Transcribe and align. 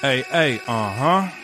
Hey, 0.00 0.22
hey, 0.30 0.60
uh 0.66 0.92
huh. 0.92 1.39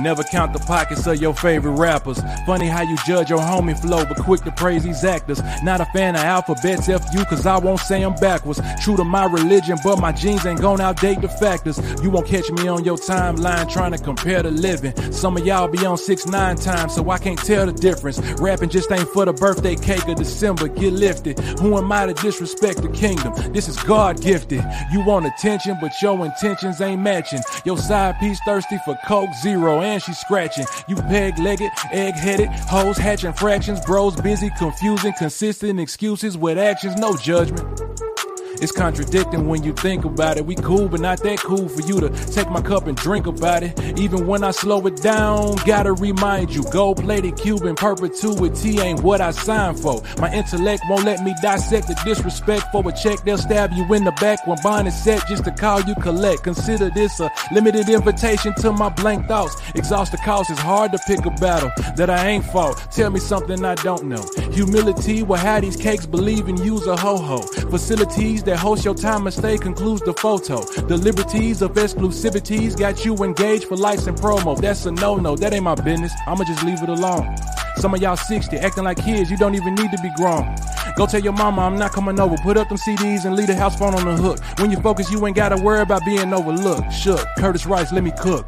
Never 0.00 0.22
count 0.24 0.52
the 0.52 0.58
pockets 0.60 1.06
of 1.06 1.20
your 1.20 1.34
favorite 1.34 1.72
rappers. 1.72 2.20
Funny 2.46 2.66
how 2.66 2.82
you 2.82 2.96
judge 3.06 3.30
your 3.30 3.38
homie 3.38 3.78
flow, 3.78 4.04
but 4.04 4.18
quick 4.18 4.42
to 4.42 4.52
praise 4.52 4.84
these 4.84 5.04
actors. 5.04 5.40
Not 5.62 5.80
a 5.80 5.86
fan 5.86 6.14
of 6.14 6.22
alphabets, 6.22 6.88
F 6.88 7.04
you, 7.14 7.24
cause 7.24 7.46
I 7.46 7.58
won't 7.58 7.80
say 7.80 8.00
them 8.00 8.14
backwards. 8.16 8.60
True 8.82 8.96
to 8.96 9.04
my 9.04 9.26
religion, 9.26 9.78
but 9.84 10.00
my 10.00 10.12
genes 10.12 10.44
ain't 10.46 10.60
gon' 10.60 10.78
outdate 10.78 11.20
the 11.20 11.28
factors. 11.28 11.78
You 12.02 12.10
won't 12.10 12.26
catch 12.26 12.50
me 12.50 12.68
on 12.68 12.84
your 12.84 12.96
timeline 12.96 13.70
trying 13.70 13.92
to 13.92 13.98
compare 13.98 14.42
the 14.42 14.50
living. 14.50 14.94
Some 15.12 15.36
of 15.36 15.46
y'all 15.46 15.68
be 15.68 15.84
on 15.86 15.96
6 15.96 16.26
9 16.26 16.56
times, 16.56 16.94
so 16.94 17.08
I 17.10 17.18
can't 17.18 17.38
tell 17.38 17.66
the 17.66 17.72
difference. 17.72 18.18
Rapping 18.40 18.70
just 18.70 18.90
ain't 18.90 19.08
for 19.08 19.24
the 19.24 19.32
birthday 19.32 19.76
cake 19.76 20.06
of 20.08 20.16
December. 20.16 20.68
Get 20.68 20.92
lifted. 20.92 21.38
Who 21.60 21.76
am 21.78 21.90
I 21.92 22.06
to 22.06 22.14
disrespect 22.14 22.82
the 22.82 22.88
kingdom? 22.88 23.32
This 23.52 23.68
is 23.68 23.76
God 23.82 24.20
gifted. 24.20 24.64
You 24.92 25.04
want 25.04 25.26
attention, 25.26 25.76
but 25.80 25.92
your 26.02 26.24
intentions 26.24 26.80
ain't 26.80 27.02
matching. 27.02 27.40
Your 27.64 27.78
side 27.78 28.16
piece 28.20 28.40
thirsty 28.44 28.78
for 28.84 28.98
Coke 29.06 29.30
Zero 29.42 29.82
and 29.84 30.02
she's 30.02 30.18
scratching. 30.18 30.64
You 30.88 30.96
peg 30.96 31.38
legged, 31.38 31.70
egg 31.92 32.14
headed, 32.14 32.48
hoes 32.48 32.96
hatching 32.96 33.34
fractions, 33.34 33.80
bros 33.84 34.16
busy, 34.16 34.50
confusing, 34.58 35.12
consistent 35.18 35.78
excuses 35.78 36.36
with 36.36 36.58
actions, 36.58 36.96
no 36.96 37.16
judgment. 37.16 38.13
It's 38.62 38.72
contradicting 38.72 39.46
when 39.46 39.62
you 39.62 39.72
think 39.72 40.04
about 40.04 40.36
it. 40.36 40.46
We 40.46 40.54
cool, 40.56 40.88
but 40.88 41.00
not 41.00 41.22
that 41.22 41.38
cool 41.38 41.68
for 41.68 41.82
you 41.82 42.00
to 42.00 42.08
take 42.32 42.50
my 42.50 42.62
cup 42.62 42.86
and 42.86 42.96
drink 42.96 43.26
about 43.26 43.62
it. 43.62 43.98
Even 43.98 44.26
when 44.26 44.44
I 44.44 44.50
slow 44.50 44.86
it 44.86 44.96
down, 45.02 45.56
gotta 45.66 45.92
remind 45.92 46.54
you, 46.54 46.64
gold 46.70 47.02
plated 47.02 47.36
Cuban 47.36 47.74
perpetuity 47.74 48.80
ain't 48.80 49.02
what 49.02 49.20
I 49.20 49.30
signed 49.30 49.80
for. 49.80 50.02
My 50.18 50.32
intellect 50.32 50.82
won't 50.88 51.04
let 51.04 51.22
me 51.24 51.34
dissect 51.42 51.88
the 51.88 52.00
disrespect 52.04 52.64
for 52.72 52.88
a 52.88 52.92
check. 52.92 53.20
They'll 53.24 53.38
stab 53.38 53.72
you 53.72 53.92
in 53.94 54.04
the 54.04 54.12
back 54.12 54.46
when 54.46 54.58
bond 54.62 54.88
is 54.88 55.02
set 55.02 55.26
just 55.28 55.44
to 55.44 55.50
call 55.50 55.80
you 55.82 55.94
collect. 55.96 56.44
Consider 56.44 56.90
this 56.90 57.20
a 57.20 57.30
limited 57.52 57.88
invitation 57.88 58.54
to 58.60 58.72
my 58.72 58.88
blank 58.88 59.26
thoughts. 59.26 59.56
Exhaust 59.74 60.12
the 60.12 60.18
is 60.50 60.58
hard 60.58 60.92
to 60.92 60.98
pick 61.06 61.24
a 61.26 61.30
battle 61.30 61.70
that 61.96 62.10
I 62.10 62.28
ain't 62.28 62.44
fought. 62.44 62.74
Tell 62.90 63.10
me 63.10 63.20
something 63.20 63.64
I 63.64 63.74
don't 63.76 64.04
know. 64.04 64.24
Humility 64.52 65.22
will 65.22 65.36
have 65.36 65.62
these 65.62 65.76
cakes 65.76 66.06
believe 66.06 66.48
in 66.48 66.56
you's 66.58 66.86
a 66.86 66.96
ho 66.96 67.16
ho. 67.16 67.38
Facilities 67.70 68.43
that 68.44 68.58
host 68.58 68.84
your 68.84 68.94
time 68.94 69.26
and 69.26 69.34
stay 69.34 69.58
concludes 69.58 70.02
the 70.02 70.14
photo. 70.14 70.62
The 70.86 70.96
liberties 70.96 71.62
of 71.62 71.72
exclusivities 71.72 72.78
got 72.78 73.04
you 73.04 73.16
engaged 73.24 73.64
for 73.64 73.76
likes 73.76 74.06
and 74.06 74.16
promo. 74.16 74.60
That's 74.60 74.86
a 74.86 74.90
no 74.90 75.16
no. 75.16 75.36
That 75.36 75.52
ain't 75.52 75.64
my 75.64 75.74
business. 75.74 76.12
I'ma 76.26 76.44
just 76.44 76.62
leave 76.62 76.82
it 76.82 76.88
alone. 76.88 77.36
Some 77.76 77.94
of 77.94 78.00
y'all 78.00 78.16
60 78.16 78.56
acting 78.58 78.84
like 78.84 79.02
kids. 79.02 79.30
You 79.30 79.36
don't 79.36 79.54
even 79.54 79.74
need 79.74 79.90
to 79.90 79.98
be 80.02 80.10
grown. 80.16 80.54
Go 80.96 81.06
tell 81.06 81.20
your 81.20 81.32
mama 81.32 81.62
I'm 81.62 81.76
not 81.76 81.92
coming 81.92 82.20
over. 82.20 82.36
Put 82.38 82.56
up 82.56 82.68
them 82.68 82.78
CDs 82.78 83.24
and 83.24 83.36
leave 83.36 83.48
the 83.48 83.56
house 83.56 83.76
phone 83.78 83.94
on 83.94 84.04
the 84.04 84.16
hook. 84.16 84.38
When 84.58 84.70
you 84.70 84.78
focus, 84.80 85.10
you 85.10 85.26
ain't 85.26 85.36
gotta 85.36 85.62
worry 85.62 85.80
about 85.80 86.04
being 86.04 86.32
overlooked. 86.32 86.92
Shook. 86.92 87.26
Curtis 87.38 87.66
Rice, 87.66 87.92
let 87.92 88.04
me 88.04 88.12
cook. 88.18 88.46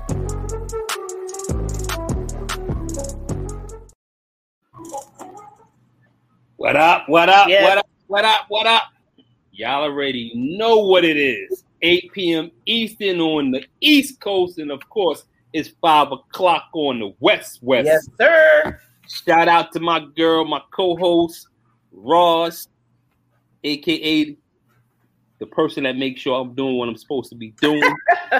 What 6.57 6.77
up? 6.77 7.09
What 7.09 7.29
up? 7.29 7.49
Yeah. 7.49 7.65
What 7.65 7.79
up? 7.79 7.87
What 8.07 8.25
up? 8.25 8.41
What 8.49 8.67
up? 8.67 8.83
Y'all 9.57 9.85
already 9.85 10.33
know 10.35 10.77
what 10.79 11.03
it 11.03 11.17
is. 11.17 11.65
8 11.81 12.13
p.m. 12.13 12.51
Eastern 12.67 13.21
on 13.21 13.53
the 13.53 13.65
East 13.81 14.21
Coast, 14.21 14.59
and 14.59 14.71
of 14.71 14.87
course, 14.91 15.25
it's 15.55 15.71
5 15.81 16.13
o'clock 16.13 16.65
on 16.75 17.01
the 17.01 17.15
West 17.21 17.61
West. 17.63 17.87
Yes, 17.87 18.07
sir. 18.19 18.79
Shout 19.09 19.49
out 19.49 19.73
to 19.73 19.81
my 19.81 20.07
girl, 20.15 20.45
my 20.45 20.61
co-host, 20.73 21.49
Roz, 21.91 22.69
aka 23.65 24.37
the 25.39 25.47
person 25.47 25.85
that 25.85 25.97
makes 25.97 26.21
sure 26.21 26.39
I'm 26.39 26.55
doing 26.55 26.77
what 26.77 26.89
I'm 26.89 26.97
supposed 26.97 27.31
to 27.31 27.37
be 27.37 27.53
doing. 27.61 27.83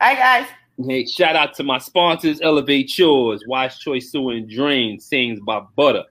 Hi, 0.00 0.14
guys. 0.14 0.46
hey, 0.86 1.06
shout 1.06 1.36
out 1.36 1.54
to 1.54 1.62
my 1.62 1.78
sponsors, 1.78 2.40
Elevate 2.42 2.88
Chores, 2.88 3.44
Wise 3.46 3.78
Choice 3.78 4.10
Sewer 4.10 4.32
and 4.32 4.48
Drain, 4.48 5.00
Sings 5.00 5.40
by 5.40 5.60
Butter, 5.76 6.04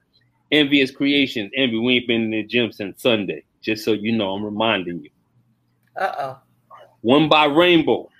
Envious 0.50 0.90
Creations. 0.90 1.50
Envy, 1.56 1.78
we 1.78 1.96
ain't 1.96 2.08
been 2.08 2.22
in 2.22 2.30
the 2.30 2.42
gym 2.44 2.72
since 2.72 3.02
Sunday. 3.02 3.44
Just 3.60 3.84
so 3.84 3.92
you 3.92 4.12
know, 4.12 4.32
I'm 4.34 4.44
reminding 4.44 5.02
you. 5.04 5.10
Uh 5.96 6.12
oh. 6.18 6.38
One 7.02 7.28
by 7.28 7.44
Rainbow, 7.46 8.10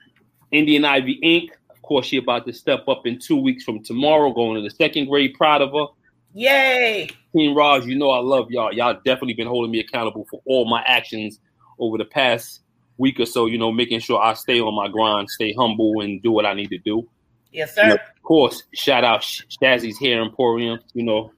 Indian 0.51 0.85
Ivy 0.85 1.19
Inc. 1.23 1.49
Of 1.71 1.83
course, 1.83 2.07
she 2.07 2.17
about 2.19 2.47
to 2.47 2.53
step 2.53 2.87
up 2.89 3.07
in 3.07 3.19
two 3.19 3.37
weeks 3.37 3.65
from 3.65 3.83
tomorrow, 3.83 4.33
going 4.33 4.57
to 4.57 4.63
the 4.63 4.71
second 4.75 5.07
grade. 5.09 5.35
Proud 5.35 5.63
of 5.63 5.73
her. 5.73 5.87
Yay. 6.35 7.09
Team 7.35 7.57
Raj, 7.57 7.85
you 7.87 7.97
know 7.97 8.11
I 8.11 8.21
love 8.21 8.51
y'all. 8.51 8.73
Y'all 8.73 8.95
definitely 8.95 9.35
been 9.35 9.47
holding 9.49 9.71
me 9.73 9.81
accountable 9.81 10.27
for 10.31 10.41
all 10.47 10.65
my 10.69 10.83
actions 10.83 11.41
over 11.79 11.99
the 11.99 12.05
past 12.05 12.61
week 12.99 13.19
or 13.19 13.27
so. 13.27 13.47
You 13.47 13.59
know, 13.59 13.73
making 13.73 14.01
sure 14.01 14.21
I 14.23 14.35
stay 14.35 14.61
on 14.61 14.75
my 14.75 14.89
grind, 14.89 15.29
stay 15.31 15.53
humble, 15.53 16.01
and 16.01 16.23
do 16.23 16.31
what 16.31 16.47
I 16.47 16.55
need 16.55 16.69
to 16.71 16.79
do. 16.79 17.09
Yes, 17.53 17.77
And 17.77 17.93
sir. 17.93 17.97
of 17.97 18.23
course, 18.23 18.63
shout 18.75 19.03
out 19.03 19.23
Shazzy's 19.23 19.99
Hair 19.99 20.23
Emporium. 20.23 20.79
You 20.95 21.03
know, 21.05 21.33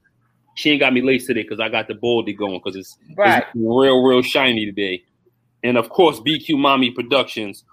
she 0.55 0.71
ain't 0.71 0.79
got 0.79 0.93
me 0.93 1.01
laced 1.01 1.27
today 1.27 1.43
because 1.43 1.59
I 1.59 1.69
got 1.69 1.87
the 1.87 1.95
baldy 1.95 2.33
going 2.33 2.59
because 2.63 2.75
it's, 2.75 2.97
it's 3.09 3.47
real, 3.55 4.03
real 4.03 4.21
shiny 4.21 4.65
today. 4.65 5.03
And 5.63 5.77
of 5.77 5.89
course, 5.89 6.19
BQ 6.19 6.57
Mommy 6.57 6.91
Productions. 6.91 7.63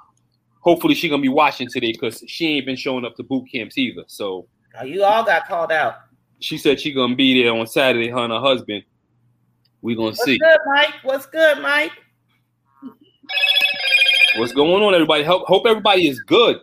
Hopefully, 0.61 0.95
she 0.95 1.09
gonna 1.09 1.23
be 1.23 1.29
watching 1.29 1.69
today 1.69 1.93
because 1.93 2.23
she 2.27 2.57
ain't 2.57 2.67
been 2.67 2.77
showing 2.77 3.05
up 3.05 3.17
to 3.17 3.23
boot 3.23 3.47
camps 3.53 3.77
either. 3.79 4.05
So 4.07 4.47
Oh, 4.79 4.85
you 4.85 5.03
all 5.03 5.25
got 5.25 5.49
called 5.49 5.73
out. 5.73 5.97
she 6.39 6.57
said 6.59 6.79
she 6.81 6.93
gonna 6.93 7.17
be 7.17 7.43
there 7.43 7.53
on 7.53 7.67
Saturday. 7.67 8.09
Her 8.09 8.19
and 8.19 8.33
her 8.33 8.39
husband. 8.41 8.85
We 9.83 9.95
gonna 9.95 10.09
What's 10.09 10.25
see 10.25 10.39
good, 10.39 10.59
Mike? 10.67 10.95
What's 11.03 11.27
good, 11.27 11.61
Mike? 11.61 11.93
what's 14.37 14.53
going 14.53 14.83
on. 14.83 14.95
Everybody, 14.95 15.25
hope 15.25 15.47
hope 15.47 15.67
everybody 15.67 16.09
is 16.09 16.21
good. 16.21 16.61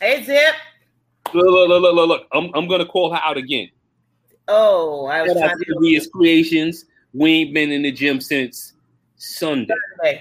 Hey, 0.00 0.22
Zip. 0.24 0.54
Look, 1.32 1.46
look, 1.46 1.68
look, 1.68 1.82
look, 1.82 1.94
look, 1.94 2.08
look. 2.08 2.26
I'm 2.32 2.50
I'm 2.54 2.68
gonna 2.68 2.86
call 2.86 3.12
her 3.12 3.20
out 3.22 3.36
again. 3.36 3.68
Oh, 4.52 5.06
I 5.06 5.22
was 5.22 5.32
Shout 5.32 5.42
trying 5.42 5.58
to 5.58 5.76
Via's 5.80 6.08
Creations. 6.08 6.84
We 7.12 7.30
ain't 7.30 7.54
been 7.54 7.70
in 7.70 7.82
the 7.82 7.92
gym 7.92 8.20
since 8.20 8.72
Sunday. 9.14 9.74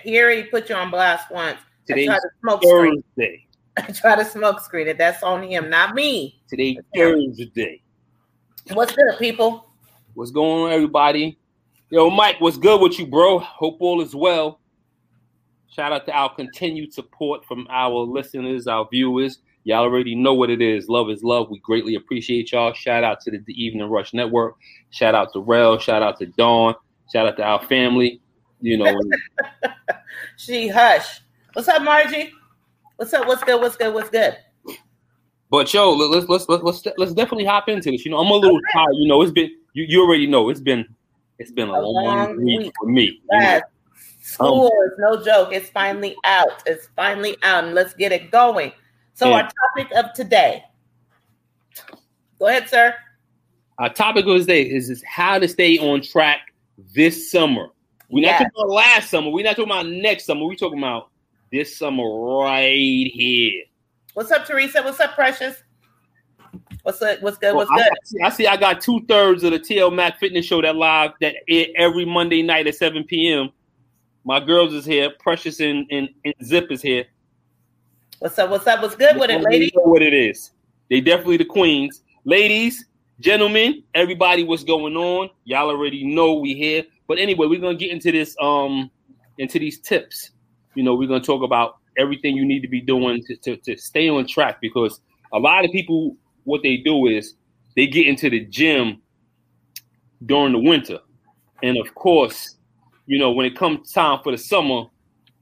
Here 0.03 0.29
he 0.29 0.43
put 0.43 0.69
you 0.69 0.75
on 0.75 0.91
blast 0.91 1.31
once. 1.31 1.57
I 1.57 1.63
Today's 1.87 2.07
tried 2.07 2.19
to 2.19 2.29
smoke 2.41 2.63
screen. 2.63 3.03
Thursday. 3.17 3.47
I 3.77 3.81
tried 3.91 4.15
to 4.17 4.25
smoke 4.25 4.59
screen 4.59 4.87
it. 4.87 4.99
That's 4.99 5.23
on 5.23 5.41
him, 5.41 5.71
not 5.71 5.95
me. 5.95 6.43
Today 6.47 6.77
Thursday. 6.95 7.81
What's 8.71 8.95
good, 8.95 9.17
people? 9.17 9.65
What's 10.13 10.29
going 10.29 10.65
on, 10.65 10.71
everybody? 10.73 11.39
Yo, 11.89 12.11
Mike, 12.11 12.39
what's 12.39 12.57
good 12.57 12.79
with 12.79 12.99
you, 12.99 13.07
bro? 13.07 13.39
Hope 13.39 13.77
all 13.79 13.99
is 13.99 14.15
well. 14.15 14.59
Shout 15.69 15.91
out 15.91 16.05
to 16.05 16.11
our 16.11 16.35
continued 16.35 16.93
support 16.93 17.43
from 17.45 17.65
our 17.71 17.95
listeners, 17.95 18.67
our 18.67 18.87
viewers. 18.91 19.39
Y'all 19.65 19.83
already 19.83 20.15
know 20.15 20.33
what 20.33 20.49
it 20.49 20.61
is. 20.61 20.87
Love 20.89 21.09
is 21.09 21.23
love. 21.23 21.49
We 21.49 21.59
greatly 21.59 21.95
appreciate 21.95 22.51
y'all. 22.51 22.73
Shout 22.73 23.03
out 23.03 23.19
to 23.21 23.31
the, 23.31 23.39
the 23.45 23.53
Evening 23.53 23.87
Rush 23.89 24.13
Network. 24.13 24.55
Shout 24.89 25.13
out 25.15 25.31
to 25.33 25.39
Rel. 25.41 25.77
Shout 25.77 26.01
out 26.01 26.17
to 26.19 26.25
Dawn. 26.25 26.73
Shout 27.13 27.27
out 27.27 27.37
to 27.37 27.43
our 27.43 27.61
family. 27.65 28.21
You 28.61 28.77
know, 28.77 28.99
She 30.37 30.67
hush. 30.67 31.21
What's 31.53 31.67
up, 31.67 31.81
Margie? 31.81 32.31
What's 32.97 33.13
up? 33.13 33.27
What's 33.27 33.43
good? 33.43 33.61
What's 33.61 33.75
good? 33.75 33.93
What's 33.93 34.09
good? 34.09 34.37
But 35.49 35.73
yo, 35.73 35.93
let- 35.93 36.09
let's 36.11 36.29
let's 36.29 36.47
let's 36.47 36.63
let's 36.85 36.97
let's 36.97 37.13
definitely 37.13 37.45
hop 37.45 37.69
into 37.69 37.91
this. 37.91 38.05
You 38.05 38.11
know, 38.11 38.17
I'm 38.19 38.29
a 38.29 38.35
little 38.35 38.59
tired. 38.73 38.93
You 38.93 39.07
know, 39.07 39.21
it's 39.21 39.31
been 39.31 39.49
you, 39.73 39.85
you 39.87 40.01
already 40.03 40.27
know 40.27 40.49
it's 40.49 40.59
been 40.59 40.85
it's 41.39 41.51
been 41.51 41.69
a, 41.69 41.73
A 41.73 41.79
long, 41.81 42.05
long 42.05 42.43
week, 42.45 42.59
week. 42.59 42.73
for 42.79 42.87
me. 42.89 43.03
you 43.03 43.11
know. 43.31 43.39
Yes. 43.39 43.61
Um, 43.63 43.69
School 44.21 44.71
is 44.85 44.91
no 44.99 45.23
joke. 45.23 45.53
It's 45.53 45.69
finally 45.69 46.15
out. 46.23 46.61
It's 46.67 46.89
finally 46.95 47.35
out, 47.41 47.63
and 47.63 47.73
let's 47.73 47.93
get 47.95 48.11
it 48.11 48.29
going. 48.29 48.71
So, 49.13 49.29
Yeah. 49.29 49.35
our 49.35 49.49
topic 49.75 49.91
of 49.95 50.13
today. 50.13 50.63
Go 52.39 52.47
ahead, 52.47 52.69
sir. 52.69 52.95
Our 53.77 53.89
topic 53.93 54.25
of 54.25 54.39
today 54.39 54.63
is, 54.63 54.89
is 54.89 55.03
how 55.03 55.39
to 55.39 55.47
stay 55.47 55.77
on 55.77 56.01
track 56.01 56.53
this 56.93 57.31
summer. 57.31 57.67
We're 58.09 58.21
not 58.21 58.29
Yes. 58.29 58.39
talking 58.39 58.51
about 58.55 58.69
last 58.69 59.09
summer. 59.09 59.29
We're 59.29 59.43
not 59.45 59.55
talking 59.55 59.71
about 59.71 59.87
next 59.87 60.25
summer. 60.25 60.45
We're 60.45 60.55
talking 60.55 60.79
about 60.79 61.09
this 61.51 61.77
summer 61.77 62.03
right 62.03 63.07
here. 63.13 63.63
What's 64.13 64.31
up, 64.31 64.45
Teresa? 64.45 64.81
What's 64.81 64.99
up, 64.99 65.15
Precious? 65.15 65.61
What's 66.83 67.01
up? 67.01 67.21
What's 67.21 67.37
good? 67.37 67.55
Well, 67.55 67.67
What's 67.67 67.71
good? 67.71 67.91
I, 67.91 67.95
see, 68.05 68.21
I 68.21 68.29
see. 68.29 68.47
I 68.47 68.57
got 68.57 68.81
two 68.81 69.05
thirds 69.07 69.43
of 69.43 69.51
the 69.51 69.59
TL 69.59 69.93
Mac 69.93 70.19
Fitness 70.19 70.45
Show 70.45 70.61
that 70.61 70.75
live 70.75 71.11
that 71.21 71.35
every 71.75 72.05
Monday 72.05 72.41
night 72.41 72.67
at 72.67 72.75
7 72.75 73.03
p.m. 73.03 73.49
My 74.23 74.39
girls 74.39 74.73
is 74.73 74.85
here. 74.85 75.11
Precious 75.19 75.59
and, 75.59 75.85
and, 75.91 76.09
and 76.25 76.33
Zip 76.43 76.71
is 76.71 76.81
here. 76.81 77.05
What's 78.19 78.37
up? 78.37 78.49
What's 78.49 78.67
up? 78.67 78.81
What's 78.81 78.97
good 78.97 79.15
with 79.17 79.29
it, 79.29 79.41
ladies? 79.41 79.71
know 79.73 79.83
what 79.83 80.01
it 80.01 80.13
is. 80.13 80.51
They 80.89 80.99
definitely 80.99 81.37
the 81.37 81.45
queens, 81.45 82.01
ladies, 82.25 82.85
gentlemen, 83.21 83.81
everybody. 83.95 84.43
What's 84.43 84.65
going 84.65 84.97
on? 84.97 85.29
Y'all 85.45 85.69
already 85.69 86.03
know 86.03 86.33
we 86.33 86.53
here. 86.53 86.83
But 87.07 87.17
anyway, 87.17 87.47
we're 87.47 87.61
gonna 87.61 87.77
get 87.77 87.91
into 87.91 88.11
this 88.11 88.35
um 88.41 88.91
into 89.37 89.57
these 89.57 89.79
tips. 89.79 90.31
You 90.75 90.83
know, 90.83 90.95
we're 90.95 91.07
gonna 91.07 91.23
talk 91.23 91.43
about 91.43 91.77
everything 91.97 92.35
you 92.35 92.45
need 92.45 92.59
to 92.59 92.67
be 92.67 92.81
doing 92.81 93.23
to, 93.23 93.37
to, 93.37 93.55
to 93.55 93.77
stay 93.77 94.09
on 94.09 94.27
track 94.27 94.59
because 94.59 94.99
a 95.31 95.39
lot 95.39 95.63
of 95.63 95.71
people 95.71 96.17
what 96.43 96.61
they 96.61 96.75
do 96.75 97.07
is 97.07 97.35
they 97.77 97.87
get 97.87 98.05
into 98.05 98.29
the 98.29 98.41
gym 98.41 99.01
during 100.25 100.51
the 100.51 100.59
winter. 100.59 100.99
And 101.63 101.77
of 101.77 101.95
course, 101.95 102.57
you 103.05 103.17
know, 103.17 103.31
when 103.31 103.45
it 103.45 103.55
comes 103.55 103.93
time 103.93 104.19
for 104.23 104.33
the 104.33 104.37
summer, 104.37 104.87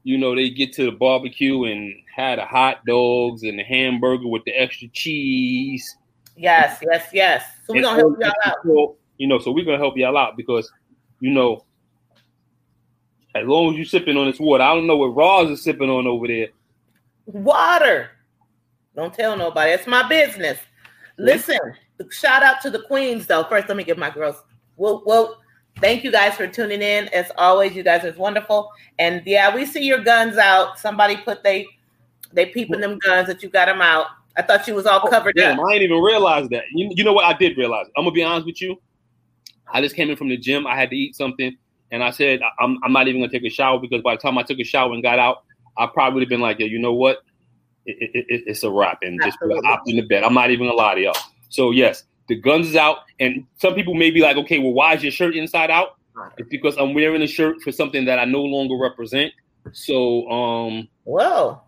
you 0.08 0.18
know, 0.18 0.34
they 0.34 0.50
get 0.50 0.72
to 0.72 0.86
the 0.86 0.92
barbecue 0.94 1.66
and 1.66 1.94
had 2.16 2.40
the 2.40 2.46
hot 2.46 2.78
dogs 2.86 3.44
and 3.44 3.60
the 3.60 3.64
hamburger 3.64 4.26
with 4.26 4.42
the 4.46 4.52
extra 4.52 4.88
cheese. 4.94 5.98
Yes, 6.38 6.82
yes, 6.82 7.10
yes. 7.12 7.44
So 7.66 7.74
we're 7.74 7.82
gonna 7.82 7.98
help 7.98 8.18
y'all 8.18 8.32
out. 8.46 8.96
You 9.18 9.28
know, 9.28 9.38
so 9.38 9.52
we're 9.52 9.66
gonna 9.66 9.78
help 9.78 9.98
y'all 9.98 10.18
out 10.18 10.38
because, 10.38 10.72
you 11.20 11.32
know, 11.32 11.66
as 13.36 13.46
long 13.46 13.72
as 13.72 13.76
you're 13.76 13.84
sipping 13.84 14.16
on 14.16 14.28
this 14.28 14.40
water, 14.40 14.64
I 14.64 14.74
don't 14.74 14.88
know 14.88 14.96
what 14.96 15.14
Roz 15.14 15.50
is 15.50 15.62
sipping 15.62 15.90
on 15.90 16.08
over 16.08 16.26
there. 16.26 16.48
Water. 17.26 18.12
Don't 18.96 19.14
tell 19.14 19.36
nobody. 19.36 19.72
It's 19.72 19.88
my 19.88 20.08
business. 20.08 20.58
Listen, 21.18 21.60
shout 22.12 22.44
out 22.44 22.62
to 22.62 22.70
the 22.70 22.84
queens 22.84 23.28
though. 23.28 23.44
First, 23.44 23.68
let 23.68 23.76
me 23.76 23.84
give 23.84 23.98
my 23.98 24.10
girls. 24.10 24.42
Well, 24.78 25.04
well, 25.06 25.42
thank 25.80 26.04
you 26.04 26.12
guys 26.12 26.36
for 26.36 26.48
tuning 26.48 26.82
in. 26.82 27.08
As 27.10 27.32
always, 27.38 27.76
you 27.76 27.84
guys 27.84 28.04
are 28.04 28.14
wonderful. 28.14 28.72
And 29.00 29.22
yeah, 29.26 29.54
we 29.54 29.66
see 29.66 29.84
your 29.84 30.04
guns 30.04 30.38
out. 30.38 30.80
Somebody 30.80 31.18
put 31.18 31.44
they 31.44 31.68
they 32.34 32.48
peeping 32.48 32.82
them 32.82 33.00
guns 33.00 33.28
that 33.28 33.42
you 33.44 33.50
got 33.50 33.66
them 33.66 33.82
out. 33.82 34.08
I 34.38 34.42
thought 34.44 34.68
you 34.68 34.76
was 34.76 34.86
all 34.86 35.02
oh, 35.04 35.10
covered 35.10 35.34
Oh, 35.38 35.42
Damn, 35.42 35.60
up. 35.60 35.66
I 35.66 35.74
didn't 35.74 35.92
even 35.92 36.04
realize 36.04 36.48
that. 36.50 36.64
You, 36.74 36.92
you 36.96 37.04
know 37.04 37.14
what? 37.14 37.26
I 37.26 37.34
did 37.34 37.58
realize. 37.58 37.88
I'm 37.98 38.04
gonna 38.04 38.12
be 38.14 38.24
honest 38.24 38.46
with 38.46 38.62
you. 38.62 38.80
I 39.74 39.82
just 39.82 39.96
came 39.96 40.10
in 40.10 40.16
from 40.16 40.30
the 40.30 40.38
gym. 40.38 40.68
I 40.68 40.76
had 40.76 40.90
to 40.92 40.96
eat 40.96 41.16
something, 41.16 41.56
and 41.92 42.04
I 42.04 42.12
said 42.12 42.42
I'm, 42.60 42.78
I'm 42.84 42.94
not 42.94 43.08
even 43.08 43.22
gonna 43.22 43.32
take 43.32 43.44
a 43.44 43.50
shower 43.50 43.80
because 43.80 44.02
by 44.02 44.16
the 44.16 44.22
time 44.22 44.38
I 44.38 44.44
took 44.44 44.60
a 44.60 44.64
shower 44.64 44.94
and 44.94 45.02
got 45.02 45.20
out, 45.20 45.44
I 45.78 45.88
probably 45.88 46.16
would 46.16 46.24
have 46.24 46.30
been 46.30 46.42
like, 46.42 46.60
yeah, 46.60 46.68
you 46.68 46.80
know 46.80 46.94
what? 46.94 47.20
It, 47.86 48.10
it, 48.14 48.26
it, 48.30 48.44
it's 48.48 48.64
a 48.64 48.72
wrap, 48.72 49.00
and 49.02 49.20
just 49.24 49.38
Absolutely. 49.42 49.68
hopped 49.68 49.90
in 49.90 49.96
the 49.96 50.02
bed. 50.04 50.24
I'm 50.24 50.34
not 50.34 50.52
even 50.52 50.68
gonna 50.68 50.78
lie 50.78 50.96
to 50.96 51.02
y'all. 51.02 51.18
So 51.50 51.72
yes, 51.72 52.04
the 52.28 52.36
guns 52.36 52.68
is 52.68 52.76
out, 52.76 53.00
and 53.20 53.46
some 53.58 53.74
people 53.74 53.94
may 53.94 54.12
be 54.12 54.22
like, 54.22 54.38
okay, 54.38 54.60
well, 54.60 54.74
why 54.74 54.94
is 54.94 55.04
your 55.04 55.12
shirt 55.12 55.36
inside 55.36 55.72
out? 55.72 55.98
It's 56.38 56.50
because 56.50 56.78
I'm 56.78 56.94
wearing 56.94 57.22
a 57.22 57.28
shirt 57.28 57.62
for 57.62 57.72
something 57.72 58.06
that 58.06 58.20
I 58.20 58.26
no 58.26 58.42
longer 58.42 58.76
represent. 58.76 59.32
So 59.74 60.28
um, 60.30 60.88
Whoa. 61.04 61.62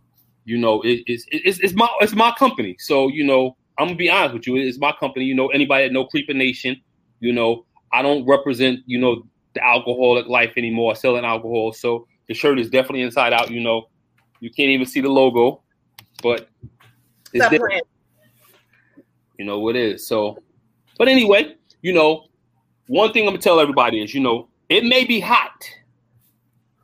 you 0.45 0.57
know, 0.57 0.81
it, 0.81 1.03
it's, 1.05 1.25
it's 1.29 1.59
it's 1.59 1.73
my 1.73 1.89
it's 2.01 2.15
my 2.15 2.33
company. 2.37 2.75
So 2.79 3.07
you 3.09 3.23
know, 3.23 3.55
I'm 3.77 3.87
gonna 3.87 3.97
be 3.97 4.09
honest 4.09 4.33
with 4.33 4.47
you. 4.47 4.55
It's 4.57 4.79
my 4.79 4.93
company. 4.99 5.25
You 5.25 5.35
know, 5.35 5.47
anybody 5.47 5.85
that 5.85 5.93
know 5.93 6.05
Creeper 6.05 6.33
Nation, 6.33 6.81
you 7.19 7.31
know, 7.31 7.65
I 7.93 8.01
don't 8.01 8.25
represent 8.25 8.79
you 8.85 8.99
know 8.99 9.23
the 9.53 9.63
alcoholic 9.63 10.27
life 10.27 10.53
anymore, 10.57 10.95
selling 10.95 11.25
alcohol. 11.25 11.73
So 11.73 12.07
the 12.27 12.33
shirt 12.33 12.59
is 12.59 12.69
definitely 12.69 13.01
inside 13.01 13.33
out. 13.33 13.51
You 13.51 13.61
know, 13.61 13.89
you 14.39 14.49
can't 14.49 14.69
even 14.69 14.85
see 14.85 15.01
the 15.01 15.09
logo, 15.09 15.61
but 16.21 16.49
it's 17.33 17.47
playing. 17.47 17.81
You 19.37 19.45
know 19.45 19.59
what 19.59 19.75
it 19.75 19.93
is. 19.93 20.05
So, 20.05 20.37
but 20.99 21.07
anyway, 21.07 21.55
you 21.81 21.93
know, 21.93 22.25
one 22.87 23.11
thing 23.11 23.23
I'm 23.23 23.29
gonna 23.33 23.41
tell 23.41 23.59
everybody 23.59 24.03
is, 24.03 24.13
you 24.13 24.19
know, 24.19 24.49
it 24.69 24.83
may 24.83 25.03
be 25.03 25.19
hot, 25.19 25.67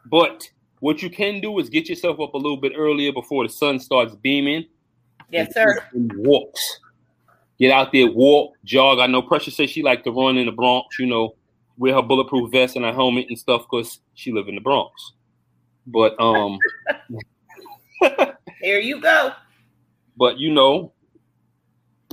but 0.07 0.49
what 0.79 1.03
you 1.03 1.09
can 1.11 1.39
do 1.39 1.59
is 1.59 1.69
get 1.69 1.87
yourself 1.87 2.19
up 2.19 2.33
a 2.33 2.37
little 2.37 2.57
bit 2.57 2.73
earlier 2.75 3.13
before 3.13 3.45
the 3.45 3.53
sun 3.53 3.79
starts 3.79 4.15
beaming. 4.15 4.65
Yes, 5.29 5.53
sir. 5.53 5.83
Walks. 5.93 6.79
Get 7.59 7.71
out 7.71 7.91
there, 7.91 8.11
walk, 8.11 8.53
jog. 8.63 8.99
I 8.99 9.07
know 9.07 9.21
Precious 9.21 9.55
says 9.55 9.69
she 9.69 9.83
like 9.83 10.03
to 10.03 10.11
run 10.11 10.37
in 10.37 10.47
the 10.47 10.51
Bronx. 10.51 10.99
You 10.99 11.05
know, 11.05 11.35
wear 11.77 11.93
her 11.93 12.01
bulletproof 12.01 12.51
vest 12.51 12.75
and 12.75 12.83
her 12.85 12.93
helmet 12.93 13.27
and 13.29 13.37
stuff 13.37 13.65
because 13.69 13.99
she 14.13 14.31
live 14.31 14.47
in 14.47 14.55
the 14.55 14.61
Bronx. 14.61 15.13
But 15.87 16.19
um, 16.19 16.57
Here 18.61 18.79
you 18.79 18.99
go. 18.99 19.31
but 20.17 20.37
you 20.37 20.51
know, 20.51 20.91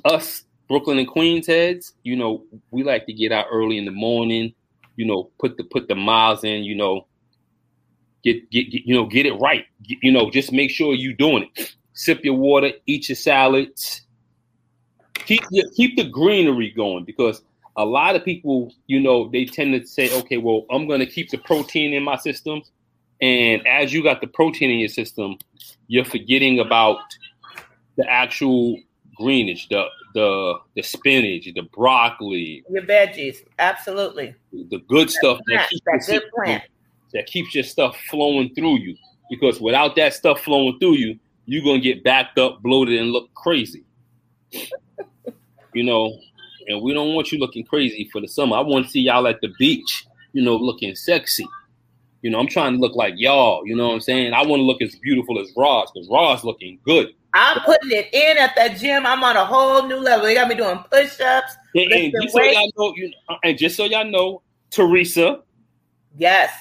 us 0.05 0.45
Brooklyn 0.73 0.99
and 0.99 1.07
Queens 1.07 1.47
heads, 1.47 1.93
you 2.03 2.17
know, 2.17 2.45
we 2.71 2.83
like 2.83 3.05
to 3.05 3.13
get 3.13 3.31
out 3.31 3.45
early 3.53 3.77
in 3.77 3.85
the 3.85 3.91
morning. 3.91 4.55
You 4.97 5.05
know, 5.05 5.31
put 5.39 5.59
the 5.59 5.65
put 5.65 5.87
the 5.87 5.95
miles 5.95 6.45
in. 6.45 6.65
You 6.65 6.75
know, 6.75 7.07
get 8.25 8.51
get, 8.51 8.71
get 8.71 8.87
you 8.87 8.95
know 8.95 9.05
get 9.05 9.27
it 9.27 9.35
right. 9.35 9.67
Get- 9.83 9.99
you 10.01 10.11
know, 10.11 10.31
just 10.31 10.51
make 10.51 10.71
sure 10.71 10.95
you're 10.95 11.13
doing 11.13 11.47
it. 11.55 11.77
Sip 11.93 12.25
your 12.25 12.37
water, 12.37 12.71
eat 12.87 13.11
your 13.11 13.17
salads. 13.17 14.01
Keep 15.13 15.43
your, 15.51 15.69
keep 15.77 15.95
the 15.99 16.09
greenery 16.09 16.71
going 16.71 17.05
because 17.05 17.43
a 17.77 17.85
lot 17.85 18.17
of 18.17 18.25
people, 18.25 18.73
you 18.87 18.99
know, 18.99 19.29
they 19.29 19.45
tend 19.45 19.79
to 19.79 19.87
say, 19.87 20.11
okay, 20.21 20.39
well, 20.39 20.65
I'm 20.71 20.89
going 20.89 21.01
to 21.01 21.07
keep 21.07 21.29
the 21.29 21.37
protein 21.37 21.93
in 21.93 22.03
my 22.03 22.17
system. 22.17 22.63
And 23.21 23.67
as 23.67 23.93
you 23.93 24.03
got 24.03 24.23
the 24.23 24.27
protein 24.27 24.71
in 24.71 24.79
your 24.79 24.89
system, 24.89 25.37
you're 25.87 26.07
forgetting 26.07 26.61
about 26.61 26.97
the 27.97 28.11
actual 28.11 28.79
greenish, 29.17 29.69
the 29.69 29.85
the 30.15 30.55
the 30.77 30.83
spinach, 30.83 31.45
the 31.55 31.63
broccoli, 31.73 32.65
Your 32.71 32.83
veggies. 32.83 33.39
Absolutely. 33.59 34.35
the 34.53 34.79
good 34.89 35.11
stuff 35.11 35.41
that 35.47 35.69
keeps, 35.69 35.83
that 35.87 36.05
good 36.07 36.23
plant. 36.35 36.65
that 37.13 37.27
keeps 37.27 37.55
your 37.55 37.65
stuff 37.65 37.97
flowing 38.11 38.55
through 38.55 38.79
you. 38.79 38.97
Because 39.31 39.61
without 39.61 39.97
that 39.97 40.15
stuff 40.15 40.41
flowing 40.41 40.79
through 40.79 40.97
you, 40.97 41.19
you're 41.47 41.65
gonna 41.65 41.81
get 41.81 42.05
backed 42.05 42.39
up, 42.39 42.63
bloated, 42.63 43.01
and 43.01 43.11
look 43.11 43.33
crazy. 43.35 43.85
you 45.75 45.83
know, 45.85 46.19
and 46.69 46.83
we 46.83 46.93
don't 46.93 47.15
want 47.15 47.33
you 47.33 47.39
looking 47.39 47.65
crazy 47.65 48.09
for 48.13 48.21
the 48.21 48.29
summer. 48.29 48.57
I 48.57 48.61
want 48.61 48.87
to 48.87 48.91
see 48.91 49.01
y'all 49.01 49.27
at 49.27 49.41
the 49.41 49.53
beach, 49.59 50.05
you 50.33 50.43
know, 50.43 50.57
looking 50.57 50.95
sexy. 50.95 51.47
You 52.23 52.31
know, 52.31 52.39
I'm 52.39 52.47
trying 52.47 52.75
to 52.75 52.79
look 52.79 52.95
like 52.95 53.15
y'all. 53.17 53.67
You 53.67 53.75
know 53.75 53.89
what 53.89 53.95
I'm 53.95 54.01
saying? 54.01 54.33
I 54.33 54.47
want 54.47 54.61
to 54.61 54.65
look 54.65 54.81
as 54.81 54.95
beautiful 54.97 55.41
as 55.41 55.53
Roz 55.57 55.91
because 55.93 56.09
Roz 56.09 56.45
looking 56.45 56.79
good. 56.85 57.13
I'm 57.35 57.61
putting 57.61 57.91
it 57.91 58.13
in 58.13 58.37
at 58.39 58.55
that 58.57 58.77
gym. 58.79 59.07
I'm 59.07 59.25
on 59.25 59.37
a 59.37 59.45
whole 59.45 59.87
new 59.87 59.97
level. 59.97 60.27
They 60.27 60.35
got 60.35 60.49
me 60.49 60.55
doing 60.55 60.79
push-ups. 60.91 61.57
And, 61.75 61.91
and 61.93 62.13
Lifting 62.13 62.13
just 62.23 62.35
so 62.35 62.43
y'all 62.43 62.71
know, 62.77 62.95
you 62.97 63.13
and 63.43 63.59
just 63.59 63.77
so 63.77 63.85
y'all 63.85 64.05
know, 64.05 64.43
Teresa, 64.71 65.43
Yes. 66.17 66.53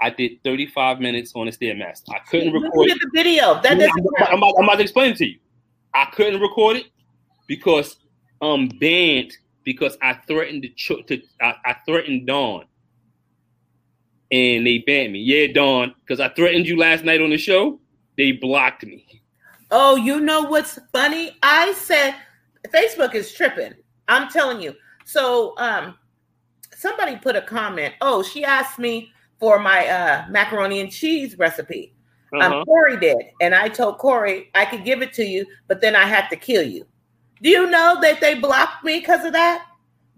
I 0.00 0.10
did 0.10 0.42
35 0.42 1.00
minutes 1.00 1.32
on 1.34 1.46
the 1.46 1.52
stairmaster. 1.52 2.10
I 2.10 2.18
couldn't 2.28 2.52
Look 2.52 2.64
record. 2.64 2.88
the 2.90 3.10
video. 3.14 3.60
That 3.62 3.72
I'm, 3.72 3.78
doesn't 3.78 4.06
I'm, 4.28 4.38
about, 4.38 4.54
I'm 4.58 4.64
about 4.64 4.76
to 4.76 4.82
explain 4.82 5.12
it 5.12 5.16
to 5.18 5.26
you. 5.26 5.38
I 5.94 6.06
couldn't 6.06 6.40
record 6.40 6.76
it 6.78 6.86
because 7.46 7.96
I'm 8.40 8.68
banned 8.68 9.32
because 9.64 9.96
I 10.02 10.14
threatened 10.14 10.62
to, 10.62 10.68
ch- 10.70 11.06
to 11.06 11.22
I, 11.40 11.54
I 11.64 11.76
threatened 11.86 12.26
Dawn, 12.26 12.64
and 14.32 14.66
they 14.66 14.78
banned 14.78 15.12
me. 15.12 15.20
Yeah, 15.20 15.52
Dawn, 15.52 15.94
because 16.00 16.18
I 16.18 16.28
threatened 16.30 16.66
you 16.66 16.76
last 16.76 17.04
night 17.04 17.20
on 17.20 17.30
the 17.30 17.38
show. 17.38 17.78
They 18.16 18.32
blocked 18.32 18.84
me. 18.84 19.21
Oh, 19.72 19.96
you 19.96 20.20
know 20.20 20.42
what's 20.42 20.78
funny? 20.92 21.36
I 21.42 21.72
said 21.72 22.14
Facebook 22.68 23.14
is 23.14 23.32
tripping. 23.32 23.72
I'm 24.06 24.28
telling 24.28 24.60
you. 24.60 24.74
So 25.04 25.54
um 25.56 25.96
somebody 26.76 27.16
put 27.16 27.36
a 27.36 27.42
comment. 27.42 27.94
Oh, 28.02 28.22
she 28.22 28.44
asked 28.44 28.78
me 28.78 29.10
for 29.40 29.58
my 29.58 29.86
uh 29.88 30.26
macaroni 30.28 30.80
and 30.80 30.92
cheese 30.92 31.38
recipe. 31.38 31.94
Uh-huh. 32.34 32.58
Um 32.58 32.64
Corey 32.64 32.98
did. 32.98 33.16
And 33.40 33.54
I 33.54 33.68
told 33.68 33.98
Corey 33.98 34.50
I 34.54 34.66
could 34.66 34.84
give 34.84 35.00
it 35.00 35.14
to 35.14 35.24
you, 35.24 35.46
but 35.68 35.80
then 35.80 35.96
I 35.96 36.04
have 36.04 36.28
to 36.30 36.36
kill 36.36 36.62
you. 36.62 36.86
Do 37.42 37.48
you 37.48 37.68
know 37.68 37.98
that 38.02 38.20
they 38.20 38.34
blocked 38.34 38.84
me 38.84 39.00
because 39.00 39.24
of 39.24 39.32
that? 39.32 39.66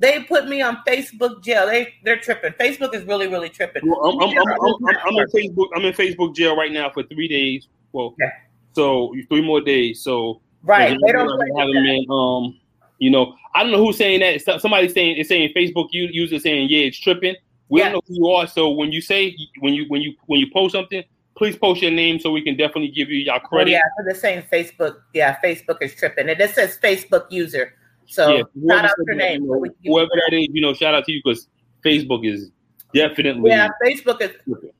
They 0.00 0.24
put 0.24 0.48
me 0.48 0.60
on 0.60 0.78
Facebook 0.86 1.44
jail. 1.44 1.66
They 1.66 1.94
they're 2.02 2.18
tripping. 2.18 2.52
Facebook 2.54 2.92
is 2.92 3.04
really, 3.04 3.28
really 3.28 3.48
tripping. 3.48 3.82
Well, 3.86 4.04
I'm, 4.04 4.20
I'm, 4.20 4.36
I'm, 4.36 4.48
I'm, 4.48 4.86
I'm, 4.88 4.96
I'm 5.06 5.16
in 5.16 5.28
Facebook. 5.28 5.68
I'm 5.76 5.84
in 5.84 5.92
Facebook 5.94 6.34
jail 6.34 6.56
right 6.56 6.72
now 6.72 6.90
for 6.90 7.04
three 7.04 7.28
days. 7.28 7.68
Well, 7.92 8.16
Yeah. 8.18 8.30
So 8.74 9.14
three 9.28 9.42
more 9.42 9.60
days. 9.60 10.02
So 10.02 10.40
right. 10.62 10.96
They 11.04 11.12
don't 11.12 11.28
have 11.58 11.68
them 11.68 11.86
in, 11.86 12.06
um, 12.10 12.58
you 12.98 13.10
know, 13.10 13.34
I 13.54 13.62
don't 13.62 13.72
know 13.72 13.78
who's 13.84 13.96
saying 13.96 14.20
that. 14.20 14.34
It's 14.34 14.62
Somebody 14.62 14.88
saying 14.88 15.16
it's 15.18 15.28
saying 15.28 15.52
Facebook 15.56 15.88
user 15.92 16.38
saying 16.38 16.68
yeah, 16.70 16.80
it's 16.86 16.98
tripping. 16.98 17.36
We 17.68 17.80
Yeah. 17.80 17.86
don't 17.90 17.94
know 17.94 18.00
who 18.08 18.14
you 18.14 18.26
are. 18.28 18.46
So 18.46 18.70
when 18.70 18.92
you 18.92 19.00
say 19.00 19.34
when 19.60 19.74
you 19.74 19.86
when 19.88 20.02
you 20.02 20.14
when 20.26 20.40
you 20.40 20.46
post 20.52 20.72
something, 20.72 21.02
please 21.36 21.56
post 21.56 21.82
your 21.82 21.90
name 21.90 22.18
so 22.20 22.30
we 22.30 22.42
can 22.42 22.56
definitely 22.56 22.88
give 22.90 23.10
you 23.10 23.18
your 23.18 23.34
Oh, 23.36 23.38
credit. 23.40 23.70
yeah, 23.72 23.80
so 23.96 24.04
they're 24.04 24.14
saying 24.14 24.44
Facebook. 24.52 24.96
Yeah, 25.14 25.36
Facebook 25.44 25.78
is 25.82 25.94
tripping. 25.94 26.28
And 26.28 26.40
it 26.40 26.50
says 26.50 26.78
Facebook 26.82 27.26
user. 27.30 27.74
So 28.06 28.36
Yeah, 28.36 28.42
shout 28.76 28.84
out 28.84 28.90
your 29.06 29.16
name. 29.16 29.42
you 29.42 29.48
know, 29.50 29.58
we 29.58 29.68
can 29.70 29.76
give 29.82 29.90
whoever 29.92 30.10
that 30.28 30.36
is, 30.36 30.48
you 30.52 30.60
know, 30.60 30.74
shout 30.74 30.94
out 30.94 31.04
to 31.06 31.12
you 31.12 31.20
because 31.24 31.48
Facebook 31.84 32.26
is 32.26 32.50
definitely 32.92 33.50
Yeah, 33.50 33.68
Facebook 33.84 34.20
is 34.20 34.30
tripping. 34.44 34.70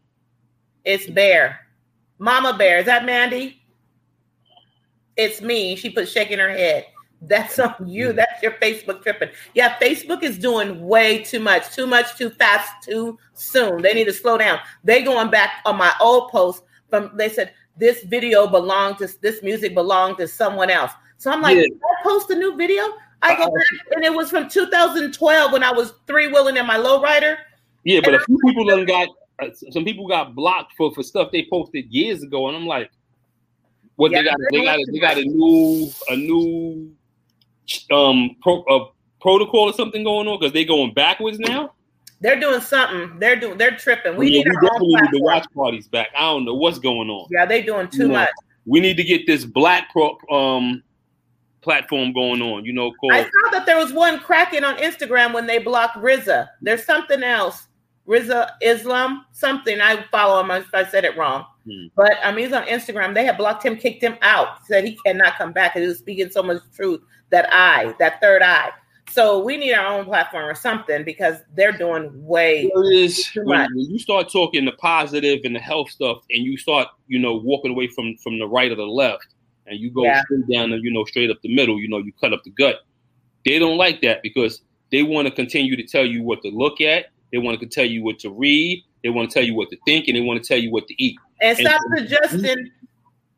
it's 0.84 1.06
Bear. 1.06 1.60
Mama 2.18 2.56
Bear. 2.56 2.78
Is 2.78 2.86
that 2.86 3.04
Mandy? 3.04 3.60
It's 5.16 5.40
me. 5.40 5.76
She 5.76 5.90
put 5.90 6.08
shaking 6.08 6.38
her 6.38 6.50
head. 6.50 6.86
That's 7.22 7.58
on 7.58 7.74
you. 7.86 8.08
Mm-hmm. 8.08 8.16
That's 8.16 8.42
your 8.42 8.52
Facebook 8.52 9.02
tripping. 9.02 9.30
Yeah, 9.54 9.78
Facebook 9.78 10.22
is 10.22 10.38
doing 10.38 10.86
way 10.86 11.22
too 11.22 11.40
much, 11.40 11.74
too 11.74 11.86
much, 11.86 12.16
too 12.16 12.30
fast, 12.30 12.70
too 12.82 13.18
soon. 13.32 13.82
They 13.82 13.94
need 13.94 14.04
to 14.04 14.12
slow 14.12 14.38
down. 14.38 14.58
They 14.82 15.02
going 15.02 15.30
back 15.30 15.62
on 15.64 15.76
my 15.76 15.92
old 16.00 16.30
post 16.30 16.64
from 16.90 17.10
they 17.16 17.28
said 17.28 17.52
this 17.76 18.02
video 18.04 18.46
belonged 18.46 18.98
to 18.98 19.08
this 19.20 19.42
music 19.42 19.74
belonged 19.74 20.18
to 20.18 20.28
someone 20.28 20.70
else. 20.70 20.92
So 21.16 21.30
I'm 21.30 21.40
like, 21.40 21.56
Yeah. 21.56 21.62
"Did 21.62 21.80
I 21.82 22.02
post 22.02 22.30
a 22.30 22.34
new 22.34 22.56
video. 22.56 22.82
I 23.22 23.36
go 23.36 23.46
back 23.46 23.66
and 23.92 24.04
it 24.04 24.12
was 24.12 24.28
from 24.28 24.50
2012 24.50 25.52
when 25.52 25.62
I 25.62 25.72
was 25.72 25.94
three 26.06 26.28
wheeling 26.28 26.58
in 26.58 26.66
my 26.66 26.76
lowrider. 26.76 27.38
Yeah, 27.84 28.00
but 28.04 28.14
a 28.14 28.20
few 28.20 28.38
people 28.44 28.66
done 28.66 28.84
got 28.84 29.08
uh, 29.42 29.48
some 29.70 29.84
people 29.84 30.06
got 30.06 30.34
blocked 30.34 30.74
for 30.76 30.92
for 30.94 31.02
stuff 31.02 31.30
they 31.32 31.46
posted 31.50 31.90
years 31.90 32.22
ago, 32.22 32.48
and 32.48 32.56
I'm 32.56 32.66
like, 32.66 32.90
what 33.96 34.12
Yeah, 34.12 34.22
they 34.22 34.24
got? 34.24 34.36
they're 34.50 34.64
got 34.64 34.76
doing 34.76 34.86
they 34.92 34.98
got 35.00 35.18
a 35.18 35.24
new 35.24 35.90
a 36.08 36.16
new 36.16 36.92
um 37.90 38.36
pro, 38.42 38.62
uh, 38.64 38.86
protocol 39.20 39.70
or 39.70 39.72
something 39.72 40.04
going 40.04 40.28
on 40.28 40.38
because 40.38 40.52
they 40.52 40.64
going 40.64 40.92
backwards 40.94 41.38
now. 41.38 41.72
They're 42.20 42.40
doing 42.40 42.60
something. 42.60 43.18
They're 43.18 43.36
doing. 43.36 43.58
They're 43.58 43.76
tripping. 43.76 44.16
We 44.16 44.30
Yeah, 44.30 44.44
need 44.44 44.46
we 44.48 44.66
definitely 44.66 44.96
need 44.96 45.10
the 45.12 45.22
watch 45.22 45.46
parties 45.54 45.88
back. 45.88 46.08
I 46.16 46.22
don't 46.22 46.44
know 46.44 46.54
what's 46.54 46.78
going 46.78 47.10
on. 47.10 47.28
Yeah, 47.30 47.44
they 47.44 47.62
doing 47.62 47.88
too 47.88 48.02
You 48.02 48.08
know, 48.08 48.14
much. 48.14 48.30
We 48.66 48.80
need 48.80 48.96
to 48.96 49.04
get 49.04 49.26
this 49.26 49.44
black 49.44 49.90
pro, 49.92 50.16
um 50.30 50.82
platform 51.60 52.12
going 52.12 52.40
on. 52.42 52.64
You 52.64 52.72
know, 52.72 52.92
called 52.92 53.12
I 53.14 53.22
saw 53.24 53.50
that 53.52 53.66
there 53.66 53.76
was 53.76 53.92
one 53.92 54.20
cracking 54.20 54.64
on 54.64 54.76
Instagram 54.76 55.32
when 55.34 55.46
they 55.46 55.58
blocked 55.58 55.96
Rizza. 55.96 56.48
There's 56.62 56.84
something 56.84 57.22
else. 57.22 57.66
Rizza 58.06 58.50
Islam, 58.62 59.24
something. 59.32 59.80
I 59.80 60.04
follow 60.10 60.40
him 60.40 60.50
if 60.50 60.72
I 60.74 60.84
said 60.84 61.04
it 61.04 61.16
wrong. 61.16 61.46
Hmm. 61.64 61.86
But 61.96 62.12
I 62.22 62.32
mean, 62.32 62.44
he's 62.44 62.52
on 62.54 62.66
Instagram. 62.66 63.14
They 63.14 63.24
have 63.24 63.38
blocked 63.38 63.64
him, 63.64 63.76
kicked 63.76 64.02
him 64.02 64.16
out, 64.22 64.66
said 64.66 64.84
he 64.84 64.98
cannot 65.06 65.36
come 65.36 65.52
back. 65.52 65.72
He 65.72 65.80
was 65.80 65.98
speaking 65.98 66.30
so 66.30 66.42
much 66.42 66.62
truth. 66.74 67.00
That 67.30 67.48
eye, 67.52 67.94
that 67.98 68.20
third 68.20 68.42
eye. 68.42 68.70
So 69.10 69.42
we 69.42 69.56
need 69.56 69.72
our 69.74 69.86
own 69.98 70.04
platform 70.06 70.44
or 70.44 70.54
something 70.54 71.04
because 71.04 71.36
they're 71.54 71.72
doing 71.76 72.10
way. 72.14 72.70
Is 72.92 73.24
Too 73.32 73.44
much. 73.44 73.68
when 73.74 73.90
you 73.90 73.98
start 73.98 74.30
talking 74.30 74.64
the 74.64 74.72
positive 74.72 75.40
and 75.44 75.54
the 75.54 75.60
health 75.60 75.90
stuff, 75.90 76.18
and 76.30 76.42
you 76.44 76.56
start, 76.56 76.88
you 77.06 77.18
know, 77.18 77.34
walking 77.36 77.70
away 77.70 77.88
from 77.88 78.16
from 78.22 78.38
the 78.38 78.46
right 78.46 78.70
or 78.70 78.76
the 78.76 78.82
left, 78.82 79.26
and 79.66 79.78
you 79.78 79.90
go 79.90 80.04
Yeah. 80.04 80.22
straight 80.24 80.48
down 80.52 80.72
and 80.72 80.82
you 80.84 80.90
know 80.92 81.04
straight 81.04 81.30
up 81.30 81.38
the 81.42 81.54
middle, 81.54 81.80
you 81.80 81.88
know, 81.88 81.98
you 81.98 82.12
cut 82.20 82.32
up 82.32 82.42
the 82.44 82.50
gut. 82.50 82.80
They 83.46 83.58
don't 83.58 83.76
like 83.78 84.00
that 84.02 84.22
because 84.22 84.62
they 84.90 85.02
want 85.02 85.26
to 85.28 85.34
continue 85.34 85.76
to 85.76 85.82
tell 85.86 86.04
you 86.04 86.22
what 86.22 86.42
to 86.42 86.48
look 86.48 86.80
at. 86.80 87.06
They 87.34 87.40
want 87.40 87.58
to 87.58 87.66
tell 87.66 87.84
you 87.84 88.04
what 88.04 88.20
to 88.20 88.30
read. 88.30 88.84
They 89.02 89.10
want 89.10 89.28
to 89.28 89.34
tell 89.34 89.44
you 89.44 89.56
what 89.56 89.68
to 89.70 89.76
think, 89.84 90.06
and 90.06 90.16
they 90.16 90.20
want 90.20 90.40
to 90.40 90.46
tell 90.46 90.56
you 90.56 90.70
what 90.70 90.86
to 90.86 91.02
eat. 91.02 91.18
And 91.42 91.58
stop 91.58 91.80
And- 91.90 91.98
suggesting 92.08 92.70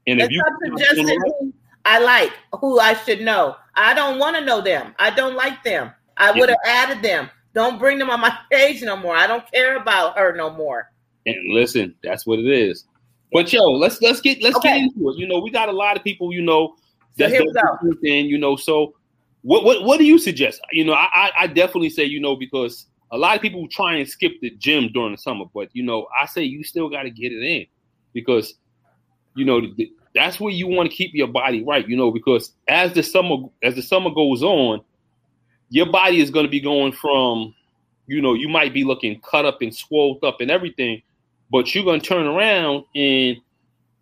And 0.06 0.20
and 0.20 0.20
if 0.20 0.30
you 0.30 0.40
stop 0.40 0.78
suggesting 0.78 1.08
who 1.08 1.52
I 1.86 1.98
like, 2.00 2.30
who 2.60 2.78
I 2.78 2.92
should 2.92 3.22
know. 3.22 3.56
I 3.74 3.94
don't 3.94 4.18
want 4.18 4.36
to 4.36 4.44
know 4.44 4.60
them. 4.60 4.94
I 4.98 5.08
don't 5.08 5.34
like 5.34 5.64
them. 5.64 5.92
I 6.18 6.30
would 6.32 6.50
have 6.50 6.58
added 6.66 7.02
them. 7.02 7.30
Don't 7.54 7.78
bring 7.78 7.98
them 7.98 8.10
on 8.10 8.20
my 8.20 8.36
page 8.52 8.82
no 8.82 8.96
more. 8.98 9.16
I 9.16 9.26
don't 9.26 9.50
care 9.50 9.76
about 9.78 10.18
her 10.18 10.36
no 10.36 10.50
more. 10.50 10.90
And 11.24 11.36
listen, 11.54 11.94
that's 12.04 12.26
what 12.26 12.38
it 12.38 12.46
is. 12.46 12.84
But 13.32 13.50
yo, 13.52 13.62
let's 13.62 14.02
let's 14.02 14.20
get 14.20 14.42
let's 14.42 14.56
Okay. 14.56 14.74
get 14.74 14.82
into 14.82 15.08
it. 15.10 15.16
You 15.16 15.26
know, 15.26 15.38
we 15.40 15.50
got 15.50 15.70
a 15.70 15.72
lot 15.72 15.96
of 15.96 16.04
people. 16.04 16.34
You 16.34 16.42
know, 16.42 16.74
So 16.76 16.84
that's 17.16 17.32
here 17.32 17.42
we 17.42 17.52
go. 17.52 17.92
thing. 18.02 18.26
You 18.26 18.36
know, 18.38 18.56
so 18.56 18.94
what 19.42 19.64
what 19.64 19.84
what 19.84 19.98
do 19.98 20.04
you 20.04 20.18
suggest? 20.18 20.60
You 20.72 20.84
know, 20.84 20.92
I 20.92 21.08
I, 21.14 21.32
I 21.40 21.46
definitely 21.46 21.90
say 21.90 22.04
you 22.04 22.20
know 22.20 22.36
because 22.36 22.86
a 23.10 23.18
lot 23.18 23.36
of 23.36 23.42
people 23.42 23.66
try 23.68 23.96
and 23.96 24.08
skip 24.08 24.32
the 24.40 24.50
gym 24.50 24.90
during 24.92 25.12
the 25.12 25.18
summer, 25.18 25.44
but 25.52 25.68
you 25.72 25.82
know, 25.82 26.06
I 26.20 26.26
say 26.26 26.42
you 26.42 26.64
still 26.64 26.88
got 26.88 27.02
to 27.02 27.10
get 27.10 27.32
it 27.32 27.42
in 27.42 27.66
because 28.12 28.54
you 29.34 29.44
know 29.44 29.60
th- 29.60 29.90
that's 30.14 30.40
where 30.40 30.52
you 30.52 30.66
want 30.66 30.90
to 30.90 30.96
keep 30.96 31.12
your 31.14 31.28
body 31.28 31.62
right. 31.62 31.86
You 31.88 31.96
know, 31.96 32.10
because 32.10 32.52
as 32.68 32.92
the 32.92 33.02
summer 33.02 33.36
as 33.62 33.74
the 33.74 33.82
summer 33.82 34.10
goes 34.10 34.42
on, 34.42 34.82
your 35.68 35.86
body 35.86 36.20
is 36.20 36.30
going 36.30 36.46
to 36.46 36.50
be 36.50 36.60
going 36.60 36.92
from 36.92 37.54
you 38.06 38.20
know 38.20 38.34
you 38.34 38.48
might 38.48 38.74
be 38.74 38.84
looking 38.84 39.20
cut 39.20 39.44
up 39.44 39.62
and 39.62 39.74
swelled 39.74 40.22
up 40.22 40.40
and 40.40 40.50
everything 40.50 41.02
but 41.50 41.74
you're 41.74 41.84
going 41.84 42.00
to 42.00 42.06
turn 42.06 42.26
around 42.26 42.84
and 42.94 43.36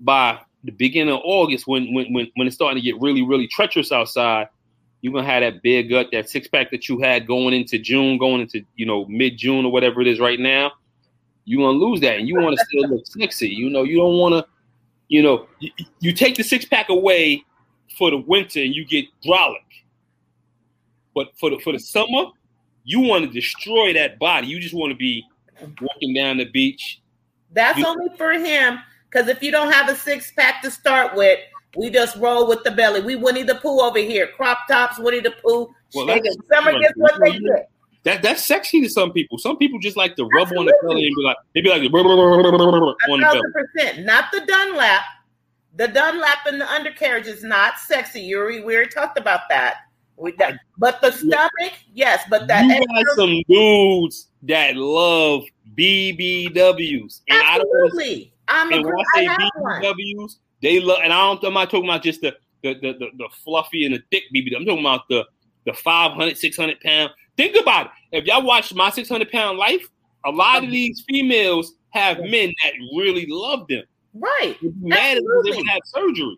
by 0.01 0.39
the 0.65 0.73
beginning 0.73 1.15
of 1.15 1.21
August, 1.25 1.67
when 1.67 1.93
when 1.95 2.13
when, 2.13 2.31
when 2.35 2.47
it's 2.47 2.57
starting 2.57 2.83
to 2.83 2.85
get 2.85 3.01
really 3.01 3.23
really 3.23 3.47
treacherous 3.47 3.93
outside, 3.93 4.49
you're 5.05 5.13
gonna 5.13 5.27
have 5.27 5.43
that 5.43 5.63
big 5.63 5.91
gut, 5.91 6.09
that 6.13 6.31
six 6.31 6.49
pack 6.49 6.71
that 6.71 6.89
you 6.89 6.99
had 6.99 7.27
going 7.27 7.53
into 7.53 7.79
June, 7.79 8.17
going 8.17 8.41
into 8.41 8.63
you 8.75 8.87
know 8.87 9.05
mid 9.05 9.37
June 9.37 9.67
or 9.67 9.71
whatever 9.71 10.01
it 10.01 10.07
is 10.07 10.19
right 10.19 10.41
now. 10.41 10.73
You're 11.45 11.61
gonna 11.61 11.77
lose 11.77 12.01
that, 12.01 12.21
and 12.21 12.27
you 12.27 12.41
want 12.41 12.59
to 12.59 12.65
still 12.65 12.89
look 12.89 13.07
sexy. 13.07 13.51
You 13.51 13.69
know, 13.69 13.83
you 13.83 13.99
don't 13.99 14.17
want 14.17 14.33
to. 14.33 14.51
You 15.09 15.23
know, 15.23 15.47
you, 15.59 15.71
you 16.01 16.15
take 16.15 16.37
the 16.37 16.43
six 16.43 16.65
pack 16.65 16.89
away 16.89 17.45
for 17.99 18.11
the 18.11 18.17
winter, 18.17 18.61
and 18.61 18.75
you 18.75 18.87
get 18.87 19.05
brolic. 19.23 19.59
But 21.15 21.37
for 21.39 21.51
the 21.51 21.59
for 21.59 21.75
the 21.75 21.79
summer, 21.79 22.31
you 22.85 23.01
want 23.01 23.27
to 23.27 23.31
destroy 23.31 23.93
that 23.93 24.19
body. 24.19 24.47
You 24.47 24.59
just 24.59 24.73
want 24.75 24.91
to 24.91 24.97
be 24.97 25.23
walking 25.83 26.15
down 26.15 26.39
the 26.39 26.47
beach, 26.47 27.03
That's 27.53 27.79
You- 27.79 27.87
only 27.87 28.09
for 28.17 28.33
him. 28.33 28.79
Because 29.11 29.29
if 29.29 29.43
you 29.43 29.51
don't 29.53 29.71
have 29.71 29.91
a 29.91 29.95
six 29.95 30.33
pack 30.33 30.63
to 30.63 30.71
start 30.71 31.15
with, 31.15 31.39
we 31.77 31.91
just 31.91 32.17
roll 32.17 32.47
with 32.49 32.63
the 32.65 32.71
belly. 32.71 33.01
We 33.01 33.17
Winnie 33.17 33.43
the 33.43 33.55
Pooh 33.57 33.81
over 33.81 33.99
here. 33.99 34.29
Crop 34.37 34.67
tops, 34.69 34.99
Winnie 34.99 35.21
the 35.21 35.33
Pooh. 35.43 35.73
Well. 35.95 36.07
Summer 36.53 36.73
gets 36.79 36.95
what 36.97 37.21
they 37.21 37.39
get. 37.39 37.71
That 38.05 38.23
that's 38.23 38.45
sexy 38.45 38.83
to 38.83 38.89
some 38.89 39.13
people. 39.13 39.39
Some 39.39 39.57
people 39.57 39.79
just 39.79 39.97
like 39.97 40.15
to 40.17 40.25
rub 40.27 40.49
on 40.57 40.67
the 40.67 40.75
belly 40.83 41.07
and 41.07 41.17
be 41.17 41.23
like, 41.23 41.37
they 41.55 41.61
be 41.63 41.71
like 41.71 41.83
on 41.83 41.93
the 41.93 42.57
belly. 42.59 43.23
thousand 43.23 43.53
percent. 43.53 44.05
Not 44.05 44.27
the 44.33 44.41
Dunlap. 44.47 45.03
The 45.77 45.89
Dunlap 45.89 46.39
and 46.47 46.61
the 46.61 46.71
undercarriage 46.71 47.27
is 47.27 47.43
not 47.43 47.79
sexy. 47.79 48.35
Already, 48.35 48.61
we 48.63 48.75
already 48.77 48.91
talked 48.91 49.19
about 49.19 49.41
that. 49.49 49.77
We, 50.17 50.33
that 50.39 50.61
but 50.79 51.01
the 51.01 51.11
stomach, 51.11 51.73
yes. 51.95 52.23
But 52.31 52.47
that 52.47 52.65
you 52.67 52.87
got 52.87 53.17
some 53.17 53.43
dudes 53.49 54.29
that 54.43 54.77
love 54.77 55.43
BBWs, 55.77 57.23
and 57.29 57.43
I 57.43 57.59
don't. 57.59 57.69
absolutely. 57.87 58.33
I'm 58.47 58.71
And 58.73 58.85
when 58.85 58.93
agree- 58.93 59.05
I 59.15 59.19
I 59.19 59.21
say 59.21 59.25
have 59.27 59.51
one. 59.57 59.83
They 60.65 60.81
love, 60.81 61.01
and 61.05 61.13
I 61.13 61.19
don't. 61.19 61.45
I'm 61.45 61.53
not 61.53 61.71
talking 61.71 61.89
about 61.89 62.03
just 62.03 62.23
the 62.23 62.35
the 62.63 62.73
the, 62.75 62.93
the, 62.95 63.07
the 63.19 63.29
fluffy 63.45 63.85
and 63.85 63.95
the 63.95 64.03
thick 64.11 64.25
BBW. 64.35 64.57
I'm 64.57 64.65
talking 64.65 64.81
about 64.81 65.07
the 65.11 65.27
the 65.67 65.75
500, 65.75 66.39
600 66.39 66.81
pound. 66.81 67.11
Think 67.37 67.55
about 67.61 67.87
it. 67.87 68.19
If 68.19 68.25
y'all 68.25 68.43
watch 68.43 68.73
my 68.75 68.89
600 68.89 69.31
pound 69.31 69.59
life, 69.59 69.87
a 70.25 70.31
lot 70.31 70.65
of 70.65 70.71
these 70.71 71.05
females 71.07 71.75
have 71.91 72.19
men 72.21 72.53
that 72.65 72.73
really 72.97 73.27
love 73.29 73.69
them. 73.69 73.85
Right. 74.15 74.57
Mad 74.81 75.19
if 75.19 75.23
they 75.23 75.51
Absolutely. 75.51 75.57
would 75.59 75.69
have 75.69 75.81
surgery. 75.85 76.37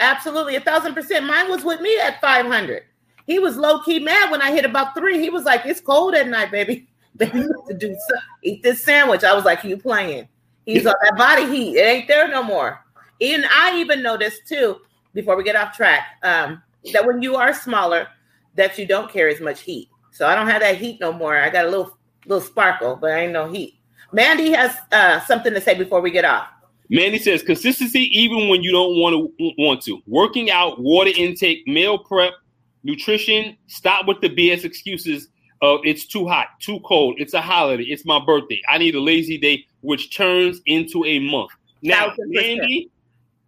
Absolutely, 0.00 0.56
a 0.56 0.60
thousand 0.60 0.94
percent. 0.94 1.26
Mine 1.26 1.48
was 1.48 1.64
with 1.64 1.80
me 1.80 1.98
at 2.00 2.20
500. 2.20 2.82
He 3.26 3.38
was 3.38 3.56
low 3.56 3.80
key 3.82 4.00
mad 4.00 4.32
when 4.32 4.42
I 4.42 4.50
hit 4.50 4.64
about 4.64 4.96
three. 4.96 5.20
He 5.20 5.30
was 5.30 5.44
like, 5.44 5.66
"It's 5.66 5.80
cold 5.80 6.14
at 6.16 6.26
night, 6.26 6.50
baby. 6.50 6.88
Baby, 7.16 7.46
to 7.68 7.74
do 7.74 7.94
so- 8.08 8.20
eat 8.42 8.62
this 8.62 8.84
sandwich." 8.84 9.22
I 9.22 9.34
was 9.34 9.44
like, 9.44 9.62
"You 9.62 9.76
playing?" 9.76 10.28
He's 10.66 10.86
on 10.86 10.94
that 11.02 11.16
body 11.16 11.46
heat. 11.46 11.76
It 11.76 11.80
ain't 11.80 12.08
there 12.08 12.28
no 12.28 12.42
more. 12.42 12.84
And 13.20 13.44
I 13.46 13.78
even 13.78 14.02
noticed 14.02 14.46
too, 14.46 14.76
before 15.14 15.36
we 15.36 15.42
get 15.42 15.56
off 15.56 15.76
track, 15.76 16.04
um, 16.22 16.62
that 16.92 17.06
when 17.06 17.22
you 17.22 17.36
are 17.36 17.52
smaller, 17.52 18.08
that 18.54 18.78
you 18.78 18.86
don't 18.86 19.10
carry 19.10 19.34
as 19.34 19.40
much 19.40 19.62
heat. 19.62 19.88
So 20.10 20.26
I 20.26 20.34
don't 20.34 20.48
have 20.48 20.60
that 20.60 20.76
heat 20.76 21.00
no 21.00 21.12
more. 21.12 21.36
I 21.36 21.50
got 21.50 21.66
a 21.66 21.68
little 21.68 21.96
little 22.26 22.44
sparkle, 22.44 22.96
but 22.96 23.10
I 23.10 23.20
ain't 23.20 23.32
no 23.32 23.50
heat. 23.50 23.78
Mandy 24.12 24.52
has 24.52 24.76
uh, 24.92 25.20
something 25.20 25.52
to 25.54 25.60
say 25.60 25.74
before 25.74 26.00
we 26.00 26.10
get 26.10 26.24
off. 26.24 26.48
Mandy 26.90 27.18
says 27.18 27.42
consistency 27.42 28.08
even 28.18 28.48
when 28.48 28.62
you 28.62 28.72
don't 28.72 28.98
want 28.98 29.14
to 29.14 29.52
want 29.58 29.82
to. 29.82 30.00
Working 30.06 30.50
out, 30.50 30.80
water 30.80 31.10
intake, 31.14 31.66
meal 31.66 31.98
prep, 31.98 32.34
nutrition. 32.82 33.56
Stop 33.66 34.06
with 34.06 34.20
the 34.20 34.30
BS 34.30 34.64
excuses 34.64 35.28
of 35.60 35.80
it's 35.84 36.06
too 36.06 36.26
hot, 36.26 36.48
too 36.60 36.80
cold, 36.80 37.16
it's 37.18 37.34
a 37.34 37.40
holiday, 37.40 37.82
it's 37.84 38.04
my 38.04 38.24
birthday. 38.24 38.60
I 38.68 38.78
need 38.78 38.94
a 38.94 39.00
lazy 39.00 39.38
day, 39.38 39.66
which 39.80 40.16
turns 40.16 40.60
into 40.66 41.04
a 41.04 41.18
month. 41.18 41.50
Now. 41.82 42.12
Mandy, 42.18 42.90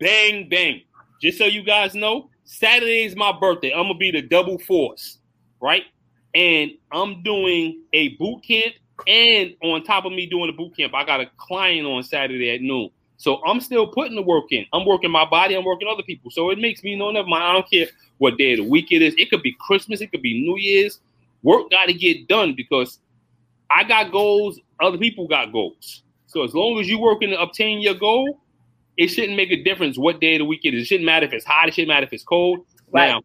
bang 0.01 0.49
bang. 0.49 0.83
Just 1.23 1.39
so 1.39 1.45
you 1.45 1.63
guys 1.63 1.95
know, 1.95 2.31
Saturday 2.45 3.05
is 3.05 3.15
my 3.15 3.33
birthday. 3.39 3.73
I'm 3.73 3.85
gonna 3.85 3.95
be 3.95 4.11
the 4.11 4.23
double 4.23 4.59
force, 4.59 5.19
right? 5.61 5.85
And 6.35 6.73
I'm 6.91 7.23
doing 7.23 7.83
a 7.93 8.09
boot 8.17 8.43
camp, 8.43 8.75
and 9.07 9.55
on 9.63 9.85
top 9.85 10.05
of 10.05 10.13
me 10.13 10.27
doing 10.27 10.47
the 10.47 10.57
boot 10.57 10.77
camp, 10.77 10.95
I 10.95 11.05
got 11.05 11.21
a 11.21 11.31
client 11.37 11.87
on 11.87 12.03
Saturday 12.03 12.51
at 12.55 12.63
noon. 12.63 12.91
So 13.19 13.45
I'm 13.45 13.61
still 13.61 13.87
putting 13.87 14.17
the 14.17 14.23
work 14.23 14.47
in. 14.51 14.65
I'm 14.73 14.87
working 14.87 15.11
my 15.11 15.27
body. 15.29 15.55
I'm 15.55 15.65
working 15.65 15.89
other 15.89 16.03
people. 16.03 16.31
So 16.31 16.49
it 16.51 16.59
makes 16.59 16.83
me 16.83 16.97
no 16.97 17.11
never 17.11 17.29
mind. 17.29 17.45
I 17.45 17.53
don't 17.53 17.71
care 17.71 17.87
what 18.17 18.39
day 18.39 18.53
of 18.53 18.59
the 18.59 18.65
week 18.65 18.93
it 18.93 19.03
is. 19.03 19.15
It 19.19 19.29
could 19.29 19.43
be 19.43 19.55
Christmas. 19.61 20.01
It 20.01 20.11
could 20.11 20.23
be 20.23 20.41
New 20.41 20.57
Year's. 20.57 21.01
Work 21.43 21.71
got 21.71 21.87
to 21.87 21.93
get 21.93 22.29
done 22.29 22.55
because 22.55 22.99
I 23.69 23.85
got 23.85 24.11
goals. 24.11 24.59
Other 24.81 24.97
people 24.97 25.29
got 25.29 25.53
goals. 25.53 26.03
So 26.27 26.45
as 26.45 26.55
long 26.55 26.81
as 26.81 26.89
you're 26.89 27.01
working 27.01 27.31
to 27.31 27.41
obtain 27.41 27.81
your 27.81 27.95
goal, 27.95 28.41
it 28.97 29.09
shouldn't 29.09 29.37
make 29.37 29.51
a 29.51 29.63
difference 29.63 29.97
what 29.99 30.21
day 30.21 30.35
of 30.37 30.41
the 30.41 30.45
week 30.45 30.61
it 30.65 30.75
is. 30.75 30.83
It 30.83 30.87
shouldn't 30.87 31.07
matter 31.07 31.27
if 31.27 31.33
it's 31.33 31.45
hot. 31.45 31.69
It 31.69 31.75
shouldn't 31.75 31.89
matter 31.89 32.05
if 32.07 32.13
it's 32.13 32.25
cold. 32.25 32.67
Right. 32.93 33.09
Now, 33.09 33.23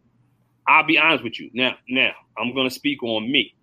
I'll 0.67 0.84
be 0.86 0.98
honest 0.98 1.24
with 1.24 1.39
you. 1.39 1.50
Now, 1.53 1.75
now 1.89 2.12
I'm 2.38 2.53
gonna 2.53 2.69
speak 2.69 3.03
on 3.03 3.31
me. 3.31 3.53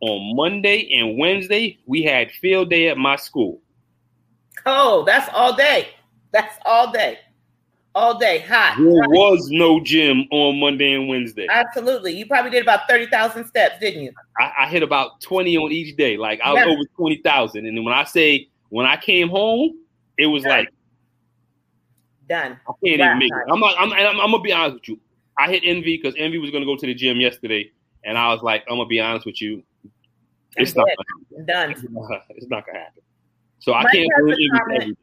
On 0.00 0.36
Monday 0.36 0.88
and 1.00 1.18
Wednesday, 1.18 1.78
we 1.86 2.02
had 2.02 2.30
field 2.30 2.70
day 2.70 2.88
at 2.88 2.96
my 2.98 3.16
school. 3.16 3.60
Oh, 4.64 5.04
that's 5.04 5.28
all 5.34 5.56
day. 5.56 5.88
That's 6.32 6.54
all 6.64 6.92
day. 6.92 7.18
all 7.94 8.16
day, 8.16 8.38
hot. 8.40 8.76
There 8.78 9.08
was 9.08 9.48
no 9.50 9.80
gym 9.80 10.24
on 10.30 10.60
Monday 10.60 10.92
and 10.92 11.08
Wednesday. 11.08 11.46
Absolutely. 11.50 12.12
You 12.12 12.26
probably 12.26 12.50
did 12.52 12.62
about 12.62 12.86
30,000 12.88 13.44
steps, 13.46 13.80
didn't 13.80 14.02
you? 14.02 14.12
I, 14.38 14.52
I 14.60 14.68
hit 14.68 14.84
about 14.84 15.20
20 15.22 15.56
on 15.56 15.72
each 15.72 15.96
day. 15.96 16.16
Like 16.16 16.40
I 16.44 16.52
was 16.52 16.62
Yeah. 16.64 16.72
over 16.72 16.82
20,000. 16.96 17.66
And 17.66 17.84
when 17.84 17.92
I 17.94 18.04
say, 18.04 18.48
when 18.68 18.86
I 18.86 18.96
came 18.96 19.28
home, 19.28 19.72
it 20.16 20.26
was 20.26 20.44
Yeah. 20.44 20.50
like, 20.50 20.68
Done. 22.28 22.58
I 22.68 22.72
can't 22.84 23.00
even 23.00 23.18
make 23.18 23.30
it. 23.32 23.52
I'm 23.52 23.60
not, 23.60 23.74
I'm, 23.78 23.92
I'm, 23.92 24.20
I'm 24.20 24.30
gonna 24.30 24.40
be 24.40 24.52
honest 24.52 24.74
with 24.74 24.88
you. 24.88 25.00
I 25.38 25.50
hit 25.50 25.62
Envy 25.64 25.96
because 25.96 26.14
Envy 26.18 26.38
was 26.38 26.50
gonna 26.50 26.64
go 26.66 26.76
to 26.76 26.86
the 26.86 26.94
gym 26.94 27.18
yesterday. 27.20 27.70
And 28.04 28.16
I 28.16 28.32
was 28.32 28.42
like, 28.42 28.64
I'm 28.68 28.76
gonna 28.76 28.86
be 28.88 29.00
honest 29.00 29.26
with 29.26 29.40
you. 29.40 29.62
It's 30.56 30.72
I'm 30.76 30.78
not, 30.78 30.86
dead. 30.86 31.46
gonna 31.46 31.46
Done. 31.46 31.70
it's 32.30 32.48
not 32.48 32.66
gonna 32.66 32.78
happen. 32.78 33.02
So 33.58 33.72
I 33.72 33.82
Mike 33.84 33.92
can't 33.92 34.08
blame 34.18 34.30
Envy 34.30 34.48
everything. 34.60 34.96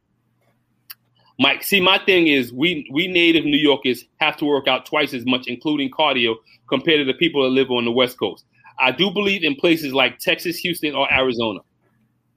Mike, 1.37 1.63
see, 1.63 1.81
my 1.81 1.97
thing 2.05 2.27
is 2.27 2.53
we 2.53 2.89
we 2.93 3.07
native 3.07 3.43
New 3.43 3.57
Yorkers 3.57 4.05
have 4.17 4.37
to 4.37 4.45
work 4.45 4.67
out 4.67 4.85
twice 4.85 5.13
as 5.13 5.25
much, 5.25 5.47
including 5.47 5.91
cardio, 5.91 6.35
compared 6.69 6.99
to 6.99 7.05
the 7.05 7.17
people 7.17 7.43
that 7.43 7.49
live 7.49 7.69
on 7.71 7.83
the 7.85 7.91
West 7.91 8.17
Coast. 8.17 8.45
I 8.79 8.91
do 8.91 9.11
believe 9.11 9.43
in 9.43 9.55
places 9.55 9.93
like 9.93 10.19
Texas, 10.19 10.57
Houston, 10.57 10.95
or 10.95 11.11
Arizona. 11.13 11.59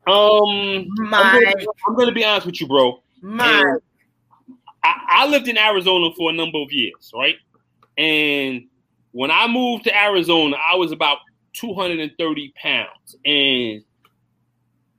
Um, 0.07 0.87
I'm 0.99 1.11
My, 1.11 1.41
gonna, 1.45 1.67
I'm 1.87 1.95
gonna 1.95 2.13
be 2.13 2.25
honest 2.25 2.47
with 2.47 2.61
you, 2.61 2.67
bro. 2.67 3.03
my, 3.21 3.61
And 3.61 3.81
I, 4.83 4.95
I 5.09 5.27
lived 5.27 5.49
in 5.49 5.59
Arizona 5.59 6.11
for 6.17 6.31
a 6.31 6.33
number 6.33 6.59
of 6.59 6.73
years, 6.73 7.11
right? 7.15 7.37
And 7.97 8.65
when 9.13 9.31
I 9.31 9.47
moved 9.49 9.85
to 9.85 9.97
Arizona, 9.97 10.57
I 10.57 10.77
was 10.77 10.93
about 10.93 11.19
230 11.55 12.53
pounds. 12.61 13.17
And 13.25 13.83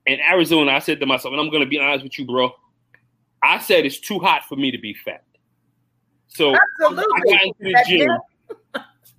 in 0.05 0.19
Arizona, 0.29 0.71
I 0.71 0.79
said 0.79 1.00
to 1.00 1.05
myself, 1.05 1.31
and 1.31 1.41
I'm 1.41 1.50
gonna 1.50 1.65
be 1.65 1.79
honest 1.79 2.03
with 2.03 2.17
you, 2.19 2.25
bro. 2.25 2.51
I 3.43 3.59
said 3.59 3.86
it's 3.86 4.00
too 4.00 4.19
hot 4.19 4.43
for 4.50 4.55
me 4.55 4.71
to 4.71 4.77
be 4.77 4.93
fat. 4.93 5.24
So 6.27 6.53
I 6.53 6.59
got 6.88 7.41
into 7.43 7.55
the 7.59 7.71
That 7.74 7.86
gym. 7.88 8.17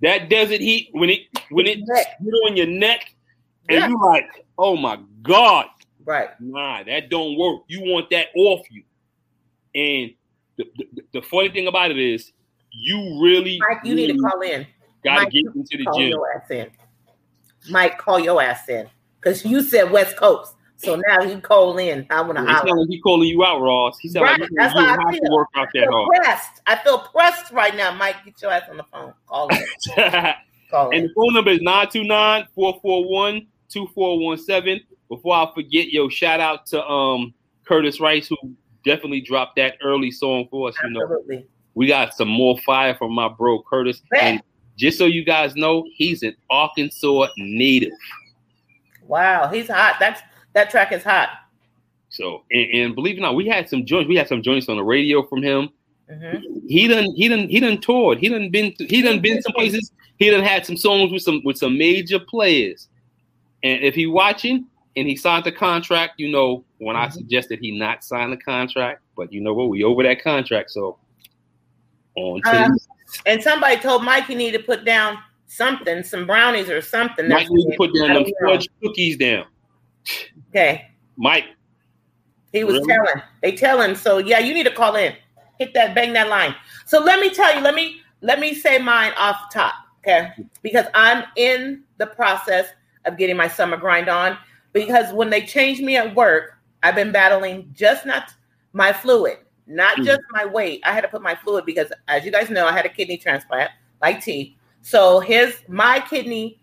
That 0.01 0.29
desert 0.29 0.61
heat, 0.61 0.89
when 0.93 1.09
it 1.09 1.21
when 1.49 1.67
it 1.67 1.79
get 1.85 2.07
on 2.47 2.57
your 2.57 2.67
neck, 2.67 3.13
and 3.69 3.79
Yeah. 3.79 3.87
you 3.87 3.99
like, 4.03 4.27
oh 4.57 4.75
my 4.75 4.99
god, 5.21 5.67
Right. 6.05 6.29
Nah, 6.39 6.83
that 6.83 7.09
don't 7.09 7.37
work. 7.37 7.61
You 7.67 7.81
want 7.81 8.09
that 8.09 8.27
off 8.35 8.65
you. 8.71 8.83
And 9.75 10.11
the, 10.77 10.87
the, 10.93 11.01
the 11.13 11.21
funny 11.21 11.49
thing 11.49 11.67
about 11.67 11.91
it 11.91 11.97
is, 11.99 12.31
you 12.71 13.19
really, 13.21 13.59
Mike, 13.69 13.79
you 13.83 13.95
need 13.95 14.07
to 14.07 14.17
call 14.17 14.41
in. 14.41 14.65
gotta 15.03 15.21
Mike, 15.23 15.31
get 15.31 15.45
into 15.55 15.77
the 15.77 15.83
Call 15.85 15.97
gym. 15.99 16.09
your 16.09 16.33
ass 16.35 16.49
in. 16.51 16.69
Mike, 17.69 17.97
call 17.97 18.19
your 18.19 18.41
ass 18.41 18.67
in. 18.69 18.87
Because 19.19 19.45
you 19.45 19.61
said 19.61 19.91
West 19.91 20.15
Coast. 20.17 20.55
So 20.77 20.99
now 21.07 21.21
you 21.21 21.39
call 21.39 21.77
in. 21.77 22.07
I 22.09 22.21
want 22.21 22.37
to 22.37 22.41
He 22.41 22.47
sound 22.47 22.69
holler. 22.69 22.79
like 22.81 22.89
he 22.89 22.99
calling 23.01 23.27
you 23.27 23.43
out, 23.45 23.61
Roz. 23.61 23.99
He 23.99 24.09
sound 24.09 24.23
Right, 24.25 24.39
like 24.39 24.49
you 24.49 24.55
that's 24.57 24.73
how 24.73 24.79
I 24.79 25.11
to 25.11 25.19
feel. 25.21 25.31
work 25.31 25.47
out 25.55 25.67
that 25.75 25.87
feel 25.87 26.07
pressed. 26.07 26.61
I 26.65 26.75
feel 26.77 26.97
pressed 26.99 27.51
right 27.51 27.75
now. 27.75 27.93
Mike, 27.93 28.15
get 28.25 28.41
your 28.41 28.49
ass 28.51 28.63
on 28.67 28.77
the 28.77 28.83
phone. 28.85 29.13
Call 29.27 29.47
in. 29.49 29.63
hard. 29.95 30.35
Call 30.71 30.85
and 30.89 31.01
in. 31.01 31.03
the 31.03 31.13
phone 31.13 31.33
number 31.35 31.51
is 31.51 31.59
929-441-2417. 33.69 34.81
Before 35.09 35.35
I 35.35 35.47
forget, 35.53 35.89
yo, 35.91 36.09
shout 36.09 36.39
out 36.39 36.65
to 36.67 36.83
um 36.87 37.33
Curtis 37.65 37.99
Rice, 37.99 38.27
who 38.27 38.37
definitely 38.83 39.21
dropped 39.21 39.55
that 39.57 39.75
early 39.83 40.11
song 40.11 40.47
for 40.49 40.69
us. 40.69 40.75
You 40.83 40.91
know, 40.91 41.43
we 41.73 41.87
got 41.87 42.13
some 42.13 42.27
more 42.27 42.57
fire 42.59 42.95
from 42.95 43.13
my 43.13 43.27
bro 43.27 43.61
Curtis. 43.63 44.01
Bet. 44.09 44.23
And 44.23 44.43
just 44.77 44.97
so 44.97 45.05
you 45.05 45.23
guys 45.23 45.55
know, 45.55 45.85
he's 45.95 46.23
an 46.23 46.35
Arkansas 46.49 47.27
native. 47.37 47.93
Wow, 49.03 49.47
he's 49.47 49.67
hot. 49.67 49.97
That's 49.99 50.21
that 50.53 50.69
track 50.69 50.91
is 50.91 51.03
hot. 51.03 51.29
So 52.09 52.43
and, 52.51 52.69
and 52.73 52.95
believe 52.95 53.17
it 53.17 53.19
or 53.19 53.21
not, 53.21 53.35
we 53.35 53.47
had 53.47 53.69
some 53.69 53.85
joints. 53.85 54.07
We 54.07 54.15
had 54.15 54.27
some 54.27 54.41
joints 54.41 54.69
on 54.69 54.77
the 54.77 54.83
radio 54.83 55.23
from 55.23 55.41
him. 55.43 55.69
hmm 56.09 56.37
He 56.67 56.87
done 56.87 57.13
he 57.15 57.27
done 57.27 57.47
he 57.47 57.59
done 57.59 57.79
toured. 57.79 58.19
He 58.19 58.29
done 58.29 58.49
been 58.49 58.73
he 58.77 59.01
done 59.01 59.21
been 59.21 59.41
some 59.41 59.53
places. 59.53 59.91
He 60.17 60.29
done 60.29 60.43
had 60.43 60.65
some 60.65 60.77
songs 60.77 61.11
with 61.11 61.21
some 61.21 61.41
with 61.43 61.57
some 61.57 61.77
major 61.77 62.19
players. 62.19 62.87
And 63.63 63.83
if 63.83 63.95
he 63.95 64.07
watching 64.07 64.65
and 64.95 65.07
he 65.07 65.15
signed 65.15 65.45
the 65.45 65.51
contract, 65.51 66.13
you 66.17 66.29
know, 66.29 66.65
when 66.79 66.95
I 66.95 67.07
Mhm. 67.07 67.13
suggested 67.13 67.59
he 67.59 67.77
not 67.77 68.03
sign 68.03 68.31
the 68.31 68.37
contract, 68.37 69.01
but 69.15 69.31
you 69.31 69.41
know 69.41 69.53
what, 69.53 69.69
we 69.69 69.83
over 69.83 70.03
that 70.03 70.21
contract. 70.23 70.71
So 70.71 70.97
on 72.15 72.41
Uh, 72.45 72.69
And 73.25 73.43
somebody 73.43 73.77
told 73.77 74.03
Mike 74.03 74.25
he 74.25 74.35
needed 74.35 74.59
to 74.59 74.63
put 74.63 74.85
down 74.85 75.17
something, 75.47 76.01
some 76.03 76.25
brownies 76.25 76.69
or 76.69 76.81
something. 76.81 77.27
Mike 77.27 77.49
need 77.49 77.71
to 77.71 77.77
put 77.77 77.93
down 77.93 78.13
them 78.13 78.25
fudge 78.41 78.69
cookies 78.81 79.17
down. 79.17 79.45
Okay. 80.49 80.89
Mike, 81.17 81.45
He 82.53 82.63
was 82.65 82.75
Really? 82.75 82.87
telling. 82.87 83.23
They 83.41 83.51
tell 83.53 83.81
him. 83.81 83.95
So 83.95 84.17
yeah, 84.17 84.39
you 84.39 84.53
need 84.53 84.65
to 84.65 84.71
call 84.71 84.95
in. 84.95 85.15
Hit 85.57 85.73
that, 85.73 85.95
bang 85.95 86.11
that 86.13 86.27
line. 86.27 86.55
So 86.85 86.99
let 86.99 87.19
me 87.19 87.29
tell 87.29 87.55
you, 87.55 87.61
let 87.61 87.75
me 87.75 88.01
let 88.21 88.39
me 88.39 88.53
say 88.53 88.77
mine 88.77 89.13
off 89.17 89.51
top, 89.51 89.73
okay? 89.99 90.31
Because 90.61 90.85
I'm 90.93 91.23
in 91.37 91.83
the 91.97 92.07
process 92.07 92.67
of 93.05 93.17
getting 93.17 93.37
my 93.37 93.47
summer 93.47 93.77
grind 93.77 94.09
on. 94.09 94.37
Because 94.73 95.13
when 95.13 95.29
they 95.29 95.45
changed 95.45 95.83
me 95.83 95.97
at 95.97 96.15
work, 96.15 96.57
I've 96.83 96.95
been 96.95 97.11
battling 97.11 97.69
just 97.73 98.05
not 98.05 98.33
my 98.73 98.93
fluid, 98.93 99.37
not 99.67 99.97
Mhm. 99.97 100.05
just 100.05 100.21
my 100.31 100.45
weight. 100.45 100.81
I 100.85 100.93
had 100.93 101.01
to 101.01 101.07
put 101.07 101.21
my 101.21 101.35
fluid 101.35 101.65
because, 101.65 101.91
as 102.07 102.25
you 102.25 102.31
guys 102.31 102.49
know, 102.49 102.65
I 102.65 102.71
had 102.71 102.85
a 102.85 102.89
kidney 102.89 103.17
transplant, 103.17 103.71
like 104.01 104.23
T. 104.23 104.57
So 104.81 105.19
his 105.19 105.61
my 105.67 105.99
kidney 105.99 106.59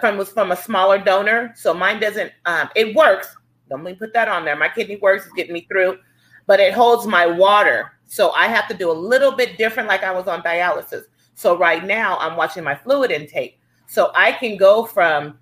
from 0.00 0.18
was 0.18 0.30
from 0.30 0.52
a 0.52 0.56
smaller 0.56 0.98
donor, 0.98 1.52
so 1.56 1.72
mine 1.72 2.00
doesn't. 2.00 2.32
Um, 2.44 2.68
it 2.74 2.94
works. 2.94 3.34
Don't 3.68 3.84
let 3.84 3.92
me 3.92 3.98
put 3.98 4.12
that 4.12 4.28
on 4.28 4.44
there. 4.44 4.56
My 4.56 4.68
kidney 4.68 4.96
works, 4.96 5.24
it's 5.24 5.34
getting 5.34 5.54
me 5.54 5.66
through, 5.70 5.98
but 6.46 6.60
it 6.60 6.74
holds 6.74 7.06
my 7.06 7.26
water. 7.26 7.92
So 8.04 8.30
I 8.32 8.46
have 8.48 8.68
to 8.68 8.74
do 8.74 8.90
a 8.90 8.92
little 8.92 9.32
bit 9.32 9.56
different, 9.56 9.88
like 9.88 10.02
I 10.02 10.10
was 10.10 10.26
on 10.26 10.42
dialysis. 10.42 11.04
So 11.34 11.56
right 11.56 11.84
now 11.84 12.18
I'm 12.18 12.36
watching 12.36 12.64
my 12.64 12.74
fluid 12.74 13.10
intake. 13.10 13.58
So 13.86 14.10
I 14.14 14.32
can 14.32 14.56
go 14.56 14.84
from 14.84 15.38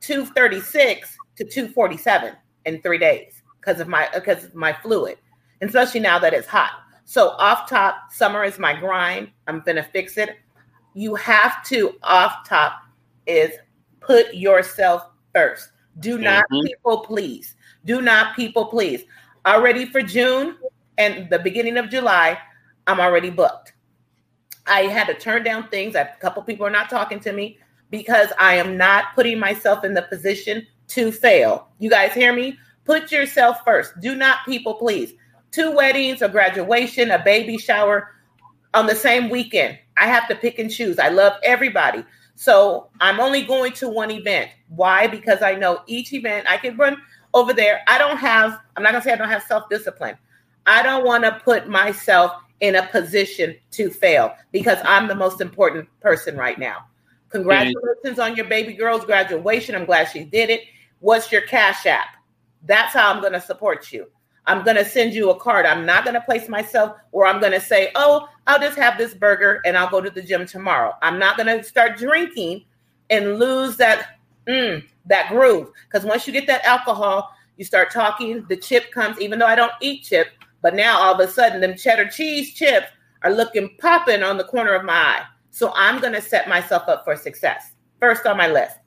236 0.00 1.16
to 1.40 1.46
247 1.46 2.34
in 2.66 2.82
three 2.82 2.98
days 2.98 3.42
because 3.58 3.80
of 3.80 3.88
my 3.88 4.08
because 4.14 4.44
of 4.44 4.54
my 4.54 4.74
fluid, 4.74 5.16
especially 5.62 6.00
now 6.00 6.18
that 6.18 6.34
it's 6.34 6.46
hot. 6.46 6.72
So 7.06 7.30
off 7.30 7.68
top, 7.68 8.12
summer 8.12 8.44
is 8.44 8.58
my 8.58 8.78
grind. 8.78 9.30
I'm 9.46 9.60
gonna 9.60 9.82
fix 9.82 10.18
it. 10.18 10.36
You 10.92 11.14
have 11.14 11.64
to 11.64 11.94
off 12.02 12.46
top 12.46 12.82
is 13.26 13.52
put 14.00 14.34
yourself 14.34 15.06
first. 15.34 15.70
Do 16.00 16.18
not 16.18 16.44
Mhm. 16.52 16.66
people 16.66 17.00
please. 17.00 17.56
Do 17.86 18.02
not 18.02 18.36
people 18.36 18.66
please. 18.66 19.04
Already 19.46 19.86
for 19.86 20.02
June 20.02 20.58
and 20.98 21.30
the 21.30 21.38
beginning 21.38 21.78
of 21.78 21.88
July, 21.88 22.38
I'm 22.86 23.00
already 23.00 23.30
booked. 23.30 23.72
I 24.66 24.82
had 24.82 25.06
to 25.06 25.14
turn 25.14 25.42
down 25.42 25.68
things. 25.68 25.94
A 25.94 26.10
couple 26.20 26.42
people 26.42 26.66
are 26.66 26.70
not 26.70 26.90
talking 26.90 27.18
to 27.20 27.32
me 27.32 27.58
because 27.90 28.28
I 28.38 28.56
am 28.56 28.76
not 28.76 29.14
putting 29.14 29.38
myself 29.38 29.84
in 29.84 29.94
the 29.94 30.02
position 30.02 30.66
to 30.90 31.10
fail. 31.12 31.68
You 31.78 31.90
guys 31.90 32.12
hear 32.12 32.32
me? 32.32 32.58
Put 32.84 33.12
yourself 33.12 33.58
first. 33.64 33.98
Do 34.00 34.14
not 34.14 34.44
people 34.44 34.74
please. 34.74 35.14
Two 35.50 35.74
weddings, 35.74 36.22
a 36.22 36.28
graduation, 36.28 37.10
a 37.10 37.22
baby 37.22 37.58
shower 37.58 38.08
on 38.74 38.86
the 38.86 38.94
same 38.94 39.30
weekend. 39.30 39.78
I 39.96 40.06
have 40.06 40.28
to 40.28 40.34
pick 40.34 40.58
and 40.58 40.70
choose. 40.70 40.98
I 40.98 41.08
love 41.08 41.34
everybody. 41.42 42.04
So 42.34 42.88
I'm 43.00 43.20
only 43.20 43.42
going 43.42 43.72
to 43.74 43.88
one 43.88 44.10
event. 44.10 44.50
Why? 44.68 45.06
Because 45.06 45.42
I 45.42 45.54
know 45.54 45.82
each 45.86 46.12
event 46.12 46.46
I 46.48 46.56
can 46.56 46.76
run 46.76 46.96
over 47.34 47.52
there. 47.52 47.82
I 47.86 47.98
don't 47.98 48.16
have, 48.16 48.58
I'm 48.76 48.82
not 48.82 48.92
going 48.92 49.02
to 49.02 49.08
say 49.08 49.12
I 49.12 49.16
don't 49.16 49.28
have 49.28 49.42
self 49.42 49.68
discipline. 49.68 50.16
I 50.66 50.82
don't 50.82 51.04
want 51.04 51.24
to 51.24 51.40
put 51.44 51.68
myself 51.68 52.32
in 52.60 52.76
a 52.76 52.86
position 52.86 53.56
to 53.72 53.90
fail 53.90 54.34
because 54.52 54.78
I'm 54.84 55.08
the 55.08 55.14
most 55.14 55.40
important 55.40 55.88
person 56.00 56.36
right 56.36 56.58
now. 56.58 56.86
Congratulations 57.30 58.18
on 58.18 58.36
your 58.36 58.46
baby 58.46 58.72
girl's 58.72 59.04
graduation. 59.04 59.74
I'm 59.74 59.84
glad 59.84 60.04
she 60.06 60.24
did 60.24 60.50
it. 60.50 60.62
What's 61.00 61.32
your 61.32 61.42
cash 61.42 61.86
app? 61.86 62.08
That's 62.64 62.94
how 62.94 63.12
I'm 63.12 63.20
going 63.20 63.32
to 63.32 63.40
support 63.40 63.92
you. 63.92 64.06
I'm 64.46 64.64
going 64.64 64.76
to 64.76 64.84
send 64.84 65.12
you 65.12 65.30
a 65.30 65.38
card. 65.38 65.66
I'm 65.66 65.84
not 65.84 66.04
going 66.04 66.14
to 66.14 66.20
place 66.20 66.48
myself 66.48 66.96
where 67.10 67.26
I'm 67.26 67.40
going 67.40 67.52
to 67.52 67.60
say, 67.60 67.90
oh, 67.94 68.28
I'll 68.46 68.58
just 68.58 68.78
have 68.78 68.98
this 68.98 69.14
burger 69.14 69.60
and 69.64 69.76
I'll 69.76 69.90
go 69.90 70.00
to 70.00 70.10
the 70.10 70.22
gym 70.22 70.46
tomorrow. 70.46 70.92
I'm 71.02 71.18
not 71.18 71.36
going 71.36 71.46
to 71.46 71.62
start 71.62 71.98
drinking 71.98 72.64
and 73.10 73.38
lose 73.38 73.76
that 73.76 74.18
mm, 74.48 74.82
that 75.06 75.28
groove. 75.28 75.70
Because 75.84 76.06
once 76.06 76.26
you 76.26 76.32
get 76.32 76.46
that 76.46 76.64
alcohol, 76.64 77.30
you 77.56 77.64
start 77.64 77.90
talking, 77.90 78.44
the 78.48 78.56
chip 78.56 78.90
comes, 78.90 79.20
even 79.20 79.38
though 79.38 79.46
I 79.46 79.54
don't 79.54 79.72
eat 79.80 80.04
chip, 80.04 80.28
but 80.62 80.74
now 80.74 80.98
all 80.98 81.14
of 81.14 81.20
a 81.20 81.30
sudden 81.30 81.60
them 81.60 81.76
cheddar 81.76 82.08
cheese 82.08 82.54
chips 82.54 82.86
are 83.22 83.32
looking 83.32 83.76
popping 83.78 84.22
on 84.22 84.38
the 84.38 84.44
corner 84.44 84.72
of 84.72 84.84
my 84.84 84.94
eye. 84.94 85.24
So 85.50 85.72
I'm 85.74 86.00
going 86.00 86.14
to 86.14 86.22
set 86.22 86.48
myself 86.48 86.88
up 86.88 87.04
for 87.04 87.16
success. 87.16 87.72
First 88.00 88.26
on 88.26 88.36
my 88.36 88.48
list. 88.48 88.79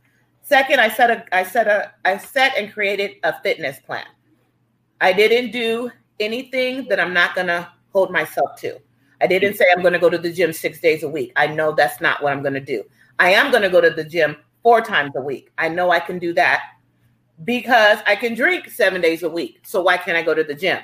Second, 0.44 0.80
I 0.80 0.90
set 0.90 1.10
a 1.10 1.26
I 1.36 1.44
set 1.44 1.68
a 1.68 1.94
I 2.06 2.18
set 2.18 2.56
and 2.58 2.72
created 2.72 3.16
a 3.24 3.42
fitness 3.42 3.80
plan. 3.80 4.06
I 5.02 5.14
didn't 5.14 5.52
do 5.52 5.90
anything 6.20 6.88
that 6.90 7.00
I'm 7.00 7.14
not 7.14 7.34
to 7.48 7.68
hold 7.92 8.12
myself 8.12 8.56
to. 8.58 8.78
I 9.22 9.28
didn't 9.28 9.56
say 9.56 9.66
I'm 9.72 9.82
to 9.94 10.00
go 10.00 10.10
to 10.10 10.18
the 10.18 10.32
gym 10.32 10.52
6 10.52 10.82
days 10.82 11.04
a 11.04 11.10
week. 11.10 11.32
I 11.38 11.48
know 11.48 11.72
that's 11.72 12.02
not 12.02 12.22
what 12.22 12.34
I'm 12.34 12.44
to 12.56 12.60
do. 12.60 12.84
I 13.20 13.32
am 13.32 13.52
to 13.64 13.70
go 13.70 13.80
to 13.82 13.90
the 13.90 14.04
gym 14.04 14.36
4 14.64 14.82
times 14.82 15.14
a 15.16 15.22
week. 15.22 15.50
I 15.58 15.70
know 15.70 15.92
I 15.92 16.00
can 16.00 16.20
do 16.20 16.34
that 16.34 16.64
because 17.46 18.00
I 18.06 18.16
can 18.16 18.36
drink 18.36 18.70
7 18.70 19.02
days 19.02 19.24
a 19.24 19.30
week. 19.30 19.62
So 19.64 19.82
why 19.82 19.98
can't 19.98 20.18
I 20.18 20.24
go 20.24 20.34
to 20.34 20.44
the 20.44 20.54
gym? 20.54 20.80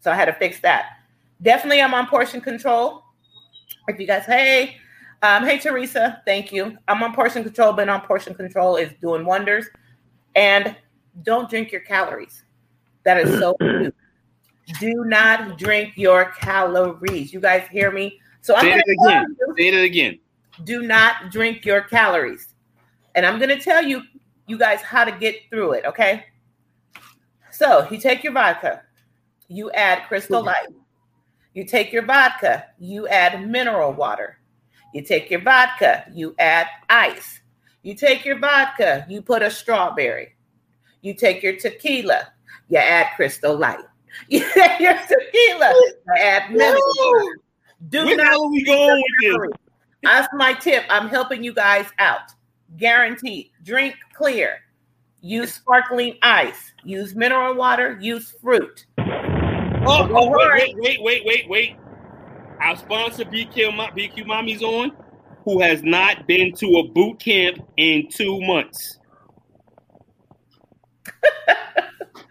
So 0.00 0.10
I 0.10 0.14
had 0.14 0.26
to 0.26 0.32
fix 0.32 0.60
that. 0.60 0.96
definitely 1.42 1.82
I'm 1.82 1.92
on 1.92 2.06
portion 2.06 2.40
control. 2.40 3.04
If 3.88 3.98
you 3.98 4.06
guys, 4.06 4.24
hey, 4.24 4.76
um, 5.22 5.44
hey 5.44 5.58
Teresa, 5.58 6.20
thank 6.26 6.52
you. 6.52 6.76
I'm 6.88 7.02
on 7.02 7.14
portion 7.14 7.42
control, 7.44 7.72
but 7.72 7.88
on 7.88 8.00
portion 8.02 8.34
control 8.34 8.76
is 8.76 8.92
doing 9.00 9.24
wonders. 9.24 9.66
And 10.34 10.76
don't 11.22 11.48
drink 11.48 11.70
your 11.72 11.82
calories. 11.82 12.44
That 13.04 13.18
is 13.18 13.38
so 13.38 13.56
do 14.80 15.04
not 15.04 15.58
drink 15.58 15.92
your 15.96 16.32
calories. 16.32 17.32
You 17.32 17.40
guys 17.40 17.66
hear 17.70 17.90
me? 17.90 18.18
So 18.40 18.54
I'm 18.54 18.62
Say 18.62 18.72
it 18.72 18.84
again. 18.88 19.36
you, 19.38 19.54
Say 19.56 19.68
it 19.68 19.84
again. 19.84 20.18
do 20.64 20.82
not 20.82 21.30
drink 21.30 21.64
your 21.64 21.82
calories. 21.82 22.54
And 23.14 23.26
I'm 23.26 23.38
going 23.38 23.50
to 23.50 23.60
tell 23.60 23.82
you, 23.84 24.02
you 24.46 24.58
guys, 24.58 24.80
how 24.80 25.04
to 25.04 25.12
get 25.12 25.36
through 25.50 25.72
it. 25.72 25.84
Okay. 25.84 26.24
So 27.50 27.86
you 27.90 27.98
take 27.98 28.24
your 28.24 28.32
vodka, 28.32 28.82
you 29.48 29.70
add 29.72 30.08
crystal 30.08 30.42
light. 30.42 30.68
You 31.54 31.64
take 31.64 31.92
your 31.92 32.02
vodka, 32.04 32.64
you 32.78 33.06
add 33.08 33.46
mineral 33.46 33.92
water. 33.92 34.38
You 34.92 35.02
take 35.02 35.30
your 35.30 35.40
vodka, 35.40 36.04
you 36.12 36.34
add 36.38 36.66
ice. 36.88 37.40
You 37.82 37.94
take 37.94 38.24
your 38.24 38.38
vodka, 38.38 39.06
you 39.08 39.22
put 39.22 39.42
a 39.42 39.50
strawberry. 39.50 40.36
You 41.00 41.14
take 41.14 41.42
your 41.42 41.56
tequila, 41.56 42.28
you 42.68 42.78
add 42.78 43.08
crystal 43.16 43.56
light. 43.56 43.78
You 44.28 44.40
take 44.52 44.78
your 44.78 44.92
tequila, 44.92 45.72
you 45.72 45.96
add 46.18 46.52
mineral 46.52 46.82
water. 46.98 47.38
Do 47.88 48.04
Where 48.04 48.16
not 48.16 48.50
we 48.50 48.62
going 48.62 49.02
with 49.22 49.40
this? 49.40 49.58
that's 50.02 50.28
my 50.34 50.52
tip. 50.52 50.84
I'm 50.90 51.08
helping 51.08 51.42
you 51.42 51.54
guys 51.54 51.86
out. 51.98 52.30
Guaranteed. 52.76 53.50
Drink 53.64 53.94
clear. 54.14 54.60
Use 55.22 55.54
sparkling 55.54 56.18
ice. 56.22 56.72
Use 56.84 57.14
mineral 57.14 57.54
water. 57.54 57.98
Use 58.00 58.34
fruit. 58.42 58.86
Oh, 58.98 60.08
oh, 60.12 60.30
wait, 60.30 60.74
wait, 60.76 61.02
wait, 61.02 61.02
wait, 61.02 61.22
wait, 61.24 61.48
wait. 61.48 61.76
Our 62.62 62.76
sponsor, 62.76 63.24
BQ, 63.24 63.76
Mo- 63.76 63.88
BQ 63.88 64.24
Mommy's 64.26 64.62
on, 64.62 64.92
who 65.44 65.60
has 65.60 65.82
not 65.82 66.28
been 66.28 66.52
to 66.54 66.66
a 66.78 66.88
boot 66.88 67.18
camp 67.18 67.58
in 67.76 68.08
two 68.08 68.40
months. 68.42 68.98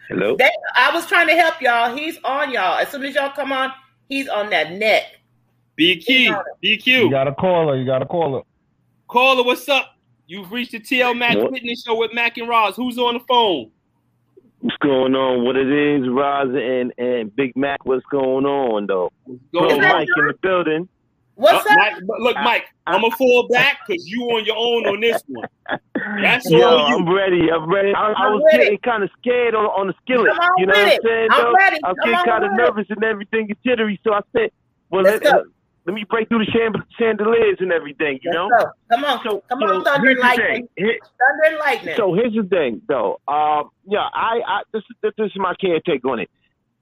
Hello. 0.09 0.37
They, 0.37 0.49
I 0.75 0.93
was 0.93 1.05
trying 1.05 1.27
to 1.27 1.33
help 1.33 1.61
y'all. 1.61 1.95
He's 1.95 2.17
on 2.23 2.51
y'all. 2.51 2.77
As 2.77 2.89
soon 2.89 3.03
as 3.03 3.15
y'all 3.15 3.31
come 3.31 3.51
on, 3.51 3.71
he's 4.07 4.29
on 4.29 4.49
that 4.51 4.71
neck. 4.71 5.03
BQ, 5.77 6.41
BQ. 6.63 6.85
You 6.85 7.09
got 7.09 7.25
to 7.25 7.33
call 7.33 7.69
her. 7.69 7.75
You 7.75 7.85
got 7.85 7.99
to 7.99 8.05
call 8.05 8.35
her. 8.35 8.41
caller, 9.07 9.43
what's 9.43 9.67
up? 9.67 9.95
You've 10.27 10.51
reached 10.51 10.71
the 10.71 10.79
TL 10.79 11.17
Mac 11.17 11.37
What? 11.37 11.51
Fitness 11.53 11.83
Show 11.83 11.97
with 11.97 12.13
Mac 12.13 12.37
and 12.37 12.47
Roz. 12.47 12.77
Who's 12.77 12.97
on 12.97 13.15
the 13.15 13.19
phone? 13.27 13.71
What's 14.61 14.77
going 14.77 15.15
on? 15.15 15.43
What 15.43 15.55
it 15.57 15.67
is, 15.71 16.07
Roz 16.07 16.49
and 16.53 16.93
and 16.97 17.35
Big 17.35 17.55
Mac? 17.55 17.83
What's 17.85 18.05
going 18.11 18.45
on 18.45 18.85
though? 18.87 19.11
Go 19.27 19.35
Bro, 19.53 19.69
Is 19.71 19.77
that 19.79 19.93
Mike 19.93 20.07
in 20.17 20.27
the 20.27 20.33
building. 20.41 20.87
What's 21.35 21.65
Uh, 21.65 21.71
up? 21.71 21.77
Mike, 21.77 21.93
look, 22.19 22.35
Mike, 22.43 22.65
I'm 22.85 23.01
gonna 23.01 23.15
fall 23.15 23.47
back 23.49 23.79
because 23.87 24.07
you 24.07 24.21
on 24.25 24.45
your 24.45 24.55
own 24.57 24.85
on 24.85 24.99
this 25.01 25.19
one. 25.27 25.47
That's 26.21 26.47
Yo, 26.49 26.61
all 26.61 26.89
you. 26.89 26.97
I'm 26.97 27.11
ready. 27.11 27.51
I'm 27.51 27.67
ready. 27.73 27.93
I, 27.95 28.11
I 28.11 28.13
I'm 28.13 28.33
was 28.33 28.43
ready. 28.51 28.63
getting 28.65 28.79
kind 28.79 29.03
of 29.03 29.09
scared 29.19 29.55
on, 29.55 29.65
on 29.65 29.87
the 29.87 29.93
skillet. 30.03 30.29
On 30.29 30.49
you 30.59 30.67
know 30.67 30.73
what 30.73 30.93
I'm 30.93 30.99
saying? 31.03 31.27
I'm 31.31 31.43
though? 31.45 31.53
ready. 31.53 31.77
I 31.83 31.87
was 31.89 31.97
getting 32.03 32.25
kind 32.25 32.43
of 32.43 32.51
with 32.51 32.59
it. 32.59 32.63
nervous 32.63 32.85
and 32.91 33.03
everything 33.03 33.49
is 33.49 33.57
jittery. 33.65 33.99
So 34.03 34.13
I 34.13 34.21
said, 34.33 34.51
"Well, 34.91 35.01
Let's 35.03 35.23
let, 35.25 35.33
go. 35.33 35.43
Let 35.85 35.93
me 35.93 36.05
break 36.09 36.29
through 36.29 36.45
the 36.45 36.51
chand- 36.51 36.83
chandeliers 36.97 37.57
and 37.59 37.71
everything." 37.71 38.19
You 38.23 38.31
know. 38.31 38.47
Let's. 38.47 38.71
Come 38.91 39.03
on. 39.05 39.19
So, 39.23 39.43
Come 39.49 39.59
so 39.59 39.75
on, 39.75 39.83
Thunder 39.83 40.09
and. 40.11 40.19
Lightning. 40.19 40.69
Here- 40.75 40.99
Thunder 41.19 41.43
and 41.45 41.57
Lightning. 41.59 41.95
So 41.97 42.13
here's 42.13 42.33
the 42.33 42.43
thing, 42.43 42.81
though. 42.87 43.19
Um, 43.27 43.69
yeah, 43.85 44.07
I, 44.13 44.41
I 44.45 44.61
this, 44.73 44.83
this, 45.01 45.13
is 45.17 45.31
my 45.35 45.53
caretaker 45.59 46.09
on 46.09 46.19
it. 46.19 46.29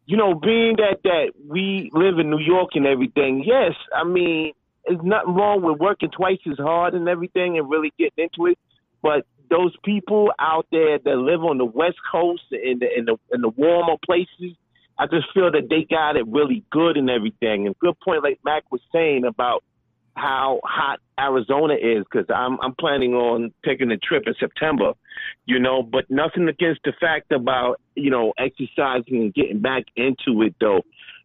You 0.05 0.17
know, 0.17 0.33
being 0.33 0.77
that 0.77 1.03
that 1.03 1.33
we 1.47 1.91
live 1.93 2.19
in 2.19 2.29
New 2.29 2.39
York 2.39 2.71
and 2.73 2.85
everything, 2.87 3.43
yes, 3.45 3.73
I 3.95 4.03
mean, 4.03 4.53
there's 4.87 5.01
nothing 5.03 5.35
wrong 5.35 5.61
with 5.61 5.79
working 5.79 6.09
twice 6.09 6.39
as 6.49 6.57
hard 6.57 6.95
and 6.95 7.07
everything 7.07 7.57
and 7.57 7.69
really 7.69 7.93
getting 7.97 8.27
into 8.31 8.47
it. 8.51 8.57
But 9.01 9.25
those 9.49 9.75
people 9.83 10.31
out 10.39 10.67
there 10.71 10.99
that 10.99 11.15
live 11.15 11.43
on 11.43 11.57
the 11.57 11.65
West 11.65 11.97
Coast 12.11 12.43
in 12.51 12.79
the 12.79 12.87
in 12.97 13.05
the 13.05 13.17
in 13.31 13.41
the 13.41 13.49
warmer 13.49 13.95
places, 14.05 14.55
I 14.99 15.05
just 15.05 15.27
feel 15.33 15.49
that 15.51 15.69
they 15.69 15.87
got 15.89 16.17
it 16.17 16.27
really 16.27 16.63
good 16.71 16.97
and 16.97 17.09
everything. 17.09 17.65
And 17.65 17.79
good 17.79 17.97
point, 18.01 18.21
like 18.21 18.39
Mac 18.43 18.69
was 18.69 18.81
saying 18.91 19.23
about 19.23 19.63
how 20.15 20.59
hot 20.65 20.99
Arizona 21.17 21.75
is, 21.75 22.03
because 22.03 22.27
I'm 22.29 22.59
I'm 22.61 22.75
planning 22.75 23.13
on 23.13 23.53
taking 23.63 23.91
a 23.91 23.97
trip 23.97 24.23
in 24.27 24.33
September, 24.37 24.91
you 25.45 25.57
know. 25.57 25.81
But 25.81 26.09
nothing 26.09 26.49
against 26.49 26.81
the 26.83 26.91
fact 26.99 27.31
about 27.31 27.79
you 27.95 28.09
know 28.11 28.33
exercising 28.37 29.21
and 29.21 29.33
getting 29.33 29.61
back 29.61 29.85
into 29.95 30.41
it 30.41 30.55
though. 30.59 30.81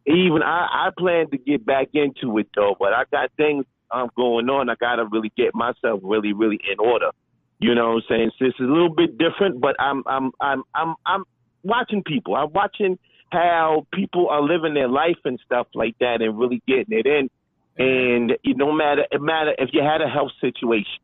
Even 0.07 0.43
I 0.45 0.69
I 0.71 0.91
plan 0.97 1.29
to 1.31 1.39
get 1.39 1.67
back 1.67 1.89
into 1.95 2.39
it 2.39 2.49
though, 2.55 2.77
but 2.79 2.93
I 2.93 3.03
got 3.11 3.33
things 3.37 3.65
um 3.91 4.09
going 4.17 4.49
on. 4.49 4.71
I 4.71 4.77
gotta 4.77 5.05
really 5.05 5.33
get 5.37 5.53
myself 5.53 5.99
really 6.05 6.33
really 6.33 6.61
in 6.71 6.79
order. 6.79 7.11
You 7.59 7.75
know 7.75 7.95
what 7.95 7.97
I'm 7.97 8.03
saying? 8.09 8.31
So 8.39 8.45
it's 8.45 8.61
a 8.61 8.63
little 8.63 8.95
bit 8.95 9.19
different, 9.19 9.61
but 9.61 9.75
I'm 9.81 10.05
I'm 10.07 10.31
I'm 10.41 10.63
I'm 10.77 10.95
I'm 11.05 11.25
watching 11.65 12.05
people. 12.05 12.37
I'm 12.37 12.53
watching 12.53 12.99
how 13.35 13.87
people 13.93 14.29
are 14.29 14.43
living 14.43 14.75
their 14.75 14.89
life 14.89 15.19
and 15.25 15.39
stuff 15.45 15.67
like 15.75 15.97
that 15.99 16.23
and 16.23 16.39
really 16.39 16.63
getting 16.67 16.97
it 16.99 17.07
in. 17.07 17.29
And 17.77 18.31
it 18.31 18.57
no 18.57 18.73
matter 18.73 19.05
it 19.11 19.21
matter 19.21 19.53
if 19.59 19.71
you 19.73 19.83
had 19.83 20.01
a 20.01 20.09
health 20.09 20.31
situation, 20.41 21.03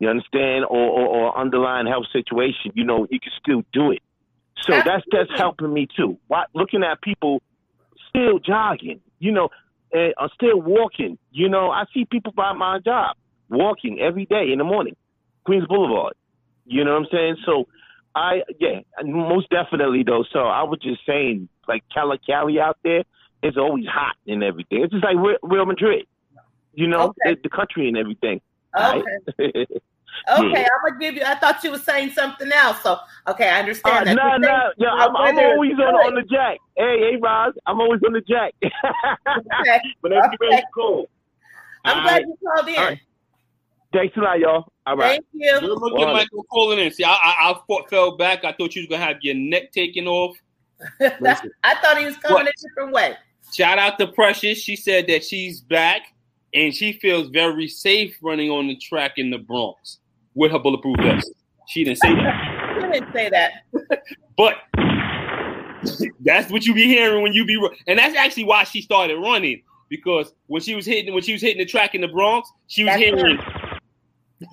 you 0.00 0.08
understand, 0.08 0.64
or, 0.64 0.90
or, 0.90 1.06
or 1.06 1.38
underlying 1.38 1.86
health 1.86 2.06
situation, 2.12 2.72
you 2.74 2.84
know, 2.84 3.06
you 3.10 3.20
can 3.20 3.32
still 3.40 3.62
do 3.72 3.92
it. 3.92 4.02
So 4.66 4.82
that's 4.84 5.04
that's 5.12 5.30
helping 5.36 5.72
me 5.72 5.86
too. 5.96 6.18
Wa- 6.28 6.46
Looking 6.54 6.82
at 6.82 7.00
people 7.00 7.40
still 8.08 8.40
jogging, 8.40 9.00
you 9.20 9.32
know, 9.32 9.48
and 9.92 10.12
are 10.18 10.30
still 10.34 10.60
walking. 10.60 11.18
You 11.30 11.48
know, 11.48 11.70
I 11.70 11.84
see 11.94 12.04
people 12.04 12.32
by 12.32 12.52
my 12.52 12.80
job 12.84 13.16
walking 13.48 14.00
every 14.00 14.26
day 14.26 14.50
in 14.52 14.58
the 14.58 14.64
morning, 14.64 14.96
Queens 15.44 15.66
Boulevard. 15.68 16.14
You 16.66 16.84
know 16.84 16.92
what 16.92 17.02
I'm 17.02 17.06
saying? 17.12 17.36
So 17.46 17.68
I 18.14 18.42
yeah, 18.58 18.80
most 19.04 19.48
definitely 19.50 20.02
though. 20.04 20.24
So 20.32 20.40
I 20.40 20.64
was 20.64 20.80
just 20.82 21.00
saying, 21.06 21.48
like 21.68 21.84
Cali 21.92 22.18
Cali 22.26 22.58
out 22.60 22.78
there 22.82 23.04
is 23.42 23.56
always 23.56 23.86
hot 23.86 24.16
and 24.26 24.42
everything. 24.42 24.82
It's 24.82 24.92
just 24.92 25.04
like 25.04 25.16
Real, 25.16 25.36
Real 25.42 25.66
Madrid, 25.66 26.06
you 26.74 26.88
know, 26.88 27.08
Okay. 27.08 27.34
the, 27.34 27.40
the 27.44 27.48
country 27.50 27.88
and 27.88 27.96
everything. 27.96 28.40
Okay. 28.76 29.02
right? 29.38 29.38
Okay, 29.38 29.68
I'm 30.28 30.44
gonna 30.84 30.98
give 31.00 31.14
you. 31.14 31.22
I 31.24 31.34
thought 31.36 31.62
you 31.62 31.70
were 31.70 31.78
saying 31.78 32.10
something 32.10 32.50
else. 32.50 32.82
So 32.82 32.98
okay, 33.28 33.48
I 33.48 33.56
Uh, 33.56 33.60
understand 33.60 34.06
that. 34.08 34.16
no, 34.16 34.22
You're 34.24 34.38
no, 34.40 34.72
yeah, 34.78 34.90
I'm, 34.92 35.16
I'm 35.16 35.38
always 35.38 35.72
on, 35.74 35.94
on 35.94 36.14
the 36.14 36.22
jack. 36.22 36.58
Hey, 36.76 36.98
hey, 37.12 37.16
Roz, 37.20 37.54
I'm 37.66 37.80
always 37.80 38.00
on 38.06 38.12
the 38.12 38.20
jack. 38.22 38.54
Okay. 38.62 39.80
Whenever 40.00 40.26
Okay. 40.26 40.36
you're 40.40 40.50
ready 40.50 40.62
to 40.62 40.68
call. 40.74 41.06
I'm 41.84 41.96
All 41.98 42.02
glad 42.02 42.12
right. 42.14 42.22
you 42.26 42.36
called 42.44 42.68
in. 42.68 42.74
All 42.76 42.84
right. 42.86 42.98
Thanks 43.92 44.16
a 44.16 44.20
lot, 44.20 44.38
y'all. 44.38 44.72
All 44.86 44.96
right. 44.96 45.12
Thank 45.12 45.26
you. 45.32 45.60
Good 45.60 45.78
look 45.80 45.94
Well, 45.94 46.08
at 46.08 46.12
Michael 46.12 46.44
calling 46.44 46.78
in. 46.78 46.90
See, 46.92 47.04
I, 47.04 47.10
I, 47.12 47.52
I 47.52 47.84
fell 47.88 48.16
back. 48.16 48.44
I 48.44 48.52
thought 48.52 48.74
you 48.74 48.82
was 48.82 48.88
gonna 48.88 49.04
have 49.04 49.16
your 49.22 49.34
neck 49.34 49.72
taken 49.72 50.06
off. 50.06 50.36
I 51.00 51.74
thought 51.82 51.98
he 51.98 52.04
was 52.04 52.16
coming 52.18 52.46
a 52.46 52.52
different 52.68 52.92
way. 52.92 53.16
Shout 53.52 53.78
out 53.78 53.98
to 53.98 54.08
Precious. 54.08 54.58
She 54.58 54.76
said 54.76 55.06
that 55.08 55.24
she's 55.24 55.60
back 55.60 56.02
and 56.54 56.74
she 56.74 56.92
feels 56.92 57.28
very 57.28 57.68
safe 57.68 58.16
running 58.22 58.50
on 58.50 58.68
the 58.68 58.76
track 58.76 59.14
in 59.16 59.30
the 59.30 59.38
Bronx 59.38 59.98
with 60.34 60.52
her 60.52 60.58
bulletproof 60.58 60.96
vest. 60.98 61.30
She 61.68 61.84
didn't 61.84 61.98
say 61.98 62.14
that, 62.14 62.80
she 62.80 62.88
didn't 62.88 63.12
say 63.12 63.30
that. 63.30 63.52
but 64.36 64.56
that's 66.20 66.50
what 66.50 66.66
you 66.66 66.74
be 66.74 66.84
hearing 66.84 67.22
when 67.22 67.32
you 67.32 67.44
be, 67.44 67.60
and 67.86 67.98
that's 67.98 68.16
actually 68.16 68.44
why 68.44 68.64
she 68.64 68.80
started 68.80 69.18
running 69.18 69.62
because 69.88 70.32
when 70.46 70.62
she 70.62 70.74
was 70.74 70.86
hitting 70.86 71.12
when 71.14 71.22
she 71.22 71.32
was 71.32 71.42
hitting 71.42 71.58
the 71.58 71.66
track 71.66 71.94
in 71.94 72.00
the 72.00 72.08
Bronx, 72.08 72.50
she 72.66 72.84
was 72.84 72.92
That's 72.92 73.02
hearing, 73.02 73.38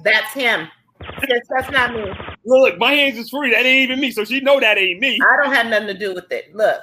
That's 0.03 0.33
him. 0.33 0.67
Sis, 1.21 1.39
that's 1.49 1.69
not 1.71 1.93
me. 1.93 2.11
"Look, 2.45 2.77
my 2.77 2.93
hands 2.93 3.17
is 3.17 3.29
free. 3.29 3.51
That 3.51 3.65
ain't 3.65 3.89
even 3.89 3.99
me." 3.99 4.11
So 4.11 4.23
she 4.23 4.39
know 4.39 4.59
that 4.59 4.77
ain't 4.77 4.99
me. 4.99 5.19
I 5.21 5.43
don't 5.43 5.53
have 5.53 5.67
nothing 5.67 5.87
to 5.87 5.93
do 5.97 6.13
with 6.13 6.31
it. 6.31 6.55
Look, 6.55 6.79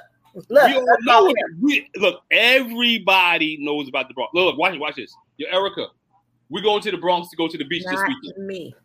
look. 0.49 0.67
we 0.67 0.75
all 0.75 0.97
know 1.01 1.27
it. 1.29 1.35
We, 1.61 1.89
look, 1.97 2.21
everybody 2.31 3.57
knows 3.59 3.87
about 3.87 4.07
the 4.07 4.13
Bronx. 4.13 4.33
Look, 4.33 4.45
look, 4.45 4.57
watch, 4.57 4.77
watch 4.77 4.95
this. 4.95 5.13
Yo, 5.37 5.47
Erica, 5.51 5.87
we're 6.49 6.63
going 6.63 6.81
to 6.81 6.91
the 6.91 6.97
Bronx 6.97 7.29
to 7.29 7.35
go 7.35 7.47
to 7.47 7.57
the 7.57 7.65
beach 7.65 7.83
Not 7.85 8.07
this 8.23 8.37
me. 8.37 8.75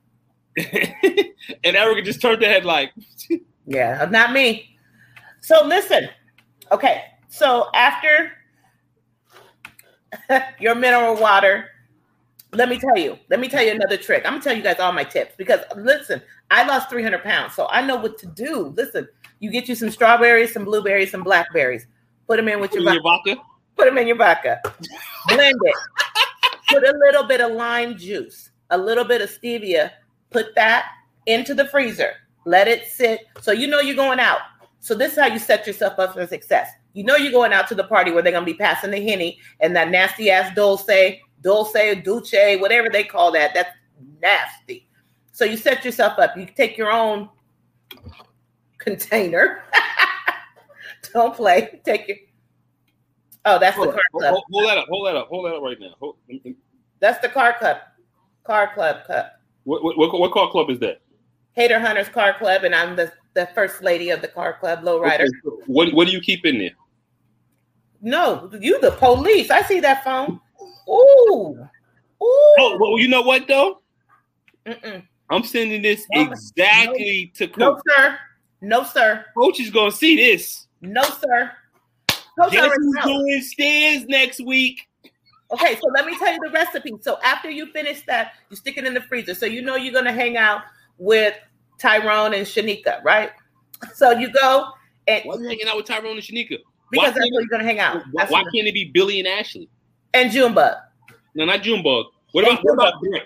and 1.64 1.76
Erica 1.76 2.02
just 2.02 2.20
turned 2.20 2.42
her 2.42 2.48
head 2.48 2.64
like, 2.64 2.92
Yeah, 3.66 4.08
not 4.10 4.32
me. 4.32 4.78
So 5.42 5.64
listen. 5.66 6.08
Okay. 6.72 7.04
So 7.28 7.68
after 7.74 8.32
your 10.60 10.74
mineral 10.74 11.16
water, 11.16 11.66
let 12.52 12.70
me 12.70 12.78
tell 12.78 12.96
you. 12.96 13.18
Let 13.28 13.40
me 13.40 13.48
tell 13.48 13.62
you 13.62 13.72
another 13.72 13.98
trick. 13.98 14.24
I'm 14.24 14.32
gonna 14.32 14.42
tell 14.42 14.56
you 14.56 14.62
guys 14.62 14.80
all 14.80 14.92
my 14.92 15.04
tips 15.04 15.34
because 15.36 15.60
listen, 15.76 16.22
I 16.50 16.64
lost 16.64 16.90
300 16.90 17.22
pounds, 17.22 17.54
so 17.54 17.66
I 17.68 17.82
know 17.82 17.96
what 17.96 18.18
to 18.18 18.26
do. 18.26 18.74
Listen, 18.76 19.06
you 19.40 19.50
get 19.50 19.68
you 19.68 19.74
some 19.74 19.90
strawberries, 19.90 20.52
some 20.52 20.64
blueberries, 20.64 21.10
some 21.10 21.22
blackberries. 21.22 21.86
Put 22.26 22.36
them 22.36 22.48
in 22.48 22.60
with 22.60 22.72
your, 22.72 22.82
your 22.82 23.02
vodka. 23.02 23.36
Put 23.76 23.86
them 23.86 23.98
in 23.98 24.06
your 24.06 24.16
vodka. 24.16 24.60
Blend 25.28 25.58
it. 25.62 25.74
Put 26.68 26.84
a 26.84 26.96
little 26.98 27.24
bit 27.24 27.40
of 27.40 27.52
lime 27.52 27.96
juice, 27.96 28.50
a 28.70 28.78
little 28.78 29.04
bit 29.04 29.22
of 29.22 29.30
stevia. 29.30 29.92
Put 30.30 30.54
that 30.54 30.86
into 31.26 31.54
the 31.54 31.66
freezer. 31.66 32.12
Let 32.44 32.68
it 32.68 32.86
sit. 32.86 33.20
So 33.40 33.52
you 33.52 33.66
know 33.66 33.80
you're 33.80 33.96
going 33.96 34.20
out. 34.20 34.40
So 34.80 34.94
this 34.94 35.12
is 35.12 35.18
how 35.18 35.26
you 35.26 35.38
set 35.38 35.66
yourself 35.66 35.98
up 35.98 36.14
for 36.14 36.26
success. 36.26 36.70
You 36.94 37.04
know 37.04 37.16
you're 37.16 37.32
going 37.32 37.52
out 37.52 37.68
to 37.68 37.74
the 37.74 37.84
party 37.84 38.10
where 38.10 38.22
they're 38.22 38.32
gonna 38.32 38.46
be 38.46 38.54
passing 38.54 38.90
the 38.90 39.00
henny 39.00 39.38
and 39.60 39.76
that 39.76 39.90
nasty 39.90 40.30
ass 40.30 40.54
dulce, 40.54 40.86
dulce, 41.42 41.72
dulce, 42.04 42.60
whatever 42.60 42.88
they 42.88 43.04
call 43.04 43.32
that. 43.32 43.52
That's 43.54 43.70
nasty. 44.20 44.87
So 45.38 45.44
you 45.44 45.56
set 45.56 45.84
yourself 45.84 46.18
up. 46.18 46.36
You 46.36 46.46
take 46.46 46.76
your 46.76 46.90
own 46.90 47.28
container. 48.78 49.62
Don't 51.14 51.32
play. 51.32 51.80
Take 51.84 52.08
your. 52.08 52.16
Oh, 53.44 53.56
that's 53.60 53.76
Hold, 53.76 53.90
the 53.90 53.92
car 53.92 54.02
hold, 54.10 54.22
club. 54.22 54.32
hold- 54.32 54.44
hold 54.50 54.68
that 54.68 54.78
up. 54.78 54.86
Hold 54.88 55.06
that 55.06 55.16
up. 55.16 55.28
Hold 55.28 55.46
that 55.46 55.54
up 55.54 55.62
right 55.62 55.78
now. 55.78 55.94
Hold, 56.00 56.16
mm, 56.28 56.42
mm. 56.44 56.56
That's 56.98 57.20
the 57.22 57.28
car 57.28 57.54
club. 57.56 57.76
Car 58.42 58.74
club 58.74 59.06
cup. 59.06 59.40
what, 59.62 59.84
what, 59.84 59.96
what, 59.96 60.18
what 60.18 60.32
car 60.32 60.50
club 60.50 60.70
is 60.70 60.80
that? 60.80 61.02
Hater 61.52 61.78
Hunters 61.78 62.08
Car 62.08 62.36
Club, 62.36 62.64
and 62.64 62.74
I'm 62.74 62.96
the, 62.96 63.12
the 63.34 63.46
first 63.54 63.80
lady 63.80 64.10
of 64.10 64.20
the 64.22 64.28
car 64.28 64.54
club, 64.58 64.82
lowrider. 64.82 65.20
Okay, 65.20 65.30
so 65.44 65.62
What, 65.66 65.94
what 65.94 66.08
do 66.08 66.12
you 66.12 66.20
keep 66.20 66.46
in 66.46 66.58
there? 66.58 66.74
No, 68.02 68.50
you 68.60 68.80
the 68.80 68.90
police. 68.90 69.52
I 69.52 69.62
see 69.62 69.78
that 69.78 70.02
phone. 70.02 70.40
Ooh. 70.88 70.90
Ooh. 70.90 71.68
Oh, 72.20 72.76
well, 72.80 72.98
you 72.98 73.06
know 73.06 73.22
what 73.22 73.46
though? 73.46 73.82
Mm-mm. 74.66 75.04
I'm 75.30 75.44
sending 75.44 75.82
this 75.82 76.06
No, 76.12 76.22
exactly 76.22 77.32
to 77.36 77.48
coach. 77.48 77.58
No, 77.58 77.80
sir. 77.88 78.18
No, 78.60 78.82
sir. 78.84 79.24
Coach 79.36 79.60
is 79.60 79.70
gonna 79.70 79.92
see 79.92 80.16
this. 80.16 80.66
No, 80.80 81.02
sir. 81.02 81.52
Coach 82.38 82.52
Guess 82.52 82.72
who's 82.76 83.04
doing 83.04 83.40
stairs 83.42 84.04
next 84.06 84.40
week? 84.40 84.88
Okay, 85.50 85.76
so 85.76 85.88
let 85.94 86.06
me 86.06 86.16
tell 86.18 86.32
you 86.32 86.38
the 86.44 86.50
recipe. 86.50 86.92
So 87.00 87.18
after 87.24 87.50
you 87.50 87.66
finish 87.72 88.02
that, 88.06 88.32
you 88.50 88.56
stick 88.56 88.76
it 88.76 88.84
in 88.84 88.94
the 88.94 89.00
freezer. 89.00 89.34
So 89.34 89.46
you 89.46 89.62
know 89.62 89.76
you're 89.76 89.94
gonna 89.94 90.12
hang 90.12 90.36
out 90.36 90.62
with 90.98 91.34
Tyrone 91.78 92.34
and 92.34 92.46
Shanika, 92.46 93.02
right? 93.02 93.30
So 93.94 94.10
you 94.12 94.30
go 94.30 94.68
and 95.06 95.22
Why 95.24 95.34
are 95.36 95.40
you 95.40 95.48
hanging 95.48 95.68
out 95.68 95.76
with 95.76 95.86
Tyrone 95.86 96.12
and 96.12 96.20
Shanika? 96.22 96.58
because 96.90 97.08
why 97.08 97.10
that's 97.10 97.18
where 97.30 97.40
you're 97.42 97.48
gonna 97.50 97.64
hang 97.64 97.80
out. 97.80 97.96
Why, 97.96 98.02
That's 98.14 98.32
why 98.32 98.42
can't 98.42 98.66
it 98.66 98.74
be 98.74 98.84
Billy 98.92 99.18
and 99.20 99.28
Ashley? 99.28 99.68
and 100.14 100.30
Junebug. 100.30 100.74
No, 101.34 101.44
not 101.44 101.62
Junebug. 101.62 102.06
What 102.32 102.44
about 102.44 102.60
what 102.64 102.74
about 102.74 103.00
Brent? 103.00 103.24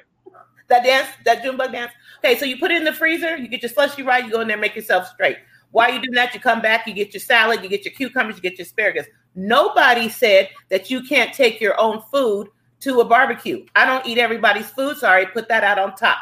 That 0.72 0.84
dance, 0.84 1.08
that 1.26 1.42
Junebug 1.42 1.70
dance. 1.70 1.92
Okay, 2.24 2.38
so 2.38 2.46
you 2.46 2.56
put 2.56 2.70
it 2.70 2.78
in 2.78 2.84
the 2.84 2.94
freezer, 2.94 3.36
you 3.36 3.46
get 3.46 3.60
your 3.60 3.68
slushy 3.68 4.02
right, 4.02 4.24
you 4.24 4.30
go 4.30 4.40
in 4.40 4.48
there, 4.48 4.56
make 4.56 4.74
yourself 4.74 5.06
straight. 5.06 5.36
While 5.70 5.92
you 5.92 6.00
do 6.00 6.08
that, 6.12 6.32
you 6.32 6.40
come 6.40 6.62
back, 6.62 6.86
you 6.86 6.94
get 6.94 7.12
your 7.12 7.20
salad, 7.20 7.62
you 7.62 7.68
get 7.68 7.84
your 7.84 7.92
cucumbers, 7.92 8.36
you 8.36 8.42
get 8.42 8.56
your 8.56 8.64
asparagus. 8.64 9.06
Nobody 9.34 10.08
said 10.08 10.48
that 10.70 10.90
you 10.90 11.02
can't 11.02 11.34
take 11.34 11.60
your 11.60 11.78
own 11.78 12.00
food 12.10 12.48
to 12.80 13.00
a 13.00 13.04
barbecue. 13.04 13.66
I 13.76 13.84
don't 13.84 14.06
eat 14.06 14.16
everybody's 14.16 14.70
food. 14.70 14.96
Sorry, 14.96 15.26
put 15.26 15.46
that 15.48 15.62
out 15.62 15.78
on 15.78 15.94
top. 15.94 16.16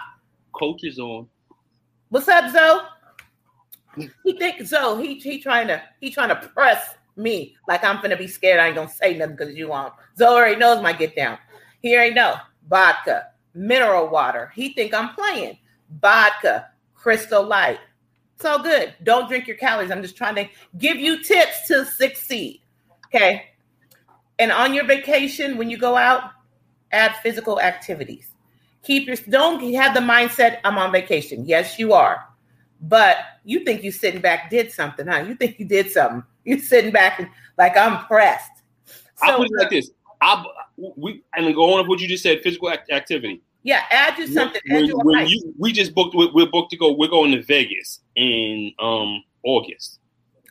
Coach 0.53 0.81
is 0.83 0.99
on. 0.99 1.29
What's 2.09 2.27
up, 2.27 2.51
Zoe? 2.51 4.09
He 4.25 4.33
think 4.37 4.67
Zoe, 4.67 5.07
he 5.07 5.15
he 5.21 5.41
trying 5.41 5.69
to 5.69 5.81
he 6.01 6.11
trying 6.11 6.31
to 6.31 6.35
press 6.35 6.97
me 7.15 7.55
like 7.69 7.85
I'm 7.85 8.03
gonna 8.03 8.17
be 8.17 8.27
scared. 8.27 8.59
I 8.59 8.67
ain't 8.67 8.75
gonna 8.75 8.89
say 8.89 9.17
nothing 9.17 9.37
because 9.37 9.55
you 9.55 9.73
on. 9.73 9.93
Zoe 10.19 10.27
already 10.27 10.57
knows 10.57 10.83
my 10.83 10.93
get 10.93 11.15
down. 11.15 11.39
He 11.83 11.95
already 11.95 12.15
know 12.15 12.35
vodka, 12.69 13.27
mineral 13.55 14.09
water. 14.09 14.53
He 14.55 14.73
think 14.73 14.95
I'm 14.95 15.15
playing 15.15 15.59
vodka, 16.01 16.69
crystal 16.95 17.43
light. 17.43 17.79
It's 18.37 18.45
all 18.45 18.63
good. 18.63 18.95
Don't 19.03 19.29
drink 19.29 19.47
your 19.47 19.57
calories. 19.57 19.91
I'm 19.91 20.03
just 20.03 20.17
trying 20.17 20.37
to 20.37 20.49
give 20.79 20.97
you 20.97 21.23
tips 21.23 21.67
to 21.69 21.85
succeed. 21.85 22.63
Okay. 23.07 23.47
And 24.39 24.51
on 24.51 24.73
your 24.73 24.85
vacation, 24.87 25.59
when 25.59 25.69
you 25.69 25.77
go 25.77 25.97
out, 25.97 26.31
add 26.93 27.15
physical 27.23 27.61
activities. 27.61 28.31
Keep 28.83 29.09
your 29.09 29.17
don't 29.29 29.61
have 29.75 29.93
the 29.95 30.01
mindset 30.01 30.61
I'm 30.65 30.79
on 30.79 30.91
vacation. 30.91 31.45
Yes, 31.45 31.79
you 31.79 31.93
are. 31.93 32.25
But 32.81 33.19
you 33.45 33.61
think 33.65 33.83
you 33.83 33.93
sitting 33.93 34.23
back 34.23 34.49
did 34.49 34.73
something, 34.73 35.07
huh? 35.07 35.25
You 35.29 35.35
think 35.35 35.59
you 35.59 35.67
did 35.67 35.91
something. 35.91 36.23
You're 36.45 36.61
sitting 36.61 36.91
back 36.91 37.21
and 37.21 37.29
like 37.59 37.77
I'm 37.77 38.07
pressed. 38.07 38.51
I 39.21 39.29
So 39.29 39.37
put 39.37 39.47
it 39.49 39.53
like 39.59 39.71
this. 39.71 39.91
I 40.23 40.45
we 40.97 41.23
and 41.37 41.55
go 41.55 41.73
on 41.75 41.79
with 41.81 41.89
what 41.89 42.01
you 42.01 42.09
just 42.09 42.23
said. 42.23 42.41
Physical 42.43 42.71
act- 42.71 42.91
activity. 42.91 43.43
yeah, 43.63 43.83
add 43.91 44.19
you 44.19 44.27
something. 44.27 44.61
Add 44.71 44.75
When, 44.75 44.87
you 44.87 44.99
when 44.99 45.27
you, 45.27 45.55
we 45.59 45.73
just 45.73 45.95
booked. 45.95 46.15
We're, 46.15 46.33
we're 46.33 46.47
booked 46.51 46.71
to 46.71 46.77
go. 46.77 46.93
We're 46.93 47.09
going 47.09 47.33
to 47.33 47.43
Vegas 47.43 48.01
in 48.17 48.73
um 48.79 49.23
August. 49.45 49.99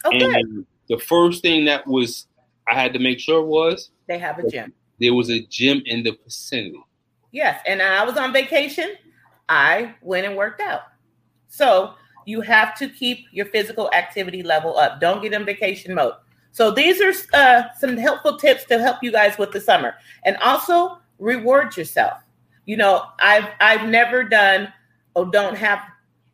Okay. 0.05 0.23
And 0.23 0.65
the 0.87 0.97
first 0.99 1.41
thing 1.41 1.65
that 1.65 1.85
was 1.87 2.27
I 2.67 2.73
had 2.75 2.93
to 2.93 2.99
make 2.99 3.19
sure 3.19 3.43
was 3.43 3.91
They 4.07 4.17
have 4.19 4.39
a 4.39 4.49
gym. 4.49 4.73
there 4.99 5.13
was 5.13 5.29
a 5.29 5.41
gym 5.47 5.81
in 5.85 6.03
the 6.03 6.17
vicinity. 6.23 6.81
Yes, 7.31 7.61
and 7.67 7.81
I 7.81 8.03
was 8.05 8.17
on 8.17 8.33
vacation. 8.33 8.95
I 9.47 9.95
went 10.01 10.25
and 10.25 10.35
worked 10.35 10.61
out. 10.61 10.81
So 11.47 11.93
you 12.25 12.41
have 12.41 12.75
to 12.77 12.87
keep 12.89 13.25
your 13.31 13.47
physical 13.47 13.89
activity 13.93 14.43
level 14.43 14.77
up. 14.77 14.99
Don't 15.01 15.21
get 15.21 15.33
in 15.33 15.45
vacation 15.45 15.93
mode. 15.95 16.13
So 16.59 16.71
these 16.71 16.99
are 16.99 17.13
uh, 17.33 17.63
some 17.79 17.95
helpful 17.95 18.35
tips 18.35 18.65
to 18.65 18.79
help 18.79 18.97
you 19.01 19.13
guys 19.13 19.37
with 19.37 19.53
the 19.53 19.61
summer, 19.61 19.93
and 20.25 20.35
also 20.43 20.97
reward 21.17 21.77
yourself. 21.77 22.17
You 22.65 22.75
know, 22.75 23.05
I've 23.21 23.47
I've 23.61 23.87
never 23.87 24.25
done 24.25 24.67
oh 25.15 25.23
don't 25.31 25.55
have 25.55 25.79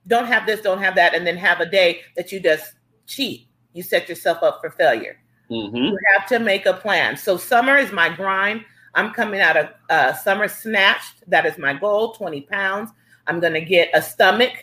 don't 0.08 0.26
have 0.26 0.48
this 0.48 0.62
don't 0.62 0.80
have 0.80 0.96
that, 0.96 1.14
and 1.14 1.28
then 1.28 1.38
have 1.38 1.60
a 1.60 1.68
day 1.68 2.02
that 2.16 2.32
you 2.32 2.40
just 2.40 2.74
cheat. 3.06 3.50
You 3.74 3.84
set 3.84 4.10
yourself 4.10 4.42
up 4.42 4.62
for 4.62 4.72
failure 4.72 5.18
Mm-hmm. 5.52 5.76
you 5.76 5.98
have 6.18 6.28
to 6.30 6.40
make 6.40 6.66
a 6.66 6.74
plan. 6.74 7.16
So 7.18 7.38
summer 7.38 7.78
is 7.78 7.92
my 7.92 8.10
grind. 8.10 8.66
I'm 8.96 9.14
coming 9.14 9.42
out 9.42 9.56
of 9.56 9.70
uh, 9.92 10.14
summer 10.14 10.48
snatched. 10.48 11.30
That 11.30 11.46
is 11.46 11.60
my 11.60 11.76
goal, 11.76 12.14
20 12.14 12.42
pounds. 12.42 12.90
I'm 13.28 13.40
going 13.40 13.54
to 13.54 13.62
get 13.62 13.92
a 13.94 14.02
stomach, 14.02 14.54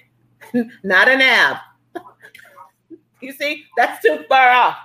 not 0.83 1.07
an 1.09 1.21
ab. 1.21 1.59
you 3.21 3.33
see, 3.33 3.67
that's 3.77 4.03
too 4.03 4.25
far 4.29 4.51
off. 4.51 4.77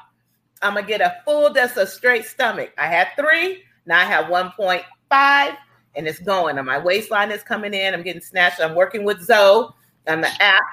I'm 0.61 0.75
to 0.75 0.83
get 0.83 1.01
a 1.01 1.17
full, 1.25 1.51
that's 1.53 1.77
a 1.77 1.85
straight 1.87 2.25
stomach. 2.25 2.71
I 2.77 2.87
had 2.87 3.09
three. 3.15 3.63
Now 3.85 3.99
I 3.99 4.05
have 4.05 4.25
1.5 4.25 5.57
and 5.95 6.07
it's 6.07 6.19
going. 6.19 6.57
And 6.57 6.65
my 6.65 6.77
waistline 6.77 7.31
is 7.31 7.43
coming 7.43 7.73
in. 7.73 7.93
I'm 7.93 8.03
getting 8.03 8.21
snatched. 8.21 8.61
I'm 8.61 8.75
working 8.75 9.03
with 9.03 9.21
Zoe 9.21 9.69
on 10.07 10.21
the 10.21 10.29
app. 10.41 10.63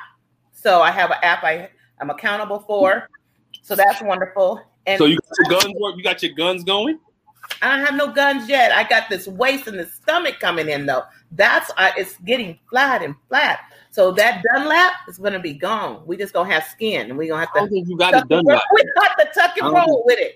So 0.52 0.82
I 0.82 0.90
have 0.90 1.10
an 1.10 1.18
app 1.22 1.44
I, 1.44 1.68
I'm 2.00 2.10
accountable 2.10 2.60
for. 2.60 3.08
So 3.62 3.74
that's 3.74 4.02
wonderful. 4.02 4.60
And 4.86 4.98
So 4.98 5.06
you 5.06 5.18
got 5.18 5.38
your 5.38 5.60
guns 5.60 5.74
work. 5.80 5.96
You 5.96 6.02
got 6.02 6.22
your 6.22 6.32
guns 6.34 6.64
going. 6.64 6.98
I 7.62 7.76
don't 7.76 7.84
have 7.84 7.94
no 7.94 8.12
guns 8.12 8.48
yet. 8.48 8.72
I 8.72 8.84
got 8.88 9.08
this 9.08 9.26
waist 9.26 9.66
and 9.66 9.78
the 9.78 9.86
stomach 9.86 10.40
coming 10.40 10.68
in 10.68 10.86
though. 10.86 11.02
That's 11.32 11.70
uh, 11.76 11.90
it's 11.96 12.16
getting 12.18 12.58
flat 12.70 13.02
and 13.02 13.14
flat. 13.28 13.60
So 13.94 14.10
that 14.10 14.42
Dunlap 14.42 14.92
is 15.08 15.18
gonna 15.18 15.38
be 15.38 15.52
gone. 15.52 16.02
We 16.04 16.16
just 16.16 16.32
gonna 16.34 16.52
have 16.52 16.64
skin, 16.64 17.10
and 17.10 17.16
we 17.16 17.28
gonna 17.28 17.38
have 17.46 17.50
I 17.54 17.60
don't 17.60 17.68
to. 17.68 17.74
think 17.74 17.88
you 17.88 17.96
got 17.96 18.12
it 18.12 18.26
done 18.28 18.40
and 18.40 18.48
roll- 18.48 18.56
right. 18.56 18.64
We 18.74 18.82
got 18.96 19.16
to 19.20 19.40
tuck 19.40 19.56
and 19.56 19.72
roll 19.72 20.02
with 20.04 20.18
it. 20.18 20.34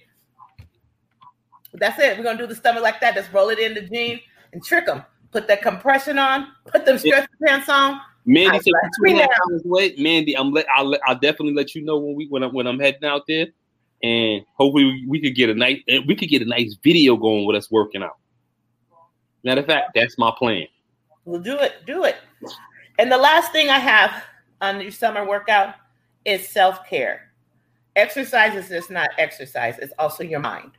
That's 1.75 1.99
it. 1.99 2.17
We're 2.17 2.23
gonna 2.23 2.39
do 2.39 2.47
the 2.47 2.55
stomach 2.55 2.85
like 2.85 3.01
that. 3.01 3.17
Just 3.17 3.33
roll 3.33 3.49
it 3.49 3.59
in 3.59 3.75
the 3.75 3.81
jeans 3.81 4.21
and 4.53 4.65
trick 4.65 4.87
them. 4.87 5.03
Put 5.33 5.49
that 5.49 5.61
compression 5.61 6.21
on. 6.21 6.53
Put 6.67 6.87
them 6.87 6.99
stretch 6.99 7.29
pants 7.45 7.69
on. 7.69 8.01
Mandy 8.27 8.59
I 8.59 8.61
said 8.61 8.73
two 8.97 9.11
and 9.11 9.19
a 9.19 9.23
half 9.23 9.31
me 9.49 9.55
hours 9.55 9.65
away. 9.65 9.95
Mandy, 9.99 10.37
I'm 10.37 10.53
let 10.53 10.65
I'll, 10.73 10.85
let- 10.85 11.01
I'll 11.05 11.19
definitely 11.19 11.55
let 11.55 11.75
you 11.75 11.83
know 11.83 11.99
when 11.99 12.15
we 12.15 12.29
when 12.29 12.45
I'm 12.45 12.55
when 12.55 12.69
I'm 12.69 12.79
heading 12.79 13.07
out 13.07 13.23
there, 13.27 13.49
and 14.05 14.45
hopefully 14.55 14.85
we, 14.85 15.05
we 15.09 15.21
could 15.21 15.35
get 15.35 15.51
a 15.51 15.55
nice 15.55 15.81
we 16.07 16.15
could 16.15 16.29
get 16.29 16.43
a 16.43 16.45
nice 16.45 16.77
video 16.85 17.17
going 17.17 17.45
with 17.45 17.57
us 17.57 17.73
working 17.73 18.05
out. 18.05 18.19
Matter 19.43 19.63
of 19.63 19.67
fact, 19.67 19.95
that's 19.97 20.17
my 20.17 20.31
plan. 20.39 20.69
We'll 21.25 21.41
do 21.41 21.59
it. 21.59 21.85
Do 21.87 22.05
it. 22.05 22.15
And 22.99 23.11
the 23.11 23.17
last 23.17 23.53
thing 23.53 23.69
I 23.71 23.79
have 23.79 24.25
on 24.61 24.81
your 24.81 24.91
summer 24.91 25.27
workout 25.27 25.75
is 26.25 26.49
self 26.49 26.87
care. 26.89 27.33
Exercise 27.97 28.55
is 28.55 28.69
just 28.69 28.91
not 28.91 29.11
exercise, 29.19 29.79
it's 29.79 29.93
also 29.99 30.23
your 30.23 30.41
mind. 30.41 30.73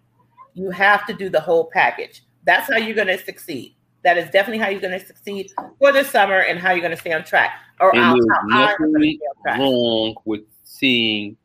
You 0.53 0.69
have 0.71 1.05
to 1.07 1.13
do 1.13 1.29
the 1.29 1.39
whole 1.39 1.69
package. 1.71 2.23
That's 2.45 2.69
how 2.71 2.77
you're 2.77 2.95
going 2.95 3.07
to 3.07 3.17
succeed. 3.17 3.75
That 4.03 4.17
is 4.17 4.29
definitely 4.29 4.59
how 4.59 4.69
you're 4.69 4.79
going 4.81 4.97
to 4.97 5.05
succeed 5.05 5.51
for 5.77 5.91
the 5.91 6.03
summer 6.03 6.39
and 6.39 6.57
how 6.59 6.71
you're 6.71 6.79
going 6.81 6.91
to 6.95 6.97
stay 6.97 7.11
on 7.13 7.23
track. 7.23 7.51
Or 7.81 7.91
And 7.93 7.99
how, 8.03 8.13
I'm 8.13 8.49
gonna 8.49 8.65
nothing 8.65 8.95
stay 9.01 9.19
on 9.35 9.41
track. 9.41 9.59
wrong 9.59 10.15
with 10.25 10.41
seeing 10.63 11.35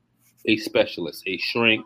a 0.46 0.56
specialist, 0.58 1.22
a 1.26 1.36
shrink, 1.38 1.84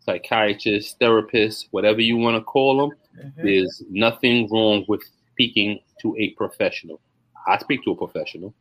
psychiatrist, 0.00 0.98
therapist, 0.98 1.68
whatever 1.70 2.00
you 2.00 2.16
want 2.16 2.36
to 2.36 2.42
call 2.42 2.76
them. 2.76 2.98
Mhm. 3.18 3.42
There's 3.42 3.82
nothing 3.90 4.48
wrong 4.50 4.84
with 4.88 5.02
speaking 5.32 5.80
to 6.00 6.14
a 6.18 6.30
professional. 6.30 7.00
I 7.46 7.58
speak 7.58 7.82
to 7.84 7.90
a 7.92 7.96
professional. 7.96 8.54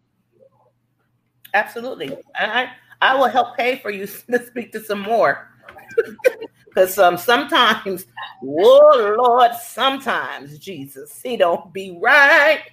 Absolutely. 1.54 2.18
And 2.40 2.52
I, 2.52 2.70
I 3.02 3.16
will 3.16 3.28
help 3.28 3.56
pay 3.58 3.78
for 3.80 3.92
you 3.92 4.08
to 4.32 4.46
speak 4.46 4.72
to 4.74 4.84
some 4.84 5.00
more. 5.02 5.50
Because 6.74 6.98
um, 6.98 7.18
sometimes, 7.18 8.08
oh 8.44 9.16
Lord, 9.20 9.52
sometimes 9.54 10.58
Jesus, 10.58 11.22
he 11.22 11.38
don't 11.38 11.72
be 11.72 12.00
right. 12.02 12.64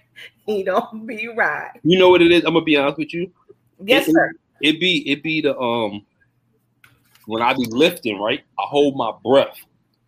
He 0.46 0.62
don't 0.62 1.06
be 1.06 1.28
right. 1.28 1.72
You 1.82 1.98
know 1.98 2.08
what 2.08 2.22
it 2.22 2.32
is? 2.32 2.44
I'm 2.44 2.54
gonna 2.54 2.64
be 2.64 2.76
honest 2.76 2.96
with 2.96 3.12
you. 3.12 3.30
Yes, 3.84 4.08
It- 4.08 4.12
sir. 4.14 4.32
It 4.62 4.80
be 4.80 5.06
it 5.10 5.22
be 5.22 5.42
the 5.42 5.54
um 5.58 6.06
when 7.26 7.42
I 7.42 7.52
be 7.52 7.66
lifting, 7.68 8.18
right? 8.18 8.40
I 8.58 8.62
hold 8.62 8.96
my 8.96 9.12
breath. 9.22 9.58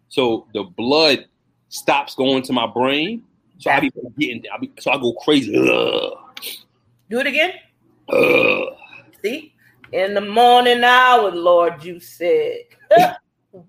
So 0.09 0.47
the 0.55 0.65
blood 0.65 1.27
stops 1.69 2.15
going 2.15 2.43
to 2.45 2.53
my 2.53 2.67
brain. 2.67 3.23
So 3.63 3.71
I 3.71 3.81
be 3.81 3.91
getting 4.19 4.43
I 4.53 4.59
be 4.59 4.71
so 4.81 4.91
I 4.91 4.99
go 4.99 5.13
crazy. 5.15 5.57
Ugh, 5.57 6.13
Do 7.11 7.21
it 7.21 7.27
again. 7.27 7.53
ugh. 8.09 8.69
See? 9.23 9.55
In 9.93 10.15
the 10.15 10.21
morning 10.21 10.83
hour, 10.83 11.31
Lord, 11.31 11.85
you 11.85 12.01
said. 12.01 12.59
Woo! 13.53 13.65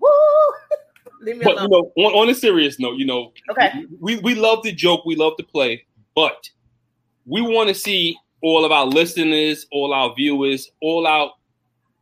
Leave 1.20 1.38
me 1.38 1.44
But 1.44 1.58
alone. 1.58 1.62
you 1.64 1.68
know, 2.02 2.08
on, 2.08 2.14
on 2.24 2.28
a 2.30 2.34
serious 2.34 2.78
note, 2.80 2.96
you 2.98 3.06
know, 3.06 3.32
Okay. 3.50 3.84
we 4.00 4.16
we 4.18 4.34
love 4.34 4.62
to 4.64 4.72
joke, 4.72 5.04
we 5.06 5.16
love 5.16 5.36
to 5.38 5.42
play, 5.44 5.86
but 6.14 6.50
we 7.26 7.40
want 7.40 7.68
to 7.68 7.74
see 7.74 8.16
all 8.42 8.64
of 8.64 8.72
our 8.72 8.84
listeners, 8.84 9.66
all 9.72 9.94
our 9.94 10.14
viewers, 10.14 10.70
all 10.82 11.06
our 11.06 11.32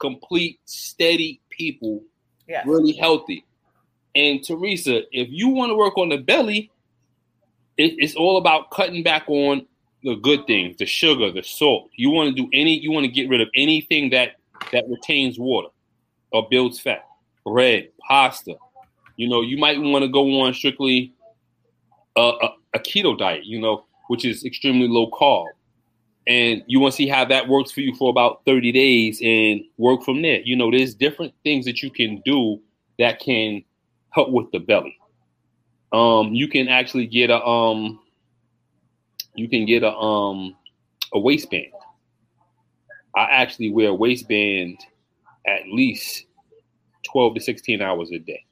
complete, 0.00 0.58
steady 0.64 1.40
people 1.50 2.02
yes. 2.48 2.66
really 2.66 2.92
healthy. 2.94 3.44
And 4.16 4.42
Teresa, 4.44 5.02
if 5.16 5.28
you 5.30 5.48
want 5.50 5.70
to 5.70 5.76
work 5.76 5.96
on 5.98 6.08
the 6.08 6.18
belly, 6.18 6.71
it, 7.76 7.94
it's 7.98 8.14
all 8.14 8.38
about 8.38 8.70
cutting 8.70 9.02
back 9.02 9.24
on 9.28 9.66
the 10.04 10.16
good 10.16 10.46
things, 10.46 10.76
the 10.78 10.86
sugar, 10.86 11.30
the 11.30 11.42
salt. 11.42 11.90
You 11.96 12.10
want 12.10 12.34
to 12.34 12.42
do 12.42 12.48
any, 12.52 12.78
you 12.78 12.90
want 12.90 13.04
to 13.04 13.12
get 13.12 13.28
rid 13.28 13.40
of 13.40 13.48
anything 13.54 14.10
that 14.10 14.36
that 14.72 14.84
retains 14.88 15.38
water 15.38 15.68
or 16.32 16.46
builds 16.48 16.80
fat. 16.80 17.04
Bread, 17.44 17.88
pasta. 18.06 18.54
You 19.16 19.28
know, 19.28 19.42
you 19.42 19.58
might 19.58 19.80
want 19.80 20.02
to 20.04 20.08
go 20.08 20.40
on 20.40 20.54
strictly 20.54 21.12
a, 22.16 22.20
a, 22.20 22.54
a 22.74 22.78
keto 22.78 23.18
diet. 23.18 23.44
You 23.44 23.60
know, 23.60 23.84
which 24.08 24.24
is 24.24 24.44
extremely 24.44 24.88
low 24.88 25.10
carb. 25.10 25.46
And 26.26 26.62
you 26.66 26.78
want 26.78 26.92
to 26.92 26.96
see 26.96 27.08
how 27.08 27.24
that 27.24 27.48
works 27.48 27.72
for 27.72 27.80
you 27.80 27.94
for 27.96 28.10
about 28.10 28.42
30 28.46 28.70
days 28.70 29.20
and 29.22 29.62
work 29.76 30.04
from 30.04 30.22
there. 30.22 30.40
You 30.42 30.54
know, 30.54 30.70
there's 30.70 30.94
different 30.94 31.34
things 31.42 31.64
that 31.64 31.82
you 31.82 31.90
can 31.90 32.22
do 32.24 32.60
that 32.98 33.18
can 33.18 33.64
help 34.10 34.30
with 34.30 34.52
the 34.52 34.60
belly. 34.60 34.96
Um, 35.92 36.34
you 36.34 36.48
can 36.48 36.68
actually 36.68 37.06
get 37.06 37.30
a 37.30 37.44
um, 37.44 38.00
you 39.34 39.48
can 39.48 39.66
get 39.66 39.82
a 39.82 39.92
um, 39.92 40.56
a 41.12 41.18
waistband. 41.18 41.72
I 43.14 43.24
actually 43.24 43.70
wear 43.70 43.90
a 43.90 43.94
waistband 43.94 44.78
at 45.46 45.66
least 45.70 46.24
12 47.12 47.34
to 47.34 47.40
16 47.40 47.82
hours 47.82 48.10
a 48.10 48.18
day. 48.18 48.44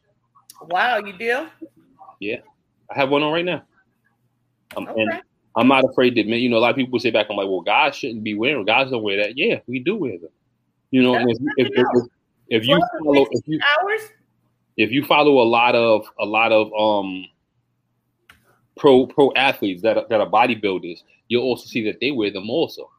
Wow, 0.68 0.98
you 0.98 1.14
do? 1.14 1.46
Yeah, 2.18 2.36
I 2.90 2.94
have 2.98 3.08
one 3.08 3.22
on 3.22 3.32
right 3.32 3.44
now. 3.44 3.62
Um, 4.76 4.88
Okay. 4.88 5.20
I'm 5.56 5.66
not 5.66 5.84
afraid 5.84 6.14
to 6.14 6.20
admit, 6.20 6.40
you 6.40 6.48
know, 6.48 6.58
a 6.58 6.60
lot 6.60 6.70
of 6.70 6.76
people 6.76 6.98
say 7.00 7.10
back, 7.10 7.26
I'm 7.28 7.36
like, 7.36 7.48
well, 7.48 7.60
guys 7.60 7.96
shouldn't 7.96 8.22
be 8.22 8.34
wearing, 8.34 8.64
guys 8.64 8.90
don't 8.90 9.02
wear 9.02 9.16
that. 9.24 9.36
Yeah, 9.36 9.58
we 9.66 9.80
do 9.80 9.96
wear 9.96 10.16
them. 10.18 10.30
You 10.90 11.02
know, 11.02 11.14
and 11.14 11.28
if, 11.28 11.38
if, 11.56 11.68
if, 11.72 12.06
if, 12.48 12.66
you 12.66 12.80
follow, 13.02 13.22
if 13.22 13.28
16 13.32 13.54
you 13.54 13.60
hours? 13.60 14.00
If 14.82 14.90
you 14.90 15.04
follow 15.04 15.40
a 15.40 15.48
lot 15.48 15.74
of 15.74 16.06
a 16.18 16.24
lot 16.24 16.52
of 16.52 16.72
um 16.78 17.26
pro 18.76 19.06
pro 19.06 19.32
athletes 19.34 19.82
that 19.82 19.96
are, 19.98 20.06
that 20.08 20.20
are 20.20 20.28
bodybuilders, 20.28 20.98
you'll 21.28 21.42
also 21.44 21.66
see 21.66 21.84
that 21.84 21.98
they 22.00 22.10
wear 22.10 22.30
them 22.30 22.48
also 22.50 22.90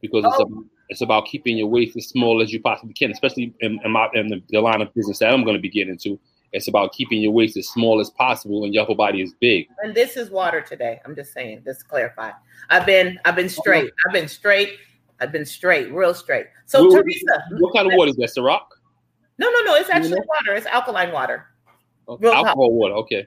because 0.00 0.24
it's 0.24 0.36
Oh. 0.38 0.44
a, 0.44 0.62
it's 0.88 1.00
about 1.00 1.26
keeping 1.26 1.58
your 1.58 1.66
waist 1.66 1.96
as 1.96 2.06
small 2.06 2.40
as 2.40 2.52
you 2.52 2.60
possibly 2.60 2.94
can, 2.94 3.10
especially 3.10 3.52
in, 3.60 3.80
in, 3.84 3.90
my, 3.90 4.08
in 4.14 4.28
the, 4.28 4.40
the 4.50 4.60
line 4.60 4.80
of 4.80 4.94
business 4.94 5.18
that 5.18 5.32
I'm 5.34 5.42
going 5.42 5.56
to 5.56 5.60
be 5.60 5.68
getting 5.68 5.94
into. 5.94 6.18
It's 6.52 6.68
about 6.68 6.92
keeping 6.92 7.20
your 7.20 7.32
waist 7.32 7.56
as 7.56 7.66
small 7.68 7.98
as 8.00 8.08
possible 8.10 8.62
and 8.64 8.72
your 8.72 8.84
upper 8.84 8.94
body 8.94 9.20
is 9.20 9.34
big. 9.40 9.66
And 9.82 9.94
this 9.96 10.16
is 10.16 10.30
water 10.30 10.60
today. 10.60 11.00
I'm 11.04 11.16
just 11.16 11.32
saying, 11.32 11.62
just 11.64 11.80
to 11.80 11.86
clarify. 11.86 12.30
I've 12.70 12.86
been 12.86 13.18
I've 13.24 13.34
been 13.34 13.48
straight. 13.48 13.90
I've 14.06 14.12
been 14.12 14.28
straight. 14.28 14.78
I've 15.20 15.32
been 15.32 15.44
straight, 15.44 15.92
real 15.92 16.14
straight. 16.14 16.46
So 16.66 16.86
What- 16.86 17.02
Teresa, 17.02 17.42
What 17.58 17.74
kind 17.74 17.88
of 17.90 17.94
water 17.96 18.10
is 18.10 18.16
that, 18.16 18.30
Ciroc? 18.36 18.60
No, 19.38 19.50
no, 19.50 19.62
no, 19.62 19.74
it's 19.74 19.90
actually 19.90 20.20
know? 20.20 20.26
water. 20.28 20.54
It's 20.54 20.66
alkaline 20.66 21.12
water. 21.12 21.46
Talk. 22.06 22.22
Alcohol 22.22 22.72
water. 22.72 22.94
Okay. 22.94 23.26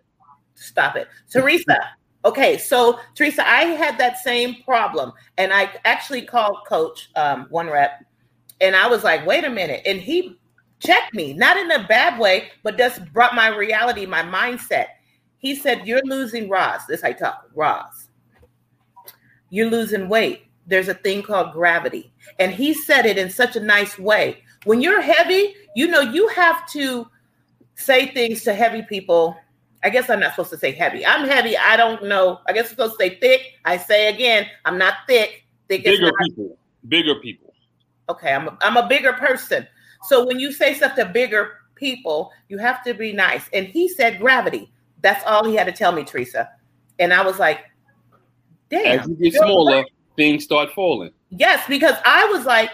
Stop 0.56 0.96
it. 0.96 1.08
Teresa. 1.30 1.78
Okay, 2.26 2.58
so 2.58 3.00
Teresa, 3.16 3.48
I 3.48 3.62
had 3.64 3.98
that 3.98 4.18
same 4.18 4.62
problem, 4.64 5.14
and 5.38 5.54
I 5.54 5.72
actually 5.86 6.24
called 6.24 6.58
Coach 6.68 7.10
um, 7.16 7.48
One 7.50 7.70
Rep, 7.70 8.04
and 8.60 8.76
I 8.76 8.88
was 8.88 9.06
like, 9.06 9.26
"Wait 9.26 9.46
a 9.46 9.50
minute!" 9.50 9.84
And 9.86 10.02
he 10.02 10.38
checked 10.80 11.14
me, 11.14 11.34
not 11.34 11.56
in 11.56 11.72
a 11.72 11.88
bad 11.88 12.20
way, 12.20 12.50
but 12.62 12.78
just 12.78 13.06
brought 13.14 13.36
my 13.36 13.48
reality, 13.48 14.06
my 14.06 14.22
mindset. 14.22 14.88
He 15.38 15.56
said, 15.56 15.88
"You're 15.88 16.04
losing 16.04 16.50
Roz." 16.50 16.82
This 16.88 17.06
I 17.06 17.14
talk 17.14 17.46
Roz. 17.56 18.10
You're 19.50 19.70
losing 19.70 20.10
weight. 20.10 20.44
There's 20.68 20.90
a 20.90 20.94
thing 20.94 21.24
called 21.24 21.54
gravity, 21.54 22.12
and 22.38 22.52
he 22.52 22.74
said 22.74 23.06
it 23.06 23.18
in 23.18 23.30
such 23.30 23.56
a 23.56 23.62
nice 23.62 23.98
way. 23.98 24.44
When 24.66 24.82
you're 24.82 25.02
heavy, 25.02 25.56
you 25.76 25.88
know 25.88 26.02
you 26.02 26.28
have 26.30 26.70
to 26.72 27.08
say 27.76 28.08
things 28.08 28.44
to 28.44 28.54
heavy 28.54 28.82
people 28.82 29.38
I 29.84 29.90
guess 29.90 30.10
I'm 30.10 30.20
not 30.20 30.32
supposed 30.32 30.50
to 30.52 30.58
say 30.58 30.72
heavy. 30.72 31.06
I'm 31.06 31.28
heavy. 31.28 31.58
I 31.58 31.78
don't 31.78 32.04
know. 32.06 32.40
I 32.48 32.54
guess 32.54 32.66
I'm 32.66 32.70
supposed 32.72 33.00
to 33.00 33.06
say 33.06 33.20
thick. 33.20 33.42
I 33.66 33.78
say 33.78 34.14
again, 34.14 34.48
I'm 34.66 34.78
not 34.78 34.96
thick. 35.08 35.46
Thick 35.68 35.86
is 35.86 35.98
Bigger 35.98 36.06
not. 36.06 36.14
people. 36.24 36.58
Bigger 36.88 37.16
people. 37.16 37.54
Okay, 38.10 38.34
I'm 38.34 38.48
a, 38.48 38.58
I'm 38.62 38.76
a 38.76 38.88
bigger 38.88 39.14
person. 39.14 39.68
So 40.04 40.26
when 40.26 40.40
you 40.40 40.52
say 40.52 40.74
stuff 40.74 40.96
to 40.96 41.06
bigger 41.06 41.52
people, 41.76 42.32
you 42.50 42.58
have 42.58 42.84
to 42.84 42.94
be 42.94 43.14
nice. 43.14 43.50
And 43.54 43.68
he 43.68 43.88
said 43.88 44.20
gravity. 44.20 44.72
That's 45.02 45.24
all 45.26 45.46
he 45.46 45.56
had 45.56 45.66
to 45.66 45.72
tell 45.72 45.92
me, 45.92 46.04
Teresa. 46.04 46.50
And 46.98 47.14
I 47.14 47.22
was 47.22 47.40
like, 47.40 47.60
damn. 48.70 49.00
As 49.00 49.08
you 49.08 49.16
get 49.16 49.34
smaller, 49.36 49.78
right. 49.78 49.86
things 50.18 50.44
start 50.44 50.72
falling. 50.74 51.12
Yes, 51.30 51.64
because 51.70 51.96
I 52.04 52.26
was 52.26 52.46
like, 52.46 52.72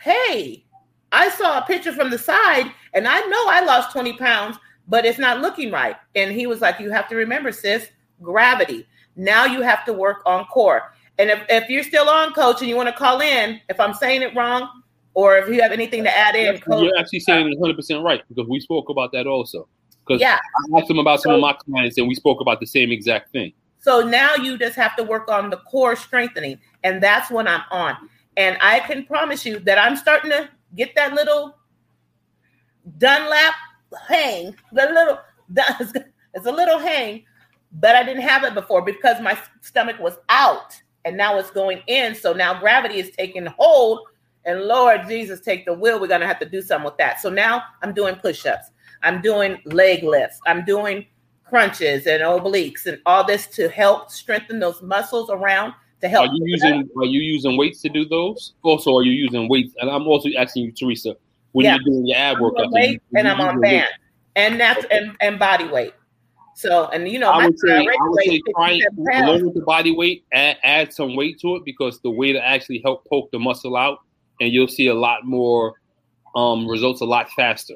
hey, 0.00 0.64
I 1.12 1.28
saw 1.28 1.58
a 1.58 1.62
picture 1.62 1.92
from 1.92 2.10
the 2.10 2.18
side 2.18 2.72
and 2.94 3.06
I 3.06 3.20
know 3.20 3.44
I 3.48 3.62
lost 3.64 3.92
20 3.92 4.14
pounds, 4.14 4.56
but 4.88 5.04
it's 5.04 5.18
not 5.18 5.40
looking 5.40 5.70
right. 5.70 5.96
And 6.14 6.32
he 6.32 6.46
was 6.46 6.60
like, 6.60 6.80
you 6.80 6.90
have 6.90 7.08
to 7.08 7.16
remember, 7.16 7.52
sis, 7.52 7.88
gravity. 8.20 8.86
Now 9.14 9.44
you 9.44 9.60
have 9.60 9.84
to 9.84 9.92
work 9.92 10.22
on 10.26 10.46
core. 10.46 10.92
And 11.18 11.30
if, 11.30 11.44
if 11.48 11.68
you're 11.68 11.84
still 11.84 12.08
on, 12.08 12.32
coach, 12.32 12.60
and 12.60 12.68
you 12.68 12.76
want 12.76 12.88
to 12.88 12.94
call 12.94 13.20
in, 13.20 13.60
if 13.68 13.78
I'm 13.78 13.94
saying 13.94 14.22
it 14.22 14.34
wrong, 14.34 14.82
or 15.14 15.36
if 15.36 15.48
you 15.48 15.60
have 15.60 15.72
anything 15.72 16.02
to 16.04 16.16
add 16.16 16.34
in, 16.34 16.58
coach, 16.58 16.82
You're 16.82 16.98
actually 16.98 17.20
saying 17.20 17.46
it 17.46 17.58
100 17.58 17.76
percent 17.76 18.02
right 18.02 18.22
because 18.28 18.48
we 18.48 18.60
spoke 18.60 18.88
about 18.88 19.12
that 19.12 19.26
also. 19.26 19.68
Because 20.06 20.20
yeah. 20.20 20.38
I 20.74 20.80
asked 20.80 20.90
him 20.90 20.98
about 20.98 21.20
some 21.20 21.32
of 21.34 21.40
my 21.40 21.52
clients 21.52 21.98
and 21.98 22.08
we 22.08 22.14
spoke 22.14 22.40
about 22.40 22.60
the 22.60 22.66
same 22.66 22.90
exact 22.90 23.30
thing. 23.30 23.52
So 23.78 24.00
now 24.00 24.34
you 24.36 24.56
just 24.56 24.74
have 24.76 24.96
to 24.96 25.02
work 25.02 25.28
on 25.28 25.50
the 25.50 25.58
core 25.58 25.96
strengthening, 25.96 26.58
and 26.82 27.02
that's 27.02 27.30
what 27.30 27.46
I'm 27.46 27.62
on. 27.70 27.96
And 28.36 28.56
I 28.60 28.80
can 28.80 29.04
promise 29.04 29.44
you 29.44 29.58
that 29.60 29.78
I'm 29.78 29.96
starting 29.96 30.30
to 30.30 30.48
get 30.74 30.94
that 30.94 31.14
little 31.14 31.56
Dunlap 32.98 33.54
hang, 34.08 34.54
the 34.72 34.82
little 34.86 35.18
it's 36.34 36.46
a 36.46 36.50
little 36.50 36.78
hang, 36.78 37.24
but 37.72 37.94
I 37.94 38.02
didn't 38.02 38.22
have 38.22 38.44
it 38.44 38.54
before 38.54 38.82
because 38.82 39.20
my 39.20 39.38
stomach 39.60 39.98
was 39.98 40.16
out, 40.28 40.80
and 41.04 41.16
now 41.16 41.38
it's 41.38 41.50
going 41.50 41.82
in. 41.86 42.14
So 42.14 42.32
now 42.32 42.58
gravity 42.58 42.98
is 42.98 43.10
taking 43.10 43.46
hold, 43.46 44.00
and 44.44 44.62
Lord 44.62 45.02
Jesus, 45.08 45.40
take 45.40 45.64
the 45.64 45.74
wheel. 45.74 46.00
We're 46.00 46.08
gonna 46.08 46.26
have 46.26 46.40
to 46.40 46.48
do 46.48 46.62
something 46.62 46.86
with 46.86 46.96
that. 46.98 47.20
So 47.20 47.30
now 47.30 47.62
I'm 47.82 47.94
doing 47.94 48.16
push-ups, 48.16 48.70
I'm 49.02 49.20
doing 49.20 49.58
leg 49.64 50.02
lifts, 50.02 50.40
I'm 50.46 50.64
doing 50.64 51.06
crunches 51.44 52.06
and 52.06 52.22
obliques 52.22 52.86
and 52.86 52.98
all 53.04 53.24
this 53.24 53.46
to 53.46 53.68
help 53.68 54.10
strengthen 54.10 54.58
those 54.58 54.80
muscles 54.80 55.28
around 55.28 55.74
to 56.02 56.08
help. 56.08 56.28
Are 56.28 56.34
you 56.34 56.42
using 56.44 56.88
Are 56.96 57.04
you 57.04 57.20
using 57.20 57.56
weights 57.56 57.80
to 57.82 57.88
do 57.88 58.04
those? 58.04 58.54
Also, 58.62 58.94
are 58.96 59.02
you 59.02 59.12
using 59.12 59.48
weights? 59.48 59.74
And 59.78 59.90
I'm 59.90 60.06
also 60.06 60.28
asking 60.36 60.64
you, 60.64 60.72
Teresa, 60.72 61.16
when 61.52 61.64
Yeah. 61.64 61.76
you're 61.76 61.84
doing 61.84 62.06
your 62.06 62.18
ab 62.18 62.36
I'm 62.36 62.42
workouts, 62.42 62.66
on 62.66 62.72
weight 62.72 63.02
are 63.14 63.18
and 63.18 63.28
I'm 63.28 63.40
on 63.40 63.60
band 63.60 63.88
and 64.36 64.60
that's 64.60 64.84
and, 64.90 65.16
and 65.20 65.38
body 65.38 65.66
weight. 65.68 65.94
So 66.54 66.88
and 66.88 67.08
you 67.08 67.18
know 67.18 67.30
I 67.30 67.46
would 67.46 67.58
say, 67.58 67.78
I 67.78 68.08
would 68.08 68.24
say 68.24 68.40
try 68.54 68.72
57 68.72 69.04
pounds. 69.06 69.28
along 69.28 69.44
with 69.46 69.54
the 69.54 69.62
body 69.62 69.94
weight, 69.94 70.24
add, 70.32 70.58
add 70.62 70.92
some 70.92 71.16
weight 71.16 71.40
to 71.40 71.56
it 71.56 71.64
because 71.64 72.00
the 72.00 72.10
weight 72.10 72.34
will 72.34 72.42
actually 72.42 72.80
help 72.84 73.06
poke 73.08 73.30
the 73.30 73.38
muscle 73.38 73.76
out, 73.76 73.98
and 74.40 74.52
you'll 74.52 74.68
see 74.68 74.88
a 74.88 74.94
lot 74.94 75.24
more 75.24 75.74
um, 76.36 76.66
results 76.66 77.00
a 77.00 77.04
lot 77.04 77.30
faster. 77.30 77.74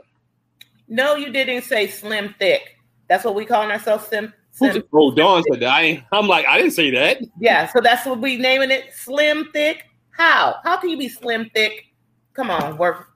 No, 0.88 1.16
you 1.16 1.32
didn't 1.32 1.62
say 1.62 1.88
slim 1.88 2.34
thick. 2.38 2.76
That's 3.08 3.24
what 3.24 3.34
we 3.34 3.44
calling 3.44 3.70
ourselves 3.70 4.06
slim. 4.06 4.32
Slim. 4.56 4.82
Oh, 4.92 5.14
Dawn 5.14 5.42
said 5.50 5.60
that. 5.60 5.68
I 5.68 5.82
ain't, 5.82 6.04
I'm 6.12 6.26
like, 6.26 6.46
I 6.46 6.58
didn't 6.58 6.72
say 6.72 6.90
that. 6.90 7.18
Yeah, 7.38 7.66
so 7.66 7.80
that's 7.80 8.06
what 8.06 8.20
we 8.20 8.36
naming 8.36 8.70
it. 8.70 8.92
Slim 8.94 9.50
thick. 9.52 9.84
How? 10.10 10.56
How 10.64 10.76
can 10.78 10.90
you 10.90 10.98
be 10.98 11.08
slim 11.08 11.50
thick? 11.54 11.86
Come 12.34 12.50
on, 12.50 12.76
work. 12.76 13.08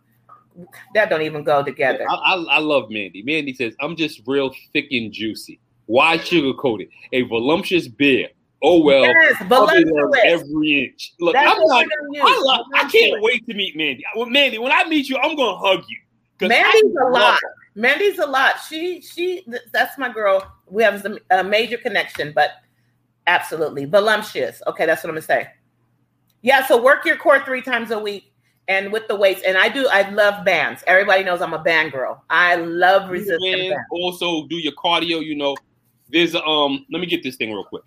That 0.94 1.08
don't 1.08 1.22
even 1.22 1.44
go 1.44 1.62
together. 1.62 2.06
I, 2.08 2.14
I, 2.14 2.34
I 2.34 2.58
love 2.58 2.90
Mandy. 2.90 3.22
Mandy 3.22 3.54
says, 3.54 3.74
I'm 3.80 3.96
just 3.96 4.20
real 4.26 4.52
thick 4.72 4.88
and 4.90 5.12
juicy. 5.12 5.58
Why 5.86 6.18
sugarcoat 6.18 6.82
it? 6.82 6.88
A 7.12 7.22
voluptuous 7.22 7.88
beer. 7.88 8.28
Oh, 8.62 8.82
well. 8.82 9.02
yes, 9.02 9.36
I'll 9.50 9.66
be 9.66 9.84
there 9.84 9.92
voluptuous. 10.06 10.20
every 10.24 10.84
inch. 10.84 11.14
Look, 11.18 11.32
That's 11.32 11.50
I'm 11.50 11.66
gonna 11.66 11.86
use. 12.12 12.22
I, 12.22 12.40
love, 12.42 12.66
I 12.74 12.84
can't 12.90 13.22
wait 13.22 13.46
to 13.46 13.54
meet 13.54 13.76
Mandy. 13.76 14.04
Well, 14.14 14.26
Mandy, 14.26 14.58
when 14.58 14.72
I 14.72 14.84
meet 14.84 15.08
you, 15.08 15.16
I'm 15.16 15.34
going 15.34 15.54
to 15.54 15.58
hug 15.58 15.84
you. 15.88 16.48
Mandy's 16.48 16.96
I 17.02 17.06
a 17.06 17.10
lot. 17.10 17.40
Mandy's 17.74 18.18
a 18.18 18.26
lot. 18.26 18.56
She 18.68 19.00
she 19.00 19.44
that's 19.72 19.96
my 19.98 20.12
girl. 20.12 20.50
We 20.66 20.82
have 20.82 21.06
a 21.30 21.44
major 21.44 21.76
connection, 21.76 22.32
but 22.34 22.50
absolutely 23.26 23.84
voluptuous. 23.84 24.60
Okay, 24.66 24.86
that's 24.86 25.04
what 25.04 25.10
I'm 25.10 25.14
gonna 25.14 25.22
say. 25.22 25.48
Yeah, 26.42 26.66
so 26.66 26.82
work 26.82 27.04
your 27.04 27.16
core 27.16 27.44
three 27.44 27.62
times 27.62 27.90
a 27.90 27.98
week 27.98 28.32
and 28.68 28.92
with 28.92 29.06
the 29.08 29.16
weights. 29.16 29.42
And 29.46 29.58
I 29.58 29.68
do. 29.68 29.86
I 29.88 30.08
love 30.10 30.44
bands. 30.44 30.82
Everybody 30.86 31.24
knows 31.24 31.42
I'm 31.42 31.52
a 31.52 31.62
band 31.62 31.92
girl. 31.92 32.24
I 32.30 32.56
love 32.56 33.10
resistance 33.10 33.74
also 33.90 34.46
do 34.46 34.56
your 34.56 34.72
cardio. 34.72 35.24
You 35.24 35.36
know, 35.36 35.56
there's 36.08 36.34
um. 36.34 36.86
Let 36.90 37.00
me 37.00 37.06
get 37.06 37.22
this 37.22 37.36
thing 37.36 37.50
real 37.52 37.64
quick. 37.64 37.84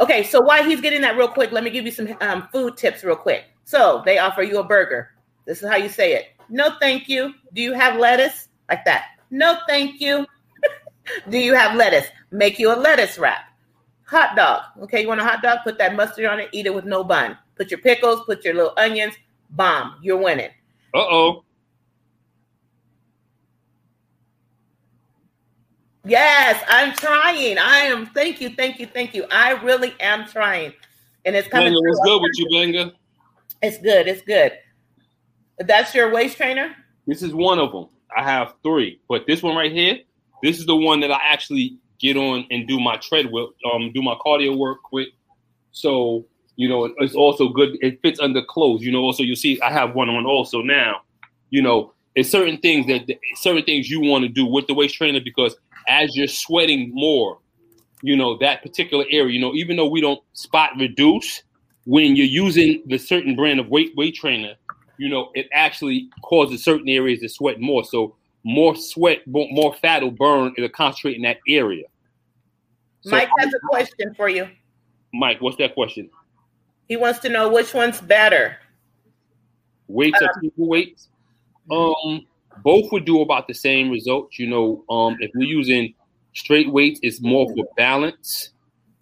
Okay, 0.00 0.24
so 0.24 0.40
while 0.40 0.64
he's 0.64 0.80
getting 0.80 1.02
that 1.02 1.16
real 1.16 1.28
quick, 1.28 1.52
let 1.52 1.62
me 1.62 1.70
give 1.70 1.84
you 1.84 1.92
some 1.92 2.08
um, 2.20 2.48
food 2.52 2.76
tips 2.76 3.04
real 3.04 3.16
quick. 3.16 3.44
So 3.64 4.02
they 4.04 4.18
offer 4.18 4.42
you 4.42 4.58
a 4.58 4.64
burger. 4.64 5.10
This 5.46 5.62
is 5.62 5.68
how 5.68 5.76
you 5.76 5.88
say 5.88 6.14
it. 6.14 6.33
No, 6.48 6.76
thank 6.80 7.08
you. 7.08 7.34
Do 7.52 7.62
you 7.62 7.72
have 7.72 7.98
lettuce? 7.98 8.48
like 8.68 8.84
that. 8.84 9.04
No, 9.30 9.58
thank 9.68 10.00
you. 10.00 10.26
Do 11.30 11.38
you 11.38 11.54
have 11.54 11.76
lettuce? 11.76 12.06
Make 12.30 12.58
you 12.58 12.72
a 12.72 12.76
lettuce 12.76 13.18
wrap. 13.18 13.44
Hot 14.06 14.36
dog. 14.36 14.62
Okay, 14.82 15.02
you 15.02 15.08
want 15.08 15.20
a 15.20 15.24
hot 15.24 15.42
dog? 15.42 15.58
Put 15.64 15.78
that 15.78 15.94
mustard 15.94 16.26
on 16.26 16.40
it. 16.40 16.48
Eat 16.52 16.66
it 16.66 16.74
with 16.74 16.84
no 16.84 17.04
bun. 17.04 17.36
Put 17.56 17.70
your 17.70 17.80
pickles. 17.80 18.24
Put 18.26 18.44
your 18.44 18.54
little 18.54 18.74
onions. 18.76 19.14
Bomb. 19.50 19.96
You're 20.02 20.18
winning. 20.18 20.50
Uh 20.94 20.98
oh. 20.98 21.44
Yes, 26.06 26.62
I'm 26.68 26.92
trying. 26.92 27.58
I 27.58 27.78
am. 27.78 28.06
Thank 28.06 28.40
you, 28.40 28.50
thank 28.50 28.78
you, 28.78 28.86
thank 28.86 29.14
you. 29.14 29.24
I 29.30 29.52
really 29.62 29.94
am 30.00 30.26
trying, 30.26 30.74
and 31.24 31.34
it's 31.34 31.48
coming. 31.48 31.68
Benga, 31.68 31.80
what's 31.80 32.00
good 32.04 32.20
with 32.20 32.32
you, 32.34 32.48
Benga? 32.50 32.92
It's 33.62 33.78
good. 33.78 34.06
It's 34.06 34.20
good. 34.20 34.52
That's 35.58 35.94
your 35.94 36.12
waist 36.12 36.36
trainer. 36.36 36.74
This 37.06 37.22
is 37.22 37.32
one 37.34 37.58
of 37.58 37.72
them. 37.72 37.88
I 38.16 38.22
have 38.22 38.54
three, 38.62 39.00
but 39.08 39.26
this 39.26 39.42
one 39.42 39.56
right 39.56 39.72
here, 39.72 39.98
this 40.42 40.58
is 40.58 40.66
the 40.66 40.76
one 40.76 41.00
that 41.00 41.10
I 41.10 41.18
actually 41.22 41.78
get 41.98 42.16
on 42.16 42.46
and 42.50 42.66
do 42.68 42.78
my 42.78 42.96
treadmill, 42.96 43.52
um, 43.72 43.92
do 43.92 44.02
my 44.02 44.14
cardio 44.24 44.56
work 44.56 44.82
quick. 44.82 45.08
So 45.72 46.26
you 46.56 46.68
know, 46.68 46.92
it's 46.98 47.14
also 47.14 47.48
good. 47.48 47.76
It 47.80 48.00
fits 48.02 48.20
under 48.20 48.42
clothes. 48.42 48.82
You 48.82 48.92
know, 48.92 49.00
also 49.00 49.22
you 49.22 49.34
see, 49.34 49.60
I 49.60 49.72
have 49.72 49.94
one 49.94 50.08
on 50.08 50.26
also 50.26 50.62
now. 50.62 51.02
You 51.50 51.62
know, 51.62 51.92
it's 52.14 52.30
certain 52.30 52.58
things 52.58 52.86
that 52.86 53.08
certain 53.36 53.64
things 53.64 53.90
you 53.90 54.00
want 54.00 54.22
to 54.22 54.28
do 54.28 54.46
with 54.46 54.66
the 54.66 54.74
waist 54.74 54.94
trainer 54.94 55.20
because 55.22 55.56
as 55.88 56.14
you're 56.16 56.28
sweating 56.28 56.90
more, 56.94 57.38
you 58.02 58.16
know, 58.16 58.38
that 58.38 58.62
particular 58.62 59.04
area, 59.10 59.32
you 59.32 59.40
know, 59.40 59.52
even 59.54 59.76
though 59.76 59.88
we 59.88 60.00
don't 60.00 60.20
spot 60.32 60.70
reduce, 60.78 61.42
when 61.86 62.16
you're 62.16 62.26
using 62.26 62.82
the 62.86 62.98
certain 62.98 63.34
brand 63.34 63.58
of 63.58 63.68
weight 63.68 63.92
weight 63.96 64.14
trainer, 64.14 64.54
you 64.98 65.08
know, 65.08 65.30
it 65.34 65.48
actually 65.52 66.08
causes 66.22 66.64
certain 66.64 66.88
areas 66.88 67.20
to 67.20 67.28
sweat 67.28 67.60
more. 67.60 67.84
So 67.84 68.16
more 68.44 68.76
sweat, 68.76 69.26
more 69.26 69.74
fat 69.74 70.02
will 70.02 70.10
burn. 70.10 70.54
It'll 70.56 70.68
concentrate 70.68 71.16
in 71.16 71.22
that 71.22 71.38
area. 71.48 71.84
So, 73.00 73.10
Mike 73.10 73.28
has 73.38 73.52
a 73.52 73.58
question 73.68 74.14
for 74.14 74.28
you. 74.28 74.48
Mike, 75.12 75.40
what's 75.40 75.56
that 75.58 75.74
question? 75.74 76.10
He 76.88 76.96
wants 76.96 77.18
to 77.20 77.28
know 77.28 77.48
which 77.50 77.74
one's 77.74 78.00
better. 78.00 78.56
Weights 79.88 80.20
um, 80.20 80.28
or 80.28 80.40
people 80.40 80.68
weights? 80.68 81.08
Um, 81.70 82.26
both 82.62 82.90
would 82.92 83.04
do 83.04 83.22
about 83.22 83.48
the 83.48 83.54
same 83.54 83.90
results. 83.90 84.38
You 84.38 84.48
know, 84.48 84.84
um, 84.88 85.16
if 85.20 85.30
we're 85.34 85.48
using 85.48 85.94
straight 86.34 86.70
weights, 86.70 87.00
it's 87.02 87.20
more 87.20 87.46
for 87.54 87.64
balance. 87.76 88.50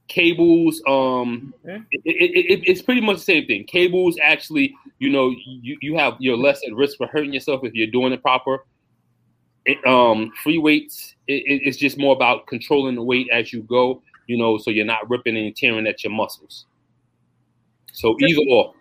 Cables, 0.08 0.82
um, 0.86 1.54
mm-hmm. 1.64 1.82
it, 1.90 2.02
it, 2.04 2.52
it, 2.52 2.68
it's 2.68 2.82
pretty 2.82 3.00
much 3.00 3.18
the 3.18 3.22
same 3.22 3.46
thing. 3.46 3.64
Cables 3.64 4.18
actually, 4.22 4.74
you 4.98 5.10
know, 5.10 5.34
you, 5.46 5.78
you 5.80 5.96
have 5.96 6.16
you're 6.18 6.36
less 6.36 6.60
at 6.66 6.74
risk 6.74 6.98
for 6.98 7.06
hurting 7.06 7.32
yourself 7.32 7.62
if 7.64 7.72
you're 7.74 7.86
doing 7.86 8.12
it 8.12 8.22
proper. 8.22 8.64
um, 9.86 10.32
free 10.42 10.58
weights, 10.58 11.14
it's 11.28 11.76
just 11.76 11.98
more 11.98 12.14
about 12.14 12.46
controlling 12.46 12.94
the 12.94 13.02
weight 13.02 13.28
as 13.32 13.52
you 13.52 13.62
go. 13.62 14.02
You 14.26 14.38
know, 14.38 14.58
so 14.58 14.70
you're 14.70 14.84
not 14.84 15.08
ripping 15.10 15.36
and 15.36 15.54
tearing 15.54 15.86
at 15.86 16.04
your 16.04 16.12
muscles. 16.12 16.66
So 17.92 18.16
either 18.20 18.42
or. 18.48 18.74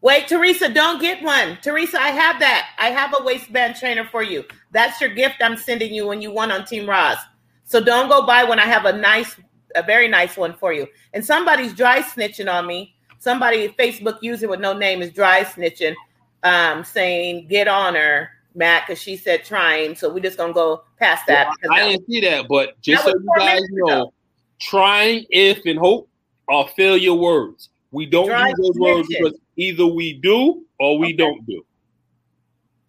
Wait, 0.00 0.28
Teresa, 0.28 0.68
don't 0.68 1.00
get 1.00 1.22
one. 1.22 1.56
Teresa, 1.62 1.98
I 1.98 2.08
have 2.08 2.38
that. 2.40 2.70
I 2.78 2.88
have 2.90 3.14
a 3.18 3.22
waistband 3.24 3.76
trainer 3.76 4.04
for 4.04 4.22
you. 4.22 4.44
That's 4.70 5.00
your 5.00 5.10
gift 5.10 5.36
I'm 5.40 5.56
sending 5.56 5.94
you 5.94 6.06
when 6.06 6.20
you 6.20 6.30
won 6.30 6.52
on 6.52 6.66
Team 6.66 6.86
Roz. 6.86 7.16
So 7.64 7.82
don't 7.82 8.10
go 8.10 8.26
buy 8.26 8.44
when 8.44 8.58
I 8.58 8.66
have 8.66 8.84
a 8.84 8.92
nice, 8.92 9.34
a 9.74 9.82
very 9.82 10.08
nice 10.08 10.36
one 10.36 10.54
for 10.54 10.72
you. 10.72 10.86
And 11.12 11.24
somebody's 11.24 11.72
dry 11.72 12.00
snitching 12.00 12.52
on 12.52 12.66
me. 12.66 12.94
Somebody, 13.18 13.68
Facebook 13.68 14.18
user 14.20 14.48
with 14.48 14.60
no 14.60 14.72
name, 14.72 15.00
is 15.02 15.10
dry 15.10 15.44
snitching, 15.44 15.94
um, 16.42 16.84
saying, 16.84 17.48
get 17.48 17.68
on 17.68 17.94
her, 17.94 18.28
Matt, 18.54 18.86
because 18.86 19.00
she 19.00 19.16
said 19.16 19.44
trying. 19.44 19.96
So 19.96 20.12
we're 20.12 20.20
just 20.20 20.36
going 20.36 20.50
to 20.50 20.54
go 20.54 20.84
past 20.98 21.26
that. 21.28 21.54
Well, 21.62 21.72
I 21.72 21.90
didn't 21.90 22.06
see 22.06 22.20
that, 22.20 22.46
but 22.48 22.80
just 22.82 23.04
that 23.04 23.12
so 23.12 23.18
you 23.18 23.32
guys 23.38 23.62
know, 23.70 23.86
ago. 23.86 24.14
trying, 24.60 25.24
if, 25.30 25.64
and 25.64 25.78
hope 25.78 26.08
are 26.48 26.68
failure 26.76 27.14
words. 27.14 27.70
We 27.92 28.06
don't 28.06 28.26
dry 28.26 28.48
use 28.48 28.56
those 28.58 28.76
snitching. 28.76 28.80
words 28.80 29.08
because 29.08 29.38
Either 29.56 29.86
we 29.86 30.14
do 30.14 30.64
or 30.80 30.98
we 30.98 31.06
okay. 31.06 31.16
don't 31.16 31.46
do. 31.46 31.64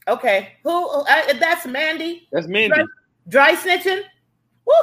Okay. 0.08 0.54
Who? 0.64 0.90
Uh, 0.90 1.34
that's 1.40 1.66
Mandy. 1.66 2.28
That's 2.32 2.48
Mandy. 2.48 2.76
Dry, 3.30 3.54
dry 3.54 3.56
snitching. 3.56 4.02
Woo. 4.66 4.74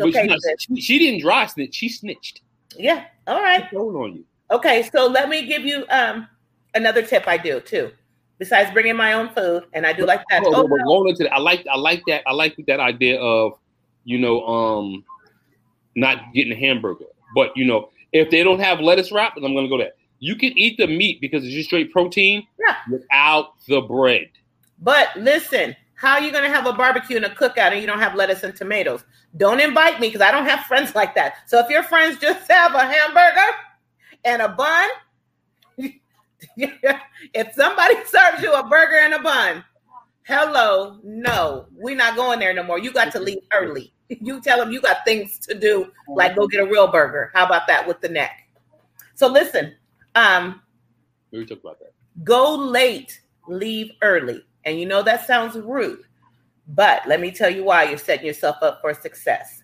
Okay. 0.00 0.26
Not, 0.26 0.38
she, 0.58 0.80
she, 0.80 0.98
didn't 0.98 1.20
dry 1.20 1.46
snitch. 1.46 1.74
She 1.74 1.88
snitched. 1.88 2.40
Yeah. 2.76 3.04
All 3.26 3.42
right. 3.42 3.64
Hold 3.64 3.96
on 3.96 4.14
you. 4.16 4.24
Okay. 4.50 4.88
So 4.92 5.06
let 5.06 5.28
me 5.28 5.46
give 5.46 5.64
you 5.64 5.84
um 5.90 6.28
another 6.74 7.02
tip. 7.02 7.26
I 7.26 7.36
do 7.36 7.60
too. 7.60 7.92
Besides 8.38 8.70
bringing 8.72 8.96
my 8.96 9.14
own 9.14 9.30
food, 9.30 9.64
and 9.72 9.86
I 9.86 9.94
do 9.94 10.04
like 10.04 10.22
that. 10.30 10.42
Oh, 10.44 10.52
oh, 10.54 10.66
going 10.66 11.08
into 11.08 11.24
that, 11.24 11.32
I 11.32 11.38
like 11.38 11.66
I 11.70 11.76
like 11.76 12.02
that 12.06 12.22
I 12.26 12.32
like 12.32 12.56
that 12.66 12.80
idea 12.80 13.18
of 13.18 13.58
you 14.04 14.18
know 14.18 14.46
um 14.46 15.04
not 15.94 16.18
getting 16.34 16.52
a 16.52 16.56
hamburger, 16.56 17.06
but 17.34 17.56
you 17.56 17.64
know 17.64 17.88
if 18.12 18.30
they 18.30 18.42
don't 18.42 18.60
have 18.60 18.80
lettuce 18.80 19.10
wrap, 19.10 19.36
I'm 19.36 19.54
gonna 19.54 19.68
go 19.68 19.78
there 19.78 19.92
you 20.18 20.36
can 20.36 20.56
eat 20.58 20.78
the 20.78 20.86
meat 20.86 21.20
because 21.20 21.44
it's 21.44 21.54
just 21.54 21.68
straight 21.68 21.92
protein 21.92 22.46
yeah. 22.58 22.76
without 22.90 23.54
the 23.68 23.80
bread. 23.80 24.28
But 24.80 25.08
listen, 25.16 25.76
how 25.96 26.12
are 26.12 26.22
you 26.22 26.30
going 26.30 26.44
to 26.44 26.50
have 26.50 26.66
a 26.66 26.72
barbecue 26.72 27.16
and 27.16 27.24
a 27.24 27.30
cookout 27.30 27.72
and 27.72 27.80
you 27.80 27.86
don't 27.86 27.98
have 27.98 28.14
lettuce 28.14 28.42
and 28.42 28.54
tomatoes? 28.54 29.02
Don't 29.36 29.60
invite 29.60 29.98
me 29.98 30.08
because 30.08 30.20
I 30.20 30.30
don't 30.30 30.46
have 30.46 30.66
friends 30.66 30.94
like 30.94 31.14
that. 31.14 31.48
So 31.48 31.58
if 31.58 31.70
your 31.70 31.82
friends 31.82 32.18
just 32.18 32.48
have 32.50 32.74
a 32.74 32.86
hamburger 32.86 33.56
and 34.24 34.42
a 34.42 34.48
bun, 34.48 34.88
if 36.56 37.54
somebody 37.54 37.94
serves 38.06 38.42
you 38.42 38.52
a 38.52 38.68
burger 38.68 38.96
and 38.96 39.14
a 39.14 39.18
bun, 39.20 39.64
hello, 40.24 40.98
no, 41.02 41.66
we're 41.74 41.96
not 41.96 42.14
going 42.14 42.38
there 42.40 42.52
no 42.52 42.62
more. 42.62 42.78
You 42.78 42.92
got 42.92 43.10
to 43.12 43.20
leave 43.20 43.42
early. 43.54 43.92
You 44.08 44.40
tell 44.40 44.58
them 44.58 44.70
you 44.70 44.80
got 44.80 44.98
things 45.04 45.38
to 45.40 45.58
do, 45.58 45.90
like 46.08 46.36
go 46.36 46.46
get 46.46 46.60
a 46.60 46.66
real 46.66 46.88
burger. 46.88 47.32
How 47.34 47.46
about 47.46 47.66
that 47.68 47.88
with 47.88 48.00
the 48.00 48.08
neck? 48.08 48.48
So 49.14 49.26
listen, 49.28 49.74
um, 50.14 50.60
we 51.32 51.44
talk 51.46 51.60
about 51.60 51.78
that. 51.80 51.92
Go 52.22 52.54
late, 52.54 53.20
leave 53.48 53.92
early. 54.02 54.44
And 54.66 54.80
you 54.80 54.84
know 54.84 55.02
that 55.04 55.26
sounds 55.26 55.56
rude, 55.56 56.02
but 56.66 57.06
let 57.06 57.20
me 57.20 57.30
tell 57.30 57.48
you 57.48 57.62
why 57.62 57.84
you're 57.84 57.96
setting 57.96 58.26
yourself 58.26 58.56
up 58.62 58.80
for 58.80 58.92
success. 58.92 59.62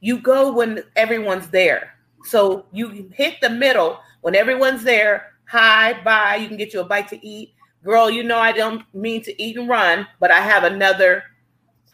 You 0.00 0.18
go 0.18 0.52
when 0.52 0.84
everyone's 0.94 1.48
there. 1.48 1.94
So 2.24 2.66
you 2.70 3.10
hit 3.14 3.40
the 3.40 3.48
middle 3.48 3.98
when 4.20 4.34
everyone's 4.34 4.84
there. 4.84 5.32
Hi, 5.48 6.02
bye. 6.02 6.36
You 6.36 6.48
can 6.48 6.58
get 6.58 6.74
you 6.74 6.80
a 6.80 6.84
bite 6.84 7.08
to 7.08 7.26
eat. 7.26 7.54
Girl, 7.82 8.10
you 8.10 8.22
know 8.22 8.38
I 8.38 8.52
don't 8.52 8.82
mean 8.94 9.22
to 9.22 9.42
eat 9.42 9.56
and 9.56 9.70
run, 9.70 10.06
but 10.20 10.30
I 10.30 10.40
have 10.40 10.64
another, 10.64 11.22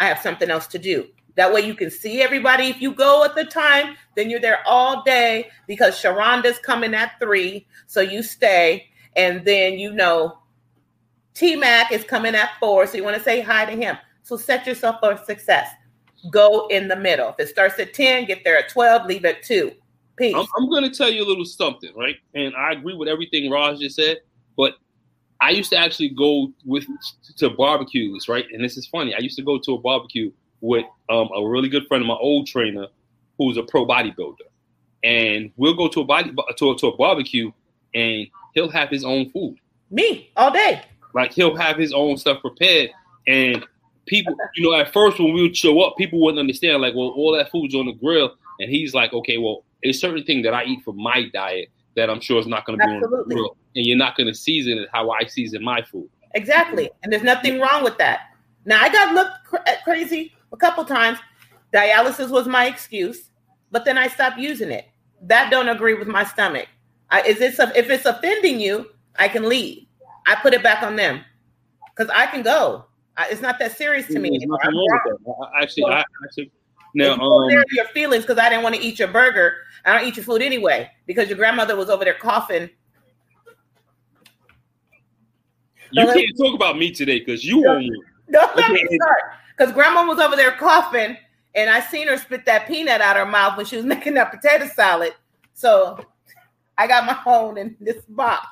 I 0.01 0.07
have 0.07 0.19
something 0.19 0.51
else 0.51 0.67
to 0.69 0.79
do. 0.79 1.07
That 1.37 1.53
way 1.53 1.61
you 1.61 1.75
can 1.75 1.91
see 1.91 2.23
everybody. 2.23 2.65
If 2.65 2.83
you 2.83 2.93
go 2.93 3.25
at 3.25 3.37
the 3.37 3.45
time, 3.45 3.97
then 4.17 4.31
you're 4.31 4.41
there 4.41 4.67
all 4.67 5.05
day 5.05 5.49
because 5.69 5.97
Sharonda's 5.97 6.59
coming 6.59 6.93
at 6.93 7.13
three. 7.21 7.69
So 7.87 8.01
you 8.01 8.25
stay. 8.25 8.89
And 9.17 9.45
then 9.45 9.79
you 9.79 9.93
know 9.93 10.40
T 11.35 11.57
Mac 11.57 11.93
is 11.93 12.05
coming 12.05 12.35
at 12.35 12.51
four. 12.59 12.87
So 12.87 12.97
you 12.97 13.05
want 13.05 13.17
to 13.17 13.23
say 13.23 13.41
hi 13.41 13.65
to 13.65 13.73
him. 13.73 13.97
So 14.23 14.37
set 14.37 14.67
yourself 14.67 14.97
for 15.01 15.17
success. 15.25 15.69
Go 16.31 16.67
in 16.69 16.89
the 16.89 16.97
middle. 16.97 17.31
If 17.31 17.41
it 17.41 17.49
starts 17.49 17.79
at 17.79 17.95
10, 17.95 18.27
get 18.27 18.45
there 18.45 18.59
at 18.59 18.69
12, 18.69 19.07
leave 19.07 19.25
at 19.25 19.43
2. 19.43 19.73
Peace. 20.17 20.35
I'm, 20.37 20.47
I'm 20.59 20.69
going 20.69 20.83
to 20.83 20.91
tell 20.91 21.11
you 21.11 21.25
a 21.25 21.27
little 21.27 21.47
something, 21.47 21.91
right? 21.97 22.17
And 22.35 22.55
I 22.55 22.73
agree 22.73 22.95
with 22.95 23.09
everything 23.09 23.51
Roz 23.51 23.81
just 23.81 23.97
said, 23.97 24.19
but 24.57 24.75
I 25.41 25.51
used 25.51 25.71
to 25.71 25.79
actually 25.79 26.11
go 26.11 26.53
with 26.67 26.85
to 27.37 27.51
barbecues, 27.51 28.29
right? 28.29 28.45
And 28.53 28.63
this 28.63 28.77
is 28.77 28.87
funny. 28.87 29.15
I 29.15 29.19
used 29.19 29.37
to 29.37 29.43
go 29.43 29.59
to 29.59 29.75
a 29.75 29.79
barbecue 29.79 30.31
with 30.61 30.85
um, 31.09 31.31
a 31.35 31.49
really 31.49 31.71
good 31.71 31.87
friend 31.87 32.03
of 32.03 32.07
my 32.07 32.15
old 32.15 32.47
trainer 32.47 32.87
who's 33.39 33.57
a 33.57 33.63
pro 33.63 33.87
bodybuilder. 33.87 34.37
And 35.03 35.51
we'll 35.57 35.75
go 35.75 35.89
to 35.89 36.01
a 36.01 36.05
body 36.05 36.33
to 36.59 36.71
a, 36.71 36.77
to 36.77 36.87
a 36.89 36.97
barbecue 36.97 37.51
and 37.95 38.27
he'll 38.53 38.69
have 38.69 38.91
his 38.91 39.05
own 39.05 39.31
food. 39.31 39.57
Me 39.91 40.31
all 40.37 40.51
day. 40.51 40.83
Like 41.15 41.33
he'll 41.33 41.57
have 41.57 41.77
his 41.77 41.93
own 41.93 42.17
stuff 42.17 42.41
prepared. 42.41 42.91
And 43.27 43.65
people, 44.07 44.35
you 44.55 44.65
know, 44.65 44.75
at 44.75 44.93
first 44.93 45.19
when 45.19 45.33
we 45.33 45.43
would 45.43 45.57
show 45.57 45.81
up, 45.81 45.97
people 45.97 46.21
wouldn't 46.21 46.41
understand, 46.41 46.83
like, 46.83 46.95
well, 46.95 47.09
all 47.09 47.37
that 47.37 47.51
food's 47.51 47.75
on 47.75 47.87
the 47.87 47.93
grill. 47.93 48.35
And 48.59 48.71
he's 48.71 48.95
like, 48.95 49.13
okay, 49.13 49.39
well, 49.39 49.65
it's 49.83 50.01
certain 50.01 50.25
thing 50.25 50.43
that 50.43 50.55
I 50.55 50.65
eat 50.65 50.83
for 50.85 50.93
my 50.95 51.29
diet 51.33 51.69
that 51.97 52.11
I'm 52.11 52.21
sure 52.21 52.39
is 52.39 52.47
not 52.47 52.67
going 52.67 52.79
to 52.79 52.87
be 52.87 52.93
on 52.93 53.01
the 53.01 53.25
grill. 53.25 53.57
And 53.77 53.87
you're 53.87 53.97
not 53.97 54.17
going 54.17 54.27
to 54.27 54.35
season 54.35 54.79
it 54.79 54.89
how 54.93 55.11
I 55.11 55.25
season 55.25 55.63
my 55.63 55.83
food. 55.83 56.09
Exactly. 56.35 56.91
And 57.03 57.13
there's 57.13 57.23
nothing 57.23 57.61
wrong 57.61 57.83
with 57.83 57.99
that. 57.99 58.21
Now 58.65 58.83
I 58.83 58.89
got 58.91 59.15
looked 59.15 59.45
cr- 59.45 59.57
uh, 59.57 59.75
crazy 59.85 60.33
a 60.53 60.57
couple 60.57 60.85
times. 60.85 61.19
Dialysis 61.73 62.31
was 62.31 62.47
my 62.47 62.67
excuse, 62.67 63.31
but 63.71 63.85
then 63.85 63.97
I 63.97 64.09
stopped 64.09 64.39
using 64.39 64.71
it. 64.71 64.87
That 65.23 65.51
don't 65.51 65.69
agree 65.69 65.95
with 65.95 66.09
my 66.09 66.25
stomach. 66.25 66.69
I, 67.11 67.23
is 67.23 67.41
it 67.41 67.55
if 67.77 67.91
it's 67.91 68.07
offending 68.07 68.61
you, 68.61 68.91
I 69.19 69.29
can 69.29 69.49
leave. 69.49 69.87
I 70.27 70.37
put 70.37 70.55
it 70.55 70.63
back 70.63 70.83
on 70.83 70.97
them 70.97 71.25
because 71.97 72.13
I 72.15 72.27
can 72.27 72.43
go. 72.43 72.87
I, 73.17 73.29
it's 73.29 73.41
not 73.41 73.59
that 73.59 73.77
serious 73.77 74.07
to 74.09 74.19
me. 74.19 74.31
There's 74.31 74.47
wrong 74.49 74.59
with 74.63 75.25
that. 75.27 75.51
I 75.55 75.63
actually, 75.63 75.83
so, 75.83 75.91
I 75.91 76.05
actually 76.25 76.51
now 76.95 77.15
um, 77.15 77.51
your 77.73 77.85
feelings 77.87 78.25
because 78.25 78.39
I 78.39 78.49
didn't 78.49 78.63
want 78.63 78.75
to 78.75 78.81
eat 78.81 78.99
your 78.99 79.09
burger. 79.09 79.59
I 79.85 79.97
don't 79.97 80.09
eat 80.09 80.17
your 80.17 80.25
food 80.25 80.43
anyway 80.43 80.91
because 81.07 81.29
your 81.29 81.37
grandmother 81.37 81.77
was 81.77 81.89
over 81.89 82.05
there 82.05 82.15
coughing. 82.15 82.71
You 85.93 86.07
can't 86.07 86.39
talk 86.39 86.55
about 86.55 86.79
me 86.79 86.93
today 86.93 87.19
because 87.19 87.45
you 87.45 87.67
own 87.69 87.89
Don't 88.31 88.57
let 88.57 88.71
me 88.71 88.87
start. 88.95 89.23
Because 89.57 89.75
grandma 89.75 90.07
was 90.07 90.19
over 90.19 90.37
there 90.37 90.53
coughing, 90.53 91.17
and 91.55 91.69
I 91.69 91.81
seen 91.81 92.09
her 92.09 92.17
spit 92.17 92.47
that 92.47 92.67
peanut 92.67 93.01
out 93.01 93.17
her 93.17 93.27
mouth 93.27 93.57
when 93.57 93.67
she 93.67 93.77
was 93.77 93.85
making 93.95 94.15
that 94.15 94.31
potato 94.31 94.67
salad. 94.69 95.15
So 95.53 95.99
I 96.79 96.87
got 96.87 97.05
my 97.05 97.19
own 97.27 97.59
in 97.59 97.77
this 97.81 98.03
box. 98.09 98.47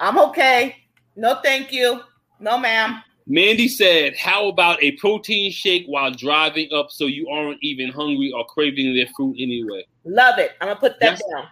I'm 0.00 0.18
okay. 0.18 0.81
No, 1.16 1.40
thank 1.42 1.72
you. 1.72 2.00
No, 2.40 2.58
ma'am. 2.58 3.02
Mandy 3.26 3.68
said, 3.68 4.16
"How 4.16 4.48
about 4.48 4.82
a 4.82 4.92
protein 4.92 5.52
shake 5.52 5.86
while 5.86 6.10
driving 6.10 6.72
up, 6.72 6.90
so 6.90 7.06
you 7.06 7.28
aren't 7.28 7.62
even 7.62 7.90
hungry 7.90 8.32
or 8.32 8.44
craving 8.46 8.94
their 8.96 9.06
food 9.16 9.36
anyway?" 9.38 9.86
Love 10.04 10.38
it. 10.38 10.52
I'm 10.60 10.68
gonna 10.68 10.80
put 10.80 10.98
that 11.00 11.20
down. 11.30 11.46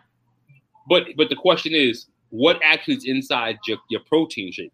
But 0.89 1.09
but 1.17 1.29
the 1.29 1.37
question 1.37 1.73
is, 1.73 2.07
what 2.31 2.61
actually 2.65 2.97
is 2.97 3.05
inside 3.05 3.59
your, 3.67 3.79
your 3.89 4.01
protein 4.09 4.51
shake? 4.51 4.73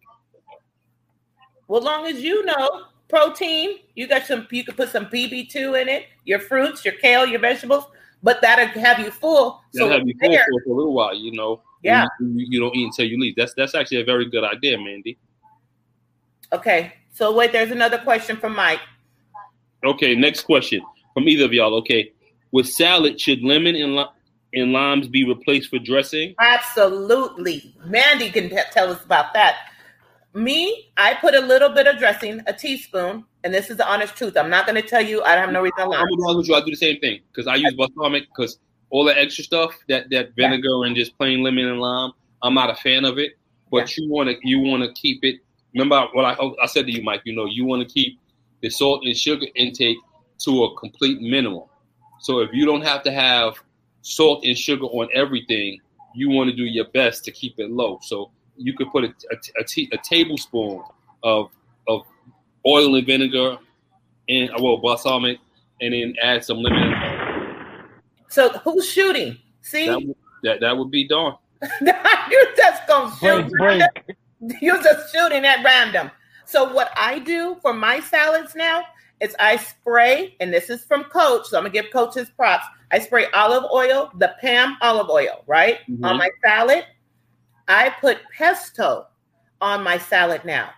Well, 1.67 1.81
long 1.81 2.07
as 2.07 2.21
you 2.21 2.45
know 2.45 2.85
protein, 3.09 3.79
you 3.95 4.07
got 4.07 4.25
some. 4.25 4.47
You 4.51 4.63
can 4.63 4.75
put 4.75 4.89
some 4.89 5.05
PB2 5.05 5.81
in 5.81 5.89
it. 5.89 6.05
Your 6.25 6.39
fruits, 6.39 6.83
your 6.83 6.95
kale, 6.95 7.25
your 7.25 7.39
vegetables, 7.39 7.85
but 8.23 8.41
that'll 8.41 8.67
have 8.81 8.99
you 8.99 9.11
full. 9.11 9.61
That'll 9.73 9.89
so 9.89 9.93
have 9.93 10.07
you 10.07 10.15
full 10.19 10.31
there, 10.31 10.45
for 10.65 10.71
a 10.71 10.75
little 10.75 10.93
while, 10.93 11.15
you 11.15 11.31
know. 11.31 11.61
Yeah. 11.83 12.05
You, 12.19 12.45
you 12.49 12.59
don't 12.59 12.75
eat 12.75 12.85
until 12.85 13.05
you 13.05 13.19
leave. 13.19 13.35
That's 13.35 13.53
that's 13.53 13.75
actually 13.75 14.01
a 14.01 14.05
very 14.05 14.29
good 14.29 14.43
idea, 14.43 14.77
Mandy. 14.77 15.17
Okay. 16.51 16.93
So 17.13 17.35
wait, 17.35 17.51
there's 17.51 17.71
another 17.71 17.97
question 17.97 18.37
from 18.37 18.55
Mike. 18.55 18.79
Okay, 19.83 20.15
next 20.15 20.41
question 20.41 20.81
from 21.13 21.27
either 21.27 21.45
of 21.45 21.53
y'all. 21.53 21.73
Okay, 21.75 22.11
with 22.51 22.67
salad, 22.67 23.19
should 23.19 23.43
lemon 23.43 23.75
and 23.75 23.95
li- 23.95 24.09
and 24.53 24.71
limes 24.71 25.07
be 25.07 25.23
replaced 25.23 25.69
for 25.69 25.79
dressing? 25.79 26.35
Absolutely. 26.39 27.75
Mandy 27.85 28.31
can 28.31 28.49
t- 28.49 28.57
tell 28.71 28.91
us 28.91 29.03
about 29.03 29.33
that. 29.33 29.55
Me, 30.33 30.91
I 30.97 31.15
put 31.15 31.33
a 31.33 31.39
little 31.39 31.69
bit 31.69 31.87
of 31.87 31.97
dressing, 31.97 32.41
a 32.45 32.53
teaspoon, 32.53 33.25
and 33.43 33.53
this 33.53 33.69
is 33.69 33.77
the 33.77 33.87
honest 33.87 34.15
truth. 34.15 34.37
I'm 34.37 34.49
not 34.49 34.67
going 34.67 34.79
to 34.79 34.87
tell 34.87 35.01
you. 35.01 35.23
I 35.23 35.31
have 35.31 35.51
no 35.51 35.61
reason 35.61 35.77
to 35.79 35.89
lie. 35.89 35.97
I'm 35.97 36.05
honest 36.27 36.37
with 36.37 36.47
you. 36.49 36.55
I 36.55 36.59
do 36.59 36.71
the 36.71 36.75
same 36.75 36.99
thing 36.99 37.21
because 37.31 37.47
I 37.47 37.55
use 37.55 37.73
balsamic 37.73 38.27
because 38.29 38.59
all 38.89 39.03
the 39.03 39.17
extra 39.17 39.43
stuff 39.43 39.77
that 39.89 40.09
that 40.11 40.35
vinegar 40.35 40.85
and 40.85 40.95
just 40.95 41.17
plain 41.17 41.43
lemon 41.43 41.67
and 41.67 41.79
lime, 41.79 42.11
I'm 42.41 42.53
not 42.53 42.69
a 42.69 42.75
fan 42.75 43.05
of 43.05 43.17
it. 43.17 43.33
But 43.71 43.97
you 43.97 44.09
want 44.09 44.29
to 44.29 44.37
you 44.43 44.59
want 44.59 44.83
to 44.83 44.93
keep 44.93 45.23
it. 45.23 45.41
Remember 45.73 46.07
what 46.13 46.25
I 46.25 46.35
oh, 46.39 46.55
I 46.61 46.67
said 46.67 46.85
to 46.85 46.91
you, 46.91 47.03
Mike. 47.03 47.21
You 47.25 47.35
know 47.35 47.45
you 47.45 47.65
want 47.65 47.87
to 47.87 47.93
keep 47.93 48.19
the 48.61 48.69
salt 48.69 49.03
and 49.05 49.15
sugar 49.15 49.47
intake 49.55 49.97
to 50.39 50.63
a 50.63 50.75
complete 50.77 51.21
minimum. 51.21 51.63
So 52.19 52.39
if 52.39 52.49
you 52.53 52.65
don't 52.65 52.81
have 52.81 53.03
to 53.03 53.11
have 53.11 53.55
salt 54.01 54.45
and 54.45 54.57
sugar 54.57 54.85
on 54.85 55.09
everything, 55.13 55.79
you 56.15 56.29
want 56.29 56.49
to 56.49 56.55
do 56.55 56.63
your 56.63 56.85
best 56.85 57.23
to 57.25 57.31
keep 57.31 57.59
it 57.59 57.69
low. 57.69 57.99
So 58.01 58.31
you 58.55 58.73
could 58.73 58.89
put 58.91 59.03
a, 59.03 59.13
a, 59.31 59.61
a, 59.61 59.63
tea- 59.63 59.89
a 59.91 59.97
tablespoon 59.97 60.81
of 61.23 61.49
of 61.87 62.03
oil 62.65 62.95
and 62.95 63.05
vinegar 63.05 63.57
and 64.29 64.49
well 64.59 64.77
balsamic, 64.77 65.39
and 65.81 65.93
then 65.93 66.15
add 66.21 66.43
some 66.43 66.57
lemon. 66.57 67.06
So 68.29 68.49
who's 68.49 68.87
shooting? 68.89 69.37
See, 69.61 69.87
That 69.87 69.99
would, 70.05 70.15
that, 70.43 70.59
that 70.61 70.77
would 70.77 70.91
be 70.91 71.07
Dawn. 71.07 71.37
you 71.81 72.47
just 72.55 72.87
gonna 72.87 73.11
shoot. 73.19 73.49
Break, 73.51 73.81
break. 74.39 74.61
You're 74.61 74.81
just 74.81 75.13
shooting 75.13 75.45
at 75.45 75.63
random. 75.63 76.11
So 76.45 76.71
what 76.71 76.91
I 76.95 77.19
do 77.19 77.57
for 77.61 77.73
my 77.73 77.99
salads 77.99 78.55
now 78.55 78.83
is 79.19 79.35
I 79.39 79.57
spray, 79.57 80.35
and 80.39 80.53
this 80.53 80.69
is 80.69 80.83
from 80.83 81.05
Coach, 81.05 81.47
so 81.47 81.57
I'm 81.57 81.63
gonna 81.63 81.73
give 81.73 81.91
Coach 81.91 82.13
his 82.13 82.29
props. 82.29 82.65
I 82.91 82.99
spray 82.99 83.25
olive 83.33 83.65
oil, 83.73 84.11
the 84.19 84.35
Pam 84.39 84.77
olive 84.81 85.09
oil, 85.09 85.43
right, 85.47 85.79
Mhm. 85.89 86.05
on 86.05 86.17
my 86.17 86.29
salad. 86.45 86.85
I 87.67 87.89
put 87.89 88.19
pesto 88.37 89.07
on 89.59 89.83
my 89.83 89.97
salad 89.97 90.45
now, 90.45 90.69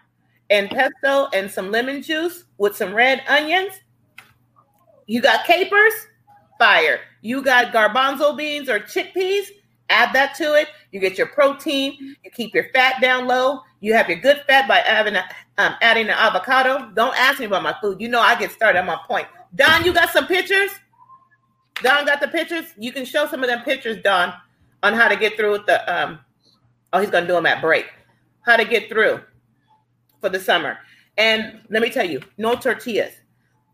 and 0.50 0.70
pesto 0.70 1.28
and 1.34 1.52
some 1.52 1.70
lemon 1.70 2.02
juice 2.02 2.46
with 2.58 2.76
some 2.76 2.94
red 2.96 3.22
onions. 3.28 3.74
You 5.06 5.22
got 5.22 5.46
capers, 5.46 5.94
fire. 6.58 7.02
You 7.22 7.42
got 7.42 7.74
garbanzo 7.74 8.36
beans 8.38 8.70
or 8.70 8.80
chickpeas, 8.80 9.48
add 9.90 10.14
that 10.14 10.36
to 10.36 10.54
it. 10.56 10.70
You 10.92 11.00
get 11.00 11.18
your 11.18 11.28
protein. 11.28 12.16
You 12.24 12.32
keep 12.32 12.54
your 12.54 12.70
fat 12.74 13.02
down 13.02 13.28
low. 13.28 13.62
You 13.82 13.94
have 13.94 14.10
your 14.10 14.20
good 14.20 14.44
fat 14.48 14.68
by 14.68 14.78
having 14.78 15.16
a, 15.16 15.24
um, 15.58 15.76
adding 15.82 16.06
an 16.06 16.12
avocado. 16.12 16.92
Don't 16.96 17.18
ask 17.18 17.40
me 17.40 17.46
about 17.46 17.64
my 17.64 17.76
food. 17.82 18.00
You 18.02 18.08
know 18.08 18.20
I 18.20 18.38
get 18.38 18.52
started 18.52 18.80
on 18.80 18.86
my 18.86 19.00
point. 19.08 19.28
Don, 19.56 19.84
you 19.84 19.94
got 19.94 20.10
some 20.12 20.28
pictures? 20.28 20.72
Don 21.82 22.06
got 22.06 22.20
the 22.20 22.28
pictures. 22.28 22.66
You 22.78 22.92
can 22.92 23.06
show 23.06 23.28
some 23.28 23.44
of 23.44 23.50
them 23.50 23.64
pictures, 23.64 24.02
Don, 24.04 24.34
on 24.84 24.94
how 24.94 25.08
to 25.08 25.16
get 25.16 25.36
through 25.36 25.52
with 25.54 25.66
the. 25.66 25.94
Um, 25.94 26.20
oh, 26.94 27.00
he's 27.00 27.10
gonna 27.10 27.28
do 27.28 27.34
them 27.34 27.46
at 27.46 27.62
break. 27.62 27.86
How 28.42 28.58
to 28.58 28.66
get 28.66 28.90
through 28.90 29.22
for 30.22 30.30
the 30.30 30.40
summer. 30.40 30.78
And 31.18 31.62
let 31.70 31.82
me 31.82 31.90
tell 31.90 32.10
you, 32.10 32.22
no 32.38 32.56
tortillas. 32.56 33.14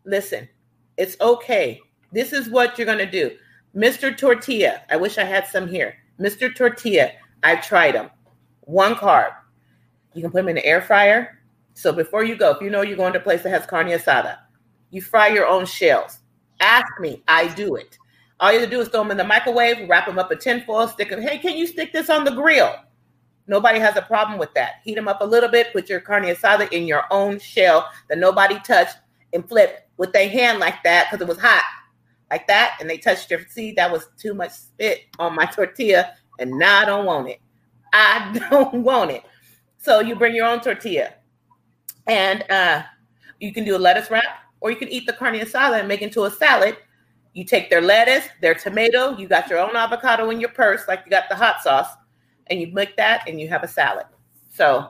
Listen, 0.04 0.48
it's 0.96 1.16
okay. 1.20 1.80
This 2.12 2.32
is 2.32 2.48
what 2.48 2.78
you're 2.78 2.86
gonna 2.86 3.10
do, 3.10 3.36
Mr. 3.74 4.16
Tortilla. 4.16 4.82
I 4.90 4.96
wish 4.96 5.18
I 5.18 5.24
had 5.24 5.46
some 5.46 5.68
here. 5.68 5.96
Mr. 6.18 6.54
Tortilla. 6.54 7.12
I've 7.42 7.66
tried 7.66 7.94
them. 7.94 8.10
One 8.62 8.94
carb. 8.94 9.32
You 10.14 10.22
can 10.22 10.30
put 10.30 10.38
them 10.38 10.48
in 10.48 10.56
the 10.56 10.64
air 10.64 10.80
fryer. 10.80 11.42
So 11.74 11.92
before 11.92 12.24
you 12.24 12.36
go, 12.36 12.52
if 12.52 12.62
you 12.62 12.70
know 12.70 12.80
you're 12.80 12.96
going 12.96 13.12
to 13.12 13.18
a 13.18 13.22
place 13.22 13.42
that 13.42 13.50
has 13.50 13.66
carne 13.66 13.88
asada, 13.88 14.38
you 14.90 15.02
fry 15.02 15.28
your 15.28 15.46
own 15.46 15.66
shells. 15.66 16.20
Ask 16.60 16.86
me, 17.00 17.22
I 17.28 17.48
do 17.54 17.76
it. 17.76 17.98
All 18.40 18.52
you 18.52 18.60
have 18.60 18.68
to 18.68 18.74
do 18.74 18.80
is 18.80 18.88
throw 18.88 19.02
them 19.02 19.10
in 19.10 19.16
the 19.18 19.24
microwave, 19.24 19.88
wrap 19.88 20.06
them 20.06 20.18
up 20.18 20.32
in 20.32 20.38
tinfoil, 20.38 20.88
stick 20.88 21.10
them. 21.10 21.20
Hey, 21.20 21.38
can 21.38 21.56
you 21.56 21.66
stick 21.66 21.92
this 21.92 22.08
on 22.08 22.24
the 22.24 22.30
grill? 22.30 22.74
Nobody 23.46 23.78
has 23.78 23.96
a 23.96 24.02
problem 24.02 24.38
with 24.38 24.52
that. 24.54 24.76
Heat 24.84 24.94
them 24.94 25.08
up 25.08 25.20
a 25.20 25.24
little 25.24 25.50
bit, 25.50 25.72
put 25.72 25.88
your 25.88 26.00
carne 26.00 26.24
asada 26.24 26.70
in 26.72 26.86
your 26.86 27.04
own 27.10 27.38
shell 27.38 27.88
that 28.08 28.18
nobody 28.18 28.58
touched, 28.60 28.96
and 29.32 29.48
flip 29.48 29.88
with 29.98 30.12
their 30.12 30.28
hand 30.28 30.58
like 30.58 30.82
that 30.82 31.08
because 31.10 31.20
it 31.20 31.28
was 31.28 31.38
hot, 31.38 31.64
like 32.30 32.46
that, 32.48 32.76
and 32.80 32.88
they 32.88 32.98
touched 32.98 33.30
your 33.30 33.40
seed. 33.48 33.76
That 33.76 33.90
was 33.90 34.08
too 34.18 34.34
much 34.34 34.52
spit 34.52 35.02
on 35.18 35.34
my 35.34 35.44
tortilla, 35.52 36.14
and 36.38 36.50
now 36.52 36.80
I 36.80 36.84
don't 36.84 37.06
want 37.06 37.28
it. 37.28 37.40
I 37.92 38.46
don't 38.50 38.82
want 38.82 39.10
it. 39.10 39.22
So 39.78 40.00
you 40.00 40.16
bring 40.16 40.34
your 40.34 40.46
own 40.46 40.60
tortilla, 40.60 41.14
and 42.06 42.44
uh, 42.50 42.82
you 43.40 43.52
can 43.52 43.64
do 43.64 43.76
a 43.76 43.78
lettuce 43.78 44.10
wrap, 44.10 44.24
or 44.60 44.70
you 44.70 44.76
can 44.76 44.88
eat 44.88 45.06
the 45.06 45.12
carne 45.12 45.34
asada 45.34 45.78
and 45.78 45.88
make 45.88 46.02
into 46.02 46.24
a 46.24 46.30
salad. 46.30 46.76
You 47.34 47.44
take 47.44 47.68
their 47.68 47.82
lettuce, 47.82 48.28
their 48.40 48.54
tomato, 48.54 49.16
you 49.18 49.28
got 49.28 49.50
your 49.50 49.58
own 49.58 49.76
avocado 49.76 50.30
in 50.30 50.40
your 50.40 50.48
purse, 50.48 50.82
like 50.88 51.02
you 51.04 51.10
got 51.10 51.28
the 51.28 51.36
hot 51.36 51.62
sauce, 51.62 51.90
and 52.46 52.60
you 52.60 52.68
make 52.68 52.96
that, 52.96 53.28
and 53.28 53.38
you 53.38 53.48
have 53.48 53.62
a 53.62 53.68
salad. 53.68 54.06
So 54.50 54.88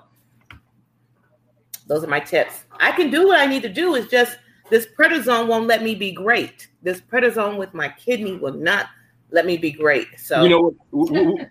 those 1.86 2.04
are 2.04 2.08
my 2.08 2.20
tips. 2.20 2.64
I 2.78 2.92
can 2.92 3.10
do 3.10 3.26
what 3.26 3.40
I 3.40 3.46
need 3.46 3.62
to 3.62 3.68
do. 3.68 3.94
Is 3.94 4.08
just 4.08 4.38
this 4.70 4.86
prednisone 4.98 5.46
won't 5.46 5.66
let 5.66 5.82
me 5.82 5.94
be 5.94 6.12
great. 6.12 6.68
This 6.82 7.00
prednisone 7.00 7.56
with 7.56 7.74
my 7.74 7.88
kidney 7.88 8.36
will 8.36 8.54
not 8.54 8.86
let 9.30 9.46
me 9.46 9.56
be 9.56 9.70
great. 9.70 10.08
So 10.18 10.42
You 10.42 10.48
know, 10.48 10.74
we, 10.90 11.48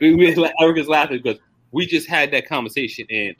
we, 0.00 0.14
we, 0.14 0.52
Erica's 0.60 0.88
laughing 0.88 1.20
because 1.22 1.38
we 1.72 1.86
just 1.86 2.08
had 2.08 2.30
that 2.32 2.48
conversation, 2.48 3.06
and 3.10 3.36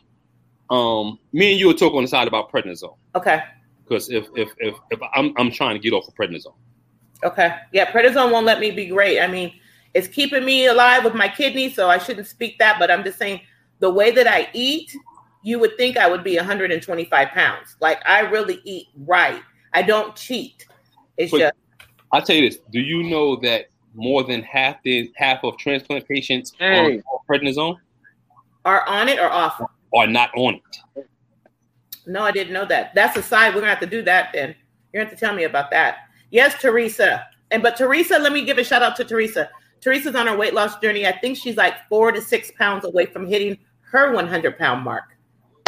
um, 0.70 1.18
me 1.32 1.52
and 1.52 1.60
you 1.60 1.68
were 1.68 1.74
talking 1.74 1.96
on 1.96 2.04
the 2.04 2.08
side 2.08 2.28
about 2.28 2.52
prednisone. 2.52 2.96
okay, 3.14 3.42
Because 3.84 4.10
if 4.10 4.26
if 4.36 4.50
if, 4.58 4.74
if 4.90 5.00
I'm 5.14 5.32
I'm 5.36 5.50
trying 5.50 5.74
to 5.74 5.80
get 5.80 5.92
off 5.92 6.06
of 6.08 6.14
prednisone, 6.14 6.54
okay, 7.24 7.56
yeah, 7.72 7.90
prednisone 7.90 8.30
won't 8.30 8.46
let 8.46 8.60
me 8.60 8.70
be 8.70 8.86
great. 8.86 9.20
I 9.20 9.26
mean, 9.26 9.52
it's 9.94 10.08
keeping 10.08 10.44
me 10.44 10.66
alive 10.66 11.04
with 11.04 11.14
my 11.14 11.28
kidney, 11.28 11.70
so 11.70 11.88
I 11.88 11.98
shouldn't 11.98 12.26
speak 12.26 12.58
that. 12.58 12.78
But 12.78 12.90
I'm 12.90 13.02
just 13.02 13.18
saying 13.18 13.40
the 13.78 13.90
way 13.90 14.10
that 14.10 14.26
I 14.26 14.48
eat, 14.52 14.94
you 15.42 15.58
would 15.58 15.76
think 15.76 15.96
I 15.96 16.08
would 16.10 16.24
be 16.24 16.36
125 16.36 17.28
pounds. 17.28 17.76
Like 17.80 18.00
I 18.06 18.20
really 18.20 18.60
eat 18.64 18.88
right. 19.06 19.42
I 19.74 19.82
don't 19.82 20.14
cheat. 20.16 20.66
It's 21.16 21.30
But- 21.30 21.38
just 21.38 21.54
I'll 22.12 22.22
tell 22.22 22.36
you 22.36 22.48
this: 22.48 22.58
Do 22.70 22.80
you 22.80 23.02
know 23.04 23.36
that 23.36 23.66
more 23.94 24.22
than 24.24 24.42
half 24.42 24.82
the 24.82 25.12
half 25.16 25.42
of 25.44 25.56
transplant 25.58 26.06
patients 26.08 26.52
Hey. 26.58 26.98
on 27.00 27.02
prednisone 27.28 27.76
are 28.64 28.86
on 28.88 29.08
it 29.08 29.18
or 29.18 29.30
off. 29.30 29.60
are 29.94 30.06
not 30.06 30.30
on 30.36 30.60
it? 30.96 31.06
No, 32.06 32.22
I 32.22 32.30
didn't 32.30 32.52
know 32.54 32.64
that. 32.66 32.94
That's 32.94 33.16
a 33.16 33.22
side. 33.22 33.54
We're 33.54 33.60
gonna 33.60 33.70
have 33.70 33.80
to 33.80 33.86
do 33.86 34.02
that 34.02 34.30
then. 34.32 34.54
You're 34.92 35.02
gonna 35.02 35.10
have 35.10 35.18
to 35.18 35.26
tell 35.26 35.34
me 35.34 35.44
about 35.44 35.70
that. 35.70 35.98
Yes, 36.30 36.54
Teresa. 36.60 37.26
And 37.50 37.62
but 37.62 37.76
Teresa, 37.76 38.18
let 38.18 38.32
me 38.32 38.44
give 38.44 38.58
a 38.58 38.64
shout 38.64 38.82
out 38.82 38.96
to 38.96 39.04
Teresa. 39.04 39.50
Teresa's 39.80 40.14
on 40.14 40.26
her 40.26 40.36
weight 40.36 40.54
loss 40.54 40.78
journey. 40.80 41.06
I 41.06 41.12
think 41.12 41.36
she's 41.36 41.56
like 41.56 41.74
four 41.88 42.10
to 42.12 42.20
six 42.20 42.50
pounds 42.58 42.84
away 42.84 43.06
from 43.06 43.26
hitting 43.26 43.58
her 43.90 44.12
100 44.12 44.58
pound 44.58 44.82
mark. 44.84 45.04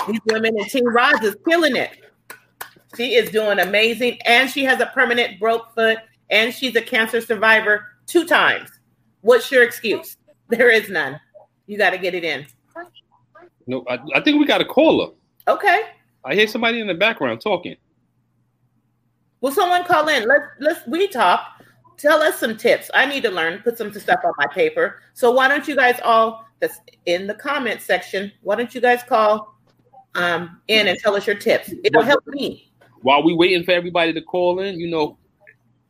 These 0.09 0.21
women 0.27 0.59
in 0.59 0.65
Team 0.67 0.89
Roz 0.89 1.21
is 1.23 1.37
killing 1.49 1.77
it. 1.77 1.91
She 2.97 3.15
is 3.15 3.31
doing 3.31 3.61
amazing, 3.61 4.19
and 4.25 4.51
she 4.51 4.65
has 4.65 4.81
a 4.81 4.87
permanent 4.87 5.39
broke 5.39 5.75
foot, 5.75 5.99
and 6.31 6.53
she's 6.53 6.75
a 6.77 6.83
cancer 6.83 7.21
survivor 7.21 7.87
two 8.07 8.27
times. 8.27 8.71
What's 9.21 9.51
your 9.51 9.65
excuse? 9.65 10.17
There 10.49 10.69
is 10.69 10.91
none. 10.91 11.21
You 11.69 11.79
got 11.79 11.91
to 11.91 11.99
get 11.99 12.13
it 12.13 12.25
in. 12.25 12.45
No, 13.69 13.85
I, 13.89 14.01
I 14.17 14.21
think 14.21 14.41
we 14.41 14.47
got 14.47 14.61
a 14.61 14.65
caller. 14.65 15.13
Okay. 15.47 15.83
I 16.25 16.35
hear 16.35 16.49
somebody 16.49 16.81
in 16.81 16.89
the 16.89 16.95
background 16.95 17.41
talking. 17.41 17.77
Will 19.41 19.53
someone 19.53 19.85
call 19.85 20.09
in? 20.09 20.27
Let's 20.27 20.45
let's 20.59 20.87
we 20.89 21.07
talk. 21.07 21.63
Tell 21.99 22.21
us 22.21 22.41
some 22.41 22.57
tips. 22.57 22.91
I 22.95 23.07
need 23.07 23.23
to 23.23 23.31
learn. 23.31 23.61
Put 23.63 23.79
some 23.79 23.93
stuff 23.93 24.21
on 24.25 24.33
my 24.39 24.47
paper. 24.49 25.01
So 25.15 25.31
why 25.31 25.47
don't 25.47 25.69
you 25.69 25.77
guys 25.77 26.01
all 26.03 26.45
that's 26.59 26.81
in 27.07 27.29
the 27.29 27.35
comment 27.35 27.81
section? 27.81 28.33
Why 28.43 28.57
don't 28.57 28.75
you 28.75 28.81
guys 28.81 29.05
call 29.05 29.55
um, 30.15 30.61
in 30.69 30.89
and 30.89 30.99
tell 30.99 31.15
us 31.15 31.27
your 31.27 31.37
tips. 31.37 31.73
It'll 31.85 32.03
help 32.03 32.27
me. 32.27 32.73
While 33.03 33.23
we 33.23 33.33
waiting 33.35 33.65
for 33.65 33.73
everybody 33.73 34.13
to 34.13 34.21
call 34.21 34.61
in, 34.61 34.79
you 34.79 34.89
know, 34.91 35.17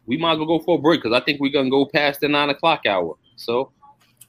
we 0.06 0.16
might 0.16 0.32
as 0.32 0.38
well 0.38 0.46
go 0.46 0.58
for 0.60 0.78
a 0.78 0.80
break 0.80 1.02
because 1.02 1.16
I 1.16 1.24
think 1.24 1.40
we're 1.40 1.52
gonna 1.52 1.70
go 1.70 1.86
past 1.86 2.20
the 2.20 2.28
nine 2.28 2.50
o'clock 2.50 2.86
hour. 2.86 3.16
So 3.36 3.72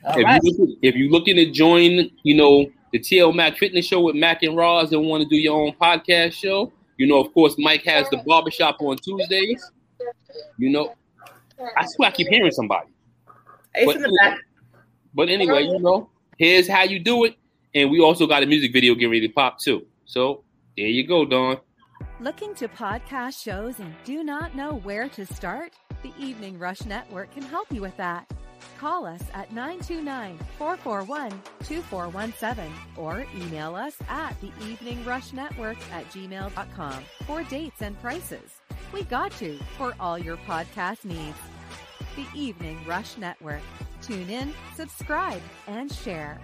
All 0.06 0.18
if 0.18 0.24
right. 0.24 0.42
you 0.44 0.52
looking, 0.52 0.78
if 0.82 0.96
you're 0.96 1.10
looking 1.12 1.36
to 1.36 1.52
join, 1.52 2.10
you 2.24 2.36
know, 2.36 2.68
the 2.92 3.00
TL 3.00 3.36
Mac 3.36 3.58
Fitness 3.58 3.86
Show 3.86 4.02
with 4.02 4.16
Mac 4.16 4.44
and 4.44 4.56
Roz 4.58 4.92
and 4.92 5.06
want 5.06 5.24
to 5.24 5.30
do 5.30 5.36
your 5.38 5.62
own 5.62 5.74
podcast 5.74 6.34
show, 6.34 6.72
you 6.98 7.08
know, 7.08 7.20
of 7.20 7.34
course, 7.34 7.56
Mike 7.58 7.84
has 7.84 8.10
the 8.10 8.18
barbershop 8.18 8.78
on 8.82 8.98
Tuesdays. 8.98 9.72
You 10.58 10.70
know, 10.70 10.96
I 11.78 11.86
swear 11.86 12.10
I 12.10 12.12
keep 12.12 12.28
hearing 12.28 12.52
somebody. 12.52 12.88
Ace 13.76 13.86
But- 13.86 13.96
in 13.98 14.02
the 14.04 14.20
back. 14.22 14.40
But 15.14 15.30
anyway, 15.30 15.64
you 15.64 15.80
know, 15.80 16.10
here's 16.38 16.70
how 16.70 16.84
you 16.84 17.00
do 17.00 17.26
it. 17.26 17.36
And 17.74 17.90
we 17.90 18.00
also 18.00 18.28
got 18.28 18.44
a 18.44 18.46
music 18.46 18.74
video 18.74 18.94
getting 18.96 19.10
ready 19.10 19.28
to 19.28 19.34
pop 19.34 19.60
too. 19.60 19.86
So 20.06 20.44
there 20.78 20.88
you 20.88 21.08
go, 21.08 21.26
Don. 21.26 21.58
Looking 22.20 22.54
to 22.56 22.68
podcast 22.68 23.42
shows 23.42 23.80
and 23.80 23.94
do 24.04 24.24
not 24.24 24.56
know 24.56 24.76
where 24.84 25.10
to 25.10 25.26
start? 25.26 25.74
The 26.04 26.14
Evening 26.20 26.58
Rush 26.60 26.86
Network 26.86 27.32
can 27.34 27.44
help 27.44 27.72
you 27.72 27.82
with 27.82 27.96
that. 27.98 28.32
Call 28.78 29.06
us 29.06 29.22
at 29.34 29.52
929 29.52 30.38
441 30.58 31.32
2417 31.64 32.72
or 32.98 33.26
email 33.36 33.76
us 33.76 33.96
at 34.10 34.40
the 34.42 34.52
Evening 34.68 35.04
Rush 35.06 35.34
Network 35.34 35.78
at 35.92 36.10
gmail.com 36.12 37.04
for 37.26 37.44
dates 37.44 37.82
and 37.82 38.00
prices. 38.02 38.62
We 38.94 39.04
got 39.04 39.40
you 39.42 39.60
for 39.78 39.94
all 40.00 40.18
your 40.18 40.38
podcast 40.38 41.06
needs. 41.06 41.38
The 42.16 42.26
Evening 42.36 42.80
Rush 42.86 43.18
Network. 43.18 43.62
Tune 44.02 44.30
in, 44.30 44.54
subscribe, 44.76 45.42
and 45.68 45.92
share. 45.92 46.40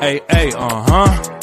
Hey, 0.00 0.20
hey, 0.30 0.50
uh 0.54 0.84
huh. 0.88 1.39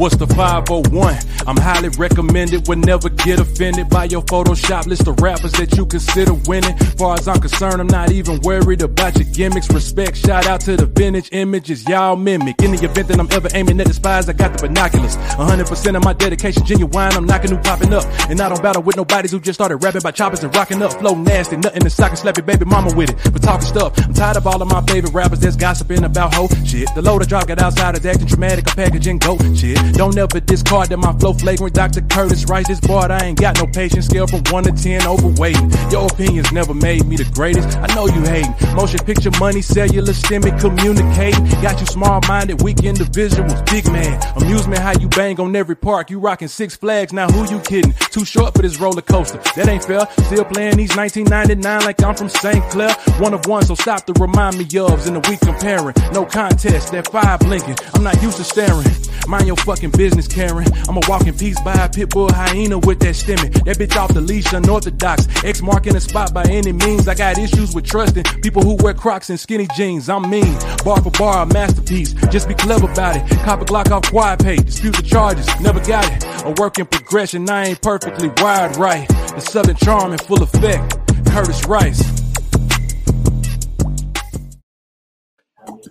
What's 0.00 0.16
the 0.16 0.26
501? 0.26 1.14
I'm 1.46 1.58
highly 1.58 1.90
recommended. 1.90 2.66
Would 2.68 2.86
never 2.86 3.10
get 3.10 3.38
offended 3.38 3.90
by 3.90 4.04
your 4.04 4.22
Photoshop 4.22 4.86
list 4.86 5.06
of 5.06 5.20
rappers 5.20 5.52
that 5.52 5.76
you 5.76 5.84
consider 5.84 6.32
winning. 6.48 6.74
Far 6.96 7.18
as 7.18 7.28
I'm 7.28 7.38
concerned, 7.38 7.82
I'm 7.82 7.86
not 7.86 8.10
even 8.10 8.40
worried 8.40 8.80
about 8.80 9.14
your 9.16 9.28
gimmicks. 9.28 9.68
Respect, 9.68 10.16
shout 10.16 10.46
out 10.46 10.62
to 10.62 10.78
the 10.78 10.86
vintage 10.86 11.28
images 11.32 11.86
y'all 11.86 12.16
mimic. 12.16 12.62
In 12.62 12.70
the 12.70 12.82
event 12.82 13.08
that 13.08 13.20
I'm 13.20 13.28
ever 13.30 13.50
aiming 13.52 13.78
at 13.78 13.88
the 13.88 13.92
spies, 13.92 14.26
I 14.26 14.32
got 14.32 14.56
the 14.56 14.68
binoculars. 14.68 15.18
100% 15.36 15.94
of 15.94 16.02
my 16.02 16.14
dedication 16.14 16.64
genuine. 16.64 17.12
I'm 17.12 17.26
knocking 17.26 17.50
who 17.50 17.58
popping 17.58 17.92
up. 17.92 18.06
And 18.30 18.40
I 18.40 18.48
don't 18.48 18.62
battle 18.62 18.82
with 18.82 18.96
nobodies 18.96 19.32
who 19.32 19.38
just 19.38 19.58
started 19.58 19.76
rapping 19.84 20.00
by 20.00 20.12
choppers 20.12 20.42
and 20.42 20.56
rocking 20.56 20.80
up. 20.80 20.94
Flow 20.94 21.14
nasty, 21.14 21.58
nothing 21.58 21.82
in 21.82 21.90
sock 21.90 22.08
and 22.08 22.18
slap 22.18 22.38
your 22.38 22.46
baby 22.46 22.64
mama 22.64 22.90
with 22.96 23.10
it. 23.10 23.32
But 23.34 23.42
talking 23.42 23.66
stuff, 23.66 23.92
I'm 23.98 24.14
tired 24.14 24.38
of 24.38 24.46
all 24.46 24.62
of 24.62 24.68
my 24.68 24.80
favorite 24.80 25.12
rappers 25.12 25.40
that's 25.40 25.56
gossiping 25.56 26.04
about 26.04 26.32
hoe 26.32 26.48
shit. 26.64 26.88
The 26.94 27.02
loader 27.02 27.26
drop 27.26 27.48
got 27.48 27.60
outside 27.60 27.98
of 27.98 28.06
acting 28.06 28.28
traumatic, 28.28 28.70
a 28.70 28.74
packaging 28.74 29.18
go 29.18 29.36
shit. 29.54 29.89
Don't 29.94 30.16
ever 30.16 30.40
discard 30.40 30.88
that 30.88 30.96
my 30.96 31.12
flow 31.18 31.32
flagrant. 31.32 31.74
Dr. 31.74 32.00
Curtis 32.02 32.44
Rice, 32.48 32.68
this 32.68 32.80
board, 32.80 33.10
I 33.10 33.26
ain't 33.26 33.40
got 33.40 33.58
no 33.58 33.66
patience. 33.66 34.06
Scale 34.06 34.26
from 34.26 34.42
1 34.50 34.64
to 34.64 34.72
10, 34.72 35.06
overweight. 35.06 35.56
Your 35.90 36.06
opinions 36.06 36.52
never 36.52 36.74
made 36.74 37.06
me 37.06 37.16
the 37.16 37.30
greatest. 37.32 37.78
I 37.78 37.86
know 37.94 38.06
you 38.06 38.22
hating. 38.22 38.54
Motion 38.74 39.00
picture 39.04 39.30
money, 39.38 39.62
cellular, 39.62 40.12
stemming, 40.12 40.58
communicating. 40.58 41.44
Got 41.62 41.80
you 41.80 41.86
small 41.86 42.20
minded, 42.26 42.62
weak 42.62 42.82
individuals. 42.84 43.60
Big 43.70 43.86
man, 43.92 44.20
amusement, 44.36 44.78
how 44.78 44.98
you 44.98 45.08
bang 45.08 45.38
on 45.40 45.54
every 45.54 45.76
park. 45.76 46.10
You 46.10 46.18
rocking 46.18 46.48
six 46.48 46.76
flags, 46.76 47.12
now 47.12 47.28
who 47.28 47.48
you 47.52 47.60
kidding? 47.60 47.92
Too 48.10 48.24
short 48.24 48.54
for 48.54 48.62
this 48.62 48.78
roller 48.78 49.02
coaster. 49.02 49.38
That 49.56 49.68
ain't 49.68 49.84
fair. 49.84 50.06
Still 50.26 50.44
playing 50.44 50.76
these 50.76 50.96
1999 50.96 51.84
like 51.84 52.02
I'm 52.02 52.14
from 52.14 52.28
St. 52.28 52.64
Clair. 52.70 52.94
One 53.18 53.34
of 53.34 53.46
one, 53.46 53.64
so 53.64 53.74
stop 53.74 54.06
to 54.06 54.12
remind 54.14 54.58
me 54.58 54.64
ofs 54.64 55.06
in 55.06 55.14
the 55.14 55.20
week 55.28 55.40
comparing. 55.40 55.94
No 56.12 56.24
contest, 56.24 56.92
that 56.92 57.10
five 57.10 57.40
blinking. 57.40 57.76
I'm 57.94 58.02
not 58.02 58.20
used 58.22 58.36
to 58.36 58.44
staring. 58.44 58.86
Mind 59.26 59.46
your 59.46 59.56
fucking 59.56 59.79
business, 59.88 60.28
Karen. 60.28 60.66
I'm 60.86 60.98
a 60.98 61.00
walking 61.08 61.34
piece 61.34 61.58
by 61.62 61.72
a 61.72 61.88
pit 61.88 62.10
bull 62.10 62.30
hyena 62.30 62.78
with 62.78 62.98
that 63.00 63.14
stimming. 63.14 63.64
That 63.64 63.78
bitch 63.78 63.96
off 63.96 64.12
the 64.12 64.20
leash, 64.20 64.52
unorthodox. 64.52 65.26
X 65.42 65.62
marking 65.62 65.96
a 65.96 66.00
spot 66.00 66.34
by 66.34 66.42
any 66.44 66.72
means. 66.72 67.08
I 67.08 67.14
got 67.14 67.38
issues 67.38 67.74
with 67.74 67.86
trusting 67.86 68.24
people 68.42 68.62
who 68.62 68.74
wear 68.82 68.92
Crocs 68.92 69.30
and 69.30 69.40
skinny 69.40 69.66
jeans. 69.74 70.10
I'm 70.10 70.28
mean. 70.28 70.58
Bar 70.84 71.00
for 71.02 71.10
bar, 71.12 71.44
a 71.44 71.46
masterpiece. 71.46 72.12
Just 72.28 72.48
be 72.48 72.54
clever 72.54 72.90
about 72.90 73.16
it. 73.16 73.26
Cop 73.44 73.62
a 73.62 73.64
Glock 73.64 73.90
off 73.90 74.02
quiet 74.10 74.40
pay. 74.40 74.56
Dispute 74.56 74.96
the 74.96 75.02
charges. 75.02 75.46
Never 75.60 75.80
got 75.80 76.04
it. 76.12 76.24
A 76.44 76.50
work 76.60 76.78
in 76.78 76.86
progression. 76.86 77.48
I 77.48 77.68
ain't 77.68 77.80
perfectly 77.82 78.30
wired 78.36 78.76
right. 78.76 79.08
The 79.08 79.40
southern 79.40 79.76
charm 79.76 80.12
in 80.12 80.18
full 80.18 80.42
effect. 80.42 80.98
Curtis 81.30 81.64
Rice. 81.66 82.02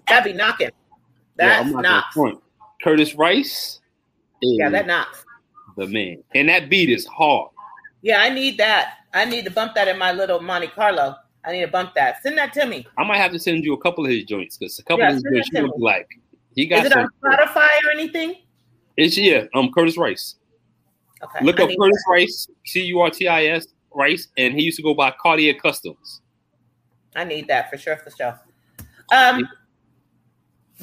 That 0.07 0.23
be 0.23 0.33
knocking. 0.33 0.71
Yeah, 1.39 1.57
That's 1.57 1.59
I'm 1.59 1.71
not 1.71 1.85
gonna 1.87 2.01
knocks. 2.01 2.13
front. 2.13 2.39
Curtis 2.83 3.15
Rice 3.15 3.47
is 3.75 3.78
Yeah, 4.41 4.69
that 4.69 4.87
knocks. 4.87 5.25
the 5.77 5.87
man. 5.87 6.23
And 6.35 6.49
that 6.49 6.69
beat 6.69 6.89
is 6.89 7.05
hard. 7.05 7.51
Yeah, 8.01 8.21
I 8.21 8.29
need 8.29 8.57
that. 8.57 8.95
I 9.13 9.25
need 9.25 9.43
to 9.45 9.51
bump 9.51 9.75
that 9.75 9.87
in 9.87 9.97
my 9.97 10.11
little 10.11 10.39
Monte 10.41 10.67
Carlo. 10.67 11.15
I 11.45 11.51
need 11.53 11.61
to 11.61 11.67
bump 11.67 11.93
that. 11.95 12.21
Send 12.21 12.37
that 12.37 12.53
to 12.53 12.65
me. 12.65 12.85
I 12.97 13.03
might 13.03 13.17
have 13.17 13.31
to 13.31 13.39
send 13.39 13.63
you 13.63 13.73
a 13.73 13.77
couple 13.81 14.05
of 14.05 14.11
his 14.11 14.23
joints 14.25 14.57
because 14.57 14.77
a 14.79 14.83
couple 14.83 14.99
Yeah, 15.03 15.09
of 15.09 15.13
his 15.15 15.23
joints 15.23 15.49
that 15.51 15.61
you 15.61 15.67
to 15.67 15.73
like. 15.77 16.07
He 16.55 16.65
got 16.67 16.85
Is 16.85 16.91
it 16.91 16.97
on 16.97 17.07
Spotify 17.23 17.69
or 17.85 17.91
anything? 17.91 18.35
It's 18.97 19.17
yeah, 19.17 19.45
um 19.55 19.71
Curtis 19.71 19.97
Rice. 19.97 20.35
Okay. 21.23 21.43
Look 21.45 21.59
I 21.59 21.63
up 21.63 21.69
Curtis 21.79 22.03
Rice, 22.09 22.47
C 22.65 22.83
U 22.85 22.99
R 22.99 23.09
T 23.09 23.27
I 23.27 23.45
S 23.45 23.67
Rice, 23.93 24.27
and 24.37 24.53
he 24.53 24.61
used 24.63 24.77
to 24.77 24.83
go 24.83 24.93
by 24.93 25.11
Cartier 25.21 25.53
Customs. 25.53 26.21
I 27.15 27.23
need 27.23 27.47
that 27.47 27.69
for 27.69 27.77
sure 27.77 27.97
for 27.97 28.11
sure. 28.11 28.39
Um, 29.11 29.47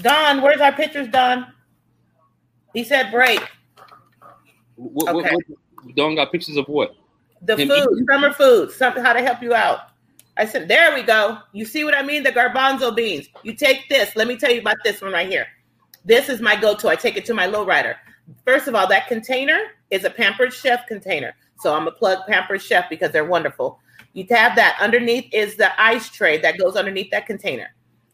Don, 0.00 0.42
where's 0.42 0.60
our 0.60 0.72
pictures, 0.72 1.08
Don? 1.08 1.46
He 2.76 2.84
said 2.84 3.10
break. 3.10 3.40
What, 4.74 5.14
what, 5.14 5.24
Okay. 5.24 5.34
what, 5.34 5.96
Don 5.96 6.14
got 6.14 6.30
pictures 6.30 6.58
of 6.58 6.66
what? 6.66 6.94
The 7.40 7.56
Him 7.56 7.68
food, 7.68 7.88
eating? 7.92 8.06
summer 8.06 8.34
food, 8.34 8.70
something 8.70 9.02
how 9.02 9.14
to 9.14 9.22
help 9.22 9.40
you 9.42 9.54
out. 9.54 9.78
I 10.36 10.44
said, 10.44 10.68
there 10.68 10.94
we 10.94 11.02
go. 11.02 11.38
You 11.54 11.64
see 11.64 11.84
what 11.84 11.96
I 11.96 12.02
mean? 12.02 12.22
The 12.22 12.32
garbanzo 12.32 12.94
beans. 12.94 13.28
You 13.42 13.54
take 13.54 13.88
this. 13.88 14.14
Let 14.14 14.28
me 14.28 14.36
tell 14.36 14.50
you 14.52 14.60
about 14.60 14.76
this 14.84 15.00
one 15.00 15.12
right 15.12 15.26
here. 15.26 15.46
This 16.04 16.28
is 16.28 16.42
my 16.42 16.54
go-to. 16.54 16.90
I 16.90 16.96
take 16.96 17.16
it 17.16 17.24
to 17.26 17.34
my 17.34 17.48
lowrider. 17.48 17.94
First 18.44 18.68
of 18.68 18.74
all, 18.74 18.86
that 18.88 19.08
container 19.08 19.58
is 19.90 20.04
a 20.04 20.10
Pampered 20.10 20.52
Chef 20.52 20.86
container. 20.86 21.34
So 21.60 21.74
I'm 21.74 21.88
a 21.88 21.92
plug 21.92 22.26
Pampered 22.28 22.60
Chef 22.60 22.90
because 22.90 23.10
they're 23.10 23.24
wonderful. 23.24 23.80
You 24.12 24.26
have 24.28 24.54
that. 24.56 24.76
Underneath 24.82 25.32
is 25.32 25.56
the 25.56 25.80
ice 25.80 26.10
tray 26.10 26.36
that 26.42 26.58
goes 26.58 26.76
underneath 26.76 27.10
that 27.12 27.24
container. 27.24 27.68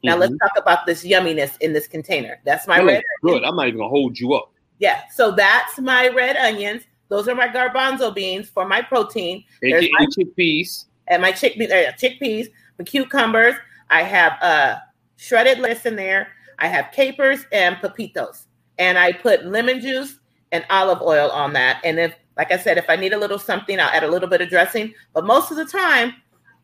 Now 0.05 0.17
let's 0.17 0.33
mm-hmm. 0.33 0.39
talk 0.39 0.53
about 0.57 0.87
this 0.87 1.05
yumminess 1.05 1.57
in 1.61 1.73
this 1.73 1.87
container. 1.87 2.41
That's 2.45 2.67
my 2.67 2.79
That 2.79 2.87
red. 2.87 3.03
good. 3.23 3.45
I'm 3.45 3.57
not 3.57 3.69
even 3.69 3.79
gonna 3.79 3.89
hold 3.91 4.19
you 4.19 4.35
up. 4.35 4.52
Yeah. 4.83 5.03
So 5.13 5.31
that's 5.31 5.79
my 5.79 6.09
red 6.09 6.37
onions. 6.37 6.83
Those 7.09 7.29
are 7.29 7.37
my 7.37 7.47
garbanzo 7.47 8.13
beans 8.13 8.49
for 8.49 8.67
my 8.67 8.83
protein. 8.83 9.45
There's 9.61 9.87
my 9.93 10.07
chickpeas. 10.07 10.87
and 11.07 11.23
my 11.23 11.31
chickpeas, 11.31 11.71
uh, 11.71 11.93
chickpeas, 11.93 12.49
the 12.79 12.85
cucumbers. 12.85 13.55
I 13.91 14.03
have 14.03 14.33
uh, 14.43 14.79
shredded 15.17 15.61
lettuce 15.61 15.87
in 15.87 15.95
there. 15.95 16.33
I 16.59 16.67
have 16.67 16.91
capers 16.91 17.47
and 17.53 17.77
pepitas, 17.77 18.47
and 18.79 18.99
I 18.99 19.13
put 19.13 19.47
lemon 19.47 19.81
juice 19.81 20.19
and 20.51 20.65
olive 20.69 21.01
oil 21.01 21.31
on 21.31 21.53
that. 21.53 21.81
And 21.85 22.01
if, 22.01 22.15
like 22.37 22.51
I 22.51 22.59
said, 22.59 22.77
if 22.77 22.91
I 22.91 22.97
need 22.97 23.13
a 23.13 23.19
little 23.19 23.39
something, 23.39 23.79
I'll 23.79 23.89
add 23.89 24.03
a 24.03 24.11
little 24.11 24.29
bit 24.29 24.41
of 24.41 24.49
dressing. 24.49 24.95
But 25.13 25.25
most 25.25 25.53
of 25.53 25.57
the 25.57 25.65
time, 25.65 26.15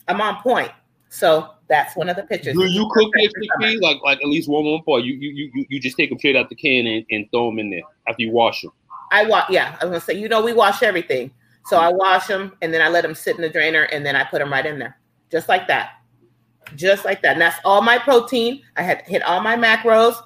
I'm 0.09 0.21
on 0.21 0.43
point. 0.43 0.73
So 1.11 1.51
that's 1.69 1.97
one 1.97 2.09
of 2.09 2.17
the 2.17 2.23
pictures. 2.23 2.55
Do 2.55 2.65
you 2.65 2.89
cook 2.93 3.13
Perfect 3.13 3.47
summer. 3.61 3.73
like 3.81 3.99
like 4.03 4.21
at 4.21 4.29
least 4.29 4.49
one 4.49 4.65
one 4.65 4.83
part? 4.83 5.05
You 5.05 5.15
you 5.15 5.51
you 5.53 5.67
you 5.69 5.81
just 5.81 5.97
take 5.97 6.11
them 6.11 6.19
straight 6.19 6.37
out 6.37 6.49
the 6.49 6.55
can 6.55 6.87
and, 6.87 7.05
and 7.11 7.31
throw 7.31 7.51
them 7.51 7.59
in 7.59 7.71
there 7.71 7.83
after 8.07 8.23
you 8.23 8.31
wash 8.31 8.63
them. 8.63 8.73
I 9.11 9.25
wash. 9.25 9.49
Yeah, 9.51 9.77
I 9.81 9.85
was 9.85 9.91
gonna 9.93 10.01
say. 10.01 10.15
You 10.15 10.29
know, 10.29 10.43
we 10.43 10.53
wash 10.53 10.83
everything. 10.83 11.31
So 11.67 11.77
I 11.79 11.93
wash 11.93 12.27
them 12.27 12.57
and 12.63 12.73
then 12.73 12.81
I 12.81 12.89
let 12.89 13.03
them 13.03 13.15
sit 13.15 13.37
in 13.37 13.43
the 13.43 13.49
drainer 13.51 13.83
and 13.85 14.05
then 14.05 14.17
I 14.17 14.25
put 14.25 14.39
them 14.39 14.51
right 14.51 14.65
in 14.65 14.79
there, 14.79 14.99
just 15.31 15.51
like 15.51 15.69
that, 15.69 15.91
just 16.77 17.05
like 17.05 17.21
that. 17.21 17.33
And 17.33 17.41
that's 17.43 17.59
all 17.63 17.83
my 17.83 17.99
protein. 17.99 18.63
I 18.77 18.83
had 18.83 19.03
hit 19.03 19.23
all 19.23 19.43
my 19.43 19.55
macros. 19.55 20.17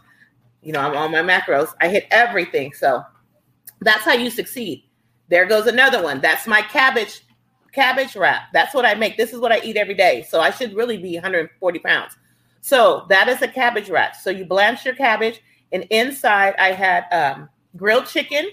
You 0.63 0.73
know, 0.73 0.79
I'm 0.79 0.97
on 0.97 1.11
my 1.11 1.23
macros. 1.23 1.75
I 1.81 1.89
hit 1.89 2.07
everything. 2.13 2.73
So 2.73 3.03
that's 3.81 4.05
how 4.05 4.13
you 4.13 4.31
succeed. 4.31 4.85
There 5.29 5.45
goes 5.45 5.67
another 5.67 6.01
one. 6.01 6.21
That's 6.21 6.47
my 6.47 6.63
cabbage 6.63 7.25
cabbage 7.73 8.17
wrap. 8.17 8.43
That's 8.53 8.75
what 8.75 8.85
I 8.85 8.95
make. 8.95 9.17
This 9.17 9.33
is 9.33 9.41
what 9.41 9.53
I 9.53 9.61
eat 9.61 9.77
every 9.77 9.95
day. 9.95 10.25
So 10.29 10.41
I 10.41 10.51
should 10.51 10.75
really 10.75 10.99
be 10.99 11.15
140 11.15 11.79
pounds. 11.81 12.17
So 12.61 13.07
that 13.09 13.29
is 13.29 13.43
a 13.43 13.49
cabbage 13.49 13.91
wrap. 13.91 14.15
So 14.17 14.31
you 14.31 14.45
blanch 14.45 14.85
your 14.85 14.95
cabbage, 14.95 15.41
and 15.73 15.85
inside 15.91 16.55
I 16.59 16.73
had 16.73 17.05
um, 17.13 17.49
grilled 17.77 18.07
chicken, 18.07 18.51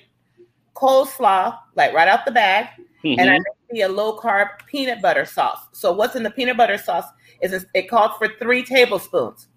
coleslaw, 0.75 1.57
like 1.75 1.93
right 1.93 2.07
out 2.07 2.25
the 2.25 2.31
bag, 2.31 2.67
and 3.03 3.29
I 3.29 3.37
Mhm. 3.39 3.43
be 3.71 3.81
a 3.81 3.89
low 3.89 4.17
carb 4.17 4.49
peanut 4.65 5.01
butter 5.01 5.25
sauce. 5.25 5.59
So 5.73 5.91
what's 5.91 6.15
in 6.15 6.23
the 6.23 6.31
peanut 6.31 6.57
butter 6.57 6.77
sauce 6.77 7.05
is 7.41 7.65
it, 7.73 7.89
called 7.89 8.17
for 8.17 8.27
three 8.39 8.63
tablespoons. 8.63 9.47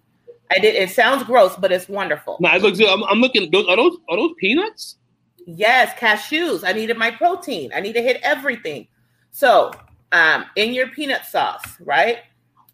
I 0.51 0.59
did. 0.59 0.75
It 0.75 0.91
sounds 0.91 1.23
gross, 1.23 1.55
but 1.55 1.71
it's 1.71 1.89
wonderful. 1.89 2.37
Now 2.39 2.55
it 2.55 2.61
looks 2.61 2.77
good. 2.77 2.89
I'm, 2.89 3.03
I'm 3.05 3.19
looking. 3.19 3.49
Those, 3.49 3.65
are 3.67 3.75
those 3.75 3.97
are 4.09 4.17
those 4.17 4.33
peanuts? 4.37 4.97
Yes, 5.45 5.97
cashews. 5.97 6.63
I 6.63 6.73
needed 6.73 6.97
my 6.97 7.11
protein. 7.11 7.71
I 7.75 7.79
need 7.81 7.93
to 7.93 8.01
hit 8.01 8.19
everything. 8.21 8.87
So, 9.33 9.71
um, 10.11 10.45
in 10.55 10.73
your 10.75 10.87
peanut 10.89 11.25
sauce, 11.25 11.65
right? 11.79 12.19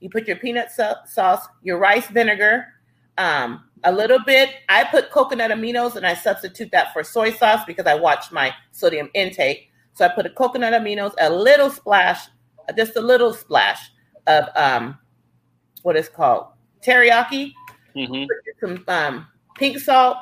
You 0.02 0.10
put 0.10 0.28
your 0.28 0.36
peanut 0.36 0.72
sa- 0.72 1.06
sauce, 1.06 1.48
your 1.64 1.78
rice 1.80 2.08
vinegar, 2.08 2.66
um, 3.18 3.64
a 3.86 3.92
little 3.92 4.20
bit. 4.26 4.50
I 4.68 4.84
put 4.84 5.10
coconut 5.10 5.52
aminos 5.52 5.96
and 5.96 6.06
I 6.06 6.14
substitute 6.14 6.70
that 6.72 6.92
for 6.92 7.02
soy 7.02 7.32
sauce 7.32 7.64
because 7.66 7.86
I 7.86 7.96
watch 7.96 8.30
my 8.34 8.54
sodium 8.72 9.10
intake. 9.14 9.70
So 9.94 10.06
I 10.06 10.10
put 10.10 10.26
a 10.26 10.30
coconut 10.30 10.74
aminos, 10.74 11.14
a 11.20 11.30
little 11.32 11.70
splash, 11.70 12.28
just 12.76 12.98
a 12.98 13.02
little 13.02 13.34
splash 13.34 13.80
of 14.28 14.50
um, 14.58 14.98
what 15.84 15.96
is 15.96 16.10
called 16.10 16.48
teriyaki, 16.86 17.54
Mm-hmm. 17.96 18.26
some 18.60 18.84
um, 18.90 19.28
pink 19.56 19.80
salt. 19.80 20.18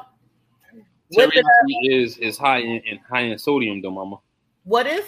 Whip 1.10 1.32
it 1.34 1.40
up. 1.40 1.46
Teriyaki 1.68 2.04
is 2.04 2.18
is 2.20 2.38
high 2.38 2.60
in, 2.60 2.82
in 2.86 3.00
high 3.10 3.22
in 3.22 3.38
sodium, 3.40 3.82
though, 3.82 3.90
Mama. 3.92 4.18
What 4.64 4.86
is? 4.86 5.04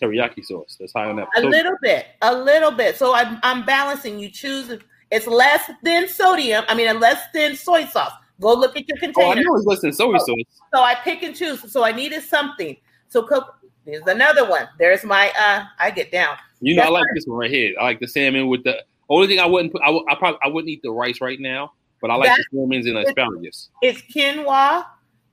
Teriyaki 0.00 0.44
sauce. 0.44 0.76
That's 0.78 0.92
high 0.92 1.06
on 1.06 1.16
that. 1.16 1.28
A 1.36 1.40
sodium. 1.40 1.50
little 1.52 1.76
bit, 1.82 2.06
a 2.22 2.34
little 2.34 2.70
bit. 2.72 2.96
So 2.96 3.14
I'm 3.14 3.38
I'm 3.42 3.64
balancing. 3.64 4.18
You 4.18 4.28
choose. 4.30 4.72
It's 5.10 5.26
less 5.26 5.70
than 5.82 6.08
sodium. 6.08 6.64
I 6.68 6.74
mean, 6.74 6.88
a 6.88 6.94
less 6.94 7.22
than 7.32 7.54
soy 7.56 7.84
sauce. 7.86 8.12
Go 8.40 8.54
look 8.54 8.76
at 8.76 8.88
your 8.88 8.98
container. 8.98 9.28
Oh, 9.28 9.30
I 9.30 9.34
know 9.34 9.54
it's 9.56 9.66
less 9.66 9.80
than 9.80 9.92
soy 9.92 10.16
sauce. 10.18 10.38
So 10.74 10.82
I 10.82 10.96
pick 10.96 11.22
and 11.22 11.36
choose. 11.36 11.70
So 11.70 11.84
I 11.84 11.92
needed 11.92 12.22
something. 12.22 12.76
So 13.08 13.22
cook. 13.22 13.54
There's 13.86 14.06
another 14.06 14.48
one. 14.48 14.66
There's 14.78 15.04
my. 15.04 15.30
uh 15.38 15.64
I 15.78 15.90
get 15.90 16.10
down. 16.10 16.36
You 16.60 16.74
know, 16.74 16.82
I 16.82 16.84
That's 16.86 16.92
like 16.94 17.04
this 17.14 17.24
one 17.26 17.38
right 17.38 17.50
here. 17.50 17.74
I 17.78 17.84
like 17.84 18.00
the 18.00 18.08
salmon 18.08 18.48
with 18.48 18.64
the. 18.64 18.82
Only 19.10 19.26
thing 19.26 19.38
I 19.38 19.44
wouldn't 19.44 19.70
put, 19.70 19.82
I, 19.84 19.90
would- 19.90 20.04
I 20.08 20.14
probably 20.14 20.38
I 20.42 20.48
wouldn't 20.48 20.70
eat 20.70 20.80
the 20.82 20.90
rice 20.90 21.20
right 21.20 21.38
now, 21.38 21.72
but 22.00 22.10
I 22.10 22.14
like 22.16 22.30
That- 22.30 22.38
the 22.50 22.58
salmon 22.58 22.88
and 22.88 22.96
asparagus. 23.06 23.68
It's 23.82 24.00
quinoa 24.00 24.86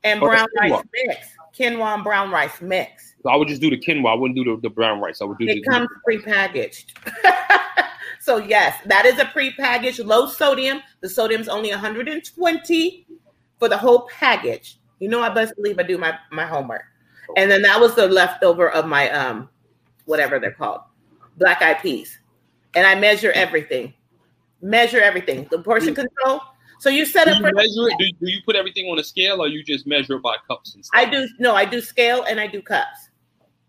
and 0.04 0.22
Oh, 0.22 0.26
brown 0.28 0.46
quinoa. 0.60 0.72
rice 0.72 0.84
mix. 0.94 1.28
Quinoa 1.62 1.96
and 1.96 2.04
brown 2.04 2.32
rice 2.32 2.62
mix. 2.62 3.16
So 3.24 3.30
I 3.30 3.36
would 3.36 3.48
just 3.48 3.62
do 3.62 3.70
the 3.70 3.78
quinoa. 3.78 4.12
I 4.12 4.16
wouldn't 4.16 4.36
do 4.36 4.44
the, 4.44 4.62
the 4.62 4.70
brown 4.70 5.00
rice. 5.00 5.22
I 5.22 5.26
would 5.26 5.38
do 5.38 5.46
It 5.48 5.56
the. 5.56 5.64
comes 5.64 5.88
prepackaged. 6.08 6.86
so 8.20 8.38
yes, 8.38 8.78
that 8.86 9.06
is 9.06 9.20
a 9.20 9.26
prepackaged 9.26 10.04
low 10.06 10.28
sodium. 10.28 10.82
The 11.02 11.10
sodium's 11.10 11.48
only 11.48 11.70
120 11.70 13.08
for 13.60 13.70
the 13.70 13.78
whole 13.78 14.08
package. 14.08 14.80
You 15.00 15.10
know, 15.10 15.22
I 15.22 15.30
best 15.30 15.56
believe 15.56 15.80
I 15.80 15.84
do 15.84 15.98
my 15.98 16.18
my 16.32 16.46
homework. 16.46 16.84
And 17.38 17.50
then 17.50 17.62
that 17.62 17.80
was 17.80 17.96
the 17.96 18.08
leftover 18.08 18.70
of 18.70 18.88
my 18.88 19.10
um 19.12 19.50
whatever 20.06 20.40
they're 20.40 20.52
called, 20.52 20.82
black 21.38 21.62
eyed 21.62 21.80
peas. 21.80 22.20
And 22.74 22.88
I 22.88 22.96
measure 22.96 23.32
everything. 23.34 23.94
Measure 24.62 25.00
everything. 25.00 25.48
The 25.52 25.60
portion 25.60 25.94
control. 25.94 26.42
So 26.82 26.90
you 26.90 27.06
set 27.06 27.26
do 27.26 27.32
up 27.34 27.38
you 27.38 27.44
for 27.44 27.54
measure 27.54 27.90
it? 27.90 27.98
Do, 28.00 28.26
do 28.26 28.32
you 28.32 28.40
put 28.44 28.56
everything 28.56 28.88
on 28.88 28.98
a 28.98 29.04
scale, 29.04 29.40
or 29.40 29.48
you 29.48 29.64
just 29.64 29.86
measure 29.86 30.16
it 30.16 30.24
by 30.24 30.38
cups 30.48 30.74
and 30.74 30.84
stuff? 30.84 31.00
I 31.00 31.08
do 31.08 31.28
no, 31.38 31.54
I 31.54 31.64
do 31.64 31.80
scale 31.80 32.24
and 32.24 32.40
I 32.40 32.48
do 32.48 32.60
cups. 32.60 33.10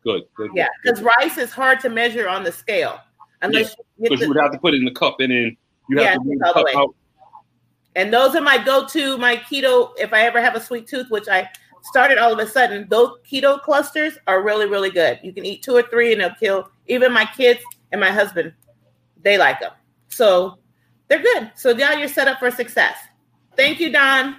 Good, 0.03 0.23
good. 0.35 0.51
Yeah, 0.55 0.69
because 0.83 1.03
rice 1.03 1.37
is 1.37 1.51
hard 1.51 1.79
to 1.81 1.91
measure 1.91 2.27
on 2.27 2.43
the 2.43 2.51
scale 2.51 3.01
unless 3.43 3.77
you 3.99 4.09
because 4.09 4.09
get 4.09 4.11
you 4.13 4.17
the, 4.17 4.29
would 4.29 4.43
have 4.43 4.53
to 4.53 4.59
put 4.59 4.73
it 4.73 4.79
in 4.79 4.87
the 4.87 4.93
cup, 4.93 5.17
and 5.21 5.31
then 5.31 5.55
you 5.91 6.01
Yeah, 6.01 6.13
have 6.13 6.15
to 6.15 6.25
move 6.25 6.39
the 6.39 6.53
cup 6.55 6.67
out. 6.75 6.95
And 7.97 8.11
those 8.11 8.35
are 8.35 8.41
my 8.41 8.57
go-to, 8.57 9.19
my 9.19 9.37
keto. 9.37 9.91
If 9.99 10.15
I 10.15 10.23
ever 10.23 10.41
have 10.41 10.55
a 10.55 10.61
sweet 10.61 10.87
tooth, 10.87 11.11
which 11.11 11.29
I 11.29 11.51
started 11.83 12.17
all 12.17 12.33
of 12.33 12.39
a 12.39 12.49
sudden, 12.49 12.87
those 12.89 13.19
keto 13.31 13.61
clusters 13.61 14.17
are 14.27 14.43
really, 14.43 14.65
really 14.65 14.91
good. 14.91 15.21
You 15.23 15.35
can 15.35 15.45
eat 15.45 15.63
two 15.63 15.77
or 15.77 15.83
three, 15.83 16.13
and 16.13 16.23
they'll 16.23 16.35
kill 16.37 16.71
even 16.87 17.13
my 17.13 17.27
kids 17.37 17.61
and 17.93 18.01
my 18.01 18.11
husband. 18.11 18.55
They 19.23 19.37
like 19.37 19.61
them, 19.61 19.73
so 20.09 20.57
they're 21.13 21.23
good. 21.23 21.51
So 21.57 21.73
now 21.73 21.93
you're 21.93 22.09
set 22.09 22.27
up 22.27 22.39
for 22.39 22.51
success. 22.51 22.97
Thank 23.55 23.81
you, 23.81 23.93
Don. 23.93 24.37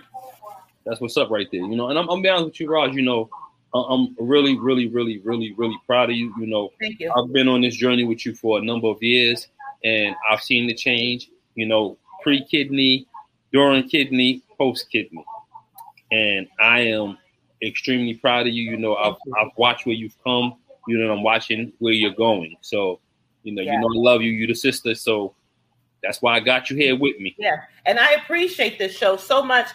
That's 0.86 1.00
what's 1.00 1.16
up 1.18 1.30
right 1.30 1.48
there. 1.52 1.62
You 1.62 1.76
know, 1.76 1.90
and 1.90 2.00
I'm, 2.00 2.10
I'm 2.10 2.22
be 2.24 2.30
honest 2.30 2.46
with 2.46 2.60
you, 2.62 2.72
Raj. 2.72 2.96
You 2.96 3.04
know, 3.04 3.30
I'm 3.76 4.16
really, 4.20 4.58
really, 4.58 4.88
really, 4.88 5.20
really, 5.20 5.54
really 5.54 5.78
proud 5.86 6.10
of 6.10 6.16
you. 6.16 6.34
You 6.40 6.48
know, 6.48 6.72
Thank 6.82 7.00
you. 7.00 7.14
I've 7.16 7.32
been 7.32 7.48
on 7.48 7.62
this 7.62 7.76
journey 7.76 8.06
with 8.06 8.26
you 8.26 8.34
for 8.34 8.58
a 8.58 8.62
number 8.62 8.88
of 8.88 9.02
years, 9.04 9.48
and 9.84 10.16
I've 10.30 10.42
seen 10.42 10.66
the 10.66 10.74
change. 10.74 11.30
You 11.54 11.68
know, 11.68 11.96
pre-kidney, 12.24 13.06
during 13.52 13.88
kidney, 13.88 14.42
post-kidney, 14.58 15.24
and 16.12 16.48
I 16.60 16.80
am 16.80 17.20
extremely 17.62 18.16
proud 18.16 18.48
of 18.48 18.54
you. 18.54 18.64
You 18.72 18.78
know, 18.78 18.96
I've 18.96 19.16
I've 19.40 19.52
watched 19.58 19.86
where 19.86 19.96
you've 19.96 20.18
come. 20.24 20.56
You 20.88 20.98
know, 20.98 21.14
I'm 21.14 21.22
watching 21.22 21.72
where 21.78 21.94
you're 21.94 22.16
going. 22.16 22.56
So, 22.62 23.00
you 23.44 23.54
know, 23.54 23.62
Yeah. 23.62 23.74
you 23.74 23.80
know, 23.80 23.88
I 23.88 24.12
love 24.12 24.22
you. 24.24 24.32
You're 24.32 24.48
the 24.48 24.56
sister. 24.56 24.96
So 24.96 25.36
that's 26.04 26.22
why 26.22 26.36
I 26.36 26.40
got 26.42 26.70
you 26.70 26.76
here 26.76 26.96
with 26.96 27.20
me. 27.20 27.36
Yeah, 27.40 27.58
and 27.86 28.00
I 28.00 28.12
appreciate 28.14 28.78
this 28.78 28.96
show 28.96 29.16
so 29.18 29.42
much. 29.42 29.70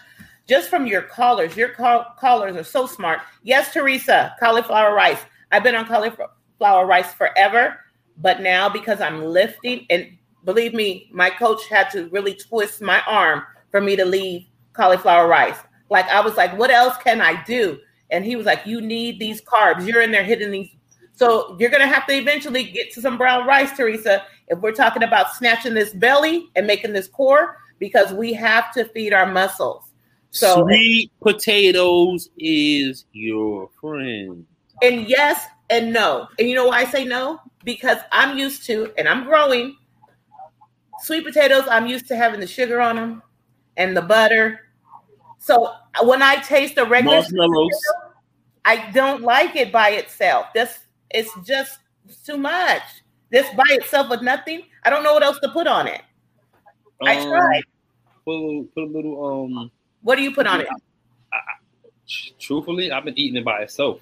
Just 0.47 0.69
from 0.69 0.87
your 0.87 1.01
callers, 1.01 1.55
your 1.57 1.69
call- 1.69 2.15
callers 2.17 2.55
are 2.55 2.63
so 2.63 2.87
smart. 2.87 3.19
Yes, 3.43 3.73
Teresa, 3.73 4.35
cauliflower 4.39 4.95
rice. 4.95 5.21
I've 5.51 5.63
been 5.63 5.75
on 5.75 5.85
cauliflower 5.85 6.85
rice 6.85 7.13
forever, 7.13 7.79
but 8.17 8.41
now 8.41 8.69
because 8.69 9.01
I'm 9.01 9.23
lifting, 9.23 9.85
and 9.89 10.07
believe 10.45 10.73
me, 10.73 11.09
my 11.11 11.29
coach 11.29 11.67
had 11.67 11.89
to 11.91 12.07
really 12.09 12.33
twist 12.33 12.81
my 12.81 13.01
arm 13.07 13.43
for 13.71 13.81
me 13.81 13.95
to 13.95 14.05
leave 14.05 14.45
cauliflower 14.73 15.27
rice. 15.27 15.57
Like 15.89 16.07
I 16.07 16.21
was 16.21 16.37
like, 16.37 16.57
what 16.57 16.71
else 16.71 16.97
can 16.97 17.21
I 17.21 17.43
do? 17.43 17.79
And 18.11 18.25
he 18.25 18.35
was 18.35 18.45
like, 18.45 18.65
you 18.65 18.81
need 18.81 19.19
these 19.19 19.41
carbs. 19.41 19.87
You're 19.87 20.01
in 20.01 20.11
there 20.11 20.23
hitting 20.23 20.51
these. 20.51 20.69
So 21.13 21.57
you're 21.59 21.69
gonna 21.69 21.87
have 21.87 22.07
to 22.07 22.13
eventually 22.13 22.63
get 22.63 22.91
to 22.93 23.01
some 23.01 23.17
brown 23.17 23.45
rice, 23.45 23.75
Teresa, 23.75 24.23
if 24.49 24.59
we're 24.59 24.73
talking 24.73 25.03
about 25.03 25.33
snatching 25.33 25.73
this 25.73 25.91
belly 25.93 26.49
and 26.55 26.67
making 26.67 26.93
this 26.93 27.07
core, 27.07 27.57
because 27.77 28.11
we 28.13 28.33
have 28.33 28.73
to 28.73 28.85
feed 28.85 29.13
our 29.13 29.25
muscles. 29.25 29.85
So 30.31 30.63
Sweet 30.63 31.11
potatoes 31.21 32.29
is 32.37 33.05
your 33.13 33.69
friend. 33.79 34.45
and 34.83 35.07
yes 35.07 35.45
and 35.69 35.93
no. 35.93 36.27
And 36.37 36.49
you 36.49 36.55
know 36.55 36.67
why 36.67 36.79
I 36.79 36.85
say 36.85 37.05
no? 37.05 37.39
Because 37.63 37.97
I'm 38.11 38.37
used 38.37 38.65
to, 38.67 38.91
and 38.97 39.07
I'm 39.07 39.23
growing. 39.23 39.75
Sweet 41.01 41.23
potatoes, 41.23 41.63
I'm 41.69 41.87
used 41.87 42.07
to 42.07 42.15
having 42.15 42.39
the 42.39 42.47
sugar 42.47 42.81
on 42.81 42.95
them 42.95 43.23
and 43.77 43.95
the 43.95 44.01
butter. 44.01 44.59
So 45.39 45.65
uh, 45.65 46.05
when 46.05 46.21
I 46.21 46.35
taste 46.37 46.77
a 46.77 46.85
regular 46.85 47.21
sweet 47.23 47.37
Marshmallows. 47.37 47.69
potato, 47.69 48.15
I 48.65 48.91
don't 48.91 49.21
like 49.21 49.55
it 49.55 49.71
by 49.71 49.91
itself. 49.91 50.47
This 50.53 50.79
it's 51.09 51.31
just 51.43 51.79
too 52.25 52.37
much. 52.37 52.83
This 53.31 53.47
by 53.55 53.63
itself 53.69 54.09
with 54.09 54.21
nothing. 54.21 54.63
I 54.83 54.89
don't 54.89 55.03
know 55.03 55.13
what 55.13 55.23
else 55.23 55.39
to 55.41 55.49
put 55.49 55.67
on 55.67 55.87
it. 55.87 56.01
I 57.01 57.17
Um, 57.17 57.29
tried. 57.29 57.63
Put 58.25 58.31
a 58.31 58.39
little, 58.39 58.63
put 58.75 58.83
a 58.83 58.87
little 58.87 59.25
um 59.25 59.71
What 60.01 60.15
do 60.15 60.23
you 60.23 60.33
put 60.33 60.47
on 60.47 60.61
it? 60.61 60.67
tr- 62.07 62.33
truthfully, 62.39 62.91
I've 62.91 63.05
been 63.05 63.17
eating 63.17 63.37
it 63.37 63.45
by 63.45 63.61
itself. 63.61 64.01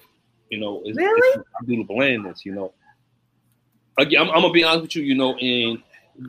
You 0.50 0.58
know, 0.58 0.82
it's, 0.84 0.96
Really? 0.96 1.40
it's, 1.40 1.48
I 1.60 1.64
do 1.66 1.76
the 1.76 1.84
blandness. 1.84 2.44
You 2.44 2.54
know, 2.54 2.72
again, 3.98 4.22
I'm, 4.22 4.28
I'm 4.30 4.40
gonna 4.40 4.52
be 4.52 4.64
honest 4.64 4.82
with 4.82 4.96
you. 4.96 5.02
You 5.04 5.14
know, 5.14 5.36
and 5.36 5.82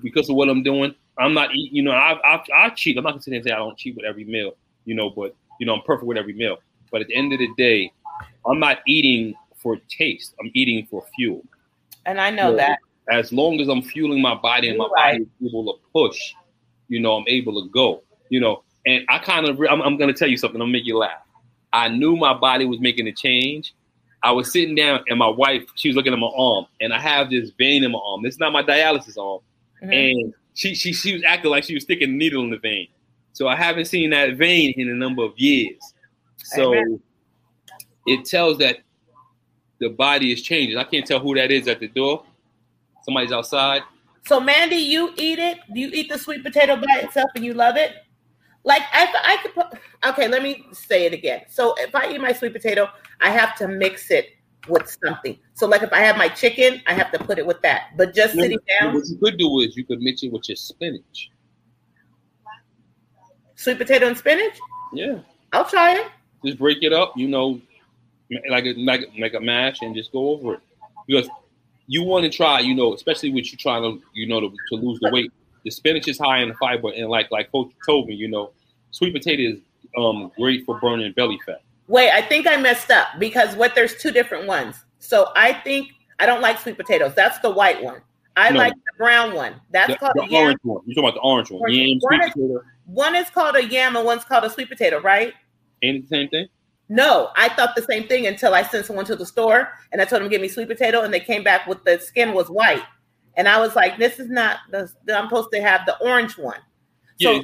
because 0.03 0.29
of 0.29 0.35
what 0.35 0.49
I'm 0.49 0.61
doing, 0.61 0.93
I'm 1.17 1.33
not 1.33 1.55
eating. 1.55 1.75
You 1.77 1.83
know, 1.83 1.91
I 1.91 2.19
I, 2.23 2.43
I 2.55 2.69
cheat. 2.69 2.97
I'm 2.97 3.03
not 3.03 3.11
gonna 3.11 3.21
sit 3.21 3.31
here 3.31 3.39
and 3.39 3.45
say 3.47 3.53
I 3.53 3.57
don't 3.57 3.77
cheat 3.77 3.95
with 3.95 4.05
every 4.05 4.25
meal. 4.25 4.55
You 4.85 4.95
know, 4.95 5.09
but 5.09 5.35
you 5.59 5.65
know, 5.65 5.75
I'm 5.75 5.81
perfect 5.83 6.05
with 6.05 6.17
every 6.17 6.33
meal. 6.33 6.57
But 6.91 7.01
at 7.01 7.07
the 7.07 7.15
end 7.15 7.31
of 7.33 7.39
the 7.39 7.49
day, 7.57 7.91
I'm 8.45 8.59
not 8.59 8.79
eating 8.85 9.35
for 9.55 9.77
taste. 9.89 10.33
I'm 10.39 10.51
eating 10.53 10.85
for 10.89 11.05
fuel. 11.15 11.43
And 12.05 12.19
I 12.19 12.29
know 12.29 12.55
that. 12.55 12.79
As 13.09 13.31
long 13.31 13.59
as 13.59 13.67
I'm 13.67 13.81
fueling 13.81 14.21
my 14.21 14.35
body 14.35 14.69
and 14.69 14.77
my 14.77 14.87
right. 14.95 15.13
body 15.13 15.23
is 15.23 15.47
able 15.51 15.65
to 15.73 15.79
push, 15.91 16.33
you 16.87 16.99
know, 16.99 17.15
I'm 17.15 17.25
able 17.27 17.61
to 17.61 17.69
go. 17.69 18.01
You 18.29 18.39
know, 18.39 18.63
and 18.85 19.03
I 19.09 19.17
kind 19.19 19.47
of, 19.47 19.59
I'm, 19.69 19.81
I'm 19.81 19.97
going 19.97 20.13
to 20.13 20.17
tell 20.17 20.27
you 20.27 20.37
something. 20.37 20.61
I'll 20.61 20.67
make 20.67 20.85
you 20.85 20.97
laugh. 20.97 21.21
I 21.73 21.87
knew 21.87 22.15
my 22.15 22.33
body 22.33 22.65
was 22.65 22.79
making 22.79 23.07
a 23.07 23.11
change. 23.11 23.73
I 24.21 24.31
was 24.31 24.51
sitting 24.51 24.75
down, 24.75 25.01
and 25.07 25.17
my 25.17 25.29
wife, 25.29 25.63
she 25.75 25.87
was 25.87 25.95
looking 25.95 26.11
at 26.11 26.19
my 26.19 26.31
arm, 26.35 26.65
and 26.81 26.93
I 26.93 26.99
have 26.99 27.29
this 27.29 27.51
vein 27.57 27.83
in 27.83 27.91
my 27.91 27.99
arm. 28.03 28.21
This 28.21 28.33
is 28.35 28.39
not 28.39 28.51
my 28.51 28.61
dialysis 28.61 29.17
arm, 29.17 29.39
Mhm. 29.81 29.93
and 29.93 30.33
she, 30.55 30.75
she, 30.75 30.91
she 30.91 31.13
was 31.13 31.23
acting 31.23 31.49
like 31.51 31.63
she 31.63 31.73
was 31.73 31.83
sticking 31.83 32.09
a 32.09 32.11
needle 32.11 32.43
in 32.43 32.49
the 32.49 32.57
vein. 32.57 32.87
So 33.31 33.47
I 33.47 33.55
haven't 33.55 33.85
seen 33.85 34.09
that 34.09 34.35
vein 34.35 34.73
in 34.75 34.89
a 34.89 34.93
number 34.93 35.23
of 35.23 35.31
years. 35.37 35.79
So 36.43 36.73
Amen. 36.73 37.01
it 38.07 38.25
tells 38.25 38.57
that 38.57 38.79
the 39.79 39.89
body 39.89 40.33
is 40.33 40.41
changing. 40.41 40.77
I 40.77 40.83
can't 40.83 41.05
tell 41.05 41.19
who 41.19 41.35
that 41.35 41.49
is 41.51 41.69
at 41.69 41.79
the 41.79 41.87
door. 41.87 42.25
Somebody's 43.09 43.31
outside. 43.31 43.81
So 44.27 44.39
Mandy, 44.39 44.75
you 44.75 45.11
eat 45.17 45.39
it? 45.39 45.57
Do 45.73 45.79
you 45.79 45.89
eat 45.91 46.09
the 46.09 46.19
sweet 46.19 46.43
potato 46.43 46.75
by 46.75 46.99
itself 47.01 47.31
and 47.35 47.43
you 47.43 47.55
love 47.55 47.75
it? 47.75 47.93
Like 48.63 48.83
I, 48.93 49.07
I 49.25 49.37
could 49.41 49.55
put. 49.55 49.65
Okay, 50.05 50.27
let 50.27 50.43
me 50.43 50.63
say 50.73 51.07
it 51.07 51.13
again. 51.13 51.41
So 51.49 51.73
if 51.79 51.95
I 51.95 52.11
eat 52.13 52.21
my 52.21 52.33
sweet 52.33 52.53
potato, 52.53 52.87
I 53.19 53.31
have 53.31 53.55
to 53.57 53.67
mix 53.67 54.11
it 54.11 54.27
with 54.67 54.95
something. 55.03 55.39
So 55.55 55.65
like 55.67 55.81
if 55.81 55.91
I 55.91 56.01
have 56.01 56.17
my 56.17 56.27
chicken, 56.29 56.83
I 56.85 56.93
have 56.93 57.11
to 57.13 57.17
put 57.17 57.39
it 57.39 57.47
with 57.47 57.59
that. 57.63 57.97
But 57.97 58.13
just 58.13 58.35
sitting 58.35 58.59
down, 58.79 58.93
What 58.93 59.07
you 59.07 59.17
could 59.17 59.39
do 59.39 59.61
is 59.61 59.75
you 59.75 59.83
could 59.85 60.01
mix 60.01 60.21
it 60.21 60.31
with 60.31 60.47
your 60.47 60.55
spinach. 60.55 61.31
sweet 63.55 63.79
potato 63.79 64.05
and 64.05 64.15
spinach. 64.17 64.53
Yeah, 64.93 65.17
I'll 65.51 65.65
try 65.67 65.95
it. 65.95 66.07
just 66.45 66.59
break 66.59 66.83
it 66.83 66.93
up. 66.93 67.13
You 67.17 67.27
know, 67.27 67.59
like 68.51 68.65
a 68.65 68.73
like, 68.75 69.09
like 69.17 69.33
a 69.33 69.39
mash, 69.39 69.81
and 69.81 69.95
just 69.95 70.11
go 70.11 70.29
over 70.29 70.53
it. 70.55 70.59
Because 71.07 71.27
you 71.91 72.03
want 72.03 72.23
to 72.23 72.29
try, 72.29 72.59
you 72.59 72.75
know, 72.75 72.93
especially 72.93 73.31
with 73.31 73.51
you 73.51 73.57
trying 73.57 73.81
to, 73.81 73.99
you 74.13 74.27
know, 74.27 74.39
to, 74.39 74.49
to 74.69 74.75
lose 74.75 74.99
the 75.01 75.09
weight. 75.11 75.31
The 75.65 75.71
spinach 75.71 76.07
is 76.07 76.19
high 76.19 76.39
in 76.39 76.49
the 76.49 76.55
fiber, 76.55 76.89
and 76.95 77.09
like 77.09 77.29
like 77.31 77.51
Coach 77.51 77.71
told 77.85 78.07
me, 78.07 78.13
you 78.13 78.27
know, 78.29 78.51
sweet 78.91 79.11
potato 79.13 79.41
is 79.55 79.59
um 79.97 80.31
great 80.37 80.65
for 80.65 80.79
burning 80.79 81.11
belly 81.13 81.39
fat. 81.45 81.61
Wait, 81.87 82.11
I 82.11 82.21
think 82.21 82.45
I 82.47 82.55
messed 82.57 82.91
up 82.91 83.07
because 83.17 83.55
what 83.55 83.73
there's 83.75 83.95
two 83.97 84.11
different 84.11 84.45
ones. 84.47 84.75
So 84.99 85.29
I 85.35 85.53
think 85.53 85.89
I 86.19 86.25
don't 86.27 86.41
like 86.41 86.59
sweet 86.59 86.77
potatoes. 86.77 87.13
That's 87.15 87.39
the 87.39 87.49
white 87.49 87.83
one. 87.83 88.01
I 88.37 88.51
No. 88.51 88.59
like 88.59 88.73
the 88.73 88.93
brown 88.97 89.33
one. 89.33 89.55
That's 89.71 89.91
The, 89.91 89.97
called 89.97 90.13
the 90.15 90.27
yam. 90.29 90.43
orange 90.43 90.59
one. 90.63 90.81
You're 90.85 90.93
talking 90.95 91.09
about 91.09 91.15
the 91.15 91.21
orange 91.27 91.49
one. 91.51 91.73
Yam, 91.73 91.97
One 91.99 92.13
sweet 92.19 92.27
is- 92.27 92.33
potato. 92.33 92.61
One 92.85 93.15
is 93.15 93.29
called 93.31 93.55
a 93.55 93.65
yam 93.65 93.95
and 93.95 94.05
one's 94.05 94.23
called 94.23 94.43
a 94.45 94.49
sweet 94.49 94.69
potato, 94.69 95.01
right? 95.01 95.33
Ain't 95.83 95.97
it 95.97 96.01
the 96.03 96.07
same 96.07 96.29
thing? 96.29 96.47
No, 96.91 97.29
I 97.35 97.49
thought 97.49 97.75
the 97.75 97.83
same 97.83 98.07
thing 98.07 98.25
until 98.25 98.55
I 98.55 98.63
sent 98.63 98.85
someone 98.87 99.05
to 99.05 99.15
the 99.15 99.25
store 99.25 99.69
and 99.91 100.01
I 100.01 100.05
told 100.05 100.21
them 100.21 100.29
to 100.29 100.33
give 100.33 100.41
me 100.41 100.47
sweet 100.47 100.67
potato 100.67 101.01
and 101.03 101.13
they 101.13 101.19
came 101.19 101.43
back 101.43 101.67
with 101.67 101.83
the 101.83 101.99
skin 101.99 102.33
was 102.33 102.49
white. 102.49 102.83
And 103.37 103.47
I 103.47 103.59
was 103.59 103.75
like, 103.75 103.97
this 103.99 104.19
is 104.19 104.27
not 104.29 104.57
the 104.71 104.91
I'm 105.13 105.29
supposed 105.29 105.51
to 105.53 105.61
have 105.61 105.85
the 105.85 105.97
orange 105.99 106.37
one. 106.37 106.57
So 107.21 107.31
Yeah, 107.33 107.41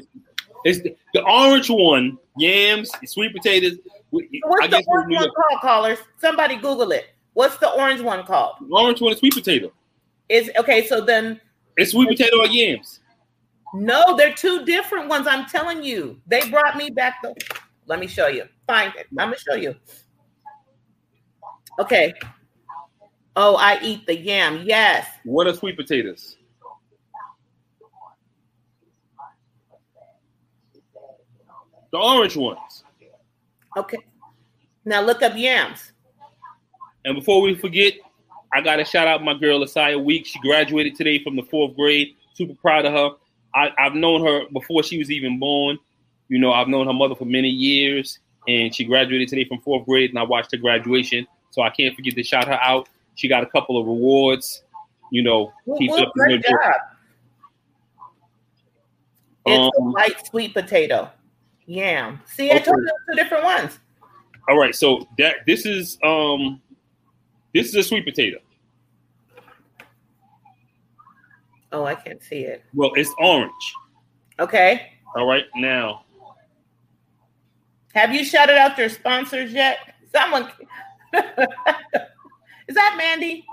it's 0.64 0.82
the, 0.82 0.96
the 1.14 1.22
orange 1.24 1.70
one. 1.70 2.18
Yams, 2.38 2.92
sweet 3.06 3.34
potatoes. 3.34 3.78
what's 4.10 4.28
I 4.64 4.68
the 4.68 4.84
orange 4.88 5.16
one 5.16 5.30
called, 5.30 5.62
callers? 5.62 6.00
Somebody 6.20 6.56
Google 6.56 6.92
it. 6.92 7.06
What's 7.34 7.58
the 7.58 7.70
orange 7.70 8.02
one 8.02 8.26
called? 8.26 8.56
the 8.68 8.76
orange 8.76 9.00
one 9.00 9.14
is 9.14 9.20
sweet 9.20 9.34
potato. 9.34 9.72
Is 10.28 10.50
okay, 10.58 10.88
so 10.88 11.02
then 11.02 11.40
It's 11.78 11.92
sweet 11.92 12.10
potato 12.10 12.40
or 12.40 12.48
yams. 12.48 13.00
no, 13.76 14.18
they're 14.18 14.34
two 14.34 14.66
different 14.66 15.08
ones. 15.08 15.28
I'm 15.28 15.46
telling 15.46 15.84
you. 15.84 16.20
They 16.26 16.50
brought 16.50 16.76
me 16.78 16.90
back 16.90 17.18
the 17.22 17.36
let 17.88 18.00
me 18.00 18.08
show 18.08 18.28
you. 18.28 18.46
Find 18.68 18.94
it. 18.96 19.08
I'm 19.12 19.28
gonna 19.28 19.38
show 19.38 19.56
you. 19.56 19.76
Okay. 21.80 22.14
Oh, 23.36 23.56
I 23.56 23.80
eat 23.82 24.06
the 24.08 24.16
yam. 24.16 24.64
Yes. 24.66 25.08
What 25.26 25.48
are 25.48 25.54
sweet 25.54 25.76
potatoes? 25.76 26.38
The 31.92 31.98
orange 31.98 32.36
ones. 32.36 32.84
Okay. 33.78 33.98
Now 34.86 35.02
look 35.02 35.22
up 35.22 35.34
yams. 35.36 35.92
And 37.04 37.16
before 37.16 37.42
we 37.42 37.56
forget, 37.56 37.94
I 38.54 38.62
got 38.62 38.78
to 38.78 38.86
shout 38.86 39.08
out 39.08 39.24
my 39.24 39.34
girl 39.34 39.60
Asaya 39.64 40.02
Week. 40.02 40.26
She 40.26 40.40
graduated 40.40 40.96
today 40.96 41.24
from 41.24 41.36
the 41.36 41.44
fourth 41.44 41.76
grade. 41.76 42.16
Super 42.34 42.54
proud 42.56 42.86
of 42.86 42.94
her. 42.94 43.10
I, 43.54 43.72
I've 43.78 43.96
known 43.96 44.26
her 44.26 44.50
before 44.52 44.84
she 44.84 44.98
was 44.98 45.12
even 45.12 45.40
born. 45.40 45.78
You 46.28 46.40
know, 46.40 46.52
I've 46.54 46.68
known 46.68 46.88
her 46.88 46.94
mother 46.94 47.16
for 47.16 47.26
many 47.26 47.50
years, 47.50 48.20
and 48.48 48.74
she 48.74 48.84
graduated 48.84 49.28
today 49.28 49.46
from 49.46 49.60
fourth 49.62 49.86
grade, 49.86 50.10
and 50.10 50.20
I 50.20 50.24
watched 50.24 50.52
her 50.52 50.58
graduation. 50.58 51.28
So 51.52 51.62
I 51.62 51.70
can't 51.70 51.96
forget 51.96 52.16
to 52.16 52.24
shout 52.24 52.48
her 52.48 52.60
out. 52.62 52.90
She 53.16 53.28
got 53.28 53.44
a 53.44 53.48
couple 53.48 53.80
of 53.80 53.86
rewards. 53.86 54.64
You 55.12 55.24
know, 55.24 55.54
Woo, 55.66 55.78
keep 55.78 55.92
it 55.92 56.00
up 56.00 56.12
good 56.16 56.44
job. 56.44 56.74
It's 59.46 59.78
a 59.78 59.80
Um, 59.80 59.94
white 59.94 60.26
sweet 60.26 60.54
potato. 60.54 61.12
Yam. 61.68 62.20
See, 62.26 62.52
I 62.52 62.60
told 62.60 62.78
you 62.78 62.92
two 63.10 63.16
different 63.16 63.44
ones. 63.44 63.80
All 64.48 64.58
right, 64.58 64.76
so 64.76 65.08
that 65.18 65.38
this 65.48 65.66
is 65.66 65.98
um 66.04 66.62
this 67.54 67.68
is 67.68 67.76
a 67.76 67.84
sweet 67.84 68.06
potato. 68.06 68.40
Oh, 71.72 71.86
I 71.86 71.96
can't 71.96 72.22
see 72.22 72.42
it. 72.42 72.64
Well, 72.74 72.92
it's 72.96 73.14
orange. 73.20 73.52
Okay. 74.40 74.94
All 75.16 75.28
right, 75.28 75.46
now 75.56 76.05
Have 77.96 78.14
you 78.14 78.24
shouted 78.26 78.58
out 78.58 78.78
your 78.78 78.90
sponsors 78.90 79.54
yet? 79.54 79.78
Someone. 80.12 80.52
Is 81.14 82.76
that 82.76 82.96
Mandy? 82.98 83.46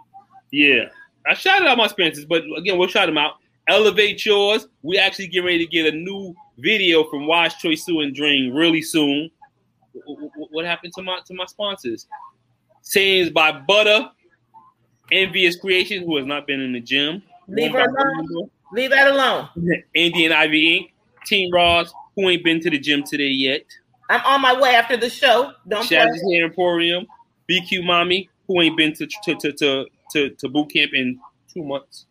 Yeah, 0.51 0.87
I 1.27 1.35
shouted 1.35 1.67
out 1.69 1.79
my 1.79 1.87
sponsors, 1.87 2.25
but 2.25 2.43
again, 2.57 2.77
we'll 2.77 2.89
shout 2.89 3.07
them 3.07 3.19
out. 3.19 3.35
Elevate 3.69 4.25
yours. 4.27 4.67
We 4.83 4.99
actually 4.99 5.29
get 5.29 5.45
ready 5.45 5.59
to 5.59 5.67
get 5.71 5.93
a 5.93 5.97
new 5.97 6.35
video 6.59 7.05
from 7.05 7.27
Wise 7.27 7.55
Choice 7.55 7.85
Sue 7.85 8.01
and 8.01 8.15
Dream 8.15 8.53
really 8.53 8.83
soon. 8.83 9.31
Wh- 9.95 10.27
wh- 10.35 10.53
What 10.53 10.65
happened 10.65 10.93
to 10.97 11.03
my 11.03 11.21
to 11.27 11.35
my 11.35 11.47
sponsors? 11.47 12.07
Sayings 12.83 13.31
by 13.31 13.53
Butter, 13.53 14.11
Envious 15.13 15.57
Creation, 15.57 16.05
who 16.05 16.17
has 16.17 16.27
not 16.27 16.47
been 16.49 16.61
in 16.61 16.73
the 16.73 16.81
gym. 16.81 17.23
Leave 17.47 17.73
her 17.73 17.85
alone. 17.87 18.51
Leave 18.73 18.91
that 18.91 19.07
alone. 19.13 19.49
Indian 19.95 20.33
Ivy 20.33 20.81
Inc. 20.81 21.27
Team 21.27 21.53
Roz, 21.53 21.95
who 22.17 22.29
ain't 22.29 22.43
been 22.43 22.59
to 22.61 22.71
the 22.71 22.79
gym 22.79 23.05
today 23.05 23.29
yet. 23.29 23.65
I'm 24.13 24.21
on 24.27 24.43
my 24.43 24.61
way 24.61 24.75
after 24.75 24.99
the 24.99 25.09
show. 25.09 25.53
Don't. 25.67 25.85
Shazzy's 25.85 26.23
Hair 26.31 26.45
Emporium, 26.45 27.07
BQ 27.51 27.83
Mommy, 27.83 28.29
who 28.47 28.61
ain't 28.61 28.77
been 28.77 28.93
to 28.93 29.07
to 29.07 29.35
to 29.37 29.53
to, 29.53 29.87
to, 30.11 30.29
to 30.29 30.49
boot 30.51 30.71
camp 30.71 30.93
in 30.93 31.19
two 31.53 31.65
months. 31.65 32.05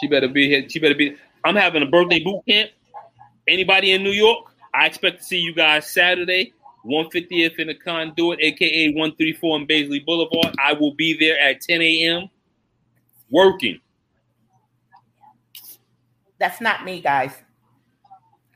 She 0.00 0.06
better 0.06 0.28
be 0.28 0.46
here. 0.46 0.68
She 0.68 0.78
better 0.78 0.94
be. 0.94 1.16
I'm 1.44 1.56
having 1.56 1.82
a 1.82 1.86
birthday 1.86 2.22
boot 2.22 2.42
camp. 2.48 2.70
Anybody 3.48 3.90
in 3.90 4.04
New 4.04 4.12
York? 4.12 4.52
I 4.72 4.86
expect 4.86 5.18
to 5.18 5.24
see 5.24 5.38
you 5.38 5.52
guys 5.52 5.90
Saturday, 5.90 6.52
150th 6.86 7.58
in 7.58 7.66
the 7.66 7.74
Conduit, 7.74 8.38
aka 8.40 8.86
134 8.86 9.54
on 9.56 9.66
Baisley 9.66 10.04
Boulevard. 10.06 10.54
I 10.64 10.74
will 10.74 10.94
be 10.94 11.18
there 11.18 11.40
at 11.40 11.60
10 11.60 11.82
a.m. 11.82 12.30
working. 13.30 13.80
That's 16.38 16.60
not 16.60 16.84
me, 16.84 17.00
guys. 17.00 17.32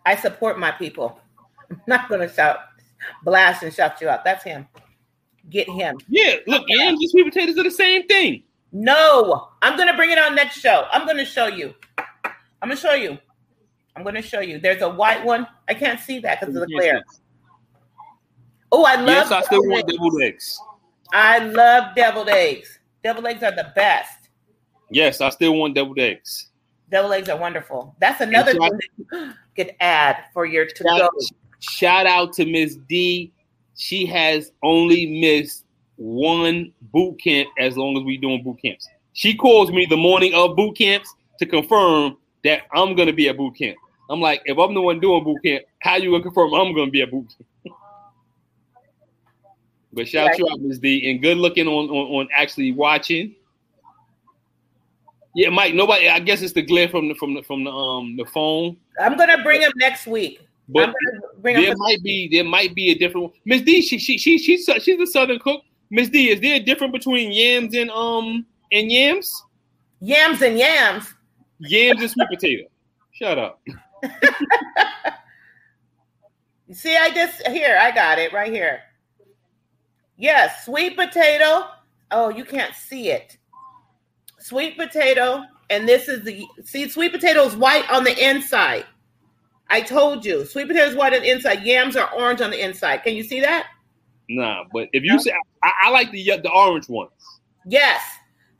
I 0.07 0.16
support 0.16 0.59
my 0.59 0.70
people. 0.70 1.20
I'm 1.70 1.82
not 1.86 2.09
going 2.09 2.26
to 2.26 2.32
shout, 2.32 2.61
blast, 3.24 3.62
and 3.62 3.74
shout 3.74 4.00
you 4.00 4.09
out. 4.09 4.24
That's 4.24 4.44
him. 4.44 4.66
Get 5.50 5.68
him. 5.68 5.98
Yeah, 6.09 6.36
look, 6.46 6.64
yams 6.68 7.00
and 7.00 7.11
sweet 7.11 7.24
potatoes 7.24 7.59
are 7.59 7.64
the 7.64 7.70
same 7.70 8.07
thing. 8.07 8.44
No, 8.72 9.48
I'm 9.62 9.76
going 9.76 9.88
to 9.88 9.94
bring 9.96 10.11
it 10.11 10.18
on 10.18 10.34
next 10.34 10.61
show. 10.61 10.86
I'm 10.90 11.04
going 11.04 11.18
to 11.18 11.24
show 11.24 11.46
you. 11.46 11.74
I'm 12.62 12.68
going 12.68 12.76
to 12.76 12.82
show 12.82 12.94
you. 12.94 13.18
I'm 13.94 14.02
going 14.02 14.14
to 14.14 14.22
show 14.22 14.40
you. 14.40 14.59
There's 14.59 14.82
a 14.82 14.88
white 14.88 15.24
one. 15.24 15.46
I 15.68 15.74
can't 15.74 16.00
see 16.00 16.18
that 16.20 16.40
because 16.40 16.54
of 16.54 16.62
the 16.62 16.74
glare. 16.74 17.02
Oh, 18.70 18.84
I 18.84 18.96
love. 18.96 19.09
Yes, 19.09 19.30
I 19.30 19.40
still 19.42 19.62
deviled 19.62 19.70
want 19.70 19.84
eggs. 19.84 19.92
deviled 19.92 20.22
eggs. 20.22 20.61
I 21.12 21.38
love 21.38 21.96
deviled 21.96 22.28
eggs. 22.28 22.78
Deviled 23.02 23.26
eggs 23.26 23.42
are 23.42 23.52
the 23.52 23.72
best. 23.74 24.28
Yes, 24.90 25.20
I 25.20 25.30
still 25.30 25.54
want 25.54 25.74
deviled 25.74 25.98
eggs. 25.98 26.50
Deviled 26.91 27.12
eggs 27.14 27.28
are 27.28 27.39
wonderful. 27.39 27.95
That's 27.99 28.20
another 28.20 28.53
shout- 28.53 28.70
thing 28.70 28.78
that 29.11 29.18
you 29.26 29.32
could 29.57 29.74
add 29.80 30.24
for 30.32 30.47
your 30.47 30.66
to 30.66 30.84
go. 30.84 31.11
Shout, 31.59 32.07
out 32.07 32.32
to 32.34 32.47
Miss 32.47 32.76
D. 32.89 33.32
She 33.76 34.07
has 34.07 34.53
only 34.62 35.20
missed 35.20 35.64
one 35.97 36.72
boot 36.93 37.18
camp 37.22 37.49
as 37.59 37.76
long 37.76 37.97
as 37.97 38.05
we're 38.05 38.20
doing 38.20 38.43
boot 38.43 38.59
camps. 38.62 38.87
She 39.14 39.34
calls 39.34 39.70
me 39.70 39.87
the 39.87 39.97
morning 39.97 40.32
of 40.34 40.55
boot 40.57 40.76
camps 40.76 41.12
to 41.39 41.47
confirm 41.47 42.16
that 42.45 42.62
I'm 42.72 42.95
gonna 42.95 43.12
be 43.12 43.28
at 43.28 43.37
boot 43.37 43.57
camp. 43.57 43.76
I'm 44.09 44.20
like, 44.20 44.43
if 44.45 44.57
I'm 44.59 44.74
the 44.74 44.80
one 44.80 45.01
doing 45.01 45.24
boot 45.24 45.43
camp, 45.43 45.64
how 45.80 45.97
you 45.97 46.11
gonna 46.11 46.22
confirm 46.22 46.55
I'm 46.55 46.74
gonna 46.74 46.91
be 46.91 47.03
at 47.03 47.11
boot 47.11 47.26
camp? 47.64 47.74
but 49.93 50.07
shout 50.07 50.28
Right. 50.28 50.39
you 50.39 50.49
out, 50.51 50.61
Miss 50.61 50.78
D, 50.78 51.11
and 51.11 51.20
good 51.22 51.39
looking 51.39 51.66
on, 51.66 51.89
on 51.89 52.20
on 52.20 52.28
actually 52.32 52.72
watching. 52.72 53.34
Yeah, 55.37 55.51
Mike. 55.51 55.74
Nobody. 55.74 56.09
I 56.09 56.18
guess 56.18 56.41
it's 56.41 56.55
the 56.55 56.62
glare 56.62 56.89
from 56.89 57.09
the 57.09 57.14
from 57.14 57.34
the 57.34 57.43
from 57.43 57.62
the 57.62 57.70
um 57.70 58.16
the 58.16 58.24
phone. 58.24 58.78
I'm 58.99 59.18
gonna 59.18 59.43
bring 59.43 59.61
him 59.61 59.70
next 59.76 60.07
week. 60.07 60.41
But 60.66 60.84
I'm 60.84 60.95
gonna 60.95 61.43
bring 61.43 61.57
him. 61.57 61.62
there 61.64 61.76
might 61.76 62.03
be 62.03 62.26
there 62.32 62.43
might 62.43 62.74
be 62.74 62.91
a 62.93 62.95
different 62.95 63.24
one. 63.24 63.32
Miss 63.45 63.61
D. 63.61 63.82
She 63.82 63.99
she 63.99 64.16
she 64.16 64.39
she's 64.39 64.64
she's 64.80 64.99
a 64.99 65.07
Southern 65.07 65.39
cook. 65.39 65.61
Miss 65.91 66.09
D, 66.09 66.30
is 66.30 66.41
there 66.41 66.55
a 66.57 66.59
difference 66.59 66.93
between 66.93 67.32
yams 67.32 67.74
and 67.74 67.91
um 67.91 68.47
and 68.72 68.91
yams? 68.91 69.45
yams 70.01 70.41
and 70.41 70.59
yams. 70.59 71.12
Yams 71.59 72.01
and 72.01 72.11
sweet 72.11 72.28
potato. 72.30 72.64
Shut 73.12 73.37
up. 73.37 73.61
You 76.66 76.74
see, 76.74 76.97
I 76.97 77.11
just 77.11 77.47
here, 77.49 77.78
I 77.78 77.91
got 77.91 78.18
it 78.18 78.32
right 78.32 78.51
here. 78.51 78.80
Yes, 80.16 80.64
sweet 80.64 80.97
potato. 80.97 81.66
Oh, 82.11 82.30
you 82.30 82.47
can't 82.47 82.74
see 82.74 83.11
it. 83.11 83.37
Sweet 84.47 84.78
potato, 84.78 85.42
and 85.70 85.88
this 85.88 86.07
is 86.09 86.22
the 86.22 86.47
see, 86.62 86.88
sweet 86.88 87.11
potato 87.11 87.42
is 87.47 87.57
white 87.57 87.88
on 87.90 88.05
the 88.05 88.16
inside. 88.24 88.84
I 89.68 89.80
told 89.80 90.24
you, 90.24 90.44
sweet 90.44 90.68
potato 90.68 90.86
is 90.86 90.94
white 90.94 91.12
on 91.14 91.22
the 91.22 91.30
inside. 91.32 91.64
Yams 91.64 91.97
are 91.97 92.09
orange 92.14 92.40
on 92.40 92.51
the 92.51 92.64
inside. 92.64 92.99
Can 92.99 93.16
you 93.16 93.24
see 93.24 93.40
that? 93.40 93.66
Nah, 94.28 94.62
but 94.72 94.88
if 94.92 95.03
you 95.03 95.18
say 95.18 95.32
I, 95.64 95.72
I 95.86 95.90
like 95.90 96.12
the 96.12 96.22
the 96.44 96.51
orange 96.53 96.88
ones, 96.88 97.11
Yes. 97.66 98.01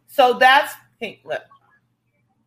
So 0.09 0.33
that's 0.41 0.73
pink. 0.99 1.21
Look. 1.25 1.43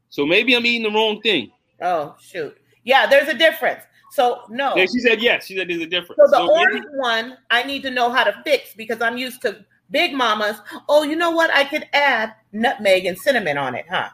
so 0.10 0.26
maybe 0.26 0.54
I'm 0.54 0.66
eating 0.66 0.84
the 0.92 0.98
wrong 0.98 1.22
thing. 1.22 1.50
Oh 1.82 2.18
shoot. 2.20 2.58
Yeah, 2.84 3.08
there's 3.08 3.30
a 3.30 3.34
difference. 3.38 3.84
So 4.12 4.42
no. 4.50 4.76
Yeah, 4.76 4.84
she 4.92 5.00
said 5.00 5.22
yes. 5.22 5.46
She 5.46 5.56
said 5.56 5.70
there's 5.70 5.80
a 5.82 5.88
difference. 5.88 6.20
So 6.26 6.30
the 6.30 6.38
So 6.40 6.48
maybe- 6.48 6.60
orange 6.60 6.86
one, 6.96 7.38
I 7.52 7.64
need 7.64 7.84
to 7.84 7.90
know 7.90 8.10
how 8.10 8.26
to 8.26 8.36
fix 8.44 8.74
because 8.74 9.00
I'm 9.02 9.18
used 9.18 9.42
to 9.44 9.66
big 9.92 10.14
mamas. 10.14 10.58
Oh, 10.88 11.04
you 11.04 11.16
know 11.16 11.32
what? 11.32 11.52
I 11.54 11.64
could 11.64 11.88
add 11.94 12.34
nutmeg 12.52 13.06
and 13.06 13.18
cinnamon 13.18 13.58
on 13.58 13.76
it, 13.76 13.86
huh? 13.90 14.10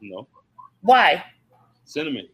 no 0.00 0.26
Why? 0.82 1.24
cinnamon. 1.84 2.28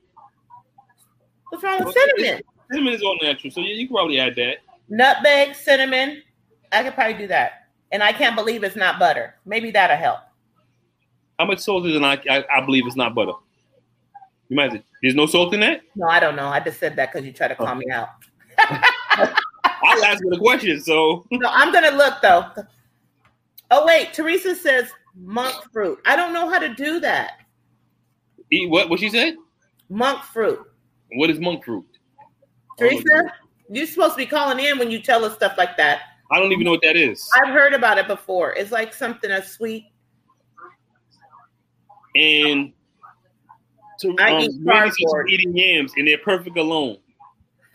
What's 1.50 1.64
wrong 1.64 1.84
with 1.84 1.94
cinnamon? 1.94 2.42
Cinnamon 2.70 2.94
is 2.94 3.02
all 3.02 3.18
natural, 3.22 3.50
so 3.50 3.60
you, 3.60 3.74
you 3.74 3.86
can 3.86 3.96
probably 3.96 4.20
add 4.20 4.36
that. 4.36 4.58
Nutmeg, 4.88 5.54
cinnamon. 5.54 6.22
I 6.72 6.82
could 6.84 6.94
probably 6.94 7.14
do 7.14 7.26
that. 7.28 7.66
and 7.92 8.02
I 8.02 8.12
can't 8.12 8.36
believe 8.36 8.62
it's 8.64 8.76
not 8.76 8.98
butter. 8.98 9.34
Maybe 9.44 9.70
that'll 9.70 9.96
help. 9.96 10.20
How 11.38 11.46
much 11.46 11.60
salt 11.60 11.86
is 11.86 11.96
in? 11.96 12.04
I, 12.04 12.20
I 12.28 12.44
I 12.56 12.64
believe 12.64 12.86
it's 12.86 12.96
not 12.96 13.14
butter. 13.14 13.32
You 14.48 14.56
might. 14.56 14.72
Have, 14.72 14.82
there's 15.02 15.14
no 15.14 15.26
salt 15.26 15.54
in 15.54 15.60
that. 15.60 15.82
No, 15.96 16.06
I 16.06 16.20
don't 16.20 16.36
know. 16.36 16.48
I 16.48 16.60
just 16.60 16.78
said 16.78 16.96
that 16.96 17.12
because 17.12 17.26
you 17.26 17.32
try 17.32 17.48
to 17.48 17.54
call 17.54 17.68
oh. 17.68 17.74
me 17.74 17.86
out. 17.90 18.08
I 19.82 19.94
was 19.94 20.02
asking 20.04 20.30
the 20.30 20.38
question, 20.38 20.80
so 20.80 21.26
No, 21.30 21.48
I'm 21.50 21.72
gonna 21.72 21.90
look 21.96 22.20
though. 22.22 22.46
Oh 23.70 23.86
wait, 23.86 24.12
Teresa 24.12 24.54
says 24.54 24.90
monk 25.16 25.54
fruit. 25.72 26.00
I 26.06 26.16
don't 26.16 26.32
know 26.32 26.48
how 26.50 26.58
to 26.58 26.74
do 26.74 27.00
that. 27.00 27.32
eat 28.50 28.68
what? 28.68 28.88
What 28.90 29.00
she 29.00 29.10
said? 29.10 29.34
Monk 29.88 30.22
fruit. 30.24 30.60
What 31.12 31.30
is 31.30 31.38
monk 31.40 31.64
fruit? 31.64 31.86
Teresa, 32.78 33.32
you're 33.68 33.86
supposed 33.86 34.12
to 34.12 34.18
be 34.18 34.26
calling 34.26 34.64
in 34.64 34.78
when 34.78 34.90
you 34.90 35.00
tell 35.00 35.24
us 35.24 35.34
stuff 35.34 35.54
like 35.58 35.76
that. 35.76 36.00
I 36.32 36.38
don't 36.38 36.52
even 36.52 36.64
know 36.64 36.70
what 36.70 36.82
that 36.82 36.96
is. 36.96 37.28
I've 37.42 37.52
heard 37.52 37.74
about 37.74 37.98
it 37.98 38.06
before. 38.06 38.52
It's 38.52 38.70
like 38.70 38.94
something 38.94 39.30
a 39.30 39.44
sweet. 39.44 39.86
And 42.14 42.72
to 44.00 44.16
I 44.18 44.32
um, 44.32 44.42
eat 44.42 44.50
Randy 44.64 44.90
said 44.90 44.96
she's 44.96 45.06
cardboard. 45.10 45.30
eating 45.30 45.56
yams, 45.56 45.92
and 45.96 46.06
they're 46.08 46.18
perfect 46.18 46.56
alone. 46.56 46.98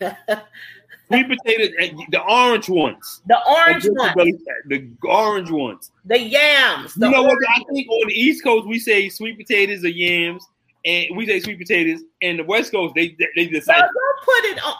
Sweet 1.08 1.28
potatoes, 1.28 1.70
the 2.10 2.20
orange 2.22 2.68
ones. 2.68 3.22
The 3.26 3.38
orange 3.48 3.84
The 3.84 3.92
one, 3.92 4.14
belly 4.16 4.32
fat, 4.32 4.68
The 4.68 4.90
orange 5.04 5.50
ones. 5.50 5.90
the 6.04 6.18
yams. 6.18 6.94
The 6.94 7.06
you 7.06 7.12
know 7.12 7.22
what? 7.22 7.38
I 7.48 7.62
think 7.72 7.88
on 7.88 8.08
the 8.08 8.14
East 8.14 8.42
Coast 8.42 8.66
we 8.66 8.78
say 8.78 9.08
sweet 9.08 9.38
potatoes 9.38 9.84
or 9.84 9.88
yams, 9.88 10.44
and 10.84 11.16
we 11.16 11.26
say 11.26 11.40
sweet 11.40 11.58
potatoes. 11.58 12.00
And 12.22 12.38
the 12.40 12.44
West 12.44 12.72
Coast 12.72 12.94
they 12.96 13.08
they, 13.18 13.26
they 13.36 13.44
No, 13.46 13.50
decide. 13.52 13.76
don't 13.78 14.24
put 14.24 14.44
it 14.44 14.64
on. 14.64 14.74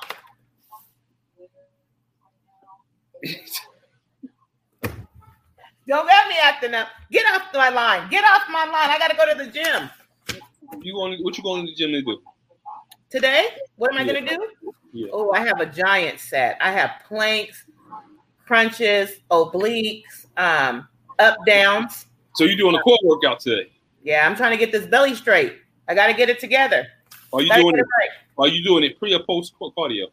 Don't 5.89 6.07
let 6.07 6.29
me 6.29 6.35
acting 6.43 6.75
up. 6.75 6.89
Get 7.13 7.25
off 7.33 7.43
my 7.55 7.69
line. 7.69 8.11
Get 8.11 8.25
off 8.25 8.43
my 8.51 8.65
line. 8.65 8.91
I 8.91 8.99
gotta 8.99 9.17
go 9.17 9.33
to 9.33 9.45
the 9.45 9.51
gym 9.51 9.89
you 10.83 10.93
going? 10.95 11.19
What 11.23 11.37
you 11.37 11.43
going 11.45 11.67
to 11.67 11.73
the 11.73 11.77
gym 11.77 11.93
to 11.93 12.03
do? 12.03 12.23
Today. 13.17 13.49
What 13.77 13.93
am 13.93 13.99
I 13.99 14.03
Yeah. 14.03 14.21
gonna 14.21 14.29
do? 14.29 14.73
Yeah. 14.93 15.09
Oh, 15.13 15.33
I 15.33 15.41
have 15.41 15.61
a 15.61 15.67
giant 15.67 16.21
set. 16.21 16.59
I 16.61 16.71
have 16.71 17.03
planks, 17.09 17.65
crunches, 18.47 19.21
obliques, 19.31 20.27
um, 20.37 20.87
up 21.19 21.37
downs. 21.47 22.07
So 22.35 22.45
you're 22.45 22.57
doing 22.57 22.77
a 22.77 22.81
core 22.81 22.99
workout 23.03 23.41
today? 23.41 23.71
Yeah, 24.03 24.27
I'm 24.27 24.37
trying 24.37 24.53
to 24.53 24.59
get 24.59 24.71
this 24.71 24.87
belly 24.87 25.15
straight. 25.15 25.59
I 25.89 25.95
got 25.95 26.09
to 26.09 26.13
get 26.13 26.29
it 26.29 26.39
together. 26.39 26.87
Are 27.33 27.43
you 27.43 27.53
doing 27.53 27.77
it? 27.77 27.81
it 27.81 27.87
right. 27.99 28.11
Are 28.39 28.49
you 28.49 28.63
doing 28.63 28.85
it 28.85 28.99
pre 28.99 29.15
or 29.15 29.23
post 29.25 29.55
cardio? 29.61 30.07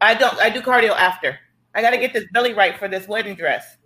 I 0.00 0.14
don't. 0.14 0.38
I 0.38 0.50
do 0.50 0.60
cardio 0.60 0.90
after. 0.90 1.38
I 1.74 1.82
got 1.82 1.90
to 1.90 1.98
get 1.98 2.12
this 2.12 2.24
belly 2.32 2.54
right 2.54 2.78
for 2.78 2.88
this 2.88 3.06
wedding 3.08 3.34
dress. 3.34 3.76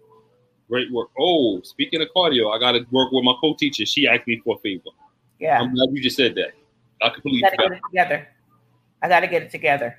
Great 0.68 0.92
work. 0.92 1.08
Oh, 1.18 1.60
speaking 1.62 2.00
of 2.02 2.08
cardio, 2.14 2.54
I 2.54 2.58
got 2.58 2.72
to 2.72 2.86
work 2.92 3.10
with 3.10 3.24
my 3.24 3.34
co-teacher. 3.40 3.86
She 3.86 4.06
asked 4.06 4.26
me 4.26 4.40
for 4.44 4.56
a 4.56 4.58
favor. 4.60 4.90
Yeah, 5.40 5.60
I'm 5.60 5.74
glad 5.74 5.88
you 5.92 6.02
just 6.02 6.16
said 6.16 6.34
that. 6.36 6.52
I 7.02 7.08
completely 7.10 7.40
got 7.42 7.50
to 7.50 7.56
get 7.56 7.64
forgot. 7.64 7.76
it 7.78 7.82
together. 7.90 8.28
I 9.02 9.08
got 9.08 9.20
to 9.20 9.26
get 9.26 9.42
it 9.42 9.50
together. 9.50 9.96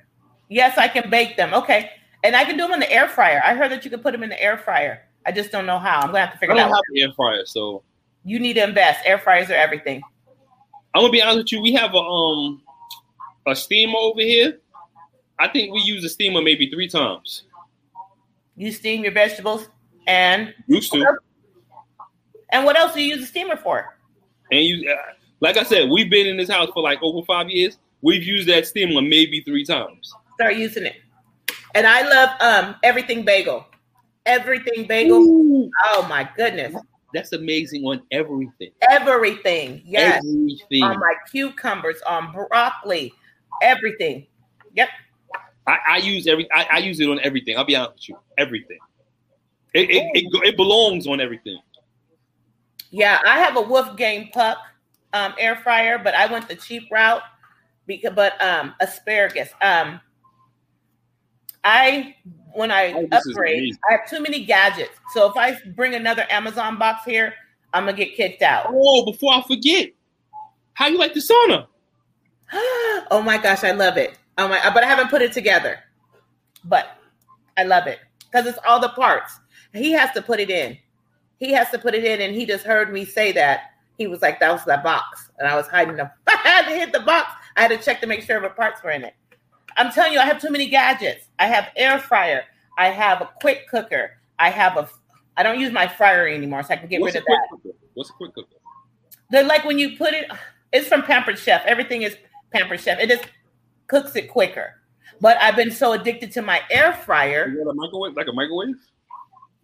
Yes, 0.48 0.78
I 0.78 0.88
can 0.88 1.10
bake 1.10 1.36
them. 1.36 1.52
Okay, 1.54 1.90
and 2.24 2.36
I 2.36 2.44
can 2.44 2.56
do 2.56 2.64
them 2.64 2.72
in 2.74 2.80
the 2.80 2.92
air 2.92 3.08
fryer. 3.08 3.42
I 3.44 3.54
heard 3.54 3.70
that 3.72 3.84
you 3.84 3.90
can 3.90 4.00
put 4.00 4.12
them 4.12 4.22
in 4.22 4.28
the 4.30 4.40
air 4.42 4.56
fryer. 4.58 5.02
I 5.26 5.32
just 5.32 5.50
don't 5.52 5.66
know 5.66 5.78
how. 5.78 6.00
I'm 6.00 6.08
gonna 6.08 6.20
have 6.20 6.32
to 6.32 6.38
figure 6.38 6.54
I 6.54 6.58
don't 6.58 6.66
it 6.66 6.70
have 6.70 6.76
out. 6.78 6.84
an 6.94 7.02
air 7.02 7.12
fryer, 7.14 7.46
so 7.46 7.82
You 8.24 8.38
need 8.38 8.54
to 8.54 8.64
invest. 8.64 9.00
Air 9.04 9.18
fryers 9.18 9.50
are 9.50 9.54
everything. 9.54 10.02
I'm 10.94 11.02
gonna 11.02 11.12
be 11.12 11.22
honest 11.22 11.38
with 11.38 11.52
you. 11.52 11.62
We 11.62 11.72
have 11.74 11.94
a 11.94 11.98
um 11.98 12.60
a 13.46 13.56
steamer 13.56 13.96
over 13.98 14.20
here. 14.20 14.58
I 15.38 15.48
think 15.48 15.72
we 15.72 15.80
use 15.80 16.04
a 16.04 16.08
steamer 16.08 16.42
maybe 16.42 16.70
three 16.70 16.88
times. 16.88 17.44
You 18.56 18.70
steam 18.70 19.02
your 19.02 19.12
vegetables, 19.12 19.68
and 20.06 20.52
Used 20.68 20.92
to, 20.92 21.16
and 22.50 22.64
what 22.66 22.78
else 22.78 22.92
do 22.94 23.00
you 23.02 23.14
use 23.14 23.20
the 23.20 23.26
steamer 23.26 23.56
for? 23.56 23.96
and 24.50 24.60
you 24.60 24.90
uh, 24.90 24.96
like 25.42 25.56
I 25.56 25.64
said, 25.64 25.90
we've 25.90 26.08
been 26.08 26.26
in 26.26 26.36
this 26.36 26.48
house 26.48 26.70
for 26.72 26.82
like 26.82 27.00
over 27.02 27.24
five 27.26 27.50
years. 27.50 27.76
We've 28.00 28.22
used 28.22 28.48
that 28.48 28.66
steamer 28.66 29.02
maybe 29.02 29.40
three 29.40 29.64
times. 29.64 30.14
Start 30.34 30.56
using 30.56 30.86
it. 30.86 30.96
And 31.74 31.86
I 31.86 32.02
love 32.08 32.30
um 32.40 32.76
everything 32.82 33.24
bagel. 33.24 33.66
Everything 34.24 34.86
bagel. 34.86 35.18
Ooh, 35.18 35.70
Oh 35.90 36.06
my 36.08 36.28
goodness. 36.36 36.74
that's 37.12 37.32
amazing 37.32 37.84
on 37.84 38.02
everything. 38.12 38.70
Everything. 38.88 39.82
Yes. 39.84 40.24
Everything. 40.24 40.84
On 40.84 40.98
my 40.98 41.14
cucumbers, 41.30 42.00
on 42.06 42.32
broccoli, 42.32 43.12
everything. 43.62 44.26
Yep. 44.74 44.88
I, 45.66 45.78
I 45.90 45.96
use 45.98 46.26
every. 46.28 46.50
I, 46.52 46.66
I 46.72 46.78
use 46.78 47.00
it 47.00 47.08
on 47.08 47.18
everything. 47.20 47.56
I'll 47.58 47.64
be 47.64 47.76
honest 47.76 47.94
with 47.94 48.08
you. 48.10 48.18
Everything. 48.38 48.78
It 49.74 49.90
it, 49.90 50.04
it, 50.14 50.48
it 50.48 50.56
belongs 50.56 51.06
on 51.08 51.20
everything. 51.20 51.58
Yeah, 52.90 53.20
I 53.26 53.38
have 53.38 53.56
a 53.56 53.60
Wolfgang 53.62 54.30
Puck 54.32 54.58
um, 55.12 55.34
air 55.38 55.56
fryer, 55.56 55.98
but 55.98 56.14
I 56.14 56.26
went 56.26 56.48
the 56.48 56.56
cheap 56.56 56.84
route 56.90 57.22
because 57.86 58.12
but 58.14 58.40
um 58.42 58.74
asparagus. 58.80 59.50
Um 59.60 60.00
I 61.64 62.16
when 62.54 62.70
I 62.70 62.92
Oh, 62.92 63.08
upgrade. 63.12 63.74
I 63.88 63.94
have 63.94 64.08
too 64.08 64.20
many 64.20 64.44
gadgets. 64.44 64.98
So 65.12 65.30
if 65.30 65.36
I 65.36 65.56
bring 65.74 65.94
another 65.94 66.26
Amazon 66.30 66.78
box 66.78 67.04
here, 67.04 67.34
I'm 67.72 67.84
gonna 67.84 67.96
get 67.96 68.14
kicked 68.14 68.42
out. 68.42 68.66
Oh, 68.70 69.04
before 69.04 69.34
I 69.34 69.42
forget, 69.42 69.90
how 70.74 70.88
you 70.88 70.98
like 70.98 71.14
the 71.14 71.20
sauna? 71.20 71.66
oh 73.10 73.22
my 73.24 73.38
gosh, 73.38 73.64
I 73.64 73.72
love 73.72 73.96
it. 73.96 74.18
Oh 74.38 74.48
my, 74.48 74.58
but 74.72 74.82
I 74.84 74.86
haven't 74.86 75.08
put 75.08 75.22
it 75.22 75.32
together. 75.32 75.78
But 76.64 76.96
I 77.56 77.64
love 77.64 77.86
it 77.86 77.98
because 78.30 78.46
it's 78.46 78.58
all 78.66 78.80
the 78.80 78.90
parts. 78.90 79.38
He 79.72 79.92
has 79.92 80.10
to 80.12 80.22
put 80.22 80.40
it 80.40 80.50
in. 80.50 80.76
He 81.38 81.52
has 81.52 81.70
to 81.70 81.78
put 81.78 81.94
it 81.94 82.04
in, 82.04 82.20
and 82.20 82.34
he 82.34 82.46
just 82.46 82.64
heard 82.64 82.92
me 82.92 83.04
say 83.04 83.32
that. 83.32 83.71
He 83.98 84.06
was 84.06 84.22
like, 84.22 84.40
"That 84.40 84.52
was 84.52 84.64
that 84.64 84.82
box," 84.82 85.30
and 85.38 85.48
I 85.48 85.56
was 85.56 85.66
hiding 85.68 85.96
them. 85.96 86.10
I 86.26 86.36
had 86.48 86.68
to 86.68 86.74
hit 86.74 86.92
the 86.92 87.00
box. 87.00 87.32
I 87.56 87.62
had 87.62 87.68
to 87.68 87.78
check 87.78 88.00
to 88.00 88.06
make 88.06 88.22
sure 88.22 88.40
the 88.40 88.48
parts 88.48 88.82
were 88.82 88.90
in 88.90 89.04
it. 89.04 89.14
I'm 89.76 89.92
telling 89.92 90.12
you, 90.12 90.18
I 90.18 90.24
have 90.24 90.40
too 90.40 90.50
many 90.50 90.68
gadgets. 90.68 91.26
I 91.38 91.46
have 91.46 91.68
air 91.76 91.98
fryer. 91.98 92.44
I 92.78 92.88
have 92.88 93.20
a 93.20 93.30
quick 93.40 93.68
cooker. 93.68 94.12
I 94.38 94.50
have 94.50 94.76
a. 94.76 94.88
I 95.36 95.42
don't 95.42 95.60
use 95.60 95.72
my 95.72 95.86
fryer 95.86 96.28
anymore, 96.28 96.62
so 96.62 96.74
I 96.74 96.76
can 96.76 96.88
get 96.88 97.00
What's 97.00 97.14
rid 97.14 97.22
of 97.22 97.26
that. 97.26 97.46
cooker? 97.50 97.76
What's 97.94 98.10
a 98.10 98.14
quick 98.14 98.34
cooker? 98.34 98.56
They're 99.30 99.44
like 99.44 99.64
when 99.64 99.78
you 99.78 99.96
put 99.96 100.14
it, 100.14 100.30
it's 100.72 100.88
from 100.88 101.02
Pampered 101.02 101.38
Chef. 101.38 101.62
Everything 101.66 102.02
is 102.02 102.16
Pampered 102.52 102.80
Chef. 102.80 102.98
It 102.98 103.08
just 103.08 103.24
cooks 103.86 104.16
it 104.16 104.30
quicker. 104.30 104.74
But 105.20 105.36
I've 105.40 105.56
been 105.56 105.70
so 105.70 105.92
addicted 105.92 106.32
to 106.32 106.42
my 106.42 106.62
air 106.70 106.92
fryer. 106.92 107.50
Is 107.50 107.58
that 107.58 107.70
a 107.70 107.74
microwave? 107.74 108.16
Like 108.16 108.26
a 108.28 108.32
microwave? 108.32 108.74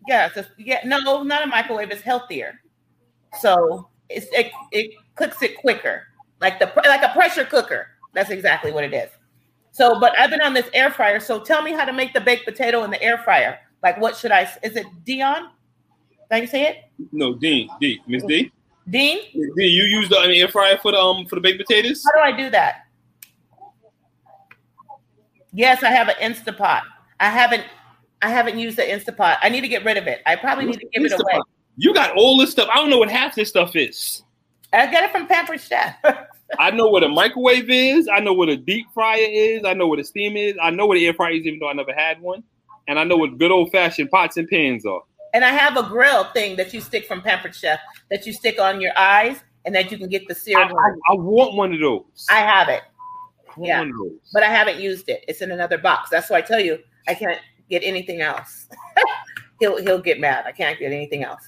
Yeah, 0.07 0.31
it's 0.35 0.49
yeah, 0.57 0.81
no, 0.85 1.23
not 1.23 1.43
a 1.43 1.47
microwave. 1.47 1.91
It's 1.91 2.03
healthier. 2.03 2.61
So 3.41 3.89
it 4.11 4.53
it 4.73 4.93
cooks 5.15 5.43
it 5.43 5.57
quicker, 5.59 6.03
like 6.41 6.59
the 6.59 6.73
like 6.85 7.03
a 7.03 7.13
pressure 7.13 7.45
cooker. 7.45 7.89
That's 8.15 8.31
exactly 8.31 8.73
what 8.73 8.85
it 8.85 8.95
is. 8.95 9.11
So, 9.73 10.01
but 10.01 10.19
I've 10.19 10.31
been 10.31 10.41
on 10.41 10.55
this 10.55 10.69
air 10.73 10.91
fryer. 10.91 11.21
So 11.21 11.39
tell 11.39 11.63
me 11.63 11.73
how 11.73 11.85
to 11.85 11.93
make 11.93 12.13
the 12.13 12.21
baked 12.21 12.45
potato 12.45 12.83
in 12.85 12.91
the 12.91 13.01
air 13.03 13.19
fryer. 13.19 13.59
Like, 13.83 14.01
what 14.01 14.17
should 14.17 14.33
I? 14.33 14.43
Is 14.63 14.77
it 14.77 14.87
Dion? 15.05 15.51
Did 16.31 16.43
I 16.43 16.45
say 16.47 16.63
it? 16.67 16.77
No, 17.13 17.35
Dean. 17.35 17.69
D. 17.81 18.01
Miss 18.07 18.25
D. 18.25 18.51
Dean? 18.91 19.19
D. 19.33 19.67
You 19.67 19.85
use 19.85 20.09
the 20.09 20.19
air 20.19 20.49
fryer 20.49 20.79
for 20.79 20.93
the 20.93 20.99
um 20.99 21.27
for 21.27 21.37
the 21.37 21.41
baked 21.41 21.65
potatoes? 21.65 22.03
How 22.05 22.19
do 22.19 22.35
I 22.35 22.37
do 22.37 22.51
that? 22.51 22.87
Yes, 25.53 25.83
I 25.83 25.91
have 25.91 26.09
an 26.09 26.17
Instapot. 26.21 26.83
I 27.21 27.31
haven't 27.31 27.65
I 28.21 28.31
haven't 28.31 28.59
used 28.59 28.77
the 28.79 28.83
Instapot. 28.83 29.39
I 29.43 29.49
need 29.49 29.61
to 29.61 29.69
get 29.69 29.85
rid 29.85 29.97
of 29.97 30.07
it. 30.07 30.23
I 30.27 30.37
probably 30.37 30.67
need 30.67 30.81
to 30.81 30.89
give 30.93 31.05
it 31.05 31.13
away. 31.13 31.41
You 31.81 31.95
got 31.95 32.17
all 32.17 32.37
this 32.37 32.51
stuff. 32.51 32.69
I 32.73 32.77
don't 32.77 32.91
know 32.91 32.99
what 32.99 33.09
half 33.09 33.37
this 33.37 33.49
stuff 33.49 33.77
is. 33.77 34.25
I 34.73 34.91
got 34.91 35.05
it 35.05 35.13
from 35.13 35.29
Pampered 35.29 35.61
Chef. 35.61 35.95
I 36.59 36.71
know 36.73 36.89
what 36.89 37.05
a 37.05 37.09
microwave 37.09 37.71
is. 37.71 38.09
I 38.13 38.19
know 38.19 38.33
what 38.33 38.49
a 38.49 38.57
deep 38.57 38.87
fryer 38.93 39.21
is. 39.21 39.65
I 39.65 39.75
know 39.75 39.87
what 39.87 40.01
a 40.01 40.05
steam 40.05 40.37
is. 40.37 40.57
I 40.61 40.71
know 40.71 40.87
what 40.87 40.97
an 40.97 41.05
air 41.05 41.15
fryer 41.15 41.33
is, 41.33 41.47
even 41.47 41.61
though 41.61 41.69
I 41.69 41.75
never 41.75 41.95
had 41.95 42.21
one. 42.21 42.43
And 42.89 42.99
I 42.99 43.05
know 43.05 43.17
what 43.17 43.39
good 43.39 43.53
old 43.53 43.71
fashioned 43.71 44.11
pots 44.11 44.37
and 44.37 44.49
pans 44.49 44.85
are. 44.85 45.03
and 45.35 45.45
I 45.45 45.51
have 45.51 45.77
a 45.77 45.83
grill 45.85 46.25
thing 46.33 46.57
that 46.57 46.75
you 46.75 46.81
stick 46.81 47.07
from 47.07 47.23
Pampered 47.23 47.55
Chef 47.55 47.79
that 48.11 48.27
you 48.27 48.33
stick 48.33 48.61
on 48.61 48.81
your 48.81 48.93
eyes 48.99 49.41
and 49.65 49.75
that 49.75 49.93
you 49.93 49.99
can 49.99 50.09
get 50.09 50.27
the 50.27 50.55
I, 50.57 50.63
I. 50.63 51.13
I 51.13 51.15
want 51.15 51.55
one 51.55 51.73
of 51.75 51.81
those. 51.81 52.27
I 52.31 52.41
have 52.41 52.69
it, 52.69 52.83
I 53.51 53.53
yeah. 53.61 53.79
one 53.81 53.91
of 53.91 53.97
those. 53.99 54.31
but 54.33 54.43
I 54.43 54.47
haven't 54.47 54.81
used 54.81 55.09
it. 55.09 55.25
It's 55.29 55.43
in 55.43 55.51
another 55.51 55.79
box. 55.79 56.11
That's 56.11 56.31
why 56.31 56.39
I 56.39 56.41
tell 56.41 56.61
you 56.61 56.79
I 57.07 57.15
can't 57.15 57.41
get 57.69 57.83
anything 57.85 58.23
else. 58.23 58.69
he'll 59.61 59.77
he'll 59.77 60.01
get 60.01 60.19
mad. 60.19 60.45
I 60.47 60.53
can't 60.53 60.79
get 60.79 60.93
anything 60.93 61.23
else. 61.25 61.47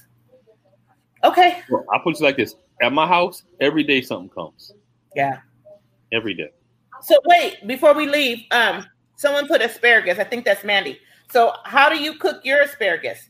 Okay. 1.23 1.61
Well, 1.69 1.85
I 1.93 1.99
put 2.03 2.15
it 2.15 2.23
like 2.23 2.37
this: 2.37 2.55
at 2.81 2.91
my 2.91 3.07
house, 3.07 3.43
every 3.59 3.83
day 3.83 4.01
something 4.01 4.29
comes. 4.29 4.73
Yeah. 5.15 5.39
Every 6.11 6.33
day. 6.33 6.49
So 7.01 7.15
wait, 7.25 7.65
before 7.67 7.93
we 7.93 8.07
leave, 8.07 8.43
um, 8.51 8.85
someone 9.15 9.47
put 9.47 9.61
asparagus. 9.61 10.19
I 10.19 10.23
think 10.23 10.45
that's 10.45 10.63
Mandy. 10.63 10.99
So 11.31 11.53
how 11.65 11.89
do 11.89 11.97
you 11.97 12.17
cook 12.17 12.43
your 12.43 12.61
asparagus 12.61 13.29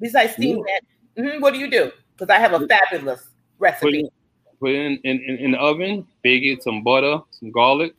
besides 0.00 0.32
steaming 0.32 0.64
it? 0.66 0.84
Mhm, 1.20 1.40
what 1.40 1.52
do 1.52 1.58
you 1.60 1.70
do? 1.70 1.90
Because 2.16 2.30
I 2.30 2.38
have 2.38 2.54
a 2.54 2.66
fabulous 2.66 3.20
Put 3.20 3.28
recipe. 3.58 4.00
it, 4.00 4.12
put 4.60 4.70
it 4.70 4.76
in, 4.76 4.96
in, 5.04 5.22
in, 5.22 5.36
in 5.38 5.50
the 5.52 5.58
oven, 5.58 6.06
bake 6.22 6.44
it, 6.44 6.62
some 6.62 6.82
butter, 6.82 7.20
some 7.30 7.50
garlic. 7.50 7.94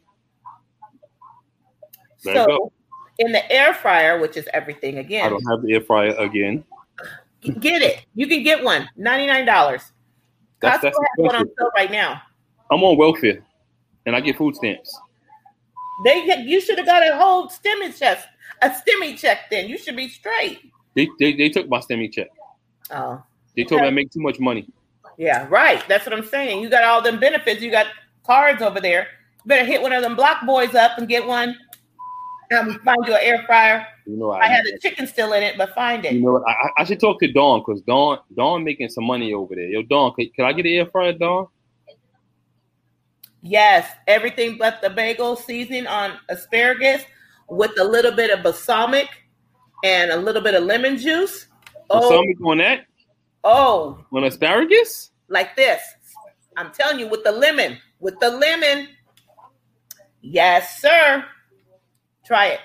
Let 2.26 2.34
So 2.48 2.72
in 3.20 3.32
the 3.32 3.50
air 3.52 3.74
fryer, 3.74 4.20
which 4.20 4.36
is 4.38 4.48
everything 4.54 4.98
again. 4.98 5.26
I 5.26 5.30
don't 5.30 5.46
have 5.48 5.62
the 5.62 5.74
air 5.74 5.82
fryer 5.82 6.16
again. 6.16 6.64
Get 7.42 7.82
it. 7.82 8.06
You 8.16 8.28
can 8.28 8.44
get 8.44 8.64
one. 8.64 8.90
Ninety 8.98 9.28
nine 9.28 9.46
dollars. 9.46 9.82
That's- 10.62 10.80
Costco 10.80 10.82
that's 10.84 10.98
has 10.98 11.18
one 11.18 11.36
on 11.36 11.46
sale 11.58 11.72
right 11.76 11.92
now. 11.92 12.22
I'm 12.72 12.84
on 12.84 12.98
welfare, 12.98 13.42
and 14.06 14.16
I 14.16 14.20
get 14.20 14.38
food 14.38 14.56
stamps. 14.56 14.96
They 16.04 16.44
you 16.46 16.62
should 16.62 16.78
have 16.78 16.86
got 16.88 17.02
a 17.08 17.16
whole 17.18 17.48
stimmy 17.50 17.98
check, 17.98 18.20
a 18.62 18.70
stimmy 18.70 19.18
check. 19.18 19.50
Then 19.50 19.68
you 19.68 19.78
should 19.78 19.96
be 19.96 20.08
straight. 20.10 20.60
They 20.96 21.10
they, 21.20 21.34
they 21.34 21.50
took 21.50 21.68
my 21.70 21.80
stimmy 21.80 22.12
check. 22.12 22.28
Oh, 22.92 23.22
They 23.56 23.64
told 23.64 23.82
me 23.82 23.88
I 23.88 23.92
make 23.92 24.12
too 24.12 24.22
much 24.22 24.40
money. 24.40 24.68
yeah, 25.18 25.46
right. 25.50 25.84
That's 25.88 26.06
what 26.06 26.14
I'm 26.16 26.26
saying. 26.26 26.62
You 26.62 26.70
got 26.70 26.84
all 26.84 27.02
them 27.02 27.20
benefits. 27.20 27.62
You 27.62 27.72
got 27.72 27.88
cards 28.26 28.62
over 28.62 28.80
there. 28.82 29.08
You 29.44 29.48
better 29.48 29.66
hit 29.66 29.82
one 29.82 29.94
of 29.94 30.02
them 30.02 30.16
block 30.16 30.46
boys 30.46 30.76
up 30.76 30.98
and 30.98 31.08
get 31.08 31.26
one. 31.26 31.56
Um, 32.58 32.80
find 32.84 32.98
you 33.06 33.14
an 33.14 33.20
air 33.22 33.44
fryer. 33.46 33.86
You 34.10 34.18
know, 34.18 34.32
I 34.32 34.48
had 34.48 34.66
the 34.66 34.80
chicken 34.82 35.06
still 35.06 35.34
in 35.34 35.44
it, 35.44 35.56
but 35.56 35.76
find 35.76 36.04
it. 36.04 36.14
You 36.14 36.22
know 36.22 36.32
what? 36.34 36.44
I, 36.48 36.52
I- 36.52 36.72
I 36.80 36.84
should 36.84 37.00
talk 37.00 37.20
to 37.20 37.32
Dawn 37.32 37.60
because 37.66 37.82
Dawn 37.84 38.18
Dawn 38.36 38.64
making 38.64 38.90
some 38.90 39.04
money 39.06 39.34
over 39.34 39.54
there. 39.54 39.66
Yo, 39.66 39.84
Dawn, 39.84 40.14
can, 40.16 40.30
can 40.36 40.46
I 40.46 40.54
get 40.54 40.66
an 40.66 40.72
air 40.74 40.86
fryer, 40.88 41.14
Dawn? 41.14 41.48
Yes, 43.44 43.88
everything 44.08 44.58
but 44.58 44.82
the 44.82 44.90
bagel 44.90 45.36
seasoning 45.36 45.86
on 45.86 46.14
asparagus 46.28 47.04
with 47.50 47.72
a 47.80 47.84
little 47.84 48.12
bit 48.12 48.32
of 48.32 48.42
balsamic 48.44 49.08
and 49.84 50.10
a 50.12 50.18
little 50.18 50.42
bit 50.42 50.56
of 50.56 50.64
lemon 50.64 50.98
juice. 50.98 51.46
Oh, 51.92 52.02
Balsamic 52.02 52.38
on 52.44 52.58
that 52.58 52.86
oh, 53.44 54.04
on 54.12 54.24
asparagus. 54.24 55.12
like 55.28 55.56
this. 55.56 55.82
I'm 56.58 56.72
telling 56.72 57.00
you, 57.00 57.08
with 57.08 57.24
the 57.24 57.32
lemon, 57.32 57.78
with 58.00 58.20
the 58.20 58.30
lemon. 58.32 58.88
Yes, 60.22 60.82
sir. 60.82 61.24
Try 62.26 62.48
it. 62.48 62.60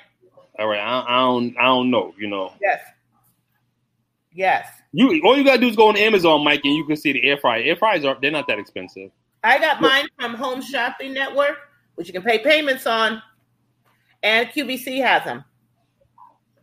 All 0.59 0.69
right, 0.69 0.79
I, 0.81 1.05
I 1.09 1.21
don't 1.21 1.57
I 1.59 1.65
don't 1.65 1.91
know. 1.91 2.15
You 2.19 2.29
know, 2.29 2.53
Yes. 2.61 2.81
Yes. 4.33 4.67
you 4.93 5.21
all 5.25 5.37
you 5.37 5.45
gotta 5.45 5.61
do 5.61 5.69
is 5.69 5.77
go 5.77 5.89
on 5.89 5.97
Amazon, 5.97 6.43
Mike, 6.45 6.61
and 6.65 6.75
you 6.75 6.85
can 6.85 6.97
see 6.97 7.13
the 7.13 7.23
air 7.25 7.37
fryer. 7.37 7.63
Air 7.63 7.77
fryers 7.77 8.05
are 8.05 8.17
they're 8.21 8.31
not 8.31 8.47
that 8.49 8.59
expensive. 8.59 9.11
I 9.43 9.59
got 9.59 9.81
mine 9.81 10.07
from 10.19 10.35
Home 10.35 10.63
Shopping 10.63 11.13
Network, 11.13 11.59
which 11.97 12.07
you 12.09 12.13
can 12.13 12.23
pay 12.23 12.39
payments 12.39 12.87
on, 12.87 13.23
and 14.23 14.49
QVC 14.49 15.03
has 15.03 15.25
them. 15.25 15.45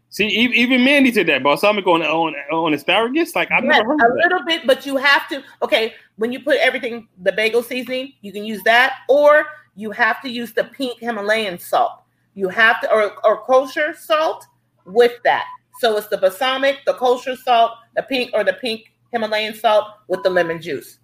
See, 0.09 0.27
even 0.27 0.83
Mandy 0.83 1.09
did 1.11 1.27
that 1.27 1.41
balsamic 1.43 1.87
on 1.87 2.01
on 2.01 2.33
on 2.51 2.73
asparagus. 2.73 3.33
Like 3.35 3.49
I've 3.51 3.63
Yes, 3.63 3.77
never 3.77 3.97
heard 3.97 4.11
a 4.11 4.23
little 4.23 4.45
bit, 4.45 4.67
but 4.67 4.85
you 4.85 4.97
have 4.97 5.29
to. 5.29 5.41
Okay, 5.61 5.93
when 6.17 6.33
you 6.33 6.41
put 6.41 6.57
everything, 6.57 7.07
the 7.21 7.31
bagel 7.31 7.63
seasoning, 7.63 8.13
you 8.21 8.33
can 8.33 8.43
use 8.43 8.61
that, 8.63 8.97
or 9.07 9.45
you 9.75 9.91
have 9.91 10.21
to 10.23 10.29
use 10.29 10.51
the 10.51 10.65
pink 10.65 10.99
Himalayan 10.99 11.57
salt. 11.57 12.00
You 12.33 12.49
have 12.49 12.81
to, 12.81 12.91
or 12.91 13.13
or 13.25 13.43
kosher 13.43 13.93
salt 13.93 14.45
with 14.85 15.13
that. 15.23 15.45
So 15.79 15.97
it's 15.97 16.07
the 16.07 16.17
balsamic, 16.17 16.79
the 16.85 16.93
kosher 16.93 17.35
salt, 17.35 17.71
the 17.95 18.03
pink, 18.03 18.31
or 18.33 18.43
the 18.43 18.53
pink 18.53 18.93
Himalayan 19.11 19.53
salt 19.53 19.87
with 20.07 20.23
the 20.23 20.29
lemon 20.29 20.61
juice. 20.61 20.99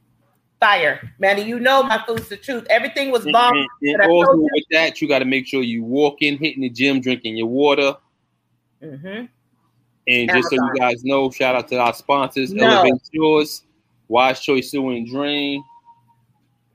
Fire, 0.59 1.13
Manny. 1.19 1.43
You 1.43 1.59
know 1.59 1.84
my 1.84 2.03
food's 2.07 2.30
the 2.30 2.38
truth. 2.38 2.65
Everything 2.69 3.11
was 3.11 3.25
bomb. 3.32 3.55
And, 3.55 3.67
and 3.93 4.01
I 4.01 4.07
also 4.07 4.38
with 4.38 4.63
that, 4.71 5.01
you 5.01 5.07
got 5.07 5.19
to 5.19 5.25
make 5.25 5.45
sure 5.45 5.61
you 5.61 5.84
walk 5.84 6.21
in, 6.21 6.38
hitting 6.38 6.61
the 6.61 6.69
gym, 6.69 6.99
drinking 6.99 7.38
your 7.38 7.47
water. 7.47 7.95
Mm-hmm. 8.82 9.25
And 10.07 10.30
just 10.30 10.49
so 10.49 10.55
you 10.55 10.73
guys 10.80 11.03
know, 11.03 11.30
shout 11.30 11.55
out 11.55 11.67
to 11.67 11.80
our 11.80 11.93
sponsors, 11.93 12.53
No. 12.53 12.65
Elevate 12.65 13.01
Shores, 13.13 13.63
Wise 14.07 14.39
Choice 14.39 14.71
Sewer 14.71 14.93
and 14.93 15.05
Drain. 15.05 15.63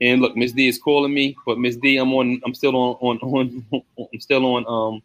And 0.01 0.21
look, 0.21 0.35
Miss 0.35 0.51
D 0.51 0.67
is 0.67 0.79
calling 0.79 1.13
me, 1.13 1.35
but 1.45 1.57
Miss 1.57 1.75
D, 1.75 1.97
I'm 1.97 2.13
on. 2.13 2.41
I'm 2.45 2.53
still 2.53 2.75
on 2.75 2.97
on 2.99 3.17
on. 3.19 3.65
I'm 4.13 4.19
still 4.19 4.45
on 4.45 4.65
um 4.67 5.01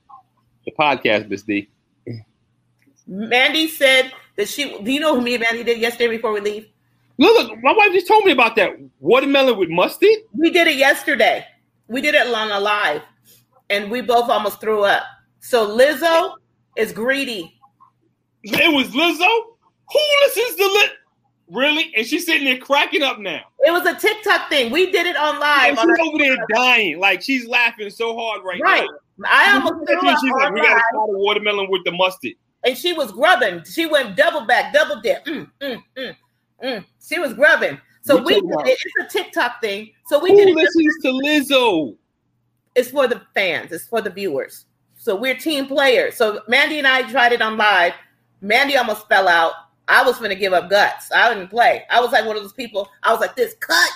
the 0.65 0.73
podcast, 0.73 1.29
Miss 1.29 1.43
D. 1.43 1.69
Mandy 3.07 3.69
said 3.69 4.13
that 4.37 4.49
she. 4.49 4.79
Do 4.83 4.91
you 4.91 5.01
know 5.01 5.15
who 5.15 5.23
me 5.23 5.35
and 5.35 5.43
Mandy 5.43 5.65
did 5.65 5.79
yesterday 5.79 6.09
before 6.09 6.33
we 6.33 6.41
leave? 6.41 6.69
Look, 7.19 7.49
look, 7.49 7.63
my 7.63 7.73
wife 7.73 7.93
just 7.93 8.07
told 8.07 8.25
me 8.25 8.33
about 8.33 8.55
that 8.57 8.79
watermelon 9.01 9.59
with 9.59 9.69
mustard. 9.69 10.11
We 10.33 10.51
did 10.51 10.69
it 10.69 10.77
yesterday. 10.77 11.45
We 11.89 12.01
did 12.01 12.15
it 12.15 12.27
on 12.27 12.51
a 12.51 12.61
live, 12.61 13.03
and 13.71 13.91
we 13.91 14.03
both 14.03 14.31
almost 14.31 14.61
threw 14.61 14.83
up. 14.85 15.03
So 15.41 15.77
Lizzo 15.77 16.35
is 16.77 16.93
greedy. 16.93 17.59
It 18.45 18.75
was 18.75 18.89
Lizzo. 18.89 19.43
Who 19.91 20.01
listens 20.23 20.57
to 20.57 20.65
Lit? 20.65 20.91
Really? 21.51 21.93
And 21.97 22.07
she's 22.07 22.27
sitting 22.27 22.45
there 22.45 22.59
cracking 22.59 23.03
up 23.03 23.19
now. 23.19 23.41
It 23.61 23.71
was 23.71 23.87
a 23.87 23.95
TikTok 23.99 24.51
thing. 24.51 24.71
We 24.71 24.91
did 24.91 25.07
it 25.07 25.17
on 25.17 25.41
live. 25.41 25.79
On 25.79 25.87
she's 25.89 25.99
our- 25.99 26.07
over 26.07 26.19
there 26.19 26.37
dying. 26.55 26.99
Like 27.01 27.23
she's 27.23 27.47
laughing 27.47 27.89
so 27.91 28.17
hard 28.17 28.43
right, 28.45 28.61
right. 28.61 28.89
now. 29.19 29.29
I 29.31 29.53
almost 29.55 29.87
threw 29.89 30.09
up 30.09 30.19
She's 30.21 30.33
like, 30.33 30.53
we 30.53 30.61
got 30.61 30.69
to 30.69 30.83
try 30.93 31.07
the 31.07 31.19
watermelon 31.19 31.69
with 31.71 31.85
the 31.85 31.93
mustard. 31.93 32.33
and 32.65 32.77
she 32.77 32.93
was 32.93 33.11
grubbing. 33.13 33.65
She 33.65 33.87
went 33.87 34.17
double 34.17 34.43
back, 34.47 34.73
double 34.73 35.01
dip. 35.01 35.25
Mm, 35.25 35.51
mm, 35.61 35.83
mm, 35.97 36.17
mm. 36.63 36.85
She 37.07 37.19
was 37.19 37.33
grubbing. 37.35 37.81
So 38.03 38.23
We 38.23 38.35
it. 38.37 38.43
It's 38.45 38.85
a 39.01 39.19
TikTok 39.19 39.61
thing. 39.61 39.91
So 40.07 40.19
we 40.19 40.31
Who 40.31 40.37
did 40.37 40.49
it. 40.51 40.55
listens 40.57 40.95
to 41.03 41.09
Lizzo? 41.09 41.97
It's 42.75 42.91
for 42.91 43.09
the 43.09 43.23
fans. 43.35 43.73
It's 43.73 43.87
for 43.87 44.01
the 44.01 44.11
viewers. 44.11 44.67
So 44.97 45.17
we're 45.17 45.35
team 45.37 45.67
players. 45.67 46.17
So 46.17 46.43
Mandy 46.49 46.79
and 46.79 46.87
I 46.87 47.03
tried 47.11 47.33
it 47.33 47.43
on 47.43 47.57
live. 47.57 47.95
Mandy 48.41 48.77
almost 48.77 49.09
fell 49.09 49.27
out. 49.29 49.53
I 49.89 50.05
was 50.05 50.19
going 50.19 50.31
to 50.31 50.37
give 50.37 50.53
up 50.53 50.69
guts. 50.71 51.11
I 51.13 51.33
didn't 51.33 51.49
play. 51.49 51.85
I 51.91 52.01
was 52.01 52.13
like 52.13 52.27
one 52.27 52.37
of 52.37 52.43
those 52.43 52.53
people. 52.53 52.89
I 53.03 53.11
was 53.11 53.21
like 53.21 53.35
this. 53.35 53.55
Cut. 53.61 53.91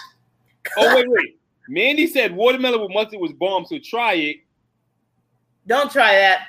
Oh 0.79 0.95
wait, 0.95 1.05
wait. 1.09 1.39
Mandy 1.69 2.07
said 2.07 2.35
watermelon 2.35 2.81
with 2.81 2.91
mustard 2.93 3.21
was 3.21 3.33
bomb, 3.33 3.65
so 3.67 3.79
try 3.79 4.15
it. 4.15 4.37
Don't 5.67 5.91
try 5.91 6.15
that. 6.15 6.47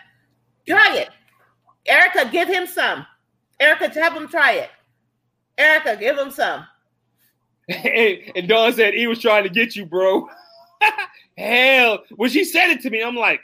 Try 0.67 0.97
it. 0.97 1.09
Erica, 1.85 2.29
give 2.31 2.47
him 2.47 2.65
some. 2.65 3.05
Erica, 3.59 3.89
have 3.99 4.15
him 4.15 4.27
try 4.27 4.53
it. 4.53 4.69
Erica, 5.57 5.97
give 5.97 6.17
him 6.17 6.31
some. 6.31 6.65
and, 7.69 8.17
and 8.35 8.47
Dawn 8.47 8.73
said 8.73 8.93
he 8.93 9.07
was 9.07 9.19
trying 9.19 9.43
to 9.43 9.49
get 9.49 9.75
you, 9.75 9.85
bro. 9.85 10.27
Hell, 11.37 12.03
when 12.15 12.29
she 12.29 12.43
said 12.43 12.69
it 12.69 12.81
to 12.81 12.89
me, 12.89 13.01
I'm 13.03 13.15
like, 13.15 13.41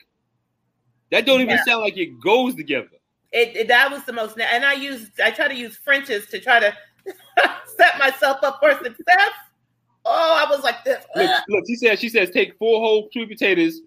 that 1.11 1.25
don't 1.25 1.41
even 1.41 1.55
Yeah. 1.55 1.63
sound 1.65 1.81
like 1.81 1.97
it 1.97 2.19
goes 2.19 2.55
together. 2.55 2.89
It, 3.31 3.55
it- 3.55 3.67
that 3.67 3.91
was 3.91 4.03
the 4.05 4.13
most. 4.13 4.39
And 4.39 4.65
I 4.65 4.73
use. 4.73 5.09
I 5.23 5.31
try 5.31 5.47
to 5.47 5.55
use 5.55 5.77
French's 5.77 6.27
to 6.27 6.39
try 6.39 6.59
to 6.59 6.73
set 7.77 7.97
myself 7.99 8.37
up 8.43 8.59
for 8.61 8.71
success. 8.83 9.31
Oh, 10.05 10.45
I 10.45 10.49
was 10.49 10.63
like 10.63 10.83
this. 10.83 11.03
Look, 11.15 11.29
look, 11.49 11.63
she 11.67 11.75
says 11.75 11.99
she 11.99 12.09
says 12.09 12.29
take 12.31 12.57
four 12.57 12.79
whole 12.79 13.09
sweet 13.11 13.29
potatoes, 13.29 13.81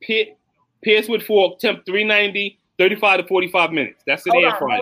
pit 0.00 0.36
pierce 0.82 1.08
with 1.08 1.22
fork, 1.22 1.58
temp 1.58 1.84
390, 1.86 2.58
35 2.78 3.20
to 3.20 3.26
45 3.26 3.72
minutes. 3.72 4.02
That's 4.06 4.22
the 4.22 4.36
air 4.36 4.54
fryer. 4.58 4.80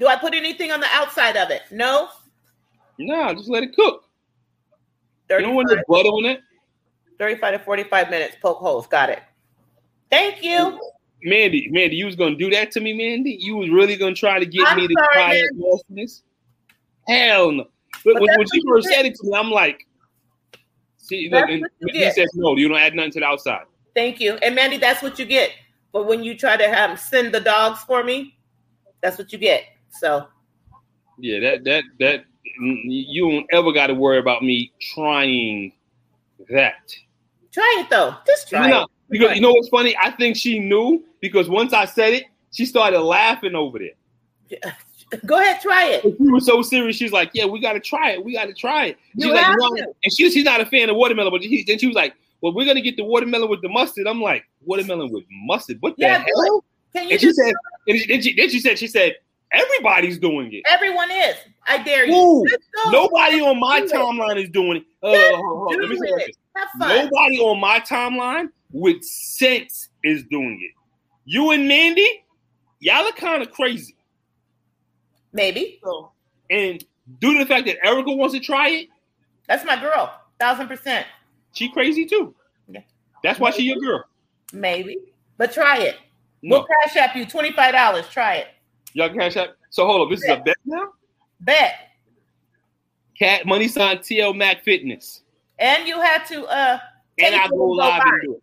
Do 0.00 0.08
I 0.08 0.16
put 0.16 0.34
anything 0.34 0.72
on 0.72 0.80
the 0.80 0.88
outside 0.92 1.36
of 1.36 1.50
it? 1.50 1.62
No. 1.70 2.08
Nah, 2.98 3.34
just 3.34 3.48
let 3.48 3.62
it 3.62 3.74
cook. 3.76 4.04
You 5.30 5.40
don't 5.40 5.54
want 5.54 5.68
the 5.68 5.82
butter 5.86 6.08
on 6.08 6.24
it. 6.26 6.40
35 7.18 7.58
to 7.58 7.64
45 7.64 8.10
minutes. 8.10 8.36
Poke 8.42 8.58
holes. 8.58 8.86
Got 8.86 9.10
it. 9.10 9.22
Thank 10.10 10.42
you. 10.42 10.80
Mandy, 11.24 11.68
Mandy, 11.70 11.96
you 11.96 12.04
was 12.04 12.16
gonna 12.16 12.36
do 12.36 12.50
that 12.50 12.70
to 12.72 12.80
me, 12.80 12.92
Mandy? 12.92 13.38
You 13.40 13.56
was 13.56 13.70
really 13.70 13.96
gonna 13.96 14.14
try 14.14 14.38
to 14.38 14.44
get 14.44 14.68
I'm 14.68 14.76
me 14.76 14.86
to 14.86 14.94
sorry, 14.94 15.42
try. 15.96 16.08
Hell 17.08 17.50
no. 17.50 17.64
But 18.04 18.14
But 18.14 18.22
when, 18.22 18.38
when 18.38 18.46
she 18.52 18.60
you 18.62 18.64
first 18.68 18.88
said 18.88 19.06
it 19.06 19.14
to 19.14 19.26
me, 19.26 19.34
I'm 19.34 19.50
like, 19.50 19.86
see, 20.98 21.30
look, 21.30 21.48
and 21.48 21.64
you 21.80 21.88
he 21.92 22.10
says 22.10 22.28
no, 22.34 22.56
you 22.56 22.68
don't 22.68 22.78
add 22.78 22.94
nothing 22.94 23.12
to 23.12 23.20
the 23.20 23.26
outside. 23.26 23.64
Thank 23.94 24.20
you. 24.20 24.34
And 24.42 24.54
Mandy, 24.54 24.76
that's 24.76 25.02
what 25.02 25.18
you 25.18 25.24
get. 25.24 25.50
But 25.92 26.06
when 26.06 26.22
you 26.22 26.36
try 26.36 26.58
to 26.58 26.68
have 26.68 27.00
send 27.00 27.32
the 27.32 27.40
dogs 27.40 27.80
for 27.80 28.04
me, 28.04 28.36
that's 29.00 29.16
what 29.16 29.32
you 29.32 29.38
get. 29.38 29.64
So 29.90 30.26
Yeah, 31.18 31.40
that 31.40 31.64
that 31.64 31.84
that 32.00 32.24
mm, 32.60 32.80
you 32.84 33.30
don't 33.30 33.46
ever 33.50 33.72
got 33.72 33.86
to 33.86 33.94
worry 33.94 34.18
about 34.18 34.42
me 34.42 34.72
trying 34.94 35.72
that. 36.50 36.94
try 37.50 37.76
it 37.78 37.88
though. 37.88 38.14
Just 38.26 38.50
try 38.50 38.68
No, 38.68 38.82
it. 38.82 38.88
because 39.08 39.36
you 39.36 39.40
know 39.40 39.52
what's 39.52 39.68
funny? 39.68 39.96
I 39.96 40.10
think 40.10 40.36
she 40.36 40.58
knew 40.58 41.02
because 41.24 41.48
once 41.48 41.72
I 41.72 41.86
said 41.86 42.12
it, 42.12 42.24
she 42.52 42.66
started 42.66 43.00
laughing 43.00 43.54
over 43.54 43.78
there. 43.78 44.60
Go 45.26 45.40
ahead, 45.40 45.58
try 45.62 45.86
it. 45.86 46.04
And 46.04 46.14
she 46.18 46.28
was 46.28 46.44
so 46.44 46.60
serious. 46.60 46.96
She's 46.96 47.12
like, 47.12 47.30
"Yeah, 47.32 47.46
we 47.46 47.60
got 47.60 47.72
to 47.74 47.80
try 47.80 48.10
it. 48.10 48.22
We 48.24 48.34
got 48.34 48.44
to 48.46 48.52
try 48.52 48.86
it." 48.86 48.98
She's 49.14 49.24
You 49.26 49.32
like, 49.34 49.56
"No." 49.58 49.74
and 49.76 50.12
she, 50.12 50.30
she's 50.30 50.44
not 50.44 50.60
a 50.60 50.66
fan 50.66 50.90
of 50.90 50.96
watermelon, 50.96 51.30
but 51.32 51.40
he, 51.40 51.62
then 51.66 51.78
she 51.78 51.86
was 51.86 51.96
like, 51.96 52.14
"Well, 52.42 52.52
we're 52.52 52.66
gonna 52.66 52.82
get 52.82 52.96
the 52.96 53.04
watermelon 53.04 53.48
with 53.48 53.62
the 53.62 53.68
mustard." 53.70 54.06
I'm 54.06 54.20
like, 54.20 54.44
"Watermelon 54.66 55.10
with 55.12 55.24
mustard? 55.30 55.78
What 55.80 55.96
the 55.96 56.02
Yeah, 56.04 56.18
hell?" 56.18 56.64
Can 56.92 57.04
you 57.04 57.10
And 57.12 57.20
she 57.20 57.32
said, 57.32 57.52
and 57.88 57.98
she- 57.98 58.06
then 58.06 58.20
she, 58.22 58.34
then 58.34 58.50
she 58.50 58.60
said, 58.60 58.78
"She 58.78 58.86
said 58.86 59.14
everybody's 59.52 60.18
doing 60.18 60.52
it. 60.52 60.62
everyone 60.68 61.10
is. 61.10 61.36
I 61.66 61.82
dare 61.82 62.06
you. 62.06 62.14
Ooh, 62.14 62.44
Nobody 62.90 63.40
on 63.40 63.58
my 63.60 63.80
timeline 63.82 64.42
is 64.42 64.50
doing 64.50 64.78
it. 64.78 64.84
Uh, 65.02 65.36
hold 65.36 65.44
hold 65.44 65.74
on. 65.74 65.80
Let 65.80 65.88
me 65.90 65.96
do 65.96 66.02
it 66.04 66.10
like 66.12 66.22
it. 66.22 66.26
this. 66.26 66.36
Have 66.56 66.68
fun. 66.78 67.04
Nobody 67.06 67.38
on 67.38 67.60
my 67.60 67.78
timeline 67.80 68.48
with 68.72 69.02
sense 69.04 69.88
is 70.02 70.24
doing 70.24 70.58
it. 70.62 70.72
You 71.24 71.50
and 71.52 71.66
Mandy, 71.66 72.24
y'all 72.80 73.06
are 73.06 73.12
kind 73.12 73.42
of 73.42 73.50
crazy. 73.50 73.96
Maybe. 75.32 75.80
And 76.50 76.84
due 77.20 77.32
to 77.34 77.38
the 77.40 77.46
fact 77.46 77.66
that 77.66 77.84
Erica 77.84 78.12
wants 78.12 78.34
to 78.34 78.40
try 78.40 78.68
it, 78.70 78.88
That's 79.48 79.64
my 79.64 79.80
girl. 79.80 80.14
Thousand 80.38 80.68
percent. 80.68 81.06
she 81.52 81.68
crazy 81.70 82.04
too. 82.06 82.34
Yeah. 82.68 82.80
That's 83.22 83.38
why 83.40 83.50
she 83.50 83.62
your 83.64 83.76
girl. 83.78 84.04
Maybe. 84.52 84.96
But 85.38 85.52
try 85.52 85.78
it. 85.78 85.96
No, 86.42 86.58
We'll 86.58 86.66
cash 86.84 86.96
app 86.96 87.16
you 87.16 87.24
$25. 87.26 88.10
Try 88.10 88.36
it. 88.36 88.48
Y'all 88.92 89.08
cash 89.08 89.36
app. 89.36 89.56
So 89.70 89.86
hold 89.86 90.02
on. 90.02 90.10
This 90.10 90.22
is 90.22 90.28
a 90.30 90.36
bet 90.36 90.56
now. 90.64 90.88
Bet. 91.40 91.74
Cat 93.18 93.46
money 93.46 93.68
sign 93.68 93.98
TL 93.98 94.36
Mac 94.36 94.62
Fitness. 94.64 95.22
And 95.58 95.86
you 95.88 96.00
had 96.00 96.24
to 96.26 96.44
uh 96.46 96.78
And 97.18 97.34
I 97.34 97.48
go 97.48 97.56
live 97.70 98.02
by. 98.02 98.08
and 98.08 98.22
do 98.22 98.34
it. 98.34 98.42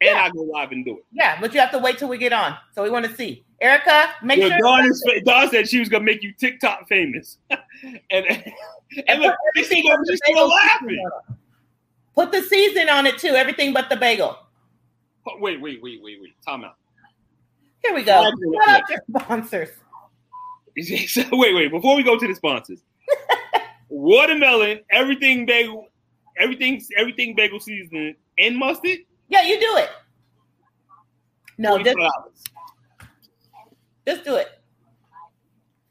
And 0.00 0.10
Yeah. 0.10 0.22
I 0.24 0.30
go 0.30 0.42
live 0.42 0.70
and 0.72 0.84
do 0.84 0.98
it. 0.98 1.04
Yeah, 1.12 1.40
but 1.40 1.52
you 1.54 1.60
have 1.60 1.70
to 1.72 1.78
wait 1.78 1.98
till 1.98 2.08
we 2.08 2.18
get 2.18 2.32
on. 2.32 2.56
So 2.74 2.82
we 2.82 2.90
want 2.90 3.04
to 3.06 3.14
see. 3.14 3.44
Erica, 3.60 4.10
make 4.22 4.38
Yo, 4.38 4.48
sure 4.48 4.58
Dawn, 4.60 4.86
is, 4.86 5.04
Dawn 5.24 5.50
said 5.50 5.68
she 5.68 5.80
was 5.80 5.88
gonna 5.88 6.04
make 6.04 6.22
you 6.22 6.32
TikTok 6.32 6.86
famous. 6.88 7.38
and 7.50 7.60
and, 8.12 8.52
And 9.08 9.20
look, 9.20 9.34
put 9.54 9.64
she 9.66 9.82
everything 9.82 9.84
the 9.84 10.06
she's 10.08 10.20
still 10.22 10.34
bagel 10.36 10.48
laughing. 10.48 10.88
seasoning 10.88 11.06
on 11.06 11.12
it. 11.28 11.34
Put 12.14 12.32
the 12.32 12.42
season 12.42 12.88
on 12.88 13.06
it 13.06 13.18
too. 13.18 13.34
Everything 13.34 13.72
but 13.72 13.88
the 13.90 13.96
bagel. 13.96 14.38
Oh, 15.26 15.36
Wait, 15.40 15.60
wait, 15.60 15.82
wait, 15.82 16.00
wait, 16.02 16.18
wait. 16.22 16.34
Time 16.46 16.64
out. 16.64 16.76
Here 17.82 17.92
we 17.94 18.02
go. 18.04 18.22
Shout 18.64 18.68
out 18.68 18.90
your 18.90 19.00
sponsors. 19.20 19.68
So, 21.08 21.24
wait, 21.32 21.54
wait. 21.56 21.72
Before 21.72 21.96
we 21.96 22.04
go 22.04 22.16
to 22.16 22.28
the 22.28 22.36
sponsors, 22.36 22.78
watermelon, 23.88 24.80
everything 24.90 25.44
bagel, 25.44 25.88
everything, 26.36 26.80
everything 26.96 27.34
bagel 27.34 27.58
seasoning 27.58 28.14
and 28.38 28.56
mustard. 28.56 28.98
Yeah, 29.28 29.42
you 29.42 29.60
do 29.60 29.76
it. 29.76 29.90
No, 31.58 31.82
just, 31.82 31.96
just 34.06 34.24
do 34.24 34.36
it. 34.36 34.48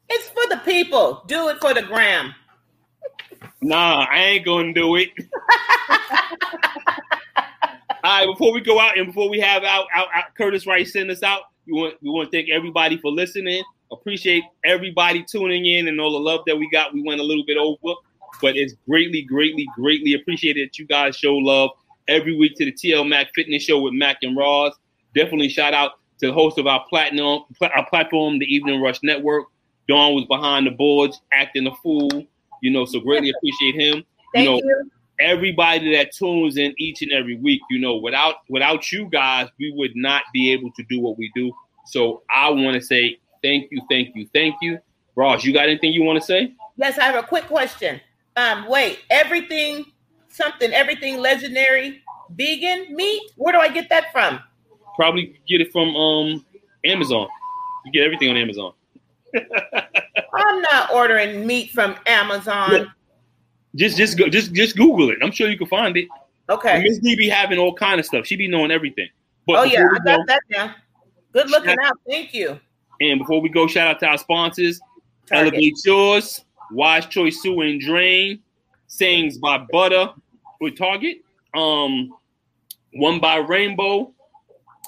It's 0.08 0.28
for 0.30 0.48
the 0.48 0.60
people. 0.64 1.22
Do 1.26 1.48
it 1.48 1.58
for 1.60 1.74
the 1.74 1.82
gram. 1.82 2.34
Nah, 3.60 4.06
I 4.10 4.18
ain't 4.18 4.46
gonna 4.46 4.72
do 4.72 4.96
it. 4.96 5.10
All 8.04 8.20
right, 8.20 8.26
before 8.26 8.52
we 8.52 8.60
go 8.60 8.80
out 8.80 8.96
and 8.96 9.08
before 9.08 9.28
we 9.28 9.40
have 9.40 9.64
out, 9.64 9.86
out, 9.92 10.08
out 10.14 10.34
Curtis 10.36 10.66
Wright 10.66 10.86
send 10.86 11.10
us 11.10 11.22
out, 11.22 11.42
we 11.66 11.72
want 11.74 11.94
we 12.00 12.10
want 12.10 12.30
to 12.30 12.36
thank 12.36 12.48
everybody 12.48 12.96
for 12.96 13.10
listening. 13.10 13.62
Appreciate 13.90 14.44
everybody 14.64 15.24
tuning 15.24 15.66
in 15.66 15.88
and 15.88 16.00
all 16.00 16.12
the 16.12 16.18
love 16.18 16.40
that 16.46 16.56
we 16.56 16.68
got. 16.70 16.94
We 16.94 17.02
went 17.02 17.20
a 17.20 17.24
little 17.24 17.44
bit 17.44 17.56
over, 17.56 17.98
but 18.40 18.56
it's 18.56 18.74
greatly, 18.88 19.22
greatly, 19.22 19.66
greatly 19.74 20.14
appreciated 20.14 20.68
that 20.68 20.78
you 20.78 20.86
guys 20.86 21.16
show 21.16 21.34
love 21.34 21.70
every 22.08 22.36
week 22.36 22.54
to 22.56 22.64
the 22.64 22.72
TL 22.72 23.08
Mac 23.08 23.28
Fitness 23.34 23.62
Show 23.62 23.80
with 23.80 23.94
Mac 23.94 24.18
and 24.22 24.36
Roz. 24.36 24.74
Definitely 25.14 25.48
shout 25.48 25.74
out 25.74 25.92
to 26.20 26.26
the 26.26 26.32
host 26.32 26.58
of 26.58 26.66
our 26.66 26.84
platinum 26.88 27.42
our 27.60 27.86
platform, 27.88 28.38
the 28.38 28.46
Evening 28.46 28.80
Rush 28.80 29.02
Network. 29.02 29.46
Dawn 29.88 30.14
was 30.14 30.24
behind 30.26 30.66
the 30.66 30.70
boards 30.70 31.20
acting 31.32 31.66
a 31.66 31.74
fool, 31.76 32.26
you 32.62 32.70
know, 32.70 32.84
so 32.84 33.00
greatly 33.00 33.30
appreciate 33.30 33.74
him. 33.74 34.04
Thank 34.34 34.44
you 34.44 34.50
know, 34.50 34.56
you. 34.62 34.90
everybody 35.20 35.92
that 35.96 36.12
tunes 36.12 36.58
in 36.58 36.74
each 36.76 37.00
and 37.00 37.12
every 37.12 37.36
week. 37.36 37.62
You 37.70 37.78
know, 37.78 37.96
without 37.96 38.36
without 38.48 38.92
you 38.92 39.08
guys, 39.08 39.48
we 39.58 39.72
would 39.76 39.92
not 39.94 40.24
be 40.32 40.52
able 40.52 40.70
to 40.72 40.84
do 40.88 41.00
what 41.00 41.16
we 41.16 41.30
do. 41.34 41.52
So 41.86 42.22
I 42.30 42.50
want 42.50 42.74
to 42.74 42.82
say 42.82 43.18
thank 43.42 43.70
you, 43.70 43.80
thank 43.88 44.14
you, 44.14 44.28
thank 44.34 44.56
you. 44.60 44.78
Roz, 45.16 45.44
you 45.44 45.52
got 45.52 45.64
anything 45.68 45.92
you 45.92 46.02
want 46.02 46.20
to 46.20 46.24
say? 46.24 46.52
Yes, 46.76 46.98
I 46.98 47.04
have 47.04 47.24
a 47.24 47.26
quick 47.26 47.46
question. 47.46 48.00
Um, 48.36 48.68
wait, 48.68 49.00
everything, 49.10 49.86
something, 50.30 50.72
everything 50.72 51.18
legendary 51.18 52.02
vegan 52.30 52.94
meat. 52.94 53.22
Where 53.36 53.52
do 53.52 53.58
I 53.58 53.68
get 53.68 53.88
that 53.90 54.12
from? 54.12 54.40
Probably 54.96 55.40
get 55.48 55.60
it 55.60 55.72
from 55.72 55.94
um 55.96 56.44
Amazon. 56.84 57.28
You 57.84 57.92
get 57.92 58.04
everything 58.04 58.30
on 58.30 58.36
Amazon. 58.36 58.72
I'm 60.34 60.62
not 60.62 60.92
ordering 60.92 61.46
meat 61.46 61.70
from 61.70 61.96
Amazon. 62.06 62.92
Just 63.76 63.96
just 63.96 64.18
go 64.18 64.28
just 64.28 64.52
just 64.52 64.76
Google 64.76 65.10
it. 65.10 65.18
I'm 65.22 65.30
sure 65.30 65.48
you 65.48 65.58
can 65.58 65.66
find 65.66 65.96
it. 65.96 66.08
Okay. 66.48 66.82
Miss 66.82 66.98
D 66.98 67.14
be 67.16 67.28
having 67.28 67.58
all 67.58 67.74
kind 67.74 68.00
of 68.00 68.06
stuff. 68.06 68.26
She 68.26 68.36
be 68.36 68.48
knowing 68.48 68.70
everything. 68.70 69.08
But 69.46 69.58
Oh 69.58 69.62
yeah, 69.64 69.80
I 69.84 69.98
got 69.98 70.18
go- 70.18 70.24
that 70.26 70.40
down. 70.50 70.74
Good 71.32 71.50
looking 71.50 71.76
out. 71.82 71.98
Thank 72.08 72.32
you. 72.32 72.58
And 73.00 73.18
before 73.18 73.40
we 73.40 73.48
go, 73.48 73.66
shout 73.66 73.88
out 73.88 74.00
to 74.00 74.06
our 74.06 74.18
sponsors. 74.18 74.80
Target. 75.26 75.54
Elevate 75.54 75.84
Yours, 75.84 76.44
Wise 76.72 77.06
Choice 77.06 77.42
Sewer 77.42 77.64
and 77.64 77.80
Drain, 77.80 78.40
Sayings 78.88 79.38
by 79.38 79.64
Butter 79.70 80.10
with 80.60 80.76
Target, 80.76 81.18
um, 81.54 82.12
One 82.94 83.20
by 83.20 83.36
Rainbow, 83.36 84.12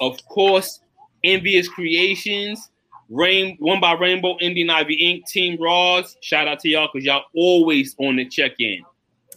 of 0.01 0.17
course, 0.27 0.81
Envious 1.23 1.69
Creations, 1.69 2.71
Rain 3.11 3.57
One 3.61 3.81
by 3.81 3.93
Rainbow, 3.93 4.37
Indian 4.41 4.71
Ivy 4.71 4.97
Inc., 4.97 5.27
Team 5.27 5.61
Roz. 5.61 6.17
Shout 6.23 6.49
out 6.49 6.61
to 6.61 6.69
y'all 6.69 6.89
because 6.93 7.05
y'all 7.05 7.25
always 7.35 7.95
on 7.99 8.17
the 8.17 8.25
check-in. 8.25 8.83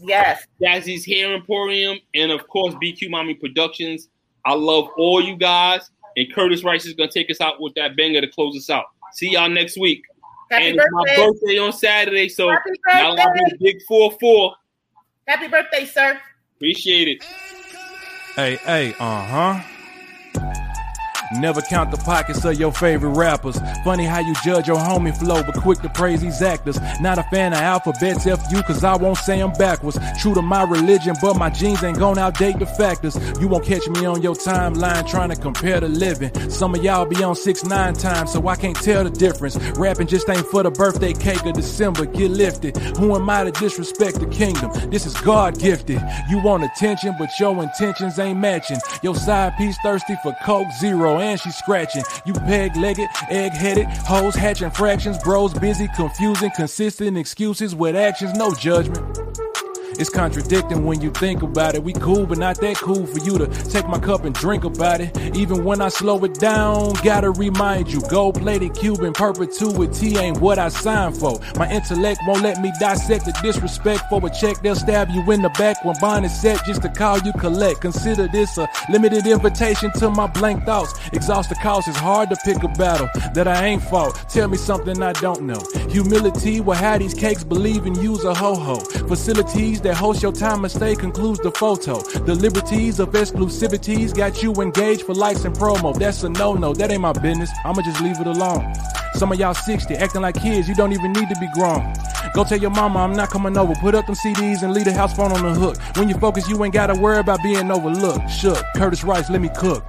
Yes. 0.01 0.47
Jazzy's 0.61 1.05
Hair 1.05 1.35
Emporium, 1.35 1.99
and 2.15 2.31
of 2.31 2.47
course 2.47 2.73
BQ 2.75 3.09
Mommy 3.09 3.33
Productions. 3.33 4.09
I 4.45 4.53
love 4.53 4.89
all 4.97 5.21
you 5.21 5.35
guys. 5.35 5.89
And 6.15 6.31
Curtis 6.33 6.63
Rice 6.63 6.85
is 6.85 6.93
gonna 6.93 7.11
take 7.11 7.29
us 7.29 7.41
out 7.41 7.59
with 7.59 7.73
that 7.75 7.95
banger 7.95 8.21
to 8.21 8.27
close 8.27 8.55
us 8.55 8.69
out. 8.69 8.85
See 9.13 9.31
y'all 9.31 9.49
next 9.49 9.77
week. 9.77 10.03
Happy 10.51 10.65
and 10.67 10.75
it's 10.79 10.85
my 10.91 11.03
birthday. 11.03 11.25
birthday 11.25 11.57
on 11.59 11.73
Saturday, 11.73 12.29
so 12.29 12.49
Happy 12.49 12.69
now 12.87 13.15
I'll 13.15 13.33
be 13.33 13.39
birthday. 13.39 13.57
big 13.59 13.81
four 13.87 14.11
four. 14.19 14.55
Happy 15.27 15.47
birthday, 15.47 15.85
sir. 15.85 16.19
Appreciate 16.57 17.07
it. 17.07 17.23
Hey, 18.35 18.55
hey, 18.57 18.95
uh 18.99 19.25
huh. 19.25 19.72
Never 21.39 21.61
count 21.61 21.91
the 21.91 21.97
pockets 21.97 22.43
of 22.45 22.59
your 22.59 22.71
favorite 22.71 23.11
rappers. 23.11 23.59
Funny 23.83 24.05
how 24.05 24.19
you 24.19 24.33
judge 24.43 24.67
your 24.67 24.77
homie 24.77 25.15
flow, 25.17 25.43
but 25.43 25.55
quick 25.61 25.79
to 25.79 25.89
praise 25.89 26.21
these 26.21 26.41
actors. 26.41 26.79
Not 27.01 27.17
a 27.17 27.23
fan 27.23 27.53
of 27.53 27.59
alphabets, 27.59 28.25
F 28.25 28.41
you, 28.51 28.61
cause 28.63 28.83
I 28.83 28.95
won't 28.95 29.17
say 29.17 29.41
'em 29.41 29.51
backwards. 29.53 29.97
True 30.19 30.33
to 30.33 30.41
my 30.41 30.63
religion, 30.63 31.15
but 31.21 31.35
my 31.37 31.49
genes 31.49 31.83
ain't 31.83 31.99
gonna 31.99 32.21
outdate 32.21 32.59
the 32.59 32.65
factors. 32.65 33.17
You 33.39 33.47
won't 33.47 33.65
catch 33.65 33.87
me 33.89 34.05
on 34.05 34.21
your 34.21 34.35
timeline 34.35 35.07
trying 35.07 35.29
to 35.29 35.35
compare 35.35 35.79
the 35.79 35.89
living. 35.89 36.31
Some 36.49 36.75
of 36.75 36.83
y'all 36.83 37.05
be 37.05 37.23
on 37.23 37.35
6 37.35 37.63
9 37.63 37.93
times, 37.93 38.31
so 38.31 38.47
I 38.47 38.55
can't 38.55 38.75
tell 38.81 39.03
the 39.03 39.09
difference. 39.09 39.57
Rapping 39.77 40.07
just 40.07 40.29
ain't 40.29 40.45
for 40.47 40.63
the 40.63 40.71
birthday 40.71 41.13
cake 41.13 41.45
of 41.45 41.53
December. 41.53 42.05
Get 42.05 42.31
lifted. 42.31 42.77
Who 42.97 43.15
am 43.15 43.29
I 43.29 43.43
to 43.43 43.51
disrespect 43.51 44.19
the 44.19 44.27
kingdom? 44.27 44.71
This 44.89 45.05
is 45.05 45.15
God 45.21 45.59
gifted. 45.59 46.01
You 46.29 46.39
want 46.39 46.63
attention, 46.63 47.15
but 47.17 47.29
your 47.39 47.61
intentions 47.61 48.19
ain't 48.19 48.39
matching. 48.39 48.79
Your 49.01 49.15
side 49.15 49.57
piece 49.57 49.77
thirsty 49.83 50.15
for 50.23 50.35
Coke 50.43 50.71
Zero, 50.79 51.19
and 51.23 51.39
she 51.39 51.51
scratching. 51.51 52.03
You 52.25 52.33
peg 52.33 52.75
legged, 52.75 53.09
egg 53.29 53.53
headed, 53.53 53.85
hoes 53.85 54.35
hatching 54.35 54.71
fractions, 54.71 55.17
bros 55.23 55.53
busy, 55.53 55.87
confusing, 55.95 56.51
consistent 56.55 57.17
excuses 57.17 57.73
with 57.73 57.95
actions, 57.95 58.33
no 58.33 58.53
judgment. 58.53 59.42
It's 59.99 60.09
contradicting 60.09 60.85
when 60.85 61.01
you 61.01 61.11
think 61.11 61.41
about 61.41 61.75
it. 61.75 61.83
We 61.83 61.93
cool, 61.93 62.25
but 62.25 62.37
not 62.37 62.59
that 62.61 62.77
cool 62.77 63.05
for 63.05 63.19
you 63.19 63.37
to 63.37 63.47
take 63.69 63.87
my 63.87 63.99
cup 63.99 64.25
and 64.25 64.33
drink 64.33 64.63
about 64.63 65.01
it. 65.01 65.17
Even 65.35 65.63
when 65.63 65.81
I 65.81 65.89
slow 65.89 66.23
it 66.23 66.35
down, 66.35 66.93
gotta 67.03 67.31
remind 67.31 67.91
you, 67.91 68.01
gold 68.09 68.39
plated 68.41 68.73
Cuban 68.75 69.13
perpetuity 69.13 70.17
ain't 70.17 70.39
what 70.39 70.59
I 70.59 70.69
signed 70.69 71.17
for. 71.17 71.39
My 71.57 71.69
intellect 71.71 72.21
won't 72.27 72.41
let 72.41 72.61
me 72.61 72.71
dissect 72.79 73.25
the 73.25 73.31
disrespect 73.41 74.03
for 74.09 74.25
a 74.25 74.29
check. 74.29 74.61
They'll 74.61 74.75
stab 74.75 75.09
you 75.09 75.29
in 75.31 75.41
the 75.41 75.49
back 75.49 75.83
when 75.85 75.95
bond 75.99 76.25
is 76.25 76.41
set 76.41 76.65
just 76.65 76.81
to 76.81 76.89
call 76.89 77.19
you 77.19 77.33
collect. 77.33 77.81
Consider 77.81 78.27
this 78.27 78.57
a 78.57 78.67
limited 78.89 79.25
invitation 79.27 79.91
to 79.99 80.09
my 80.09 80.27
blank 80.27 80.65
thoughts. 80.65 80.93
Exhaust 81.13 81.49
the 81.49 81.55
cause 81.55 81.87
it's 81.87 81.97
hard 81.97 82.29
to 82.29 82.37
pick 82.43 82.63
a 82.63 82.67
battle 82.69 83.09
that 83.33 83.47
I 83.47 83.65
ain't 83.65 83.83
fought. 83.83 84.13
Tell 84.29 84.47
me 84.47 84.57
something 84.57 85.01
I 85.01 85.13
don't 85.13 85.43
know. 85.43 85.61
Humility 85.89 86.61
will 86.61 86.73
have 86.73 86.99
these 86.99 87.13
cakes 87.13 87.43
believe 87.43 87.85
in 87.85 87.95
you's 87.95 88.23
a 88.23 88.33
ho 88.33 88.55
ho. 88.55 88.79
Facilities 88.79 89.81
that 89.83 89.95
host 89.95 90.21
your 90.21 90.31
time 90.31 90.63
and 90.63 90.71
stay 90.71 90.95
concludes 90.95 91.39
the 91.39 91.51
photo. 91.51 91.99
The 92.01 92.35
liberties 92.35 92.99
of 92.99 93.09
exclusivities 93.09 94.15
got 94.15 94.41
you 94.41 94.53
engaged 94.55 95.03
for 95.03 95.13
likes 95.13 95.43
and 95.43 95.55
promo. 95.55 95.97
That's 95.97 96.23
a 96.23 96.29
no 96.29 96.53
no. 96.53 96.73
That 96.73 96.91
ain't 96.91 97.01
my 97.01 97.13
business. 97.13 97.49
I'ma 97.63 97.81
just 97.81 98.01
leave 98.01 98.19
it 98.19 98.27
alone. 98.27 98.73
Some 99.15 99.31
of 99.31 99.39
y'all 99.39 99.53
60 99.53 99.95
acting 99.95 100.21
like 100.21 100.35
kids. 100.41 100.67
You 100.67 100.75
don't 100.75 100.91
even 100.91 101.13
need 101.13 101.29
to 101.29 101.35
be 101.39 101.47
grown. 101.53 101.93
Go 102.33 102.43
tell 102.43 102.57
your 102.57 102.71
mama 102.71 102.99
I'm 102.99 103.13
not 103.13 103.29
coming 103.29 103.57
over. 103.57 103.75
Put 103.75 103.95
up 103.95 104.05
them 104.07 104.15
CDs 104.15 104.63
and 104.63 104.73
leave 104.73 104.85
the 104.85 104.93
house 104.93 105.15
phone 105.15 105.31
on 105.31 105.43
the 105.43 105.53
hook. 105.59 105.77
When 105.97 106.09
you 106.09 106.15
focus, 106.15 106.49
you 106.49 106.63
ain't 106.63 106.73
gotta 106.73 106.95
worry 106.95 107.19
about 107.19 107.43
being 107.43 107.69
overlooked. 107.69 108.29
Shook. 108.29 108.63
Curtis 108.75 109.03
Rice, 109.03 109.29
let 109.29 109.41
me 109.41 109.49
cook. 109.55 109.83